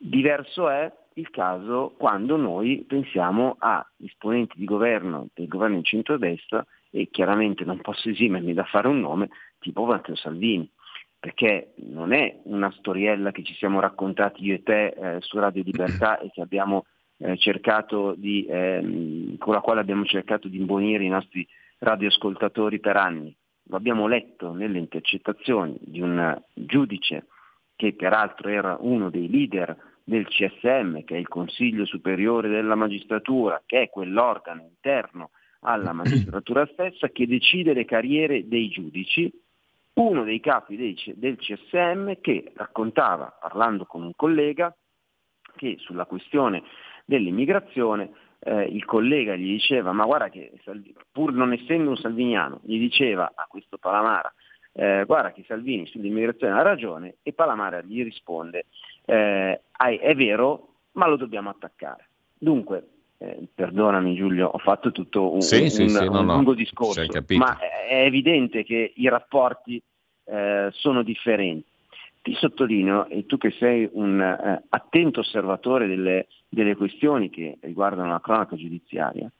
Diverso 0.00 0.68
è 0.68 0.90
il 1.14 1.28
caso 1.30 1.94
quando 1.98 2.36
noi 2.36 2.84
pensiamo 2.86 3.56
a 3.58 3.84
esponenti 4.00 4.56
di 4.56 4.64
governo 4.64 5.28
del 5.34 5.48
governo 5.48 5.76
in 5.76 5.82
centrodestra 5.82 6.64
e 6.90 7.08
chiaramente 7.10 7.64
non 7.64 7.80
posso 7.80 8.08
esimermi 8.08 8.54
da 8.54 8.62
fare 8.64 8.86
un 8.86 9.00
nome 9.00 9.28
tipo 9.58 9.84
Matteo 9.84 10.14
Salvini, 10.14 10.70
perché 11.18 11.72
non 11.88 12.12
è 12.12 12.38
una 12.44 12.70
storiella 12.78 13.32
che 13.32 13.42
ci 13.42 13.54
siamo 13.54 13.80
raccontati 13.80 14.44
io 14.44 14.54
e 14.54 14.62
te 14.62 14.86
eh, 14.86 15.16
su 15.20 15.36
Radio 15.38 15.64
Libertà 15.64 16.18
e 16.22 16.30
eh, 16.32 18.14
di, 18.16 18.46
eh, 18.46 19.34
con 19.38 19.54
la 19.54 19.60
quale 19.60 19.80
abbiamo 19.80 20.04
cercato 20.04 20.46
di 20.46 20.58
imbonire 20.58 21.02
i 21.02 21.08
nostri 21.08 21.46
radioascoltatori 21.78 22.78
per 22.78 22.96
anni. 22.96 23.34
Lo 23.64 23.76
abbiamo 23.76 24.06
letto 24.06 24.52
nelle 24.52 24.78
intercettazioni 24.78 25.76
di 25.80 26.00
un 26.00 26.40
giudice 26.54 27.26
che 27.74 27.92
peraltro 27.92 28.48
era 28.48 28.76
uno 28.80 29.10
dei 29.10 29.28
leader 29.28 29.76
del 30.08 30.26
CSM, 30.26 31.04
che 31.04 31.16
è 31.16 31.18
il 31.18 31.28
Consiglio 31.28 31.84
Superiore 31.84 32.48
della 32.48 32.74
Magistratura, 32.74 33.62
che 33.66 33.82
è 33.82 33.90
quell'organo 33.90 34.62
interno 34.62 35.30
alla 35.60 35.92
magistratura 35.92 36.66
stessa 36.72 37.08
che 37.08 37.26
decide 37.26 37.74
le 37.74 37.84
carriere 37.84 38.48
dei 38.48 38.70
giudici, 38.70 39.30
uno 39.94 40.24
dei 40.24 40.40
capi 40.40 40.76
del 41.14 41.36
CSM 41.36 42.20
che 42.22 42.52
raccontava, 42.54 43.36
parlando 43.38 43.84
con 43.84 44.02
un 44.02 44.12
collega, 44.16 44.74
che 45.56 45.76
sulla 45.78 46.06
questione 46.06 46.62
dell'immigrazione 47.04 48.10
eh, 48.38 48.62
il 48.62 48.86
collega 48.86 49.36
gli 49.36 49.50
diceva, 49.50 49.92
ma 49.92 50.06
guarda 50.06 50.30
che 50.30 50.52
pur 51.12 51.34
non 51.34 51.52
essendo 51.52 51.90
un 51.90 51.96
salviniano, 51.98 52.60
gli 52.64 52.78
diceva 52.78 53.32
a 53.34 53.46
questo 53.46 53.76
Palamara, 53.76 54.32
eh, 54.72 55.04
guarda 55.06 55.32
che 55.32 55.44
Salvini 55.46 55.86
sull'immigrazione 55.86 56.52
ha 56.52 56.62
ragione 56.62 57.16
e 57.22 57.32
Palamara 57.32 57.82
gli 57.82 58.02
risponde, 58.02 58.66
eh, 59.08 59.60
è 60.00 60.14
vero, 60.14 60.74
ma 60.92 61.06
lo 61.06 61.16
dobbiamo 61.16 61.48
attaccare. 61.48 62.08
Dunque, 62.36 62.86
eh, 63.18 63.48
perdonami 63.54 64.14
Giulio, 64.14 64.48
ho 64.48 64.58
fatto 64.58 64.92
tutto 64.92 65.32
un, 65.32 65.40
sì, 65.40 65.62
un, 65.62 65.70
sì, 65.70 65.88
sì, 65.88 66.06
un 66.06 66.26
no, 66.26 66.34
lungo 66.34 66.54
discorso, 66.54 67.04
ma 67.36 67.58
è 67.58 68.04
evidente 68.04 68.64
che 68.64 68.92
i 68.94 69.08
rapporti 69.08 69.82
eh, 70.24 70.68
sono 70.72 71.02
differenti. 71.02 71.66
Ti 72.20 72.34
sottolineo, 72.34 73.06
e 73.06 73.24
tu 73.24 73.38
che 73.38 73.50
sei 73.52 73.88
un 73.90 74.20
eh, 74.20 74.64
attento 74.68 75.20
osservatore 75.20 75.86
delle, 75.86 76.26
delle, 76.48 76.76
questioni 76.76 77.30
che 77.30 77.56
riguardano 77.62 78.10
la 78.10 78.20
cronaca 78.20 78.56
giudiziaria, 78.56 79.30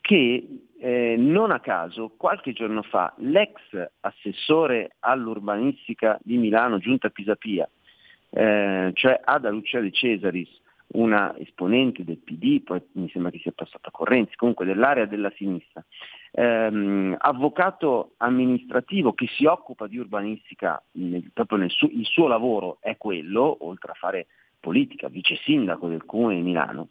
che 0.00 0.48
eh, 0.80 1.16
non 1.18 1.50
a 1.50 1.60
caso 1.60 2.14
qualche 2.16 2.52
giorno 2.54 2.82
fa 2.82 3.12
l'ex 3.18 3.60
assessore 4.00 4.96
all'urbanistica 5.00 6.18
di 6.22 6.38
Milano, 6.38 6.78
Giunta 6.78 7.10
Pisapia, 7.10 7.68
eh, 8.30 8.90
cioè 8.94 9.20
Ada 9.24 9.50
Lucia 9.50 9.80
De 9.80 9.90
Cesaris, 9.90 10.48
una 10.90 11.36
esponente 11.36 12.04
del 12.04 12.18
PD, 12.18 12.62
poi 12.62 12.82
mi 12.92 13.10
sembra 13.10 13.30
che 13.30 13.38
sia 13.38 13.52
passata 13.54 13.88
a 13.88 13.90
Correnzi, 13.90 14.36
comunque 14.36 14.64
dell'area 14.64 15.04
della 15.04 15.30
sinistra, 15.36 15.84
ehm, 16.32 17.16
avvocato 17.18 18.12
amministrativo 18.18 19.12
che 19.12 19.26
si 19.26 19.44
occupa 19.44 19.86
di 19.86 19.98
urbanistica, 19.98 20.82
nel, 20.92 21.30
proprio 21.32 21.58
nel 21.58 21.70
su, 21.70 21.86
il 21.92 22.06
suo 22.06 22.26
lavoro 22.26 22.78
è 22.80 22.96
quello, 22.96 23.58
oltre 23.60 23.92
a 23.92 23.94
fare 23.94 24.28
politica, 24.60 25.08
vice 25.08 25.36
sindaco 25.36 25.88
del 25.88 26.04
comune 26.04 26.36
di 26.36 26.42
Milano, 26.42 26.88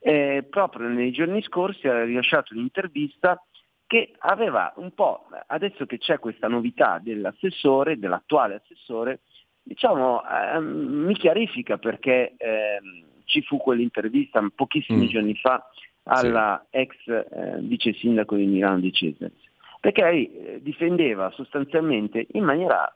eh, 0.00 0.46
proprio 0.48 0.88
nei 0.88 1.12
giorni 1.12 1.42
scorsi 1.42 1.88
ha 1.88 2.04
rilasciato 2.04 2.54
un'intervista 2.54 3.42
che 3.86 4.12
aveva 4.18 4.72
un 4.76 4.92
po', 4.92 5.28
adesso 5.46 5.86
che 5.86 5.96
c'è 5.96 6.18
questa 6.18 6.46
novità 6.46 7.00
dell'assessore, 7.02 7.98
dell'attuale 7.98 8.56
assessore, 8.56 9.20
diciamo, 9.68 10.22
eh, 10.24 10.60
mi 10.60 11.14
chiarifica 11.14 11.76
perché 11.76 12.34
eh, 12.38 12.80
ci 13.24 13.42
fu 13.42 13.58
quell'intervista 13.58 14.42
pochissimi 14.54 15.04
mm. 15.04 15.08
giorni 15.08 15.34
fa 15.34 15.68
alla 16.04 16.64
sì. 16.70 16.78
ex 16.78 16.94
eh, 17.06 17.58
vice 17.60 17.92
sindaco 17.92 18.34
di 18.34 18.46
Milano 18.46 18.80
di 18.80 18.90
Cesare, 18.90 19.32
perché 19.80 20.02
lei 20.02 20.32
eh, 20.32 20.62
difendeva 20.62 21.30
sostanzialmente 21.32 22.26
in 22.32 22.44
maniera 22.44 22.90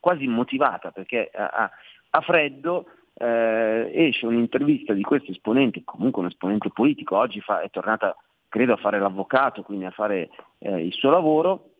quasi 0.00 0.24
immotivata, 0.24 0.90
perché 0.90 1.30
a, 1.34 1.70
a 2.10 2.20
freddo 2.22 2.86
eh, 3.14 3.90
esce 3.92 4.24
un'intervista 4.24 4.94
di 4.94 5.02
questo 5.02 5.30
esponente, 5.30 5.82
comunque 5.84 6.22
un 6.22 6.28
esponente 6.28 6.70
politico, 6.70 7.18
oggi 7.18 7.40
fa, 7.40 7.60
è 7.60 7.68
tornata 7.68 8.16
credo 8.48 8.72
a 8.72 8.78
fare 8.78 8.98
l'avvocato, 8.98 9.62
quindi 9.62 9.84
a 9.84 9.90
fare 9.90 10.30
eh, 10.58 10.86
il 10.86 10.92
suo 10.92 11.10
lavoro, 11.10 11.70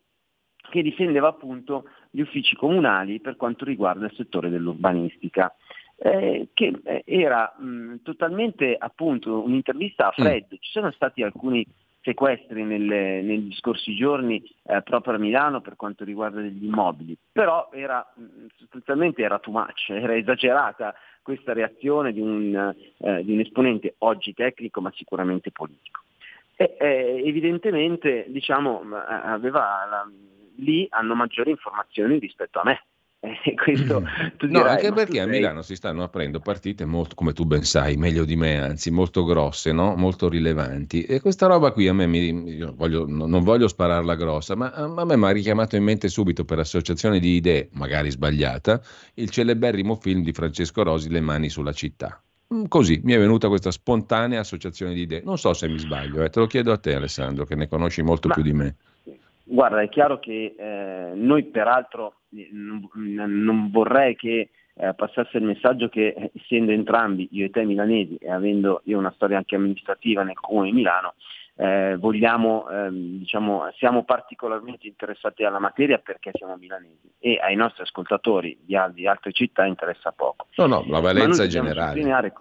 che 0.69 0.81
difendeva 0.81 1.27
appunto 1.27 1.85
gli 2.15 2.21
uffici 2.21 2.55
comunali 2.55 3.19
per 3.19 3.35
quanto 3.35 3.65
riguarda 3.65 4.05
il 4.05 4.13
settore 4.15 4.49
dell'urbanistica. 4.49 5.53
Eh, 5.97 6.49
che 6.53 6.73
eh, 6.83 7.03
era 7.05 7.55
mh, 7.57 8.01
totalmente 8.03 8.75
appunto 8.77 9.41
un'intervista 9.41 10.07
a 10.07 10.09
mm. 10.09 10.23
freddo, 10.23 10.57
ci 10.59 10.71
sono 10.71 10.91
stati 10.91 11.23
alcuni 11.23 11.65
sequestri 12.01 12.63
nelle, 12.63 13.21
negli 13.21 13.53
scorsi 13.55 13.95
giorni 13.95 14.43
eh, 14.63 14.81
proprio 14.83 15.15
a 15.15 15.17
Milano 15.17 15.61
per 15.61 15.75
quanto 15.75 16.03
riguarda 16.03 16.41
degli 16.41 16.65
immobili, 16.65 17.17
però 17.31 17.69
era, 17.71 18.05
sostanzialmente 18.57 19.23
era 19.23 19.39
too 19.39 19.53
much, 19.53 19.89
era 19.89 20.15
esagerata 20.15 20.93
questa 21.21 21.53
reazione 21.53 22.13
di 22.13 22.19
un, 22.19 22.75
eh, 22.97 23.23
di 23.23 23.31
un 23.31 23.39
esponente 23.39 23.95
oggi 23.99 24.33
tecnico 24.33 24.81
ma 24.81 24.91
sicuramente 24.95 25.51
politico. 25.51 26.01
E, 26.57 26.75
eh, 26.79 27.21
evidentemente 27.25 28.25
diciamo, 28.27 28.83
aveva 28.93 29.85
la, 29.89 30.09
lì 30.57 30.87
hanno 30.89 31.15
maggiori 31.15 31.51
informazioni 31.51 32.19
rispetto 32.19 32.59
a 32.59 32.63
me. 32.63 32.83
questo, 33.55 34.01
mm. 34.01 34.49
no, 34.49 34.63
anche 34.63 34.91
perché 34.91 35.19
a 35.19 35.25
Milano 35.25 35.61
si 35.61 35.75
stanno 35.75 36.03
aprendo 36.03 36.39
partite 36.39 36.85
molto, 36.85 37.15
come 37.15 37.33
tu 37.33 37.45
ben 37.45 37.63
sai, 37.63 37.97
meglio 37.97 38.25
di 38.25 38.35
me, 38.35 38.61
anzi 38.61 38.91
molto 38.91 39.23
grosse, 39.23 39.71
no? 39.71 39.95
molto 39.95 40.29
rilevanti. 40.29 41.03
E 41.03 41.19
questa 41.21 41.47
roba 41.47 41.71
qui 41.71 41.87
a 41.87 41.93
me, 41.93 42.07
mi, 42.07 42.59
voglio, 42.75 43.05
non 43.07 43.43
voglio 43.43 43.67
spararla 43.67 44.15
grossa, 44.15 44.55
ma 44.55 44.71
a 44.71 45.05
me 45.05 45.17
mi 45.17 45.25
ha 45.25 45.31
richiamato 45.31 45.75
in 45.75 45.83
mente 45.83 46.07
subito 46.07 46.45
per 46.45 46.59
associazione 46.59 47.19
di 47.19 47.35
idee, 47.35 47.69
magari 47.73 48.11
sbagliata, 48.11 48.81
il 49.15 49.29
celeberrimo 49.29 49.95
film 49.95 50.23
di 50.23 50.31
Francesco 50.31 50.83
Rosi, 50.83 51.09
Le 51.09 51.21
mani 51.21 51.49
sulla 51.49 51.73
città. 51.73 52.21
Mm, 52.53 52.65
così 52.67 53.01
mi 53.03 53.13
è 53.13 53.17
venuta 53.17 53.47
questa 53.47 53.71
spontanea 53.71 54.39
associazione 54.39 54.93
di 54.93 55.01
idee. 55.01 55.21
Non 55.23 55.37
so 55.37 55.53
se 55.53 55.67
mi 55.67 55.79
sbaglio, 55.79 56.23
eh, 56.23 56.29
te 56.29 56.39
lo 56.39 56.45
chiedo 56.45 56.71
a 56.71 56.77
te 56.77 56.93
Alessandro, 56.93 57.45
che 57.45 57.55
ne 57.55 57.67
conosci 57.67 58.03
molto 58.03 58.27
ma, 58.27 58.35
più 58.35 58.43
di 58.43 58.53
me. 58.53 58.75
Guarda, 59.47 59.81
è 59.81 59.89
chiaro 59.89 60.19
che 60.19 60.55
eh, 60.57 61.11
noi 61.13 61.43
peraltro 61.45 62.21
eh, 62.35 62.49
non, 62.51 62.89
non 62.93 63.69
vorrei 63.71 64.15
che 64.15 64.49
eh, 64.73 64.93
passasse 64.93 65.37
il 65.37 65.43
messaggio 65.43 65.87
che 65.87 66.07
eh, 66.07 66.31
essendo 66.33 66.71
entrambi 66.71 67.29
io 67.31 67.45
e 67.45 67.49
te 67.51 67.63
milanesi 67.63 68.17
e 68.17 68.31
avendo 68.31 68.81
io 68.85 68.97
una 68.97 69.13
storia 69.15 69.37
anche 69.37 69.55
amministrativa 69.55 70.23
nel 70.23 70.39
comune 70.39 70.69
di 70.69 70.75
Milano, 70.75 71.13
eh, 71.57 71.95
vogliamo, 71.97 72.67
ehm, 72.69 73.19
diciamo, 73.19 73.69
siamo 73.77 74.03
particolarmente 74.03 74.87
interessati 74.87 75.43
alla 75.43 75.59
materia 75.59 75.99
perché 75.99 76.31
siamo 76.33 76.57
milanesi 76.57 77.09
e 77.19 77.39
ai 77.41 77.55
nostri 77.55 77.83
ascoltatori 77.83 78.57
di, 78.65 78.75
di 78.93 79.07
altre 79.07 79.31
città 79.31 79.65
interessa 79.65 80.11
poco. 80.11 80.47
No, 80.55 80.65
no, 80.65 80.85
la 80.87 80.99
valenza 80.99 81.43
è 81.43 81.47
generale. 81.47 81.89
sottolineare 81.89 82.33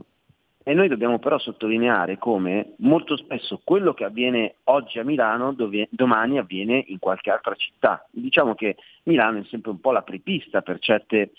E 0.66 0.72
noi 0.72 0.88
dobbiamo 0.88 1.18
però 1.18 1.38
sottolineare 1.38 2.16
come 2.16 2.72
molto 2.78 3.18
spesso 3.18 3.60
quello 3.62 3.92
che 3.92 4.04
avviene 4.04 4.54
oggi 4.64 4.98
a 4.98 5.04
Milano 5.04 5.52
dove- 5.52 5.88
domani 5.90 6.38
avviene 6.38 6.82
in 6.86 6.98
qualche 6.98 7.30
altra 7.30 7.54
città. 7.54 8.06
Diciamo 8.10 8.54
che 8.54 8.76
Milano 9.02 9.40
è 9.40 9.44
sempre 9.44 9.70
un 9.70 9.80
po' 9.80 9.92
la 9.92 10.00
prepista 10.00 10.62
per, 10.62 10.78
certe, 10.78 11.32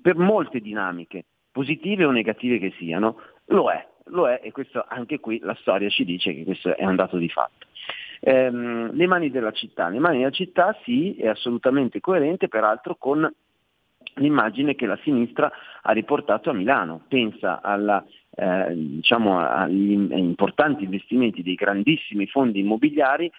per 0.00 0.16
molte 0.16 0.60
dinamiche, 0.60 1.24
positive 1.50 2.04
o 2.04 2.12
negative 2.12 2.58
che 2.58 2.72
siano, 2.78 3.18
lo 3.46 3.68
è, 3.68 3.84
lo 4.06 4.28
è 4.28 4.40
e 4.42 4.52
questo 4.52 4.84
anche 4.86 5.18
qui 5.18 5.40
la 5.40 5.56
storia 5.60 5.88
ci 5.88 6.04
dice 6.04 6.32
che 6.32 6.44
questo 6.44 6.76
è 6.76 6.84
un 6.84 6.94
dato 6.94 7.16
di 7.16 7.28
fatto. 7.28 7.66
Ehm, 8.20 8.92
le 8.92 9.06
mani 9.08 9.30
della 9.30 9.50
città, 9.50 9.88
le 9.88 9.98
mani 9.98 10.18
della 10.18 10.30
città 10.30 10.78
sì, 10.84 11.16
è 11.16 11.26
assolutamente 11.26 11.98
coerente 11.98 12.46
peraltro 12.46 12.94
con 12.94 13.28
l'immagine 14.14 14.74
che 14.74 14.86
la 14.86 14.98
sinistra 15.02 15.50
ha 15.82 15.92
riportato 15.92 16.50
a 16.50 16.54
Milano. 16.54 17.02
Pensa 17.08 17.60
alla, 17.60 18.04
eh, 18.34 18.72
diciamo, 18.74 19.38
agli 19.38 19.92
importanti 19.92 20.84
investimenti 20.84 21.42
dei 21.42 21.54
grandissimi 21.54 22.26
fondi 22.26 22.60
immobiliari 22.60 23.30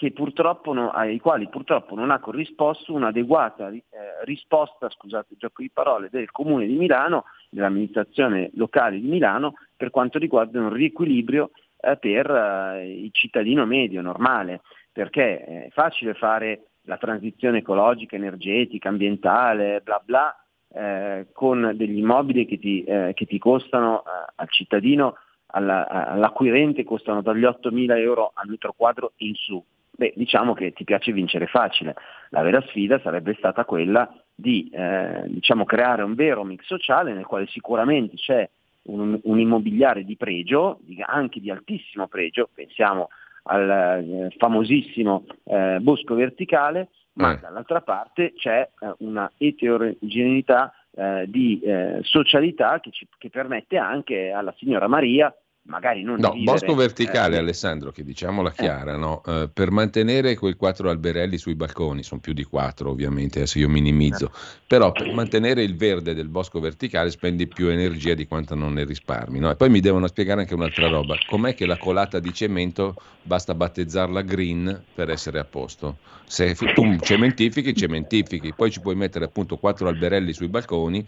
che 0.00 0.12
purtroppo 0.12 0.72
no- 0.72 0.90
ai 0.92 1.20
quali 1.20 1.46
purtroppo 1.50 1.94
non 1.94 2.10
ha 2.10 2.20
corrisposto 2.20 2.94
un'adeguata 2.94 3.68
eh, 3.68 3.82
risposta, 4.24 4.88
scusate 4.88 5.34
il 5.34 5.38
gioco 5.38 5.60
di 5.60 5.68
parole, 5.70 6.08
del 6.10 6.30
Comune 6.30 6.66
di 6.66 6.74
Milano, 6.74 7.24
dell'amministrazione 7.50 8.50
locale 8.54 8.98
di 8.98 9.06
Milano, 9.06 9.56
per 9.76 9.90
quanto 9.90 10.18
riguarda 10.18 10.58
un 10.58 10.72
riequilibrio 10.72 11.50
eh, 11.78 11.98
per 11.98 12.30
eh, 12.30 12.90
il 12.90 13.10
cittadino 13.12 13.66
medio, 13.66 14.00
normale, 14.00 14.62
perché 14.90 15.44
è 15.44 15.68
facile 15.70 16.14
fare 16.14 16.69
la 16.82 16.96
transizione 16.96 17.58
ecologica, 17.58 18.16
energetica, 18.16 18.88
ambientale, 18.88 19.80
bla 19.82 20.00
bla, 20.04 20.34
eh, 20.72 21.26
con 21.32 21.72
degli 21.74 21.98
immobili 21.98 22.46
che 22.46 22.58
ti, 22.58 22.84
eh, 22.84 23.12
che 23.14 23.26
ti 23.26 23.38
costano 23.38 24.00
eh, 24.00 24.32
al 24.36 24.50
cittadino, 24.50 25.16
alla- 25.46 25.86
all'acquirente, 25.86 26.84
costano 26.84 27.22
dagli 27.22 27.44
8.000 27.44 27.98
euro 27.98 28.30
al 28.34 28.48
metro 28.48 28.72
quadro 28.76 29.12
in 29.18 29.34
su. 29.34 29.62
Beh, 29.90 30.12
diciamo 30.16 30.54
che 30.54 30.72
ti 30.72 30.84
piace 30.84 31.12
vincere 31.12 31.46
facile. 31.46 31.94
La 32.30 32.42
vera 32.42 32.62
sfida 32.68 33.00
sarebbe 33.00 33.34
stata 33.34 33.64
quella 33.64 34.10
di 34.34 34.70
eh, 34.72 35.24
diciamo, 35.26 35.64
creare 35.64 36.02
un 36.02 36.14
vero 36.14 36.44
mix 36.44 36.64
sociale 36.64 37.12
nel 37.12 37.26
quale 37.26 37.46
sicuramente 37.48 38.16
c'è 38.16 38.48
un, 38.82 39.18
un 39.22 39.38
immobiliare 39.38 40.04
di 40.04 40.16
pregio, 40.16 40.80
anche 41.04 41.40
di 41.40 41.50
altissimo 41.50 42.08
pregio, 42.08 42.48
pensiamo 42.54 43.08
al 43.50 43.70
eh, 43.70 44.34
famosissimo 44.38 45.24
eh, 45.44 45.78
bosco 45.80 46.14
verticale, 46.14 46.88
ma 47.14 47.32
Eh. 47.32 47.40
dall'altra 47.40 47.80
parte 47.80 48.32
c'è 48.34 48.68
eh, 48.80 48.94
una 48.98 49.30
eterogeneità 49.36 50.72
eh, 50.92 51.24
di 51.28 51.60
socialità 52.02 52.80
che, 52.80 52.90
ci- 52.90 53.06
che 53.18 53.30
permette 53.30 53.76
anche 53.76 54.30
alla 54.30 54.54
signora 54.56 54.86
Maria, 54.88 55.34
magari 55.62 56.02
non 56.02 56.16
No, 56.20 56.32
vivere, 56.32 56.44
bosco 56.44 56.74
verticale, 56.74 57.36
eh, 57.36 57.38
Alessandro, 57.38 57.92
che 57.92 58.04
diciamola 58.04 58.50
chiara, 58.52 58.96
no? 58.96 59.22
Eh, 59.24 59.48
per 59.52 59.70
mantenere 59.70 60.34
quei 60.36 60.54
quattro 60.54 60.90
alberelli 60.90 61.38
sui 61.38 61.54
balconi, 61.54 62.02
sono 62.02 62.20
più 62.20 62.34
di 62.34 62.44
quattro 62.44 62.90
ovviamente, 62.90 63.38
adesso 63.38 63.58
io 63.58 63.68
minimizzo, 63.70 64.30
però 64.66 64.94
per 64.94 65.10
mantenere 65.12 65.62
il 65.62 65.76
verde 65.76 66.12
del 66.12 66.28
bosco 66.28 66.60
verticale 66.60 67.10
spendi 67.10 67.46
più 67.48 67.68
energia 67.68 68.12
di 68.14 68.26
quanto 68.26 68.54
non 68.54 68.74
ne 68.74 68.84
risparmi. 68.84 69.38
no? 69.38 69.50
E 69.50 69.56
poi 69.56 69.70
mi 69.70 69.80
devono 69.80 70.06
spiegare 70.08 70.42
anche 70.42 70.54
un'altra 70.54 70.88
roba, 70.88 71.18
com'è 71.24 71.54
che 71.54 71.64
la 71.64 71.78
colata 71.78 72.18
di 72.20 72.32
cemento 72.34 72.96
basta 73.22 73.54
battezzarla 73.54 74.20
green 74.22 74.88
per 74.92 75.08
essere 75.08 75.38
a 75.38 75.44
posto? 75.44 76.00
Se 76.26 76.54
tu 76.72 76.98
cementifichi, 77.00 77.74
cementifichi, 77.74 78.54
poi 78.54 78.70
ci 78.70 78.80
puoi 78.82 78.94
mettere 78.96 79.24
appunto 79.24 79.56
quattro 79.58 79.88
alberelli 79.88 80.32
sui 80.34 80.48
balconi 80.48 81.06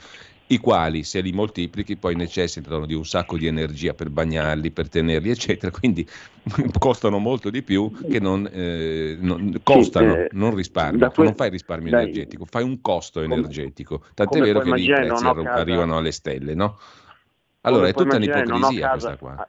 i 0.53 0.59
quali 0.59 1.03
se 1.03 1.21
li 1.21 1.33
moltiplichi 1.33 1.97
poi 1.97 2.15
necessitano 2.15 2.85
di 2.85 2.95
un 2.95 3.05
sacco 3.05 3.39
di 3.39 3.47
energia 3.47 3.95
per 3.95 4.11
bagnarli, 4.11 4.71
per 4.71 4.89
tenerli, 4.89 5.31
eccetera, 5.31 5.73
quindi 5.73 6.07
costano 6.79 7.19
molto 7.19 7.49
di 7.49 7.63
più 7.63 7.91
che 8.09 8.21
non, 8.21 8.49
eh, 8.53 9.17
non- 9.19 9.61
costano, 9.63 10.17
eh, 10.17 10.29
non 10.33 10.55
risparmio, 10.55 10.99
da 10.99 11.11
que- 11.11 11.25
non 11.25 11.35
fai 11.35 11.49
risparmio 11.51 11.91
dai, 11.91 12.03
energetico, 12.03 12.45
fai 12.45 12.63
un 12.63 12.81
costo 12.81 13.23
come- 13.23 13.35
energetico, 13.35 14.05
tant'è 14.15 14.41
vero 14.41 14.61
che 14.61 14.75
lì 14.75 14.85
i 14.85 14.89
prezzi 14.89 15.27
arrivano 15.27 15.97
alle 15.97 16.13
stelle, 16.13 16.55
no? 16.55 16.79
Allora 17.63 17.89
è 17.89 17.93
tutta 17.95 18.17
un'ipocrisia 18.17 18.91
questa 18.91 19.17
qua. 19.17 19.49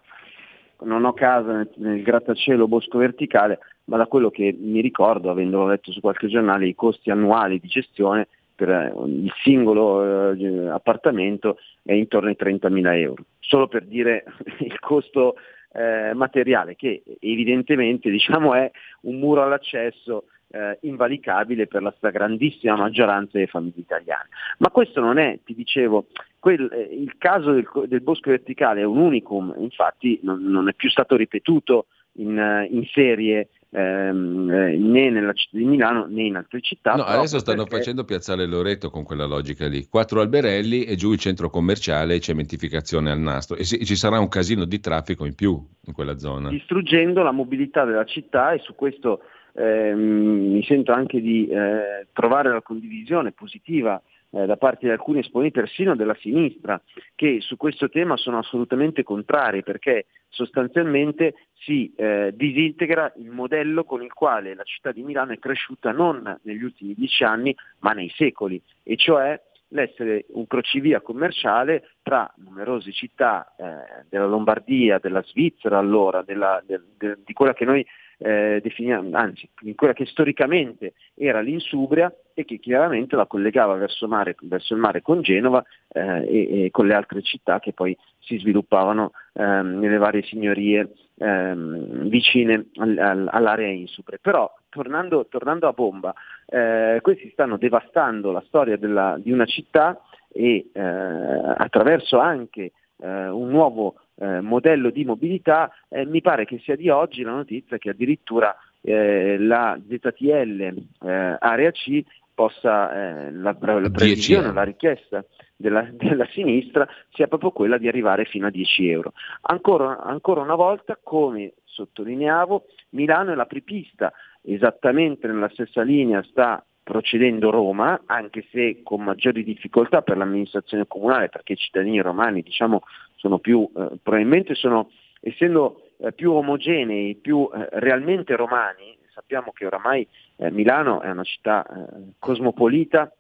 Non 0.83 1.05
ho 1.05 1.13
casa 1.13 1.55
nel, 1.55 1.69
nel 1.77 2.01
grattacielo 2.01 2.67
bosco 2.67 2.97
verticale, 2.97 3.59
ma 3.85 3.97
da 3.97 4.05
quello 4.05 4.29
che 4.29 4.55
mi 4.57 4.81
ricordo, 4.81 5.29
avendolo 5.29 5.67
letto 5.67 5.91
su 5.91 6.01
qualche 6.01 6.27
giornale, 6.27 6.67
i 6.67 6.75
costi 6.75 7.09
annuali 7.09 7.59
di 7.59 7.67
gestione 7.67 8.27
per 8.63 8.69
eh, 8.69 8.93
il 9.05 9.31
singolo 9.43 10.31
eh, 10.31 10.69
appartamento 10.69 11.57
è 11.83 11.91
intorno 11.91 12.29
ai 12.29 12.37
30.000 12.39 12.95
euro. 12.95 13.25
Solo 13.39 13.67
per 13.67 13.83
dire 13.83 14.23
il 14.59 14.79
costo 14.79 15.35
eh, 15.73 16.13
materiale, 16.13 16.75
che 16.75 17.03
evidentemente 17.19 18.09
diciamo, 18.09 18.53
è 18.53 18.71
un 19.01 19.19
muro 19.19 19.43
all'accesso 19.43 20.25
eh, 20.49 20.77
invalicabile 20.81 21.67
per 21.67 21.81
la 21.81 21.93
stragrandissima 21.97 22.77
maggioranza 22.77 23.31
delle 23.33 23.47
famiglie 23.47 23.81
italiane. 23.81 24.29
Ma 24.59 24.69
questo 24.69 25.01
non 25.01 25.17
è, 25.17 25.39
ti 25.43 25.53
dicevo, 25.53 26.05
quel- 26.39 26.71
eh, 26.71 26.89
il 26.95 27.17
caso 27.17 27.51
del, 27.51 27.67
del 27.87 28.01
bosco 28.01 28.29
verticale 28.29 28.81
è 28.81 28.85
un 28.85 28.97
unicum, 28.97 29.53
infatti 29.57 30.19
non, 30.23 30.41
non 30.41 30.69
è 30.69 30.73
più 30.73 30.89
stato 30.89 31.17
ripetuto 31.17 31.87
in, 32.17 32.37
eh, 32.37 32.67
in 32.71 32.85
serie 32.85 33.49
ehm, 33.73 34.49
eh, 34.51 34.77
né 34.77 35.09
nella 35.09 35.33
città 35.33 35.57
di 35.57 35.65
Milano 35.65 36.05
né 36.07 36.23
in 36.23 36.35
altre 36.35 36.61
città. 36.61 36.93
No, 36.95 37.03
adesso 37.03 37.39
stanno 37.39 37.63
perché- 37.63 37.77
facendo 37.77 38.03
Piazzale 38.05 38.45
Loreto 38.45 38.89
con 38.89 39.03
quella 39.03 39.25
logica 39.25 39.67
lì. 39.67 39.87
Quattro 39.87 40.21
alberelli 40.21 40.83
e 40.83 40.95
giù 40.95 41.11
il 41.11 41.19
centro 41.19 41.49
commerciale 41.49 42.15
e 42.15 42.19
cementificazione 42.19 43.11
al 43.11 43.19
nastro. 43.19 43.57
E 43.57 43.63
ci 43.63 43.95
sarà 43.95 44.19
un 44.19 44.27
casino 44.29 44.65
di 44.65 44.79
traffico 44.79 45.25
in 45.25 45.35
più 45.35 45.59
in 45.85 45.93
quella 45.93 46.17
zona. 46.17 46.49
distruggendo 46.49 47.23
la 47.23 47.31
mobilità 47.31 47.83
della 47.83 48.05
città 48.05 48.53
e 48.53 48.59
su 48.59 48.75
questo 48.75 49.21
ehm, 49.55 50.53
mi 50.53 50.63
sento 50.63 50.91
anche 50.91 51.19
di 51.19 51.47
eh, 51.47 52.07
trovare 52.13 52.49
la 52.49 52.61
condivisione 52.61 53.31
positiva 53.31 54.01
eh, 54.33 54.45
da 54.45 54.57
parte 54.57 54.87
di 54.87 54.91
alcuni 54.91 55.19
esponenti 55.19 55.59
persino 55.59 55.95
della 55.95 56.15
sinistra 56.15 56.81
che 57.15 57.39
su 57.41 57.55
questo 57.55 57.87
tema 57.89 58.17
sono 58.17 58.39
assolutamente 58.39 59.03
contrari 59.03 59.63
perché 59.63 60.07
sostanzialmente 60.27 61.35
si 61.53 61.93
eh, 61.95 62.31
disintegra 62.35 63.13
il 63.17 63.29
modello 63.29 63.83
con 63.83 64.01
il 64.01 64.11
quale 64.11 64.55
la 64.55 64.63
città 64.63 64.91
di 64.91 65.03
Milano 65.03 65.33
è 65.33 65.39
cresciuta 65.39 65.91
non 65.91 66.39
negli 66.43 66.63
ultimi 66.63 66.93
dieci 66.95 67.23
anni 67.23 67.55
ma 67.79 67.91
nei 67.91 68.09
secoli 68.09 68.61
e 68.83 68.95
cioè 68.97 69.39
l'essere 69.69 70.25
un 70.29 70.45
crocevia 70.47 71.01
commerciale 71.01 71.89
tra 72.01 72.31
numerose 72.37 72.91
città 72.91 73.55
eh, 73.57 74.05
della 74.09 74.27
Lombardia, 74.27 74.99
della 74.99 75.23
Svizzera 75.23 75.79
allora, 75.79 76.21
della- 76.21 76.61
del- 76.65 76.85
del- 76.95 77.19
di 77.25 77.33
quella 77.33 77.53
che 77.53 77.65
noi 77.65 77.85
eh, 78.23 78.61
definiamo, 78.63 79.09
anzi, 79.17 79.49
di 79.59 79.75
quella 79.75 79.91
che 79.91 80.05
storicamente 80.05 80.93
era 81.13 81.41
l'Insubria 81.41 82.13
e 82.33 82.45
che 82.45 82.57
chiaramente 82.57 83.17
la 83.17 83.25
collegava 83.25 83.75
verso, 83.75 84.07
mare- 84.07 84.37
verso 84.43 84.73
il 84.73 84.79
mare 84.79 85.01
con 85.01 85.21
Genova 85.21 85.61
eh, 85.89 86.25
e, 86.25 86.65
e 86.65 86.71
con 86.71 86.87
le 86.87 86.93
altre 86.93 87.21
città 87.21 87.59
che 87.59 87.73
poi 87.73 87.95
si 88.19 88.37
sviluppavano 88.37 89.11
ehm, 89.33 89.77
nelle 89.77 89.97
varie 89.97 90.23
signorie 90.23 90.89
ehm, 91.17 92.07
vicine 92.07 92.67
al- 92.77 92.97
al- 92.97 93.29
all'area 93.29 93.67
Insubre. 93.67 94.19
Però 94.21 94.49
tornando, 94.69 95.27
tornando 95.27 95.67
a 95.67 95.73
bomba, 95.73 96.13
eh, 96.45 96.99
questi 97.01 97.29
stanno 97.31 97.57
devastando 97.57 98.31
la 98.31 98.43
storia 98.47 98.77
della- 98.77 99.17
di 99.19 99.33
una 99.33 99.45
città 99.45 99.99
e 100.31 100.69
eh, 100.71 100.79
attraverso 100.81 102.19
anche 102.19 102.71
eh, 103.01 103.27
un 103.27 103.49
nuovo 103.49 103.95
eh, 104.15 104.41
modello 104.41 104.89
di 104.89 105.05
mobilità, 105.05 105.71
eh, 105.89 106.05
mi 106.05 106.21
pare 106.21 106.45
che 106.45 106.59
sia 106.59 106.75
di 106.75 106.89
oggi 106.89 107.23
la 107.23 107.31
notizia 107.31 107.77
che 107.77 107.89
addirittura 107.89 108.55
eh, 108.81 109.37
la 109.39 109.79
ZTL 109.87 110.61
eh, 111.01 111.37
Area 111.39 111.71
C 111.71 112.03
possa, 112.33 113.25
eh, 113.27 113.31
la, 113.31 113.55
la 113.59 113.89
previsione, 113.89 114.51
la 114.51 114.63
richiesta 114.63 115.23
della, 115.55 115.87
della 115.91 116.27
sinistra 116.31 116.87
sia 117.11 117.27
proprio 117.27 117.51
quella 117.51 117.77
di 117.77 117.87
arrivare 117.87 118.25
fino 118.25 118.47
a 118.47 118.51
10 118.51 118.89
euro. 118.89 119.13
Ancora, 119.41 120.01
ancora 120.01 120.41
una 120.41 120.55
volta, 120.55 120.99
come 121.01 121.53
sottolineavo, 121.63 122.65
Milano 122.89 123.31
è 123.31 123.35
la 123.35 123.45
prepista, 123.45 124.11
esattamente 124.41 125.27
nella 125.27 125.49
stessa 125.49 125.81
linea 125.81 126.21
sta 126.23 126.63
procedendo 126.83 127.49
Roma, 127.49 128.01
anche 128.05 128.45
se 128.51 128.81
con 128.83 129.03
maggiori 129.03 129.43
difficoltà 129.43 130.01
per 130.01 130.17
l'amministrazione 130.17 130.85
comunale, 130.85 131.29
perché 131.29 131.53
i 131.53 131.57
cittadini 131.57 132.01
romani 132.01 132.41
diciamo, 132.41 132.81
sono 133.15 133.39
più, 133.39 133.67
eh, 133.75 133.97
probabilmente 134.03 134.53
sono, 134.53 134.91
essendo 135.21 135.91
eh, 135.97 136.11
più 136.11 136.33
omogenei, 136.33 137.15
più 137.15 137.49
eh, 137.53 137.69
realmente 137.79 138.35
romani, 138.35 138.97
sappiamo 139.13 139.51
che 139.53 139.65
oramai 139.65 140.05
eh, 140.35 140.51
Milano 140.51 141.01
è 141.01 141.09
una 141.09 141.23
città 141.23 141.65
eh, 141.65 142.13
cosmopolita 142.19 143.11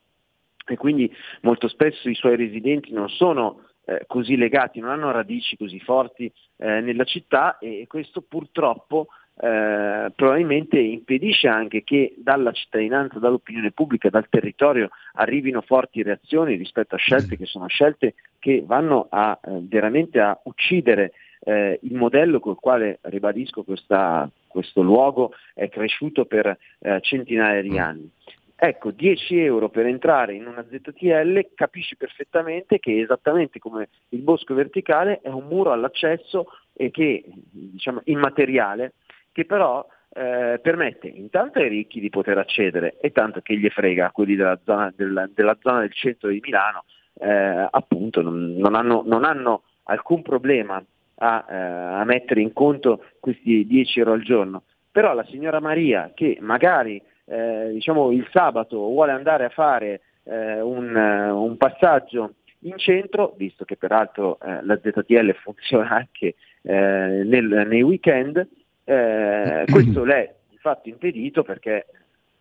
e 0.65 0.75
quindi 0.75 1.13
molto 1.41 1.67
spesso 1.67 2.09
i 2.09 2.15
suoi 2.15 2.35
residenti 2.35 2.91
non 2.91 3.07
sono 3.07 3.61
eh, 3.85 4.03
così 4.07 4.35
legati, 4.35 4.79
non 4.79 4.89
hanno 4.89 5.11
radici 5.11 5.57
così 5.57 5.79
forti 5.79 6.31
nella 6.55 7.03
città 7.03 7.57
e 7.57 7.87
questo 7.87 8.21
purtroppo 8.21 9.07
eh, 9.35 10.11
probabilmente 10.15 10.77
impedisce 10.79 11.47
anche 11.47 11.83
che 11.83 12.13
dalla 12.17 12.51
cittadinanza, 12.51 13.19
dall'opinione 13.19 13.71
pubblica, 13.71 14.09
dal 14.09 14.29
territorio 14.29 14.89
arrivino 15.13 15.61
forti 15.61 16.03
reazioni 16.03 16.55
rispetto 16.55 16.95
a 16.95 16.99
scelte 16.99 17.37
che 17.37 17.45
sono 17.45 17.67
scelte 17.67 18.13
che 18.37 18.63
vanno 18.65 19.07
a, 19.09 19.37
eh, 19.43 19.59
veramente 19.61 20.19
a 20.19 20.39
uccidere 20.43 21.13
eh, 21.45 21.79
il 21.81 21.95
modello 21.95 22.39
col 22.39 22.59
quale, 22.59 22.99
ribadisco, 23.01 23.63
questa, 23.63 24.29
questo 24.47 24.81
luogo 24.81 25.33
è 25.53 25.67
cresciuto 25.67 26.25
per 26.25 26.57
eh, 26.79 26.99
centinaia 27.01 27.61
di 27.61 27.77
anni. 27.77 28.09
Ecco, 28.55 28.91
10 28.91 29.39
euro 29.39 29.67
per 29.67 29.87
entrare 29.87 30.35
in 30.35 30.45
una 30.45 30.63
ZTL 30.63 31.49
capisci 31.53 31.97
perfettamente 31.97 32.79
che 32.79 33.01
esattamente 33.01 33.59
come 33.59 33.89
il 34.09 34.21
bosco 34.21 34.53
verticale 34.53 35.19
è 35.21 35.29
un 35.29 35.47
muro 35.47 35.71
all'accesso 35.71 36.47
e 36.71 36.89
che, 36.89 37.23
diciamo, 37.25 38.01
immateriale 38.05 38.93
che 39.33 39.45
però 39.45 39.85
eh, 40.15 40.59
permette 40.61 41.07
intanto 41.07 41.59
ai 41.59 41.67
ricchi 41.67 41.99
di 41.99 42.09
poter 42.09 42.37
accedere 42.37 42.97
e 43.01 43.11
tanto 43.11 43.41
che 43.41 43.57
gli 43.57 43.67
frega 43.67 44.11
quelli 44.11 44.35
della 44.35 44.59
zona, 44.63 44.93
del, 44.95 45.31
della 45.33 45.57
zona 45.59 45.79
del 45.79 45.91
centro 45.91 46.29
di 46.29 46.39
Milano, 46.41 46.85
eh, 47.19 47.67
appunto 47.69 48.21
non, 48.21 48.55
non, 48.55 48.75
hanno, 48.75 49.03
non, 49.05 49.23
hanno, 49.23 49.63
alcun 49.85 50.21
problema 50.21 50.81
a, 51.15 51.45
eh, 51.49 51.55
a, 51.55 52.03
mettere 52.05 52.41
in 52.41 52.53
conto 52.53 53.03
questi 53.19 53.65
10 53.65 53.99
euro 53.99 54.13
al 54.13 54.21
giorno. 54.21 54.63
Però 54.91 55.13
la 55.13 55.25
signora 55.25 55.59
Maria 55.59 56.11
che 56.13 56.37
magari 56.39 57.01
eh, 57.25 57.71
diciamo, 57.73 58.11
il 58.11 58.27
sabato 58.31 58.77
vuole 58.77 59.11
andare 59.11 59.45
a 59.45 59.49
fare 59.49 60.01
eh, 60.25 60.61
un, 60.61 60.95
un, 60.95 61.57
passaggio 61.57 62.35
in 62.59 62.77
centro, 62.77 63.33
visto 63.35 63.65
che 63.65 63.77
peraltro 63.77 64.39
eh, 64.39 64.63
la 64.63 64.77
ZTL 64.77 65.33
funziona 65.41 65.89
anche 65.89 66.35
nel, 66.65 67.65
nei 67.67 67.81
weekend, 67.81 68.47
eh, 68.83 69.65
questo 69.71 70.03
l'è 70.03 70.33
di 70.49 70.57
fatto 70.57 70.89
impedito 70.89 71.43
perché 71.43 71.85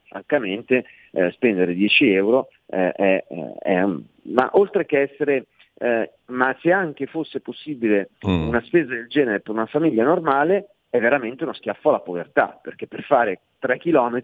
francamente 0.05 0.85
eh, 1.12 1.31
spendere 1.32 1.74
10 1.74 2.12
euro 2.12 2.48
eh, 2.66 2.93
è, 2.93 3.24
è, 3.60 3.85
ma 4.23 4.51
oltre 4.52 4.85
che 4.85 5.01
essere 5.01 5.47
eh, 5.78 6.12
ma 6.27 6.56
se 6.60 6.70
anche 6.70 7.06
fosse 7.06 7.40
possibile 7.40 8.10
mm. 8.27 8.48
una 8.48 8.62
spesa 8.62 8.90
del 8.90 9.09
genere 9.09 9.40
per 9.40 9.52
una 9.52 9.66
famiglia 9.66 10.05
normale 10.05 10.69
è 10.90 11.01
veramente 11.01 11.44
uno 11.44 11.55
schiaffo 11.55 11.89
alla 11.89 12.01
povertà 12.01 12.59
perché 12.62 12.86
per 12.86 13.02
fare 13.02 13.40
3 13.59 13.78
km 13.78 14.20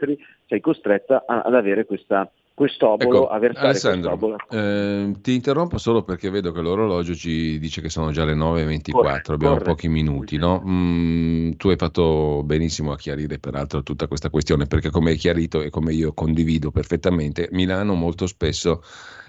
sei 0.46 0.60
costretta 0.60 1.24
a, 1.26 1.40
ad 1.40 1.54
avere 1.54 1.86
questa 1.86 2.30
quest'obolo, 2.58 3.22
ecco, 3.22 3.28
a 3.28 3.38
versare 3.38 3.68
Alessandro, 3.68 4.18
quest'obolo. 4.18 4.36
Eh, 4.50 5.14
ti 5.20 5.34
interrompo 5.34 5.78
solo 5.78 6.02
perché 6.02 6.28
vedo 6.28 6.50
che 6.50 6.60
l'orologio 6.60 7.14
ci 7.14 7.60
dice 7.60 7.80
che 7.80 7.88
sono 7.88 8.10
già 8.10 8.24
le 8.24 8.34
9.24, 8.34 8.90
corre, 8.90 9.22
abbiamo 9.26 9.54
corre. 9.54 9.64
pochi 9.64 9.88
minuti. 9.88 10.36
No? 10.38 10.60
Mm, 10.66 11.52
tu 11.52 11.68
hai 11.68 11.76
fatto 11.76 12.42
benissimo 12.44 12.90
a 12.90 12.96
chiarire 12.96 13.38
peraltro 13.38 13.84
tutta 13.84 14.08
questa 14.08 14.28
questione 14.28 14.66
perché 14.66 14.90
come 14.90 15.10
hai 15.10 15.16
chiarito 15.16 15.62
e 15.62 15.70
come 15.70 15.94
io 15.94 16.12
condivido 16.12 16.72
perfettamente, 16.72 17.48
Milano 17.52 17.94
molto 17.94 18.26
spesso 18.26 18.82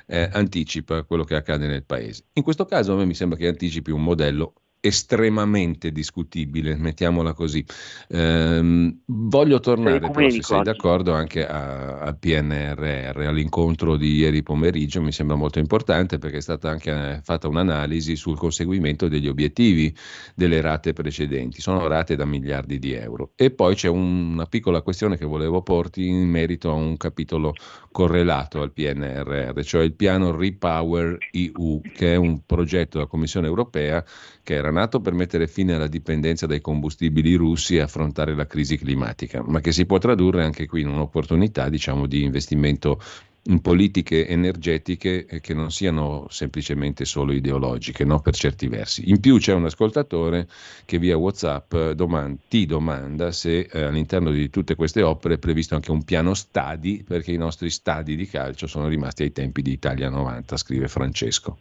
eh, 0.08 0.28
anticipa 0.34 1.04
quello 1.04 1.24
che 1.24 1.36
accade 1.36 1.68
nel 1.68 1.86
paese. 1.86 2.26
In 2.34 2.42
questo 2.42 2.66
caso 2.66 2.94
a 2.94 2.96
me 2.96 3.06
mi 3.06 3.14
sembra 3.14 3.38
che 3.38 3.48
anticipi 3.48 3.92
un 3.92 4.02
modello 4.02 4.54
estremamente 4.82 5.92
discutibile, 5.92 6.76
mettiamola 6.78 7.34
così. 7.34 7.66
Ehm, 8.10 9.02
voglio 9.06 9.60
tornare, 9.60 10.10
però, 10.10 10.30
se 10.30 10.42
sei 10.42 10.62
d'accordo, 10.62 11.14
anche 11.14 11.46
al 11.46 12.18
PNRR, 12.18 13.22
all'incontro 13.28 13.98
di 13.98 14.16
ieri 14.16 14.42
pomeriggio, 14.42 15.02
mi 15.02 15.12
sembra 15.12 15.36
molto 15.36 15.60
importante 15.60 16.18
perché 16.18 16.38
è 16.38 16.42
stata 16.42 16.70
anche 16.70 16.92
eh, 16.92 17.22
fatta 17.22 17.48
un'analisi 17.48 18.16
sul 18.16 18.38
conseguimento 18.38 19.08
degli 19.08 19.28
obiettivi 19.28 19.94
delle 20.36 20.62
rate 20.62 20.94
precedenti, 20.94 21.62
sono 21.62 21.88
rate 21.88 22.16
da 22.16 22.26
miliardi 22.26 22.80
di 22.80 22.94
euro. 22.94 23.32
E 23.36 23.52
poi 23.52 23.76
c'è 23.76 23.88
un- 23.90 24.32
una 24.34 24.46
piccola 24.46 24.82
questione 24.82 25.18
che 25.18 25.26
volevo 25.26 25.62
porti 25.62 26.08
in 26.08 26.28
merito 26.30 26.70
a 26.70 26.74
un 26.74 26.96
capitolo 26.98 27.54
correlato 27.92 28.62
al 28.62 28.72
PNRR, 28.72 29.62
cioè 29.64 29.84
il 29.84 29.94
piano 29.94 30.36
Repower 30.36 31.26
EU, 31.32 31.82
che 31.92 32.14
è 32.14 32.16
un 32.16 32.46
progetto 32.46 32.98
della 32.98 33.10
Commissione 33.10 33.48
europea 33.48 34.04
che 34.50 34.56
era 34.56 34.72
nato 34.72 35.00
per 35.00 35.14
mettere 35.14 35.46
fine 35.46 35.76
alla 35.76 35.86
dipendenza 35.86 36.48
dai 36.48 36.60
combustibili 36.60 37.36
russi 37.36 37.76
e 37.76 37.82
affrontare 37.82 38.34
la 38.34 38.48
crisi 38.48 38.80
climatica, 38.80 39.44
ma 39.46 39.60
che 39.60 39.72
si 39.72 39.86
può 39.86 40.00
tradurre 40.00 40.44
anche 40.44 40.66
qui 40.66 40.82
in 40.82 40.88
un'opportunità 40.88 41.70
diciamo, 41.70 42.08
di 42.08 42.24
investimento 42.24 43.00
in 43.44 43.62
politiche 43.62 44.28
energetiche 44.28 45.40
che 45.40 45.54
non 45.54 45.72
siano 45.72 46.26
semplicemente 46.32 47.06
solo 47.06 47.32
ideologiche, 47.32 48.04
no? 48.04 48.22
per 48.22 48.34
certi 48.34 48.68
versi. 48.68 49.08
In 49.12 49.20
più 49.20 49.38
c'è 49.38 49.54
un 49.54 49.66
ascoltatore 49.66 50.48
che 50.84 50.98
via 50.98 51.16
WhatsApp 51.16 51.92
domanda, 51.92 52.40
ti 52.48 52.66
domanda 52.66 53.32
se 53.32 53.70
eh, 53.72 53.84
all'interno 53.84 54.32
di 54.32 54.50
tutte 54.50 54.74
queste 54.74 55.04
opere 55.04 55.36
è 55.36 55.38
previsto 55.38 55.76
anche 55.76 55.92
un 55.92 56.04
piano 56.04 56.34
stadi, 56.34 57.04
perché 57.08 57.32
i 57.32 57.38
nostri 57.38 57.70
stadi 57.70 58.16
di 58.16 58.26
calcio 58.26 58.66
sono 58.66 58.88
rimasti 58.88 59.22
ai 59.22 59.32
tempi 59.32 59.62
di 59.62 59.74
Italia 59.74 60.10
90, 60.10 60.58
scrive 60.58 60.88
Francesco. 60.88 61.60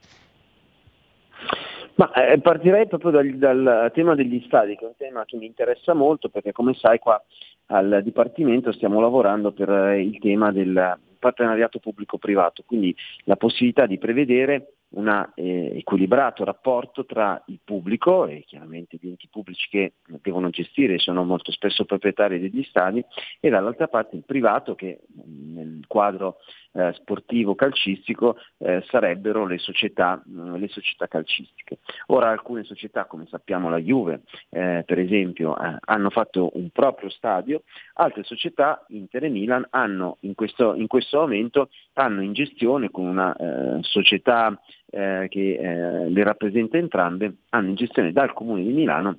Ma 1.99 2.13
eh, 2.13 2.39
partirei 2.39 2.87
proprio 2.87 3.11
dal, 3.11 3.29
dal, 3.35 3.91
tema 3.93 4.15
degli 4.15 4.41
stadi, 4.47 4.77
che 4.77 4.85
è 4.85 4.87
un 4.89 4.97
tema 4.97 5.25
che 5.25 5.37
mi 5.37 5.47
interessa 5.47 5.95
molto 5.95 6.29
perché 6.29 6.53
come 6.53 6.75
sai 6.75 7.01
qua 7.01 7.21
al 7.67 8.03
Dipartimento 8.05 8.71
stiamo 8.71 9.01
lavorando 9.01 9.51
per 9.51 9.69
eh, 9.69 10.01
il 10.01 10.17
tema 10.21 10.53
del 10.53 10.97
partenariato 11.19 11.81
pubblico-privato, 11.81 12.63
quindi 12.65 12.95
la 13.25 13.35
possibilità 13.35 13.87
di 13.87 13.99
prevedere 13.99 14.75
un 14.91 15.31
eh, 15.35 15.79
equilibrato 15.79 16.45
rapporto 16.45 17.05
tra 17.05 17.43
il 17.47 17.61
pubblico 17.63 18.27
e 18.27 18.45
chiaramente 18.47 18.97
gli 19.01 19.09
enti 19.09 19.29
pubblici 19.31 19.69
che 19.69 19.95
devono 20.23 20.51
gestire, 20.51 20.99
sono 20.99 21.25
molto 21.25 21.53
spesso 21.53 21.85
proprietari 21.85 22.39
degli 22.39 22.63
stadi, 22.65 23.05
e 23.41 23.51
dall'altra 23.51 23.89
parte 23.89 24.17
il 24.17 24.25
privato 24.25 24.75
che 24.75 25.01
nel 25.25 25.85
quadro 25.87 26.39
eh, 26.73 26.93
sportivo 26.95 27.55
calcistico 27.55 28.37
eh, 28.59 28.83
sarebbero 28.89 29.47
le 29.47 29.59
società, 29.59 30.23
mh, 30.25 30.57
le 30.57 30.69
società, 30.69 31.07
calcistiche. 31.07 31.79
Ora 32.07 32.31
alcune 32.31 32.65
società, 32.65 33.07
come 33.07 33.27
sappiamo 33.27 33.69
la 33.69 33.79
Juve 33.79 34.23
eh, 34.51 34.85
per 34.87 34.99
esempio, 34.99 35.59
eh, 35.59 35.77
hanno 35.81 36.11
fatto 36.11 36.51
un 36.55 36.71
proprio 36.71 37.09
stadio, 37.11 37.63
altre 37.95 38.23
società, 38.23 38.85
Inter 38.89 39.25
e 39.25 39.29
Milan, 39.29 39.67
hanno 39.71 40.19
in 40.21 40.35
questo, 40.35 40.75
in 40.75 40.87
questo 40.87 41.19
momento 41.19 41.69
hanno 41.95 42.23
in 42.23 42.33
gestione 42.33 42.91
con 42.91 43.07
una 43.07 43.35
eh, 43.35 43.79
società 43.83 44.59
eh, 44.91 45.27
che 45.29 46.07
le 46.09 46.23
rappresenta 46.23 46.77
entrambe, 46.77 47.33
hanno 47.51 47.69
in 47.69 47.75
gestione 47.75 48.13
dal 48.13 48.33
Comune 48.33 48.63
di 48.63 48.73
Milano 48.73 49.17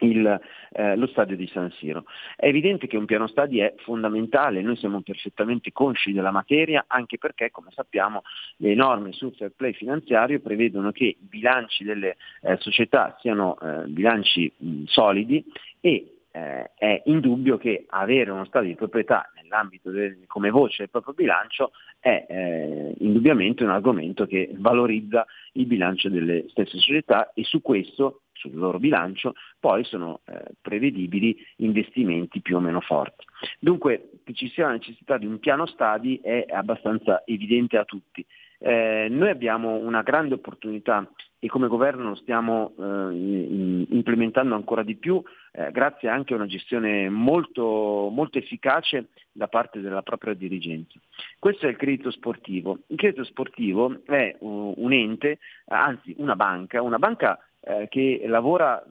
il, 0.00 0.40
eh, 0.72 0.96
lo 0.96 1.06
stadio 1.06 1.36
di 1.36 1.46
San 1.48 1.70
Siro. 1.72 2.04
È 2.36 2.46
evidente 2.46 2.86
che 2.86 2.96
un 2.96 3.06
piano 3.06 3.26
stadi 3.26 3.60
è 3.60 3.74
fondamentale, 3.78 4.62
noi 4.62 4.76
siamo 4.76 5.00
perfettamente 5.00 5.72
consci 5.72 6.12
della 6.12 6.30
materia, 6.30 6.84
anche 6.86 7.18
perché, 7.18 7.50
come 7.50 7.70
sappiamo, 7.72 8.22
le 8.56 8.74
norme 8.74 9.12
sul 9.12 9.34
fair 9.34 9.52
play 9.54 9.72
finanziario 9.72 10.40
prevedono 10.40 10.92
che 10.92 11.04
i 11.04 11.16
bilanci 11.18 11.84
delle 11.84 12.16
eh, 12.42 12.56
società 12.58 13.16
siano 13.20 13.58
eh, 13.60 13.86
bilanci 13.86 14.50
mh, 14.56 14.84
solidi 14.84 15.44
e 15.80 16.14
eh, 16.32 16.70
è 16.74 17.02
indubbio 17.06 17.56
che 17.58 17.86
avere 17.88 18.30
uno 18.30 18.44
stato 18.44 18.66
di 18.66 18.74
proprietà 18.74 19.30
nell'ambito 19.34 19.90
del, 19.90 20.24
come 20.26 20.50
voce 20.50 20.76
del 20.78 20.90
proprio 20.90 21.14
bilancio 21.14 21.72
è 21.98 22.26
eh, 22.28 22.94
indubbiamente 22.98 23.64
un 23.64 23.70
argomento 23.70 24.26
che 24.26 24.50
valorizza 24.54 25.26
il 25.52 25.66
bilancio 25.66 26.08
delle 26.08 26.46
stesse 26.48 26.78
società 26.78 27.32
e 27.34 27.44
su 27.44 27.60
questo 27.60 28.22
sul 28.40 28.54
loro 28.54 28.78
bilancio, 28.78 29.34
poi 29.58 29.84
sono 29.84 30.20
eh, 30.24 30.42
prevedibili 30.62 31.36
investimenti 31.56 32.40
più 32.40 32.56
o 32.56 32.60
meno 32.60 32.80
forti. 32.80 33.26
Dunque 33.58 34.12
che 34.24 34.32
ci 34.32 34.48
sia 34.48 34.66
la 34.66 34.72
necessità 34.72 35.18
di 35.18 35.26
un 35.26 35.38
piano 35.38 35.66
stadi 35.66 36.18
è 36.22 36.46
abbastanza 36.48 37.22
evidente 37.26 37.76
a 37.76 37.84
tutti. 37.84 38.24
Eh, 38.62 39.06
noi 39.08 39.30
abbiamo 39.30 39.76
una 39.76 40.02
grande 40.02 40.34
opportunità 40.34 41.10
e 41.38 41.48
come 41.48 41.68
governo 41.68 42.10
lo 42.10 42.14
stiamo 42.14 42.74
eh, 42.78 43.86
implementando 43.88 44.54
ancora 44.54 44.82
di 44.82 44.96
più 44.96 45.22
eh, 45.52 45.70
grazie 45.70 46.10
anche 46.10 46.34
a 46.34 46.36
una 46.36 46.46
gestione 46.46 47.08
molto, 47.08 48.10
molto 48.12 48.36
efficace 48.36 49.08
da 49.32 49.48
parte 49.48 49.80
della 49.80 50.02
propria 50.02 50.34
dirigenza. 50.34 50.98
Questo 51.38 51.66
è 51.66 51.70
il 51.70 51.76
credito 51.76 52.10
sportivo. 52.10 52.80
Il 52.88 52.98
credito 52.98 53.24
sportivo 53.24 54.02
è 54.04 54.36
un 54.40 54.92
ente, 54.92 55.38
anzi 55.68 56.14
una 56.18 56.36
banca, 56.36 56.82
una 56.82 56.98
banca 56.98 57.38
eh, 57.60 57.88
che 57.88 58.22
lavora 58.26 58.84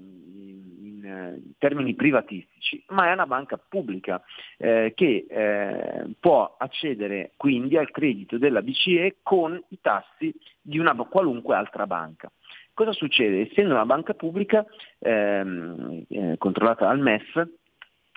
in, 1.10 1.42
in, 1.44 1.52
termini 1.58 1.96
privatistici, 1.96 2.84
ma 2.90 3.10
è 3.10 3.14
una 3.14 3.26
banca 3.26 3.58
pubblica 3.58 4.22
eh, 4.58 4.94
che 4.96 5.26
eh, 5.30 6.06
può 6.20 6.56
accedere 6.58 7.32
quindi 7.36 7.78
al 7.78 7.92
credito 7.92 8.38
della 8.38 8.62
BCE 8.62 9.18
con 9.24 9.62
i 9.70 9.80
tassi 9.82 10.34
di 10.62 10.78
una 10.80 10.96
qualunque 10.96 11.56
altra 11.56 11.88
banca. 11.88 12.32
Cosa 12.74 12.94
succede? 12.94 13.50
Essendo 13.50 13.74
una 13.74 13.86
banca 13.86 14.14
pubblica 14.14 14.66
ehm, 15.00 16.06
eh, 16.08 16.36
controllata 16.38 16.86
dal 16.86 17.00
MEF, 17.00 17.48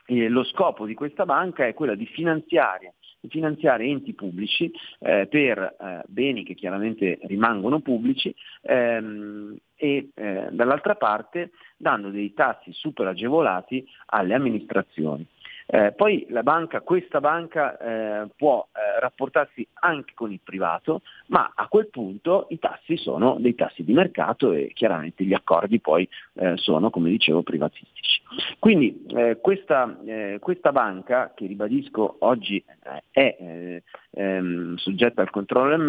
eh, 0.07 0.29
lo 0.29 0.45
scopo 0.45 0.87
di 0.87 0.95
questa 0.95 1.25
banca 1.25 1.67
è 1.67 1.75
quello 1.75 1.95
di 1.95 2.07
finanziare 2.07 2.95
finanziare 3.29 3.85
enti 3.85 4.15
pubblici 4.15 4.71
eh, 5.01 5.27
per 5.29 5.59
eh, 5.59 6.03
beni 6.07 6.45
che 6.45 6.55
chiaramente 6.55 7.19
rimangono 7.23 7.81
pubblici 7.81 8.35
ehm, 8.63 9.57
e 9.77 10.09
eh, 10.15 10.49
dall'altra 10.51 10.95
parte 10.95 11.51
dando 11.77 12.11
dei 12.11 12.33
tassi 12.35 12.73
super 12.73 13.07
agevolati 13.07 13.87
alle 14.07 14.35
amministrazioni. 14.35 15.27
Eh, 15.75 15.93
poi 15.93 16.27
la 16.29 16.43
banca, 16.43 16.83
questa 16.83 17.19
banca 17.19 17.79
eh, 17.79 18.29
può 18.37 18.69
eh, 18.75 19.01
rapportarsi 19.01 19.67
anche 19.81 20.13
con 20.15 20.31
il 20.31 20.41
privato, 20.45 21.01
ma 21.29 21.51
a 21.55 21.67
quel 21.67 21.89
punto 21.89 22.47
i 22.51 22.59
tassi 22.59 22.99
sono 22.99 23.39
dei 23.39 23.55
tassi 23.55 23.83
di 23.83 23.95
mercato 23.95 24.53
e 24.53 24.73
chiaramente 24.75 25.25
gli 25.25 25.33
accordi 25.33 25.81
poi 25.81 26.07
eh, 26.35 26.59
sono, 26.59 26.91
come 26.91 27.09
dicevo, 27.09 27.43
privatistici. 27.43 28.21
Quindi 28.59 29.07
eh, 29.17 29.39
questa, 29.41 29.99
eh, 30.05 30.37
questa, 30.41 30.73
banca, 30.73 31.33
che 31.35 31.47
ribadisco 31.47 32.17
oggi 32.19 32.63
è 33.11 33.83
ehm, 34.11 34.77
soggetta 34.77 35.23
al 35.23 35.31
controllo 35.31 35.71
del 35.71 35.81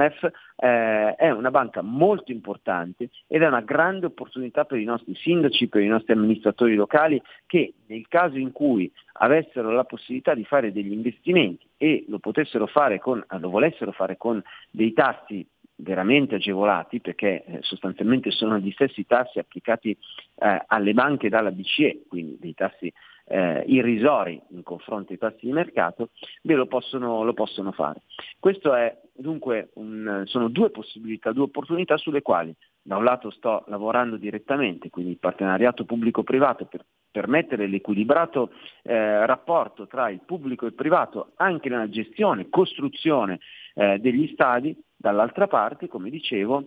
MEF, 0.63 1.15
è 1.17 1.29
una 1.29 1.51
banca 1.51 1.81
molto 1.81 2.31
importante 2.31 3.09
ed 3.27 3.41
è 3.41 3.47
una 3.47 3.61
grande 3.61 4.05
opportunità 4.05 4.63
per 4.63 4.79
i 4.79 4.85
nostri 4.85 5.13
sindaci, 5.15 5.67
per 5.67 5.81
i 5.81 5.87
nostri 5.87 6.13
amministratori 6.13 6.75
locali 6.75 7.21
che 7.45 7.73
nel 7.87 8.07
caso 8.07 8.37
in 8.37 8.51
cui 8.51 8.91
avessero 9.13 9.71
la 9.71 9.83
possibilità 9.83 10.33
di 10.33 10.45
fare 10.45 10.71
degli 10.71 10.91
investimenti 10.91 11.67
e 11.77 12.05
lo 12.07 12.19
potessero 12.19 12.65
fare 12.65 12.99
con, 12.99 13.23
lo 13.27 13.49
volessero 13.49 13.91
fare 13.91 14.15
con 14.17 14.41
dei 14.71 14.93
tassi 14.93 15.45
veramente 15.75 16.35
agevolati 16.35 17.01
perché 17.01 17.43
eh, 17.43 17.57
sostanzialmente 17.61 18.31
sono 18.31 18.57
gli 18.57 18.71
stessi 18.71 19.05
tassi 19.05 19.39
applicati 19.39 19.91
eh, 20.35 20.63
alle 20.67 20.93
banche 20.93 21.29
dalla 21.29 21.51
BCE, 21.51 22.03
quindi 22.07 22.37
dei 22.39 22.53
tassi 22.53 22.91
eh, 23.25 23.63
irrisori 23.67 24.41
in 24.49 24.63
confronto 24.63 25.11
ai 25.11 25.17
tassi 25.17 25.45
di 25.45 25.51
mercato, 25.51 26.09
beh, 26.41 26.55
lo 26.55 26.67
possono, 26.67 27.23
lo 27.23 27.33
possono 27.33 27.71
fare. 27.71 28.01
Questo 28.39 28.73
è 28.73 28.95
dunque 29.13 29.69
un, 29.75 30.23
sono 30.25 30.49
due 30.49 30.69
possibilità, 30.69 31.31
due 31.31 31.43
opportunità 31.43 31.97
sulle 31.97 32.21
quali 32.21 32.53
da 32.81 32.97
un 32.97 33.03
lato 33.05 33.29
sto 33.29 33.63
lavorando 33.67 34.17
direttamente, 34.17 34.89
quindi 34.89 35.11
il 35.11 35.17
partenariato 35.17 35.85
pubblico-privato 35.85 36.65
per 36.65 36.85
permettere 37.09 37.67
l'equilibrato 37.67 38.51
eh, 38.81 39.25
rapporto 39.25 39.87
tra 39.87 40.09
il 40.09 40.21
pubblico 40.25 40.65
e 40.65 40.69
il 40.69 40.73
privato 40.73 41.31
anche 41.35 41.69
nella 41.69 41.89
gestione, 41.89 42.49
costruzione 42.49 43.39
eh, 43.75 43.99
degli 43.99 44.27
stadi, 44.33 44.75
dall'altra 44.97 45.47
parte, 45.47 45.87
come 45.87 46.09
dicevo, 46.09 46.63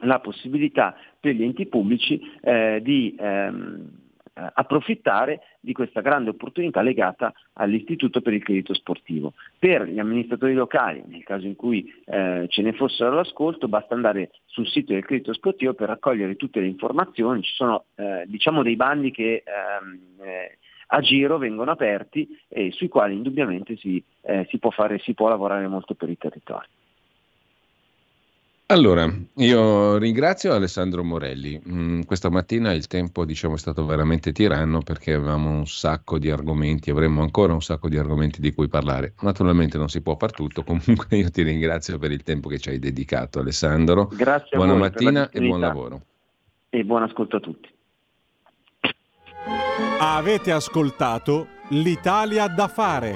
la 0.00 0.20
possibilità 0.20 0.94
per 1.18 1.34
gli 1.34 1.42
enti 1.42 1.66
pubblici 1.66 2.20
eh, 2.40 2.80
di 2.82 3.14
ehm, 3.18 3.90
eh, 3.90 4.05
approfittare 4.54 5.40
di 5.60 5.72
questa 5.72 6.00
grande 6.00 6.30
opportunità 6.30 6.82
legata 6.82 7.32
all'Istituto 7.54 8.20
per 8.20 8.34
il 8.34 8.42
Credito 8.42 8.74
Sportivo. 8.74 9.32
Per 9.58 9.88
gli 9.88 9.98
amministratori 9.98 10.54
locali, 10.54 11.02
nel 11.06 11.24
caso 11.24 11.46
in 11.46 11.56
cui 11.56 11.90
eh, 12.04 12.46
ce 12.48 12.62
ne 12.62 12.72
fossero 12.72 13.10
all'ascolto, 13.10 13.68
basta 13.68 13.94
andare 13.94 14.30
sul 14.44 14.68
sito 14.68 14.92
del 14.92 15.04
Credito 15.04 15.32
Sportivo 15.32 15.74
per 15.74 15.88
raccogliere 15.88 16.36
tutte 16.36 16.60
le 16.60 16.66
informazioni, 16.66 17.42
ci 17.42 17.54
sono 17.54 17.84
eh, 17.94 18.24
diciamo 18.26 18.62
dei 18.62 18.76
bandi 18.76 19.10
che 19.10 19.42
ehm, 19.44 20.00
eh, 20.20 20.58
a 20.88 21.00
giro 21.00 21.38
vengono 21.38 21.70
aperti 21.70 22.28
e 22.48 22.70
sui 22.72 22.88
quali 22.88 23.14
indubbiamente 23.14 23.76
si, 23.76 24.02
eh, 24.22 24.46
si, 24.50 24.58
può, 24.58 24.70
fare, 24.70 24.98
si 24.98 25.14
può 25.14 25.28
lavorare 25.28 25.66
molto 25.66 25.94
per 25.94 26.10
i 26.10 26.18
territori. 26.18 26.66
Allora, 28.68 29.08
io 29.36 29.96
ringrazio 29.96 30.52
Alessandro 30.52 31.04
Morelli. 31.04 31.60
Mm, 31.68 32.00
questa 32.00 32.30
mattina 32.30 32.72
il 32.72 32.88
tempo 32.88 33.24
diciamo, 33.24 33.54
è 33.54 33.58
stato 33.58 33.86
veramente 33.86 34.32
tiranno 34.32 34.80
perché 34.80 35.12
avevamo 35.12 35.50
un 35.50 35.66
sacco 35.68 36.18
di 36.18 36.30
argomenti, 36.30 36.90
avremmo 36.90 37.22
ancora 37.22 37.52
un 37.52 37.62
sacco 37.62 37.88
di 37.88 37.96
argomenti 37.96 38.40
di 38.40 38.52
cui 38.52 38.66
parlare. 38.66 39.14
Naturalmente 39.20 39.78
non 39.78 39.88
si 39.88 40.02
può 40.02 40.16
far 40.16 40.32
tutto, 40.32 40.64
comunque 40.66 41.16
io 41.16 41.30
ti 41.30 41.42
ringrazio 41.42 41.96
per 41.98 42.10
il 42.10 42.24
tempo 42.24 42.48
che 42.48 42.58
ci 42.58 42.70
hai 42.70 42.80
dedicato 42.80 43.38
Alessandro. 43.38 44.10
Grazie 44.12 44.56
Buona 44.56 44.72
a 44.72 44.74
voi 44.74 44.82
mattina 44.82 45.30
e 45.30 45.40
buon 45.46 45.60
lavoro. 45.60 46.02
E 46.68 46.82
buon 46.82 47.04
ascolto 47.04 47.36
a 47.36 47.40
tutti. 47.40 47.68
Avete 50.00 50.50
ascoltato 50.50 51.46
l'Italia 51.68 52.48
da 52.48 52.66
fare. 52.66 53.14